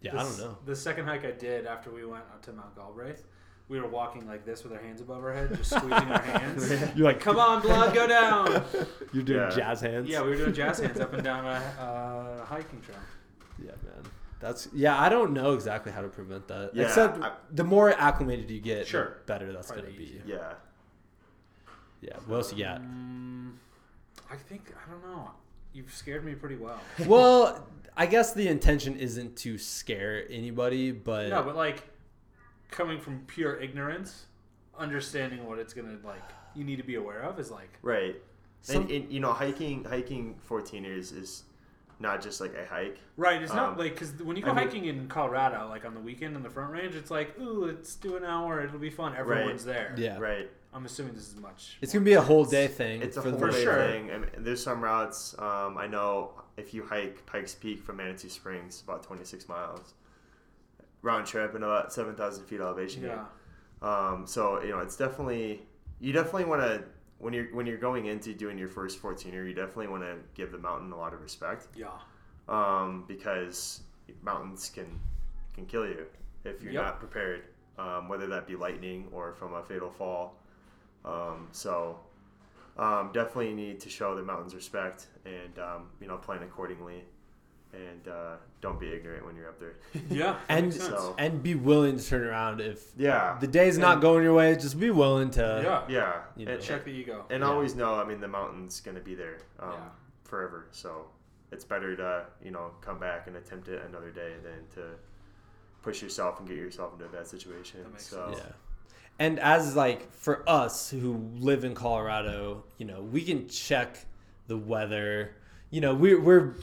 yeah, 0.00 0.12
I 0.18 0.22
don't 0.22 0.38
know. 0.38 0.56
The 0.64 0.74
second 0.76 1.06
hike 1.06 1.24
I 1.24 1.32
did 1.32 1.66
after 1.66 1.90
we 1.90 2.04
went 2.04 2.24
up 2.32 2.40
to 2.42 2.52
Mount 2.52 2.74
Galbraith, 2.76 3.24
we 3.68 3.80
were 3.80 3.88
walking 3.88 4.26
like 4.26 4.44
this 4.46 4.62
with 4.64 4.72
our 4.72 4.78
hands 4.78 5.00
above 5.00 5.22
our 5.24 5.32
head, 5.34 5.54
just 5.56 5.70
squeezing 5.70 5.92
our 5.92 6.20
hands. 6.22 6.70
You're 6.96 7.06
like, 7.06 7.20
Come 7.20 7.38
on, 7.38 7.60
blood, 7.62 7.92
go 7.94 8.06
down. 8.06 8.64
you're 9.12 9.22
doing 9.24 9.40
Yeah. 9.40 9.50
jazz 9.50 9.80
hands. 9.82 10.08
Yeah, 10.08 10.22
we 10.22 10.30
were 10.30 10.36
doing 10.36 10.54
jazz 10.54 10.78
hands 10.78 10.98
up 11.00 11.12
and 11.12 11.22
down 11.22 11.44
a 11.44 11.50
uh, 11.82 12.44
hiking 12.46 12.80
trail. 12.80 12.96
Yeah, 14.42 14.48
man. 14.48 14.52
That's 14.54 14.68
yeah. 14.72 15.00
I 15.00 15.08
don't 15.08 15.32
know 15.32 15.52
exactly 15.54 15.92
how 15.92 16.02
to 16.02 16.08
prevent 16.08 16.48
that. 16.48 16.70
Yeah, 16.74 16.84
Except 16.84 17.18
I- 17.22 17.32
the 17.50 17.64
more 17.64 17.90
acclimated 17.90 18.50
you 18.50 18.60
get, 18.60 18.86
Sure. 18.86 19.18
the 19.18 19.32
better 19.32 19.52
that's 19.52 19.70
gonna 19.70 19.82
be. 19.84 20.20
Yeah. 20.26 20.54
Yeah. 22.00 22.16
What 22.26 22.36
else 22.36 22.52
you 22.52 22.64
got? 22.64 22.80
Mm, 22.82 23.52
I 24.30 24.36
think 24.36 24.72
I 24.86 24.90
don't 24.90 25.02
know. 25.04 25.30
You've 25.72 25.92
scared 25.94 26.24
me 26.24 26.34
pretty 26.34 26.56
well. 26.56 26.80
well, 27.06 27.66
I 27.96 28.06
guess 28.06 28.32
the 28.34 28.48
intention 28.48 28.96
isn't 28.96 29.36
to 29.38 29.58
scare 29.58 30.24
anybody, 30.30 30.92
but 30.92 31.28
No, 31.28 31.42
but 31.42 31.56
like 31.56 31.88
coming 32.70 33.00
from 33.00 33.20
pure 33.26 33.56
ignorance, 33.60 34.26
understanding 34.78 35.46
what 35.46 35.58
it's 35.58 35.72
gonna 35.74 35.98
like, 36.04 36.22
you 36.54 36.64
need 36.64 36.76
to 36.76 36.82
be 36.82 36.96
aware 36.96 37.20
of 37.20 37.38
is 37.38 37.50
like 37.50 37.78
Right. 37.82 38.16
Some- 38.62 38.82
and, 38.82 38.90
and 38.90 39.12
you 39.12 39.20
know, 39.20 39.32
hiking 39.32 39.84
hiking 39.84 40.38
14ers 40.48 41.16
is 41.16 41.44
not 42.02 42.20
just 42.20 42.40
like 42.40 42.52
a 42.54 42.66
hike. 42.66 42.98
right. 43.16 43.40
It's 43.40 43.54
not 43.54 43.70
Um, 43.72 43.78
like 43.78 43.94
because 43.94 44.12
when 44.22 44.36
you 44.36 44.42
go 44.42 44.50
I 44.50 44.54
mean- 44.54 44.64
hiking 44.66 44.84
in 44.86 45.08
Colorado, 45.08 45.68
like 45.68 45.84
on 45.86 45.94
the 45.94 46.00
weekend 46.00 46.36
in 46.36 46.42
the 46.42 46.50
Front 46.50 46.72
Range, 46.72 46.94
it's 46.94 47.10
like, 47.10 47.38
ooh, 47.40 47.64
let's 47.66 47.94
do 47.94 48.16
an 48.16 48.24
hour. 48.24 48.60
It'll 48.60 48.78
be 48.78 48.90
fun. 48.90 49.16
Everyone's 49.16 49.64
there. 49.64 49.94
yeah, 49.96 50.18
Right. 50.18 50.50
I'm 50.74 50.84
assuming 50.86 51.14
this 51.14 51.28
is 51.28 51.36
much. 51.36 51.76
it's 51.82 51.92
more 51.94 52.00
gonna 52.00 52.04
be 52.04 52.14
a 52.14 52.20
whole 52.20 52.44
day 52.44 52.66
thing. 52.66 53.02
It's 53.02 53.16
a 53.16 53.22
for 53.22 53.30
whole 53.30 53.38
the 53.38 53.46
For 53.46 53.52
day 53.52 53.62
sure. 53.62 53.76
thing. 53.76 54.10
I 54.10 54.18
mean, 54.18 54.30
there's 54.38 54.62
some 54.62 54.82
routes. 54.82 55.34
Um, 55.38 55.76
I 55.78 55.86
know 55.86 56.32
if 56.56 56.72
you 56.74 56.82
hike 56.84 57.24
Pikes 57.26 57.54
Peak 57.54 57.82
from 57.82 57.96
Manitou 57.98 58.28
Springs, 58.28 58.82
about 58.82 59.02
26 59.02 59.48
miles 59.48 59.94
round 61.02 61.26
trip 61.26 61.54
and 61.54 61.62
about 61.64 61.92
7,000 61.92 62.44
feet 62.44 62.60
elevation. 62.60 63.02
Yeah. 63.02 63.24
Um, 63.82 64.26
so 64.26 64.62
you 64.62 64.70
know, 64.70 64.78
it's 64.78 64.96
definitely 64.96 65.62
you 66.00 66.12
definitely 66.12 66.44
want 66.46 66.62
to 66.62 66.84
when 67.22 67.32
you're 67.32 67.46
when 67.54 67.66
you're 67.66 67.78
going 67.78 68.06
into 68.06 68.34
doing 68.34 68.58
your 68.58 68.68
first 68.68 69.00
14er, 69.00 69.46
you 69.46 69.54
definitely 69.54 69.86
want 69.86 70.02
to 70.02 70.16
give 70.34 70.50
the 70.52 70.58
mountain 70.58 70.92
a 70.92 70.96
lot 70.96 71.14
of 71.14 71.22
respect 71.22 71.68
Yeah. 71.74 71.88
um, 72.48 73.04
because 73.06 73.80
mountains 74.22 74.68
can 74.74 75.00
can 75.54 75.64
kill 75.66 75.86
you 75.86 76.04
if 76.44 76.62
you're 76.62 76.72
Yep. 76.72 76.82
not 76.84 76.98
prepared, 76.98 77.44
um, 77.78 78.08
whether 78.08 78.26
that 78.26 78.46
be 78.46 78.56
lightning 78.56 79.08
or 79.12 79.32
from 79.34 79.54
a 79.54 79.62
fatal 79.62 79.90
fall. 79.90 80.36
Um, 81.04 81.46
so 81.52 82.00
um, 82.76 83.10
definitely 83.12 83.52
need 83.54 83.78
to 83.80 83.88
show 83.88 84.16
the 84.16 84.22
mountains 84.22 84.54
respect 84.54 85.06
and 85.24 85.58
um, 85.60 85.90
you 86.00 86.08
know 86.08 86.16
plan 86.16 86.42
accordingly, 86.42 87.04
and 87.72 88.08
uh, 88.08 88.36
don't 88.60 88.78
be 88.78 88.92
ignorant 88.92 89.24
when 89.24 89.34
you're 89.36 89.48
up 89.48 89.58
there. 89.58 89.74
Yeah. 90.10 90.36
and. 90.48 90.72
So- 90.72 91.14
and 91.18 91.42
be 91.42 91.54
willing 91.54 91.96
to 91.98 92.04
turn 92.04 92.22
around 92.26 92.60
if 92.60 92.82
yeah, 92.96 93.36
the 93.40 93.46
day's 93.46 93.78
not 93.78 94.00
going 94.00 94.22
your 94.24 94.34
way. 94.34 94.54
Just 94.54 94.78
be 94.78 94.90
willing 94.90 95.30
to. 95.32 95.60
yeah. 95.64 95.82
yeah, 95.88 96.12
You 96.36 96.46
know. 96.46 96.52
and, 96.52 96.62
Check 96.62 96.84
the 96.84 96.90
ego. 96.90 97.24
and 97.30 97.40
Yeah. 97.42 97.48
always 97.48 97.74
know. 97.74 97.94
I 97.94 98.04
mean, 98.04 98.20
the 98.20 98.28
mountain's 98.28 98.80
gonna 98.80 99.00
be 99.00 99.14
there 99.14 99.38
um, 99.60 99.70
Yeah. 99.72 99.78
forever. 100.24 100.66
So 100.72 101.06
it's 101.50 101.64
better 101.64 101.96
to 101.96 102.24
you 102.44 102.50
know 102.50 102.70
come 102.80 102.98
back 102.98 103.26
and 103.26 103.36
attempt 103.36 103.68
it 103.68 103.82
another 103.88 104.10
day 104.10 104.34
than 104.42 104.66
to 104.74 104.90
push 105.82 106.00
yourself 106.02 106.38
and 106.38 106.48
get 106.48 106.56
yourself 106.56 106.92
into 106.92 107.04
a 107.06 107.08
bad 107.08 107.26
situation. 107.26 107.82
That 107.82 107.90
makes 107.90 108.06
so 108.06 108.26
sense. 108.26 108.38
Yeah. 108.44 108.52
And 109.18 109.38
as 109.40 109.76
like 109.76 110.12
for 110.12 110.42
us 110.48 110.90
who 110.90 111.28
live 111.38 111.64
in 111.64 111.74
Colorado, 111.74 112.64
you 112.78 112.86
know, 112.86 113.02
we 113.02 113.22
can 113.22 113.48
check 113.48 114.04
the 114.46 114.56
weather. 114.56 115.34
You 115.70 115.80
know, 115.80 115.94
we're 115.94 116.20
we're 116.20 116.54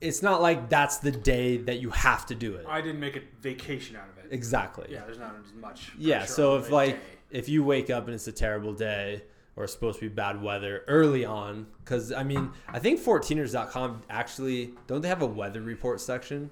it's 0.00 0.22
not 0.22 0.40
like 0.40 0.68
that's 0.68 0.98
the 0.98 1.10
day 1.10 1.56
that 1.58 1.80
you 1.80 1.90
have 1.90 2.26
to 2.26 2.34
do 2.34 2.54
it. 2.54 2.66
I 2.68 2.80
didn't 2.80 3.00
make 3.00 3.16
a 3.16 3.22
vacation 3.40 3.96
out 3.96 4.08
of 4.08 4.24
it. 4.24 4.32
Exactly. 4.32 4.86
Yeah, 4.90 5.04
there's 5.04 5.18
not 5.18 5.34
as 5.44 5.52
much. 5.54 5.92
Yeah, 5.98 6.24
so 6.24 6.56
if 6.56 6.70
like 6.70 6.94
day. 6.96 7.00
if 7.30 7.48
you 7.48 7.64
wake 7.64 7.90
up 7.90 8.06
and 8.06 8.14
it's 8.14 8.28
a 8.28 8.32
terrible 8.32 8.72
day 8.72 9.22
or 9.56 9.64
it's 9.64 9.72
supposed 9.72 9.98
to 9.98 10.08
be 10.08 10.14
bad 10.14 10.40
weather 10.40 10.84
early 10.86 11.24
on 11.24 11.66
cuz 11.84 12.12
I 12.12 12.22
mean, 12.22 12.50
I 12.68 12.78
think 12.78 13.00
14ers.com 13.00 14.02
actually 14.08 14.74
don't 14.86 15.00
they 15.00 15.08
have 15.08 15.22
a 15.22 15.26
weather 15.26 15.60
report 15.60 16.00
section 16.00 16.50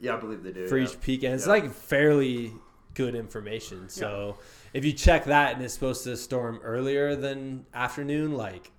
yeah, 0.00 0.14
I 0.14 0.20
believe 0.20 0.44
they 0.44 0.52
do. 0.52 0.68
for 0.68 0.78
yeah. 0.78 0.84
each 0.84 1.00
peak 1.00 1.24
and 1.24 1.34
it's 1.34 1.46
Yeah. 1.46 1.52
like 1.54 1.72
fairly 1.72 2.52
good 2.94 3.16
information. 3.16 3.88
So 3.88 4.38
if 4.72 4.84
you 4.84 4.92
check 4.92 5.24
that 5.24 5.54
and 5.54 5.64
it's 5.64 5.74
supposed 5.74 6.04
to 6.04 6.16
storm 6.16 6.60
earlier 6.62 7.16
than 7.16 7.66
afternoon, 7.74 8.34
like 8.34 8.70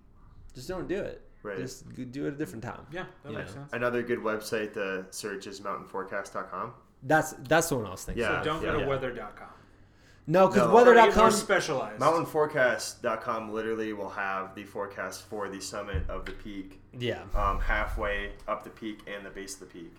just 0.56 0.68
don't 0.70 0.88
do 0.88 0.98
it. 1.00 1.22
Right. 1.42 1.58
Just 1.58 1.86
do 2.12 2.26
it 2.26 2.34
a 2.34 2.38
different 2.38 2.64
time. 2.64 2.86
yeah, 2.92 3.06
that 3.24 3.32
you 3.32 3.38
makes 3.38 3.52
know. 3.56 3.62
sense. 3.62 3.74
Another 3.74 4.04
good 4.04 4.20
website 4.20 4.74
to 4.74 5.06
search 5.12 5.48
is 5.48 5.62
mountainforecast.com. 5.62 6.74
That's 7.04 7.32
that's 7.48 7.70
the 7.70 7.76
one 7.78 7.86
I 7.86 7.92
was 7.92 8.04
thinking. 8.04 8.24
Yeah. 8.24 8.40
so 8.42 8.46
don't 8.46 8.62
go 8.62 8.74
to 8.74 8.80
yeah. 8.80 8.88
weather.com. 8.88 9.48
No, 10.28 10.48
because 10.48 10.68
No. 10.68 10.72
Try 10.72 10.80
to 10.84 10.86
get 10.86 10.94
more 10.94 11.02
weather.com 11.06 11.32
specialized. 11.32 12.00
Mountainforecast.com 12.02 13.52
literally 13.54 13.94
will 13.94 14.10
have 14.10 14.54
the 14.56 14.64
forecast 14.64 15.24
for 15.24 15.50
the 15.50 15.60
summit 15.60 16.04
of 16.10 16.26
the 16.26 16.34
peak, 16.34 16.80
Yeah. 16.98 17.24
um, 17.34 17.60
halfway 17.60 18.34
up 18.48 18.64
the 18.64 18.70
peak 18.70 19.00
and 19.08 19.26
the 19.26 19.30
base 19.30 19.54
of 19.56 19.62
the 19.62 19.66
peak. 19.68 19.96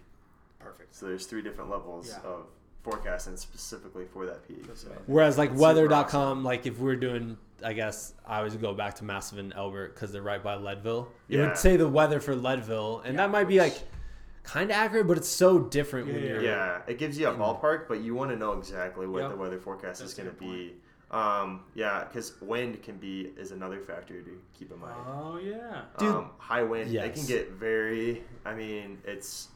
Perfect. 0.59 0.95
So 0.95 1.07
there's 1.07 1.26
three 1.26 1.43
different 1.43 1.70
levels 1.70 2.09
Yeah. 2.09 2.28
of 2.30 2.47
forecasting 2.82 3.36
specifically 3.36 4.05
for 4.12 4.26
that 4.26 4.47
peak. 4.47 4.64
So. 4.74 4.88
Whereas 5.07 5.36
like 5.38 5.51
It's 5.51 5.59
super 5.59 5.68
weather.com, 5.74 6.05
awesome. 6.05 6.45
like 6.45 6.66
if 6.66 6.78
we're 6.78 6.97
doing, 6.97 7.36
I 7.65 7.73
guess 7.73 8.15
I 8.27 8.39
always 8.39 8.55
go 8.57 8.75
back 8.75 8.95
to 8.97 9.05
Massive 9.05 9.39
and 9.39 9.53
Elbert 9.55 9.95
because 9.95 10.13
they're 10.13 10.23
right 10.23 10.43
by 10.43 10.55
Leadville. 10.57 11.09
It 11.29 11.37
Yeah. 11.39 11.49
would 11.49 11.57
say 11.59 11.77
the 11.77 11.89
weather 11.89 12.21
for 12.21 12.35
Leadville, 12.35 13.01
and 13.01 13.15
Yeah, 13.15 13.23
that 13.27 13.31
might 13.31 13.49
be 13.49 13.59
like 13.59 13.77
kind 14.43 14.71
of 14.71 14.77
accurate, 14.77 15.07
but 15.07 15.17
it's 15.19 15.29
so 15.29 15.59
different 15.59 16.07
when 16.09 16.17
Yeah, 16.23 16.29
you're. 16.29 16.43
Yeah, 16.43 16.81
it 16.87 16.99
gives 16.99 17.19
you 17.19 17.29
a 17.29 17.35
ballpark, 17.35 17.87
but 17.89 18.01
you 18.01 18.15
want 18.15 18.31
to 18.31 18.37
know 18.37 18.53
exactly 18.55 19.07
what 19.07 19.23
Yep. 19.23 19.31
the 19.31 19.37
weather 19.37 19.59
forecast 19.59 20.01
That's 20.01 20.13
is 20.13 20.15
going 20.19 20.31
to 20.31 20.37
be. 20.37 20.77
Um, 21.11 21.65
yeah, 21.75 22.05
because 22.05 22.41
wind 22.41 22.83
can 22.85 22.97
be 22.97 23.33
is 23.37 23.51
another 23.51 23.81
factor 23.81 24.23
to 24.23 24.41
keep 24.57 24.71
in 24.73 24.79
mind. 24.79 24.95
Oh 25.09 25.39
yeah. 25.39 25.83
Dude. 25.99 26.09
um, 26.09 26.31
high 26.39 26.63
wind, 26.63 26.95
it 26.95 27.15
can 27.15 27.27
get 27.27 27.51
very. 27.53 28.23
I 28.45 28.55
mean, 28.55 28.99
it's 29.05 29.49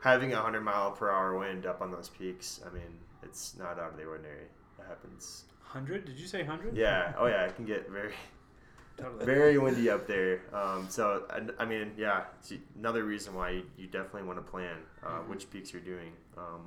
having 0.00 0.34
a 0.34 0.36
hundred 0.36 0.60
mile 0.60 0.92
per 0.92 1.10
hour 1.10 1.38
wind 1.38 1.64
up 1.64 1.80
on 1.80 1.90
those 1.90 2.10
peaks. 2.10 2.60
I 2.66 2.72
mean, 2.74 2.98
it's 3.22 3.56
not 3.56 3.78
out 3.78 3.92
of 3.92 3.96
the 3.96 4.04
ordinary. 4.04 4.42
It 4.78 4.84
happens. 4.86 5.44
Hundred? 5.74 6.04
Did 6.04 6.20
you 6.20 6.28
say 6.28 6.44
hundred? 6.44 6.76
Yeah. 6.76 7.12
Oh 7.18 7.26
yeah, 7.26 7.46
it 7.46 7.56
can 7.56 7.64
get 7.64 7.90
very 7.90 8.12
Totally. 8.96 9.24
very 9.26 9.58
windy 9.58 9.90
up 9.90 10.06
there. 10.06 10.42
Um, 10.52 10.86
so 10.88 11.24
I, 11.28 11.62
I 11.62 11.66
mean, 11.66 11.90
yeah, 11.98 12.22
it's 12.38 12.52
another 12.78 13.02
reason 13.02 13.34
why 13.34 13.50
you, 13.50 13.62
you 13.76 13.88
definitely 13.88 14.22
want 14.22 14.38
to 14.38 14.48
plan 14.48 14.76
uh, 15.04 15.08
Mhm. 15.18 15.28
which 15.30 15.50
peaks 15.50 15.72
you're 15.72 15.82
doing 15.82 16.12
um, 16.38 16.60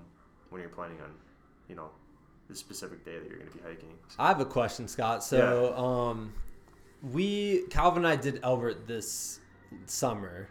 when 0.50 0.60
you're 0.60 0.70
planning 0.70 0.98
on, 1.02 1.12
you 1.70 1.76
know, 1.76 1.90
the 2.50 2.56
specific 2.56 3.06
day 3.06 3.18
that 3.18 3.30
you're 3.30 3.38
going 3.40 3.50
to 3.50 3.58
be 3.58 3.64
hiking. 3.64 3.94
So- 4.10 4.16
I 4.20 4.28
have 4.28 4.42
a 4.42 4.46
question, 4.46 4.90
Scott. 4.90 5.24
So, 5.24 5.74
um, 5.78 6.34
we 7.14 7.64
Calvin 7.70 8.04
and 8.04 8.12
I 8.12 8.18
did 8.18 8.42
Elbert 8.44 8.88
this 8.88 9.40
summer, 9.86 10.50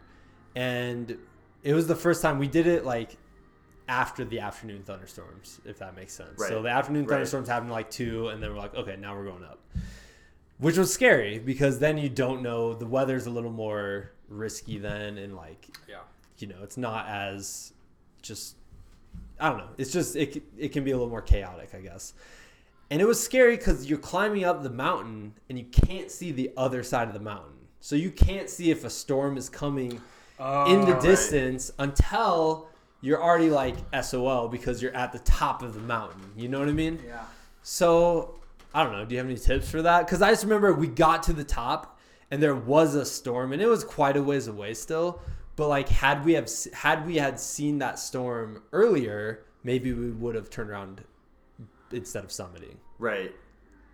and 0.55 1.19
it 1.63 1.75
was 1.75 1.87
the 1.89 1.95
first 1.97 2.23
time 2.23 2.39
we 2.39 2.49
did 2.49 2.67
it 2.67 2.87
like 2.87 3.19
after 3.89 4.25
the 4.25 4.41
afternoon 4.41 4.83
thunderstorms, 4.83 5.61
if 5.65 5.79
that 5.79 5.95
makes 5.95 6.13
sense. 6.13 6.39
Right. 6.39 6.49
So 6.49 6.63
the 6.63 6.69
afternoon 6.71 7.03
Right. 7.05 7.11
thunderstorms 7.11 7.49
happened 7.49 7.71
like 7.71 7.91
two, 7.91 8.29
and 8.29 8.43
then 8.43 8.51
we're 8.51 8.59
like, 8.59 8.75
okay, 8.75 8.97
now 8.97 9.17
we're 9.17 9.27
going 9.27 9.45
up, 9.45 9.61
which 10.59 10.77
was 10.77 10.93
scary 10.93 11.39
because 11.39 11.79
then 11.79 11.99
you 11.99 12.09
don't 12.09 12.43
know 12.43 12.75
the 12.75 12.87
weather's 12.87 13.27
a 13.27 13.31
little 13.31 13.53
more 13.53 14.13
risky 14.29 14.79
then, 14.79 15.19
and 15.19 15.37
like 15.37 15.69
Yeah. 15.89 16.01
you 16.39 16.49
know 16.49 16.57
it's 16.63 16.77
not 16.77 17.07
as 17.07 17.73
just 18.23 18.57
I 19.39 19.49
don't 19.51 19.59
know. 19.59 19.69
It's 19.79 19.93
just 19.93 20.17
it 20.17 20.43
it 20.57 20.73
can 20.73 20.83
be 20.83 20.91
a 20.93 20.95
little 20.97 21.11
more 21.11 21.23
chaotic, 21.23 21.75
I 21.75 21.81
guess. 21.81 22.15
And 22.91 23.03
it 23.03 23.05
was 23.05 23.23
scary 23.23 23.57
because 23.57 23.87
you're 23.91 23.99
climbing 23.99 24.45
up 24.45 24.63
the 24.63 24.71
mountain 24.71 25.35
and 25.49 25.59
you 25.59 25.65
can't 25.67 26.11
see 26.11 26.33
the 26.33 26.53
other 26.57 26.83
side 26.83 27.09
of 27.09 27.15
the 27.15 27.21
mountain. 27.21 27.53
So 27.81 27.97
you 27.97 28.11
can't 28.11 28.49
see 28.49 28.71
if 28.71 28.85
a 28.85 28.91
storm 28.91 29.37
is 29.37 29.49
coming 29.49 30.01
oh, 30.41 30.73
in 30.73 30.81
Oh, 30.83 30.87
the 30.87 30.93
right. 30.95 31.03
distance 31.03 31.71
until 31.79 32.69
you're 33.01 33.23
already 33.23 33.51
like 33.51 33.77
SOL 34.03 34.49
because 34.49 34.83
you're 34.83 34.95
at 34.95 35.13
the 35.13 35.19
top 35.21 35.63
of 35.63 35.75
the 35.75 35.81
mountain. 35.81 36.23
You 36.37 36.49
know 36.49 36.59
what 36.59 36.69
I 36.69 36.73
mean? 36.73 37.01
Yeah. 37.07 37.25
So 37.63 38.41
I 38.75 38.83
don't 38.83 38.93
know. 38.93 39.05
Do 39.05 39.15
you 39.15 39.19
have 39.19 39.27
any 39.27 39.39
tips 39.39 39.71
for 39.71 39.83
that? 39.83 40.07
Because 40.07 40.23
I 40.23 40.31
just 40.31 40.45
remember 40.45 40.73
we 40.73 40.87
got 40.87 41.23
to 41.25 41.33
the 41.33 41.45
top 41.45 41.99
and 42.31 42.43
there 42.43 42.55
was 42.55 42.95
a 42.95 43.05
storm 43.05 43.53
and 43.53 43.63
it 43.63 43.67
was 43.67 43.85
quite 43.85 44.17
a 44.17 44.23
ways 44.23 44.49
away 44.49 44.75
still. 44.75 45.21
But 45.57 45.69
like 45.69 45.89
had 45.89 46.25
we 46.25 46.35
have 46.35 46.51
had 46.73 47.07
we 47.07 47.17
had 47.17 47.41
seen 47.41 47.79
that 47.79 47.99
storm 47.99 48.63
earlier, 48.73 49.45
maybe 49.65 49.93
we 49.93 50.11
would 50.11 50.35
have 50.35 50.51
turned 50.51 50.71
around 50.71 51.03
instead 51.93 52.25
of 52.25 52.31
summiting. 52.31 52.77
Right. 52.99 53.35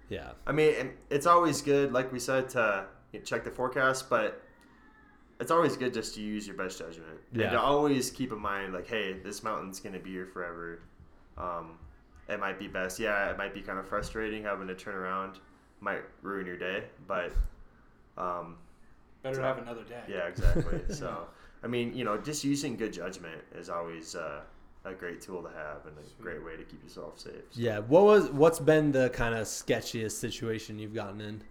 Yeah. 0.09 0.32
I 0.46 0.53
mean, 0.53 0.92
it's 1.09 1.26
always 1.26 1.62
good, 1.62 1.92
like 1.92 2.12
we 2.12 2.18
said, 2.18 2.48
to 2.50 2.86
check 3.24 3.44
the 3.44 3.50
forecast, 3.50 4.11
but 4.11 4.41
it's 5.43 5.51
always 5.51 5.76
good 5.76 5.93
just 5.93 6.14
to 6.14 6.22
use 6.22 6.47
your 6.47 6.57
best 6.57 6.78
judgment. 6.78 7.18
Yeah. 7.32 7.43
And 7.45 7.53
to 7.53 7.61
always 7.61 8.11
keep 8.11 8.32
in 8.32 8.38
mind, 8.38 8.72
like, 8.72 8.86
hey, 8.86 9.12
this 9.12 9.43
mountain's 9.43 9.80
going 9.80 9.93
to 9.93 9.99
be 9.99 10.11
here 10.11 10.26
forever. 10.26 10.80
Um, 11.36 11.78
it 12.28 12.38
might 12.40 12.59
be 12.59 12.68
best. 12.68 12.99
Yeah, 12.99 13.28
it 13.30 13.36
might 13.36 13.53
be 13.53 13.61
kind 13.61 13.78
of 13.78 13.86
frustrating 13.88 14.45
having 14.45 14.68
to 14.68 14.74
turn 14.74 14.95
around, 14.95 15.40
might 15.80 16.03
ruin 16.22 16.47
your 16.47 16.57
day, 16.57 16.84
but 17.07 17.32
um, 18.16 18.57
Better 19.22 19.36
to 19.36 19.43
have 19.43 19.59
another 19.59 19.82
day. 19.84 20.01
yeah, 20.09 20.26
exactly. 20.28 20.80
so, 20.95 21.26
I 21.62 21.66
mean, 21.66 21.93
you 21.95 22.05
know, 22.05 22.16
just 22.18 22.45
using 22.45 22.76
good 22.76 22.93
judgment 22.93 23.40
is 23.55 23.68
always 23.68 24.14
uh, 24.14 24.40
a 24.84 24.93
great 24.95 25.20
tool 25.20 25.43
to 25.43 25.49
have 25.51 25.86
and 25.86 25.97
a 25.99 26.22
great 26.22 26.45
way 26.45 26.57
to 26.57 26.62
keep 26.64 26.82
yourself 26.82 27.18
safe. 27.18 27.32
So- 27.51 27.61
Yeah. 27.61 27.80
What 27.80 28.05
was 28.05 28.30
what's 28.30 28.59
been 28.61 28.93
the 28.93 29.11
kind 29.11 29.34
of 29.34 29.47
sketchiest 29.47 30.12
situation 30.12 30.78
you've 30.78 30.95
gotten 30.95 31.20
in? 31.20 31.43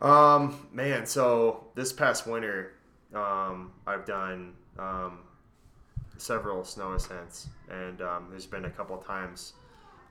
Um, 0.00 0.68
man, 0.72 1.06
so 1.06 1.64
this 1.74 1.92
past 1.92 2.26
winter, 2.26 2.72
um, 3.14 3.72
I've 3.86 4.06
done 4.06 4.54
um, 4.78 5.18
several 6.16 6.64
snow 6.64 6.92
ascents, 6.94 7.48
and 7.68 8.00
um, 8.00 8.28
there's 8.30 8.46
been 8.46 8.64
a 8.64 8.70
couple 8.70 8.96
times. 8.98 9.52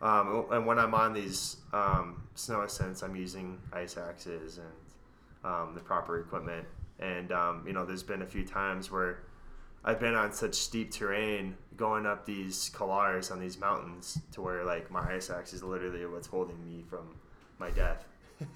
Um, 0.01 0.45
and 0.51 0.65
when 0.65 0.79
I'm 0.79 0.93
on 0.93 1.13
these 1.13 1.57
um, 1.73 2.23
snow 2.35 2.61
ascents, 2.61 3.01
I'm 3.01 3.15
using 3.15 3.59
ice 3.73 3.97
axes 3.97 4.59
and 4.59 5.51
um, 5.51 5.73
the 5.73 5.81
proper 5.81 6.19
equipment. 6.19 6.65
And 6.99 7.31
um, 7.31 7.63
you 7.65 7.73
know, 7.73 7.85
there's 7.85 8.03
been 8.03 8.21
a 8.21 8.27
few 8.27 8.45
times 8.45 8.91
where 8.91 9.23
I've 9.83 9.99
been 9.99 10.15
on 10.15 10.31
such 10.33 10.55
steep 10.55 10.91
terrain, 10.91 11.57
going 11.75 12.05
up 12.05 12.25
these 12.25 12.69
couloirs 12.75 13.31
on 13.31 13.39
these 13.39 13.57
mountains, 13.57 14.19
to 14.33 14.41
where 14.41 14.63
like 14.63 14.91
my 14.91 15.15
ice 15.15 15.29
axe 15.29 15.53
is 15.53 15.63
literally 15.63 16.05
what's 16.05 16.27
holding 16.27 16.63
me 16.63 16.83
from 16.89 17.15
my 17.57 17.71
death. 17.71 18.05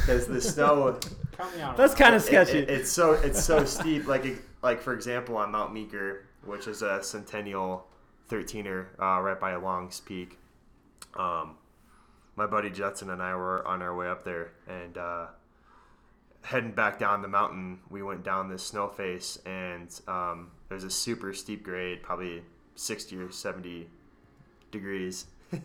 Because 0.00 0.26
the 0.26 0.40
snow, 0.40 0.98
Count 1.36 1.54
me 1.56 1.62
out. 1.62 1.70
on 1.70 1.76
That's 1.76 1.94
kind 1.94 2.14
of 2.14 2.22
it- 2.22 2.26
sketchy. 2.26 2.58
it- 2.58 2.70
it's 2.70 2.90
so 2.90 3.12
it's 3.12 3.42
so 3.42 3.64
steep. 3.64 4.06
Like 4.06 4.24
it- 4.24 4.40
like 4.62 4.80
for 4.80 4.92
example, 4.94 5.36
on 5.36 5.50
Mount 5.52 5.72
Meeker, 5.72 6.24
which 6.44 6.66
is 6.66 6.82
a 6.82 7.02
Centennial 7.02 7.86
13er 8.30 8.86
uh, 9.00 9.20
right 9.20 9.38
by 9.38 9.54
Longs 9.56 10.00
Peak. 10.00 10.38
Um, 11.16 11.56
my 12.36 12.46
buddy 12.46 12.70
Judson 12.70 13.10
and 13.10 13.22
I 13.22 13.34
were 13.36 13.66
on 13.66 13.82
our 13.82 13.94
way 13.94 14.08
up 14.08 14.24
there, 14.24 14.52
and 14.66 14.96
uh, 14.96 15.26
heading 16.42 16.72
back 16.72 16.98
down 16.98 17.22
the 17.22 17.28
mountain, 17.28 17.80
we 17.90 18.02
went 18.02 18.24
down 18.24 18.48
this 18.48 18.62
snow 18.64 18.88
face, 18.88 19.38
and 19.44 19.88
um, 20.08 20.50
it 20.70 20.74
was 20.74 20.84
a 20.84 20.90
super 20.90 21.32
steep 21.34 21.62
grade, 21.62 22.02
probably 22.02 22.42
60 22.74 23.16
or 23.18 23.30
70 23.30 23.88
degrees. 24.70 25.26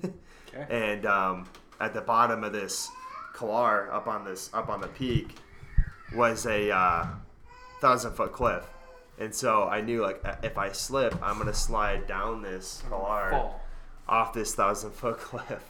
Okay. 0.49 0.65
and 0.93 1.05
um, 1.05 1.45
at 1.81 1.93
the 1.93 1.99
bottom 1.99 2.43
of 2.45 2.53
this 2.53 2.89
couloir 3.37 3.89
up 3.91 4.07
on 4.07 4.25
this 4.25 4.49
up 4.53 4.67
on 4.69 4.81
the 4.81 4.87
peak 4.87 5.35
was 6.15 6.45
a 6.45 6.71
uh, 6.71 7.05
thousand 7.81 8.13
foot 8.13 8.31
cliff 8.33 8.63
and 9.19 9.33
so 9.33 9.63
i 9.67 9.79
knew 9.81 10.01
like 10.01 10.19
if 10.43 10.57
i 10.57 10.71
slip 10.71 11.13
i'm 11.21 11.37
gonna 11.37 11.53
slide 11.53 12.07
down 12.07 12.41
this 12.41 12.83
couloir 12.89 13.29
Fall. 13.31 13.61
off 14.07 14.33
this 14.33 14.55
thousand 14.55 14.91
foot 14.91 15.17
cliff 15.27 15.63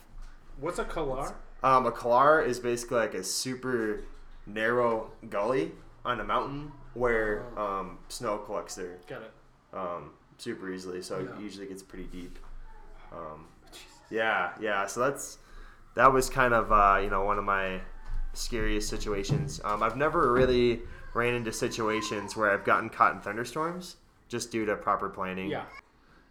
What's 0.60 0.80
a 0.80 0.86
couloir? 0.86 1.34
um, 1.64 1.86
a 1.86 1.92
couloir 1.92 2.42
is 2.42 2.60
basically 2.60 2.98
like 2.98 3.14
a 3.14 3.24
super 3.24 4.02
narrow 4.46 5.12
gully 5.30 5.72
on 6.06 6.20
a 6.20 6.24
mountain 6.24 6.72
where 6.94 7.44
um, 7.58 7.98
snow 8.08 8.38
collects 8.38 8.76
there 8.76 8.98
Got 9.08 9.22
it. 9.24 9.32
um, 9.74 10.12
super 10.38 10.72
easily, 10.72 11.02
so 11.02 11.20
Yeah. 11.20 11.36
it 11.36 11.42
usually 11.42 11.68
gets 11.68 11.84
pretty 11.84 12.06
deep. 12.06 12.40
Um, 13.12 13.46
yeah, 14.10 14.52
yeah. 14.60 14.86
So 14.88 15.02
that's 15.02 15.38
that 15.98 16.14
was 16.14 16.30
kind 16.30 16.54
of 16.54 16.72
uh, 16.72 17.00
you 17.02 17.10
know 17.10 17.24
one 17.24 17.38
of 17.38 17.44
my 17.44 17.82
scariest 18.34 18.88
situations. 18.88 19.60
Um, 19.64 19.82
I've 19.82 19.98
never 19.98 20.32
really 20.32 20.82
ran 21.14 21.34
into 21.34 21.52
situations 21.52 22.38
where 22.38 22.52
I've 22.52 22.64
gotten 22.64 22.90
caught 22.90 23.16
in 23.16 23.20
thunderstorms 23.20 23.98
just 24.28 24.52
due 24.52 24.66
to 24.66 24.76
proper 24.76 25.10
planning. 25.10 25.50
Yeah. 25.50 25.66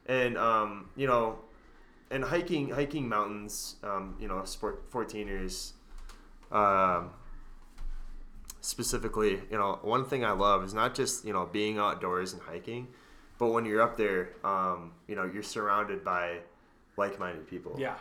And 0.06 0.38
um, 0.38 0.90
you 0.96 1.08
know, 1.08 1.40
and 2.10 2.22
hiking 2.22 2.70
hiking 2.70 3.08
mountains, 3.08 3.76
um, 3.82 4.16
you 4.20 4.28
know, 4.28 4.44
sport 4.44 4.90
14ers. 4.90 5.72
Um, 6.52 7.10
specifically, 8.60 9.40
you 9.50 9.58
know, 9.58 9.80
one 9.82 10.04
thing 10.04 10.24
I 10.24 10.30
love 10.30 10.62
is 10.62 10.74
not 10.74 10.94
just 10.94 11.24
you 11.24 11.32
know 11.32 11.44
being 11.44 11.78
outdoors 11.78 12.32
and 12.32 12.42
hiking, 12.42 12.86
but 13.38 13.48
when 13.48 13.64
you're 13.64 13.82
up 13.82 13.96
there, 13.96 14.30
um, 14.44 14.92
you 15.08 15.16
know, 15.16 15.24
you're 15.24 15.42
surrounded 15.42 16.04
by 16.04 16.38
like-minded 16.96 17.48
people. 17.48 17.74
Yeah. 17.78 17.96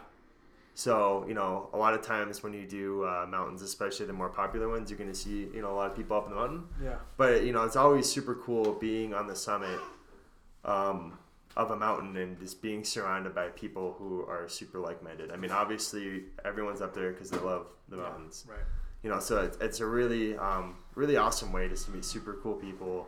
So 0.75 1.25
you 1.27 1.33
know, 1.33 1.69
a 1.73 1.77
lot 1.77 1.93
of 1.93 2.01
times 2.01 2.43
when 2.43 2.53
you 2.53 2.67
do 2.67 3.05
uh, 3.05 3.25
mountains, 3.27 3.61
especially 3.61 4.05
the 4.05 4.13
more 4.13 4.29
popular 4.29 4.69
ones, 4.69 4.91
you're 4.91 4.99
going 4.99 5.09
to 5.09 5.15
see 5.15 5.47
you 5.53 5.61
know 5.61 5.71
a 5.71 5.75
lot 5.75 5.89
of 5.89 5.95
people 5.95 6.17
up 6.17 6.25
in 6.25 6.31
the 6.31 6.35
mountain. 6.35 6.63
Yeah. 6.83 6.97
But 7.17 7.43
you 7.45 7.53
know, 7.53 7.63
it's 7.63 7.77
always 7.77 8.07
super 8.07 8.35
cool 8.35 8.73
being 8.73 9.13
on 9.13 9.25
the 9.25 9.35
summit 9.35 9.79
um, 10.65 11.17
of 11.55 11.71
a 11.71 11.75
mountain 11.75 12.17
and 12.17 12.37
just 12.37 12.61
being 12.61 12.83
surrounded 12.83 13.33
by 13.33 13.47
people 13.49 13.95
who 13.97 14.25
are 14.25 14.49
super 14.49 14.79
like-minded. 14.79 15.31
I 15.31 15.37
mean, 15.37 15.51
obviously, 15.51 16.23
everyone's 16.43 16.81
up 16.81 16.93
there 16.93 17.11
because 17.11 17.29
they 17.29 17.37
love 17.37 17.67
the 17.87 17.95
mountains. 17.97 18.45
Right. 18.47 18.59
You 19.03 19.11
know, 19.11 19.19
so 19.19 19.43
it's, 19.43 19.57
it's 19.61 19.79
a 19.79 19.85
really, 19.85 20.35
um, 20.35 20.75
really 20.95 21.15
awesome 21.15 21.53
way 21.53 21.69
just 21.69 21.85
to 21.85 21.91
meet 21.91 22.03
super 22.03 22.39
cool 22.41 22.55
people, 22.55 23.07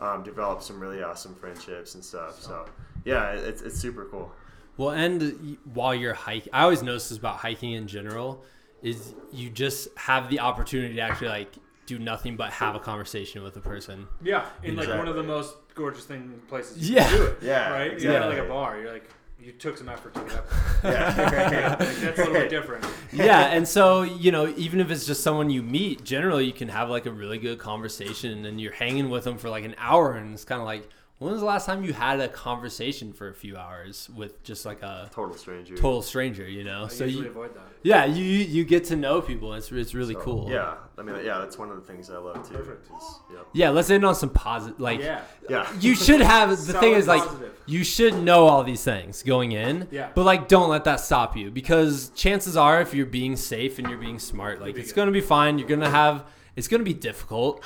um, 0.00 0.24
develop 0.24 0.60
some 0.60 0.80
really 0.80 1.02
awesome 1.02 1.34
friendships 1.36 1.94
and 1.94 2.04
stuff. 2.04 2.42
So, 2.42 2.66
yeah, 3.04 3.30
it's, 3.30 3.62
it's 3.62 3.78
super 3.78 4.06
cool. 4.10 4.32
Well, 4.76 4.90
and 4.90 5.56
while 5.72 5.94
you're 5.94 6.14
hiking, 6.14 6.52
I 6.52 6.62
always 6.62 6.82
notice 6.82 7.08
this 7.08 7.18
about 7.18 7.36
hiking 7.36 7.72
in 7.72 7.86
general 7.86 8.44
is 8.82 9.14
you 9.32 9.48
just 9.50 9.88
have 9.96 10.28
the 10.28 10.40
opportunity 10.40 10.94
to 10.96 11.00
actually 11.00 11.28
like 11.28 11.52
do 11.86 11.98
nothing 11.98 12.36
but 12.36 12.50
have 12.52 12.74
a 12.74 12.80
conversation 12.80 13.42
with 13.42 13.56
a 13.56 13.60
person. 13.60 14.06
Yeah. 14.22 14.44
In 14.62 14.76
like 14.76 14.88
one 14.88 15.08
of 15.08 15.14
the 15.16 15.22
most 15.22 15.54
gorgeous 15.74 16.04
thing 16.04 16.40
places. 16.48 16.88
You 16.90 16.96
Yeah. 16.96 17.08
Can 17.08 17.16
do 17.16 17.22
it. 17.24 17.38
Yeah, 17.42 17.70
Right. 17.72 17.92
exactly. 17.92 18.04
You're 18.14 18.22
at 18.22 18.28
like 18.28 18.38
a 18.38 18.48
bar. 18.48 18.78
You're 18.80 18.92
like 18.92 19.08
you 19.38 19.52
took 19.52 19.76
some 19.78 19.88
effort 19.88 20.12
to 20.14 20.20
get 20.20 20.34
up. 20.34 20.46
Yeah. 20.84 21.76
Like, 21.78 21.96
that's 21.96 22.18
a 22.18 22.22
little 22.22 22.32
bit 22.34 22.50
different. 22.50 22.84
yeah, 23.12 23.46
and 23.46 23.66
so 23.66 24.02
you 24.02 24.30
know, 24.32 24.52
even 24.56 24.80
if 24.80 24.90
it's 24.90 25.06
just 25.06 25.22
someone 25.22 25.48
you 25.50 25.62
meet, 25.62 26.04
generally 26.04 26.44
you 26.44 26.52
can 26.52 26.68
have 26.68 26.90
like 26.90 27.06
a 27.06 27.10
really 27.10 27.38
good 27.38 27.58
conversation, 27.58 28.44
and 28.44 28.60
you're 28.60 28.72
hanging 28.72 29.08
with 29.10 29.24
them 29.24 29.38
for 29.38 29.48
like 29.48 29.64
an 29.64 29.74
hour, 29.78 30.12
and 30.16 30.34
it's 30.34 30.44
kind 30.44 30.60
of 30.60 30.66
like, 30.66 30.88
when 31.18 31.32
was 31.32 31.40
the 31.40 31.46
last 31.46 31.64
time 31.64 31.82
you 31.82 31.94
had 31.94 32.20
a 32.20 32.28
conversation 32.28 33.12
for 33.14 33.28
a 33.28 33.34
few 33.34 33.56
hours 33.56 34.10
with 34.14 34.42
just 34.42 34.66
like 34.66 34.82
a 34.82 35.08
Total 35.12 35.34
stranger. 35.34 35.74
total 35.74 36.02
stranger? 36.02 36.46
You 36.46 36.62
know, 36.64 36.84
I 36.84 36.88
so 36.88 37.04
you, 37.06 37.26
avoid 37.26 37.54
that. 37.54 37.62
yeah, 37.82 38.04
you 38.04 38.22
you 38.22 38.64
get 38.64 38.84
to 38.84 38.96
know 38.96 39.22
people. 39.22 39.54
It's 39.54 39.72
it's 39.72 39.94
really 39.94 40.12
So, 40.14 40.20
cool. 40.20 40.50
Yeah. 40.50 40.74
I 40.98 41.02
mean, 41.02 41.16
yeah, 41.24 41.38
that's 41.38 41.56
one 41.58 41.70
of 41.70 41.76
the 41.76 41.82
things 41.90 42.10
I 42.10 42.18
love 42.18 42.46
too. 42.46 42.54
Perfect. 42.56 42.86
is- 42.86 43.18
yep. 43.32 43.46
yeah. 43.54 43.70
Let's 43.70 43.88
end 43.88 44.04
on 44.04 44.14
some 44.14 44.28
positive. 44.30 44.78
Like, 44.78 45.00
Yeah. 45.00 45.22
Yeah. 45.48 45.66
you 45.80 45.94
should 45.94 46.20
have 46.20 46.50
the 46.50 46.56
Solid 46.56 46.80
thing 46.80 46.92
is 46.94 47.06
like 47.06 47.22
you 47.66 47.82
should 47.82 48.14
know 48.22 48.46
all 48.46 48.62
these 48.62 48.84
things 48.84 49.22
going 49.22 49.52
in 49.52 49.88
Yeah. 49.90 50.10
but 50.14 50.24
like 50.24 50.48
don't 50.48 50.68
let 50.68 50.84
that 50.84 51.00
stop 51.00 51.34
you 51.36 51.50
because 51.50 52.10
chances 52.10 52.56
are 52.58 52.80
if 52.82 52.92
you're 52.94 53.06
being 53.06 53.36
safe 53.36 53.78
and 53.78 53.88
you're 53.88 53.98
being 53.98 54.18
smart 54.18 54.60
like 54.60 54.74
be 54.74 54.80
it's 54.82 54.90
good. 54.92 54.96
going 54.96 55.06
to 55.06 55.12
be 55.12 55.20
fine 55.20 55.58
you're 55.58 55.66
going 55.68 55.80
to 55.80 55.90
have 55.90 56.24
it's 56.56 56.68
going 56.68 56.80
to 56.80 56.84
be 56.84 56.94
difficult 56.94 57.62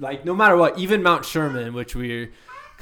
like 0.00 0.24
no 0.24 0.34
matter 0.34 0.56
what 0.56 0.76
even 0.78 1.02
mount 1.02 1.24
sherman 1.24 1.72
which 1.72 1.94
we're 1.94 2.30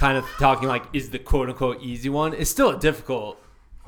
kind 0.00 0.16
of 0.18 0.24
talking 0.38 0.66
like 0.66 0.82
is 0.92 1.10
the 1.10 1.18
quote 1.18 1.48
unquote 1.48 1.80
easy 1.82 2.08
one 2.08 2.32
it's 2.34 2.50
still 2.50 2.70
a 2.70 2.78
difficult 2.78 3.38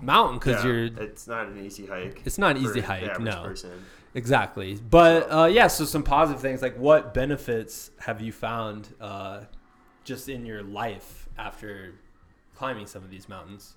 mountain 0.01 0.39
because 0.39 0.63
Yeah, 0.65 0.71
you're 0.71 0.85
It's 1.03 1.27
not 1.27 1.47
an 1.47 1.59
easy 1.65 1.87
hike. 1.87 2.21
it's 2.25 2.39
not 2.39 2.57
an 2.57 2.63
easy 2.63 2.81
hike 2.83 3.19
no 3.19 3.43
Person. 3.43 3.85
exactly 4.15 4.79
but 4.91 5.27
uh, 5.33 5.47
yeah 5.47 5.67
so 5.69 5.85
some 5.87 6.03
positive 6.03 6.41
things 6.43 6.61
like 6.63 6.77
what 6.79 7.15
benefits 7.15 7.91
have 8.01 8.21
you 8.21 8.31
found 8.33 8.89
uh, 9.01 9.41
just 10.05 10.29
in 10.29 10.45
your 10.45 10.63
life 10.63 11.29
after 11.39 11.95
climbing 12.55 12.87
some 12.87 13.03
of 13.03 13.11
these 13.11 13.29
mountains 13.29 13.75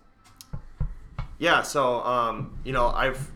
Yeah, 1.39 1.61
so 1.63 2.01
um, 2.03 2.57
you 2.65 2.71
know, 2.73 2.87
I've 2.87 3.31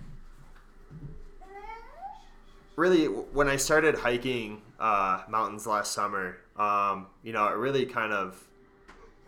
really 2.75 3.05
when 3.05 3.47
I 3.47 3.57
started 3.57 3.95
hiking 3.95 4.61
uh, 4.79 5.23
mountains 5.29 5.67
last 5.67 5.91
summer, 5.91 6.37
um, 6.57 7.07
you 7.23 7.33
know, 7.33 7.47
it 7.47 7.55
really 7.57 7.85
kind 7.85 8.13
of 8.13 8.41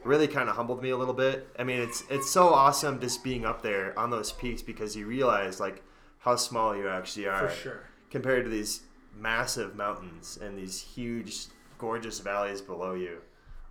really 0.04 0.28
kind 0.28 0.50
of 0.50 0.56
humbled 0.56 0.82
me 0.82 0.90
a 0.90 0.98
little 0.98 1.14
bit. 1.14 1.48
I 1.58 1.64
mean, 1.64 1.80
it's 1.80 2.04
it's 2.10 2.30
so 2.30 2.50
awesome 2.54 3.00
just 3.00 3.24
being 3.24 3.46
up 3.46 3.62
there 3.62 3.98
on 3.98 4.10
those 4.10 4.32
peaks 4.32 4.62
because 4.62 4.96
you 4.96 5.06
realize 5.06 5.60
like 5.60 5.84
how 6.20 6.36
small 6.36 6.76
you 6.76 6.88
actually 6.88 7.28
are 7.28 7.50
For 7.50 7.56
sure. 7.56 7.82
compared 8.10 8.46
to 8.46 8.50
these 8.50 8.82
massive 9.16 9.76
mountains 9.76 10.38
and 10.42 10.58
these 10.58 10.82
huge, 10.82 11.46
gorgeous 11.78 12.20
valleys 12.20 12.62
below 12.62 12.94
you. 12.94 13.20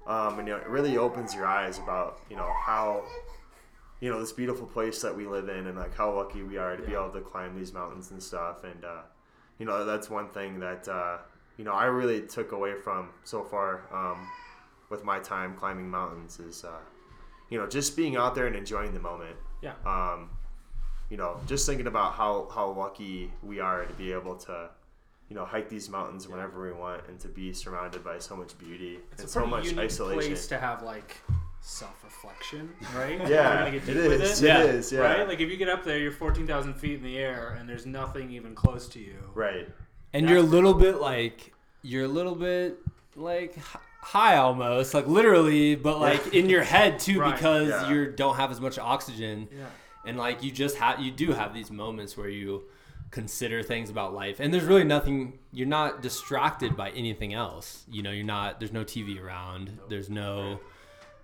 Um, 0.06 0.38
and 0.38 0.48
you 0.48 0.54
know, 0.54 0.60
it 0.60 0.68
really 0.68 0.96
opens 0.96 1.34
your 1.34 1.46
eyes 1.46 1.78
about 1.78 2.20
you 2.30 2.36
know 2.36 2.50
how 2.64 3.04
you 4.00 4.10
know 4.10 4.18
this 4.18 4.32
beautiful 4.32 4.66
place 4.66 5.02
that 5.02 5.14
we 5.16 5.26
live 5.26 5.48
in 5.48 5.66
and 5.66 5.76
like 5.78 5.94
how 5.94 6.14
lucky 6.14 6.42
we 6.42 6.56
are 6.56 6.76
to 6.76 6.82
be 6.82 6.94
able 6.94 7.10
to 7.10 7.20
climb 7.20 7.56
these 7.56 7.72
mountains 7.72 8.10
and 8.10 8.22
stuff. 8.22 8.64
And 8.64 8.84
uh, 8.84 9.02
you 9.58 9.66
know 9.66 9.84
that's 9.84 10.08
one 10.08 10.28
thing 10.28 10.58
that 10.60 10.88
uh, 10.88 11.18
you 11.56 11.64
know 11.64 11.72
I 11.72 11.84
really 11.84 12.22
took 12.22 12.52
away 12.52 12.74
from 12.74 13.10
so 13.24 13.42
far 13.44 13.82
um, 13.92 14.26
with 14.90 15.04
my 15.04 15.18
time 15.20 15.54
climbing 15.54 15.88
mountains 15.88 16.38
is 16.40 16.64
uh, 16.64 16.78
you 17.48 17.58
know 17.58 17.66
just 17.66 17.96
being 17.96 18.16
out 18.16 18.34
there 18.34 18.46
and 18.46 18.54
enjoying 18.56 18.92
the 18.92 19.00
moment 19.00 19.36
Yeah. 19.62 19.72
um, 19.86 20.30
you 21.08 21.16
know, 21.16 21.40
just 21.46 21.66
thinking 21.66 21.88
about 21.88 22.12
how, 22.12 22.48
how 22.54 22.70
lucky 22.70 23.32
we 23.42 23.58
are 23.58 23.84
to 23.84 23.92
be 23.94 24.12
able 24.12 24.36
to, 24.36 24.70
you 25.28 25.34
know, 25.34 25.44
hike 25.44 25.68
these 25.68 25.88
mountains 25.88 26.28
whenever 26.28 26.62
we 26.62 26.72
want 26.72 27.02
and 27.08 27.18
to 27.18 27.26
be 27.26 27.52
surrounded 27.52 28.04
by 28.04 28.16
so 28.20 28.36
much 28.36 28.56
beauty 28.58 29.00
It's 29.10 29.20
and 29.22 29.28
a 29.28 29.32
so 29.32 29.40
pretty 29.40 29.50
much 29.50 29.64
unique 29.64 29.78
isolation. 29.86 30.30
place 30.30 30.46
to 30.46 30.58
have 30.58 30.84
like 30.84 31.16
self-reflection, 31.62 32.70
right? 32.94 33.18
Yeah, 33.28 33.50
We're 33.50 33.58
gonna 33.58 33.70
get 33.72 33.88
it 33.88 33.94
deep 33.94 34.08
with 34.08 34.22
is. 34.22 34.42
it. 34.42 34.50
It 34.54 34.74
is. 34.76 34.92
Yeah. 34.92 35.00
Right? 35.00 35.26
Like 35.28 35.40
if 35.40 35.50
you 35.50 35.56
get 35.56 35.68
up 35.68 35.82
there, 35.84 35.98
you're 35.98 36.12
14,000 36.12 36.74
feet 36.74 36.98
in 36.98 37.02
the 37.02 37.18
air, 37.18 37.56
and 37.58 37.68
there's 37.68 37.86
nothing 37.86 38.30
even 38.30 38.54
close 38.54 38.86
to 38.90 39.00
you. 39.00 39.16
right. 39.34 39.68
And 40.12 40.28
you're 40.28 40.38
a 40.38 40.42
little 40.42 40.74
bit 40.74 41.00
like 41.00 41.52
you're 41.82 42.04
a 42.04 42.08
little 42.08 42.34
bit 42.36 42.78
like 43.16 43.56
h- 43.58 43.80
high 44.02 44.36
almost, 44.36 44.94
like 44.94 45.06
literally, 45.06 45.74
but 45.74 46.00
like 46.00 46.34
in 46.34 46.48
your 46.48 46.62
head 46.62 46.98
too 46.98 47.20
Right. 47.20 47.34
because 47.34 47.68
Yeah. 47.68 47.90
you 47.90 48.10
don't 48.10 48.36
have 48.36 48.50
as 48.50 48.60
much 48.60 48.78
oxygen. 48.78 49.48
Yeah. 49.56 49.66
And 50.06 50.16
like 50.18 50.42
you 50.42 50.50
just 50.50 50.76
have 50.76 51.00
you 51.00 51.10
do 51.10 51.32
have 51.32 51.52
these 51.54 51.70
moments 51.70 52.16
where 52.16 52.28
you 52.28 52.64
consider 53.10 53.62
things 53.62 53.90
about 53.90 54.14
life. 54.14 54.38
And 54.40 54.54
there's 54.54 54.64
really 54.64 54.84
nothing 54.84 55.38
you're 55.52 55.66
not 55.66 56.00
distracted 56.00 56.76
by 56.76 56.90
anything 56.90 57.34
else. 57.34 57.84
You 57.90 58.02
know, 58.02 58.10
you're 58.10 58.24
not 58.24 58.60
there's 58.60 58.72
no 58.72 58.84
TV 58.84 59.20
around. 59.22 59.78
There's 59.88 60.08
no 60.08 60.60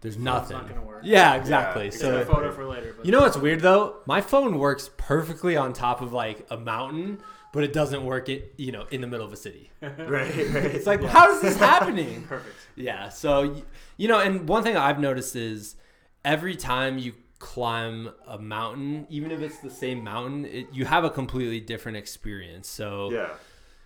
there's 0.02 0.18
nothing. 0.18 0.56
not 0.58 0.68
gonna 0.68 0.82
work. 0.82 1.00
Yeah, 1.04 1.34
exactly. 1.34 1.84
Yeah, 1.86 1.90
so 1.90 2.24
photo 2.24 2.52
for 2.52 2.64
later. 2.66 2.92
But 2.96 3.06
you 3.06 3.12
know 3.12 3.20
what's 3.20 3.36
weird 3.38 3.60
though? 3.60 3.96
My 4.06 4.20
phone 4.20 4.58
works 4.58 4.90
perfectly 4.98 5.56
on 5.56 5.72
top 5.72 6.00
of 6.02 6.12
like 6.12 6.46
a 6.50 6.56
mountain, 6.56 7.18
but 7.56 7.64
it 7.64 7.72
doesn't 7.72 8.04
work 8.04 8.28
it 8.28 8.52
you 8.58 8.70
know 8.70 8.84
in 8.90 9.00
the 9.00 9.06
middle 9.06 9.24
of 9.24 9.32
a 9.32 9.36
city. 9.36 9.70
Right. 9.82 9.96
Right. 10.54 10.74
It's 10.76 10.86
like 10.86 11.02
how 11.02 11.34
is 11.34 11.40
this 11.40 11.56
happening? 11.56 12.22
Perfect. 12.28 12.54
Yeah. 12.76 13.08
So 13.08 13.62
you 13.96 14.08
know, 14.08 14.20
and 14.20 14.46
one 14.46 14.62
thing 14.62 14.76
I've 14.76 15.00
noticed 15.00 15.34
is 15.34 15.74
every 16.22 16.54
time 16.54 16.98
you 16.98 17.14
climb 17.38 18.10
a 18.26 18.38
mountain, 18.38 19.06
even 19.08 19.30
if 19.30 19.40
it's 19.40 19.58
the 19.60 19.70
same 19.70 20.04
mountain, 20.04 20.44
it, 20.44 20.66
you 20.70 20.84
have 20.84 21.04
a 21.04 21.08
completely 21.08 21.58
different 21.60 21.96
experience. 21.96 22.68
So 22.68 23.10
yeah. 23.10 23.30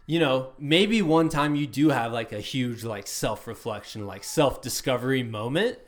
you 0.07 0.19
know, 0.19 0.51
maybe 0.59 1.01
one 1.01 1.29
time 1.29 1.55
you 1.55 1.69
do 1.69 1.91
have 1.91 2.13
like 2.13 2.33
a 2.33 2.41
huge 2.41 2.83
like 2.83 3.07
self-reflection, 3.07 4.05
like 4.05 4.25
self-discovery 4.25 5.23
moment. 5.23 5.79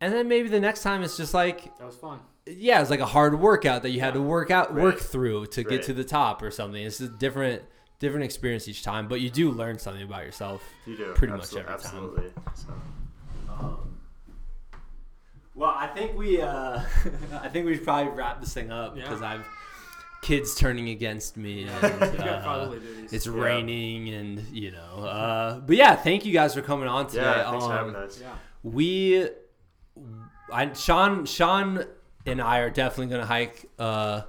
And 0.00 0.14
then 0.14 0.26
maybe 0.26 0.48
the 0.48 0.60
next 0.60 0.82
time 0.82 1.02
it's 1.02 1.18
just 1.18 1.34
like 1.34 1.76
That 1.76 1.84
was 1.84 1.96
fun. 1.96 2.20
Yeah, 2.56 2.80
it's 2.80 2.90
like 2.90 3.00
a 3.00 3.06
hard 3.06 3.38
workout 3.40 3.82
that 3.82 3.90
you 3.90 4.00
had 4.00 4.14
to 4.14 4.22
work 4.22 4.50
out, 4.50 4.74
work 4.74 4.98
through 4.98 5.46
to 5.46 5.62
get 5.64 5.82
to 5.84 5.92
the 5.92 6.04
top 6.04 6.42
or 6.42 6.50
something. 6.50 6.82
It's 6.82 7.00
a 7.00 7.08
different, 7.08 7.62
different 7.98 8.24
experience 8.24 8.68
each 8.68 8.82
time, 8.82 9.08
but 9.08 9.20
you 9.20 9.30
do 9.30 9.50
learn 9.50 9.78
something 9.78 10.02
about 10.02 10.24
yourself. 10.24 10.62
You 10.86 10.96
do. 10.96 11.12
Pretty 11.14 11.32
much 11.32 11.42
Absol- 11.50 11.58
every 11.58 11.64
time. 11.64 11.72
Absolutely. 11.74 12.32
So, 12.54 13.80
Well, 15.54 15.74
I 15.76 15.88
think 15.88 16.16
we, 16.16 16.40
uh, 16.40 16.80
I 17.42 17.48
think 17.48 17.66
we 17.66 17.74
should 17.74 17.84
probably 17.84 18.12
wrap 18.12 18.40
this 18.40 18.54
thing 18.54 18.70
up 18.70 18.96
Yeah. 18.96 19.02
because 19.02 19.20
I've 19.22 19.46
kids 20.22 20.54
turning 20.54 20.90
against 20.90 21.36
me. 21.36 21.66
And, 21.82 22.20
uh, 22.20 22.72
it's 23.10 23.26
Yeah. 23.26 23.32
raining, 23.32 24.08
and 24.10 24.40
you 24.52 24.70
know, 24.70 25.04
uh, 25.04 25.60
but 25.60 25.76
yeah, 25.76 25.96
thank 25.96 26.24
you 26.24 26.32
guys 26.32 26.54
for 26.54 26.62
coming 26.62 26.88
on 26.88 27.06
today. 27.08 27.22
yeah. 27.22 27.50
Thanks 27.50 27.64
for 27.66 27.72
Um, 27.72 27.78
having 27.78 27.94
us. 27.96 28.20
yeah. 28.20 28.32
we 28.62 29.28
I 30.52 30.72
Sean 30.72 31.24
Sean 31.26 31.84
and 32.26 32.40
I 32.40 32.58
are 32.58 32.70
definitely 32.70 33.12
gonna 33.12 33.26
hike 33.26 33.66
uh 33.78 34.22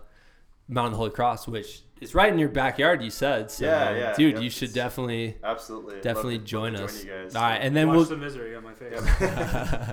Mount 0.68 0.94
Holy 0.96 1.10
Cross, 1.12 1.48
which 1.48 1.82
is 2.00 2.16
right 2.16 2.32
in 2.32 2.40
your 2.40 2.50
backyard, 2.50 3.04
you 3.04 3.10
said. 3.12 3.52
So 3.52 3.66
Yeah, 3.66 3.92
yeah, 3.96 4.14
dude, 4.14 4.34
yep, 4.36 4.44
you 4.44 4.50
should 4.50 4.74
definitely 4.74 5.38
Absolutely. 5.44 5.96
Love 5.96 6.04
definitely 6.04 6.40
to- 6.40 6.46
join 6.46 6.74
love 6.74 6.80
to 6.82 6.86
us. 6.86 7.04
you 7.04 7.12
guys. 7.12 7.36
All 7.36 7.42
right, 7.44 7.58
and 7.58 7.76
then 7.76 7.88
Watch 7.90 7.96
we'll 7.98 8.06
the 8.06 8.18
misery 8.18 8.56
on 8.56 8.64
my 8.64 8.74
face. 8.74 9.00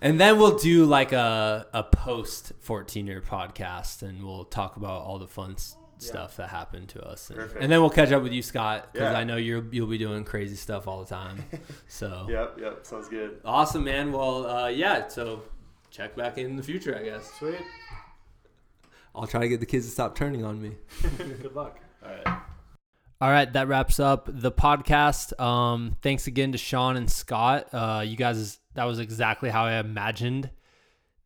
and 0.00 0.20
then 0.20 0.38
we'll 0.38 0.58
do 0.58 0.84
like 0.84 1.12
a 1.12 1.66
a 1.72 1.82
post 1.82 2.52
14er 2.64 3.22
podcast 3.24 4.02
and 4.02 4.22
we'll 4.24 4.44
talk 4.44 4.76
about 4.76 5.02
all 5.02 5.18
the 5.18 5.26
fun 5.26 5.52
s- 5.52 5.76
stuff 5.98 6.36
that 6.36 6.48
happened 6.50 6.88
to 6.90 7.02
us. 7.04 7.30
And, 7.30 7.38
Perfect. 7.38 7.62
and 7.62 7.70
then 7.72 7.80
we'll 7.80 7.90
catch 7.90 8.10
up 8.12 8.22
with 8.22 8.32
you, 8.32 8.42
Scott, 8.42 8.92
because 8.92 9.12
Yeah. 9.12 9.18
I 9.18 9.24
know 9.24 9.36
you're 9.36 9.64
you'll 9.70 9.86
be 9.86 9.98
doing 9.98 10.24
crazy 10.24 10.56
stuff 10.56 10.86
all 10.88 11.00
the 11.02 11.08
time. 11.10 11.44
So 11.88 12.26
Yep. 12.28 12.58
Yep. 12.60 12.86
Sounds 12.86 13.08
good. 13.08 13.40
awesome, 13.44 13.84
man. 13.84 14.12
Well, 14.12 14.46
uh, 14.46 14.68
yeah. 14.68 15.08
So 15.08 15.42
check 15.92 16.16
back 16.16 16.38
in 16.38 16.56
the 16.56 16.62
future, 16.62 16.96
I 16.98 17.02
guess. 17.02 17.30
Sweet. 17.38 17.60
I'll 19.14 19.26
try 19.26 19.40
to 19.40 19.48
get 19.48 19.60
the 19.60 19.66
kids 19.66 19.84
to 19.86 19.92
stop 19.92 20.16
turning 20.16 20.42
on 20.44 20.60
me. 20.60 20.72
Good 21.18 21.54
luck. 21.54 21.80
All 22.02 22.10
right. 22.10 22.38
All 23.20 23.30
right, 23.30 23.52
that 23.52 23.68
wraps 23.68 24.00
up 24.00 24.28
the 24.28 24.50
podcast. 24.50 25.38
Um, 25.38 25.96
thanks 26.02 26.26
again 26.26 26.52
to 26.52 26.58
Sean 26.58 26.96
and 26.96 27.08
Scott. 27.08 27.68
Uh, 27.72 28.02
you 28.04 28.16
guys, 28.16 28.58
that 28.74 28.84
was 28.84 28.98
exactly 28.98 29.50
how 29.50 29.64
I 29.64 29.74
imagined 29.74 30.50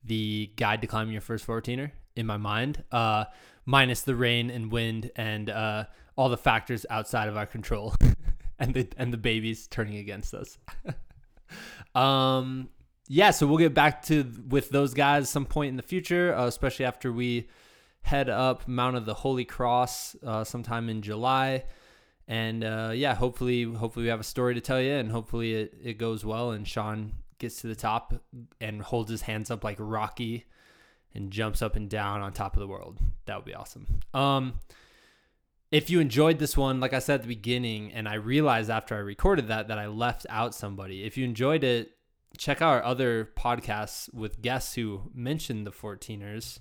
the 0.05 0.51
guide 0.57 0.83
to 0.83 0.87
climbing 0.87 1.13
your 1.13 1.23
first 1.23 1.47
14er 1.47 1.93
in 2.15 2.27
my 2.27 2.37
mind, 2.37 2.85
uh, 2.93 3.25
minus 3.65 4.03
the 4.03 4.15
rain 4.15 4.51
and 4.51 4.71
wind 4.71 5.11
and 5.17 5.49
uh, 5.49 5.85
all 6.17 6.29
the 6.29 6.37
factors 6.37 6.85
outside 6.91 7.29
of 7.29 7.37
our 7.37 7.47
control, 7.47 7.95
and 8.59 8.75
the 8.75 8.89
and 8.99 9.13
the 9.13 9.19
babies 9.19 9.67
turning 9.67 9.97
against 9.97 10.35
us. 10.35 10.59
um, 11.95 12.69
yeah, 13.09 13.31
so 13.31 13.47
we'll 13.47 13.59
get 13.59 13.75
back 13.75 14.03
to 14.07 14.31
with 14.49 14.71
those 14.71 14.95
guys 14.95 15.31
some 15.31 15.47
point 15.47 15.71
in 15.71 15.77
the 15.77 15.83
future, 15.83 16.35
uh, 16.35 16.47
especially 16.47 16.85
after 16.85 17.13
we 17.13 17.49
head 18.03 18.29
up 18.29 18.67
Mount 18.69 18.97
of 18.97 19.05
the 19.05 19.15
Holy 19.15 19.45
Cross 19.45 20.17
uh, 20.25 20.45
sometime 20.45 20.89
in 20.89 21.03
July. 21.03 21.65
And 22.29 22.65
uh, 22.65 22.91
yeah, 22.95 23.15
hopefully, 23.15 23.63
hopefully 23.63 24.05
we 24.05 24.11
have 24.11 24.21
a 24.21 24.25
story 24.25 24.55
to 24.55 24.61
tell 24.61 24.81
you, 24.81 24.95
and 24.95 25.11
hopefully 25.11 25.55
it, 25.55 25.75
it 25.83 25.99
goes 25.99 26.25
well. 26.25 26.51
And 26.51 26.67
Sean 26.67 27.13
gets 27.39 27.61
to 27.61 27.69
the 27.69 27.77
top 27.77 28.15
and 28.61 28.83
holds 28.83 29.11
his 29.11 29.23
hands 29.23 29.51
up 29.51 29.63
like 29.63 29.77
Rocky, 29.79 30.47
and 31.15 31.31
jumps 31.31 31.63
up 31.63 31.77
and 31.77 31.89
down 31.89 32.21
on 32.23 32.33
top 32.33 32.57
of 32.57 32.61
the 32.61 32.67
world. 32.67 32.99
That 33.27 33.37
would 33.37 33.45
be 33.45 33.55
awesome. 33.55 33.87
Um, 34.13 34.55
if 35.71 35.91
you 35.91 36.01
enjoyed 36.01 36.39
this 36.39 36.57
one, 36.57 36.81
like 36.81 36.93
I 36.93 36.99
said 36.99 37.17
at 37.17 37.23
the 37.23 37.29
beginning, 37.29 37.93
and 37.93 38.09
I 38.09 38.15
realized 38.15 38.71
after 38.71 38.95
I 38.95 38.99
recorded 38.99 39.49
that 39.49 39.69
that 39.69 39.79
I 39.79 39.87
left 39.87 40.27
out 40.29 40.55
somebody. 40.55 41.05
If 41.05 41.17
you 41.17 41.25
enjoyed 41.25 41.65
it, 41.65 41.96
check 42.37 42.63
out 42.63 42.75
our 42.75 42.85
other 42.85 43.31
podcasts 43.37 44.13
with 44.13 44.43
guests 44.43 44.75
who 44.75 45.11
mentioned 45.15 45.67
the 45.67 45.73
14ers. 45.73 46.61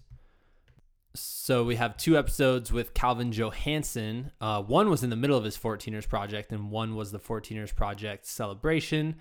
So 1.13 1.63
we 1.63 1.75
have 1.75 1.95
two 1.95 2.17
episodes 2.17 2.71
with 2.71 2.93
Calvin 2.93 3.31
Johansson. 3.31 4.31
Uh, 4.41 4.61
one 4.61 4.89
was 4.89 5.03
in 5.03 5.09
the 5.09 5.15
middle 5.15 5.37
of 5.37 5.45
his 5.45 5.57
14ers 5.57 6.07
project, 6.07 6.51
and 6.51 6.71
one 6.71 6.95
was 6.95 7.11
the 7.11 7.19
14ers 7.19 7.73
project 7.73 8.25
celebration. 8.25 9.15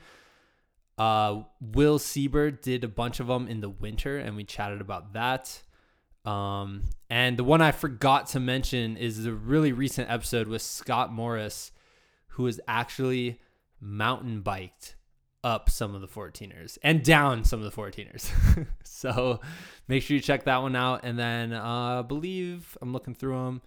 Uh, 0.99 1.43
Will 1.61 1.99
Sieber 1.99 2.61
did 2.61 2.83
a 2.85 2.89
bunch 2.89 3.21
of 3.21 3.29
them 3.29 3.47
in 3.47 3.61
the 3.61 3.69
winter, 3.69 4.19
and 4.19 4.37
we 4.37 4.45
chatted 4.45 4.81
about 4.81 5.13
that. 5.13 5.63
Um, 6.25 6.85
and 7.11 7.37
the 7.37 7.45
one 7.45 7.61
I 7.61 7.71
forgot 7.71 8.29
to 8.29 8.41
mention 8.41 8.97
is 8.97 9.23
the 9.23 9.33
really 9.33 9.73
recent 9.73 10.11
episode 10.11 10.49
with 10.49 10.63
Scott 10.63 11.13
Morris, 11.13 11.71
who 12.29 12.47
is 12.47 12.61
actually 12.67 13.41
mountain 13.81 14.41
biked 14.41 14.97
up 15.45 15.69
some 15.69 15.95
of 15.95 16.01
the 16.01 16.09
14ers 16.09 16.79
and 16.83 17.05
down 17.05 17.45
some 17.45 17.63
of 17.63 17.73
the 17.73 17.83
14ers. 17.83 18.67
so 18.83 19.41
make 19.87 20.03
sure 20.03 20.17
you 20.17 20.21
check 20.21 20.45
that 20.45 20.63
one 20.63 20.75
out. 20.75 21.01
And 21.05 21.19
then 21.19 21.53
uh, 21.53 22.03
believe 22.03 22.77
I'm 22.81 22.93
looking 22.93 23.15
through 23.15 23.45
them. 23.45 23.63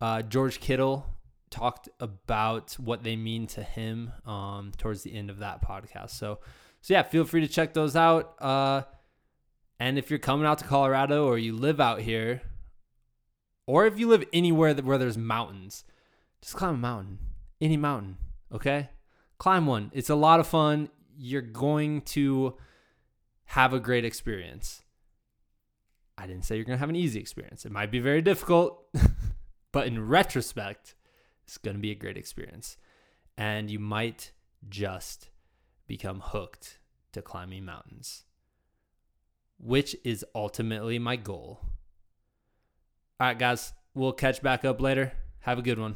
Uh, 0.00 0.22
George 0.22 0.60
Kittle 0.60 1.06
talked 1.50 1.88
about 2.00 2.72
what 2.74 3.04
they 3.04 3.14
mean 3.14 3.46
to 3.46 3.62
him 3.62 4.12
um, 4.26 4.72
towards 4.76 5.02
the 5.02 5.14
end 5.14 5.30
of 5.30 5.38
that 5.38 5.62
podcast. 5.62 6.10
So, 6.10 6.40
so 6.82 6.94
yeah, 6.94 7.04
feel 7.04 7.24
free 7.24 7.40
to 7.42 7.48
check 7.48 7.72
those 7.72 7.94
out. 7.94 8.34
Uh, 8.42 8.82
and 9.78 9.96
if 9.96 10.10
you're 10.10 10.18
coming 10.18 10.46
out 10.46 10.58
to 10.58 10.64
Colorado 10.64 11.26
or 11.26 11.38
you 11.38 11.54
live 11.54 11.80
out 11.80 12.00
here, 12.00 12.42
or 13.66 13.86
if 13.86 13.98
you 13.98 14.08
live 14.08 14.24
anywhere 14.32 14.74
that, 14.74 14.84
where 14.84 14.98
there's 14.98 15.16
mountains, 15.16 15.84
just 16.42 16.56
climb 16.56 16.74
a 16.74 16.78
mountain, 16.78 17.18
any 17.60 17.76
mountain, 17.76 18.18
okay? 18.52 18.90
Climb 19.38 19.66
one. 19.66 19.90
It's 19.94 20.10
a 20.10 20.14
lot 20.14 20.40
of 20.40 20.46
fun. 20.46 20.90
You're 21.16 21.42
going 21.42 22.02
to 22.02 22.54
have 23.46 23.72
a 23.72 23.80
great 23.80 24.04
experience. 24.04 24.82
I 26.16 26.26
didn't 26.26 26.44
say 26.44 26.56
you're 26.56 26.64
going 26.64 26.76
to 26.76 26.80
have 26.80 26.88
an 26.88 26.96
easy 26.96 27.20
experience. 27.20 27.64
It 27.64 27.72
might 27.72 27.90
be 27.90 27.98
very 27.98 28.22
difficult, 28.22 28.84
but 29.72 29.86
in 29.86 30.06
retrospect, 30.06 30.94
it's 31.44 31.58
going 31.58 31.76
to 31.76 31.80
be 31.80 31.90
a 31.90 31.96
great 31.96 32.16
experience. 32.16 32.76
And 33.36 33.70
you 33.70 33.78
might 33.78 34.32
just 34.68 35.30
become 35.86 36.20
hooked 36.20 36.78
to 37.12 37.22
climbing 37.22 37.64
mountains, 37.64 38.24
which 39.58 39.96
is 40.04 40.24
ultimately 40.34 40.98
my 40.98 41.16
goal. 41.16 41.60
All 43.20 43.28
right, 43.28 43.38
guys, 43.38 43.72
we'll 43.94 44.12
catch 44.12 44.42
back 44.42 44.64
up 44.64 44.80
later. 44.80 45.12
Have 45.40 45.58
a 45.58 45.62
good 45.62 45.78
one. 45.78 45.94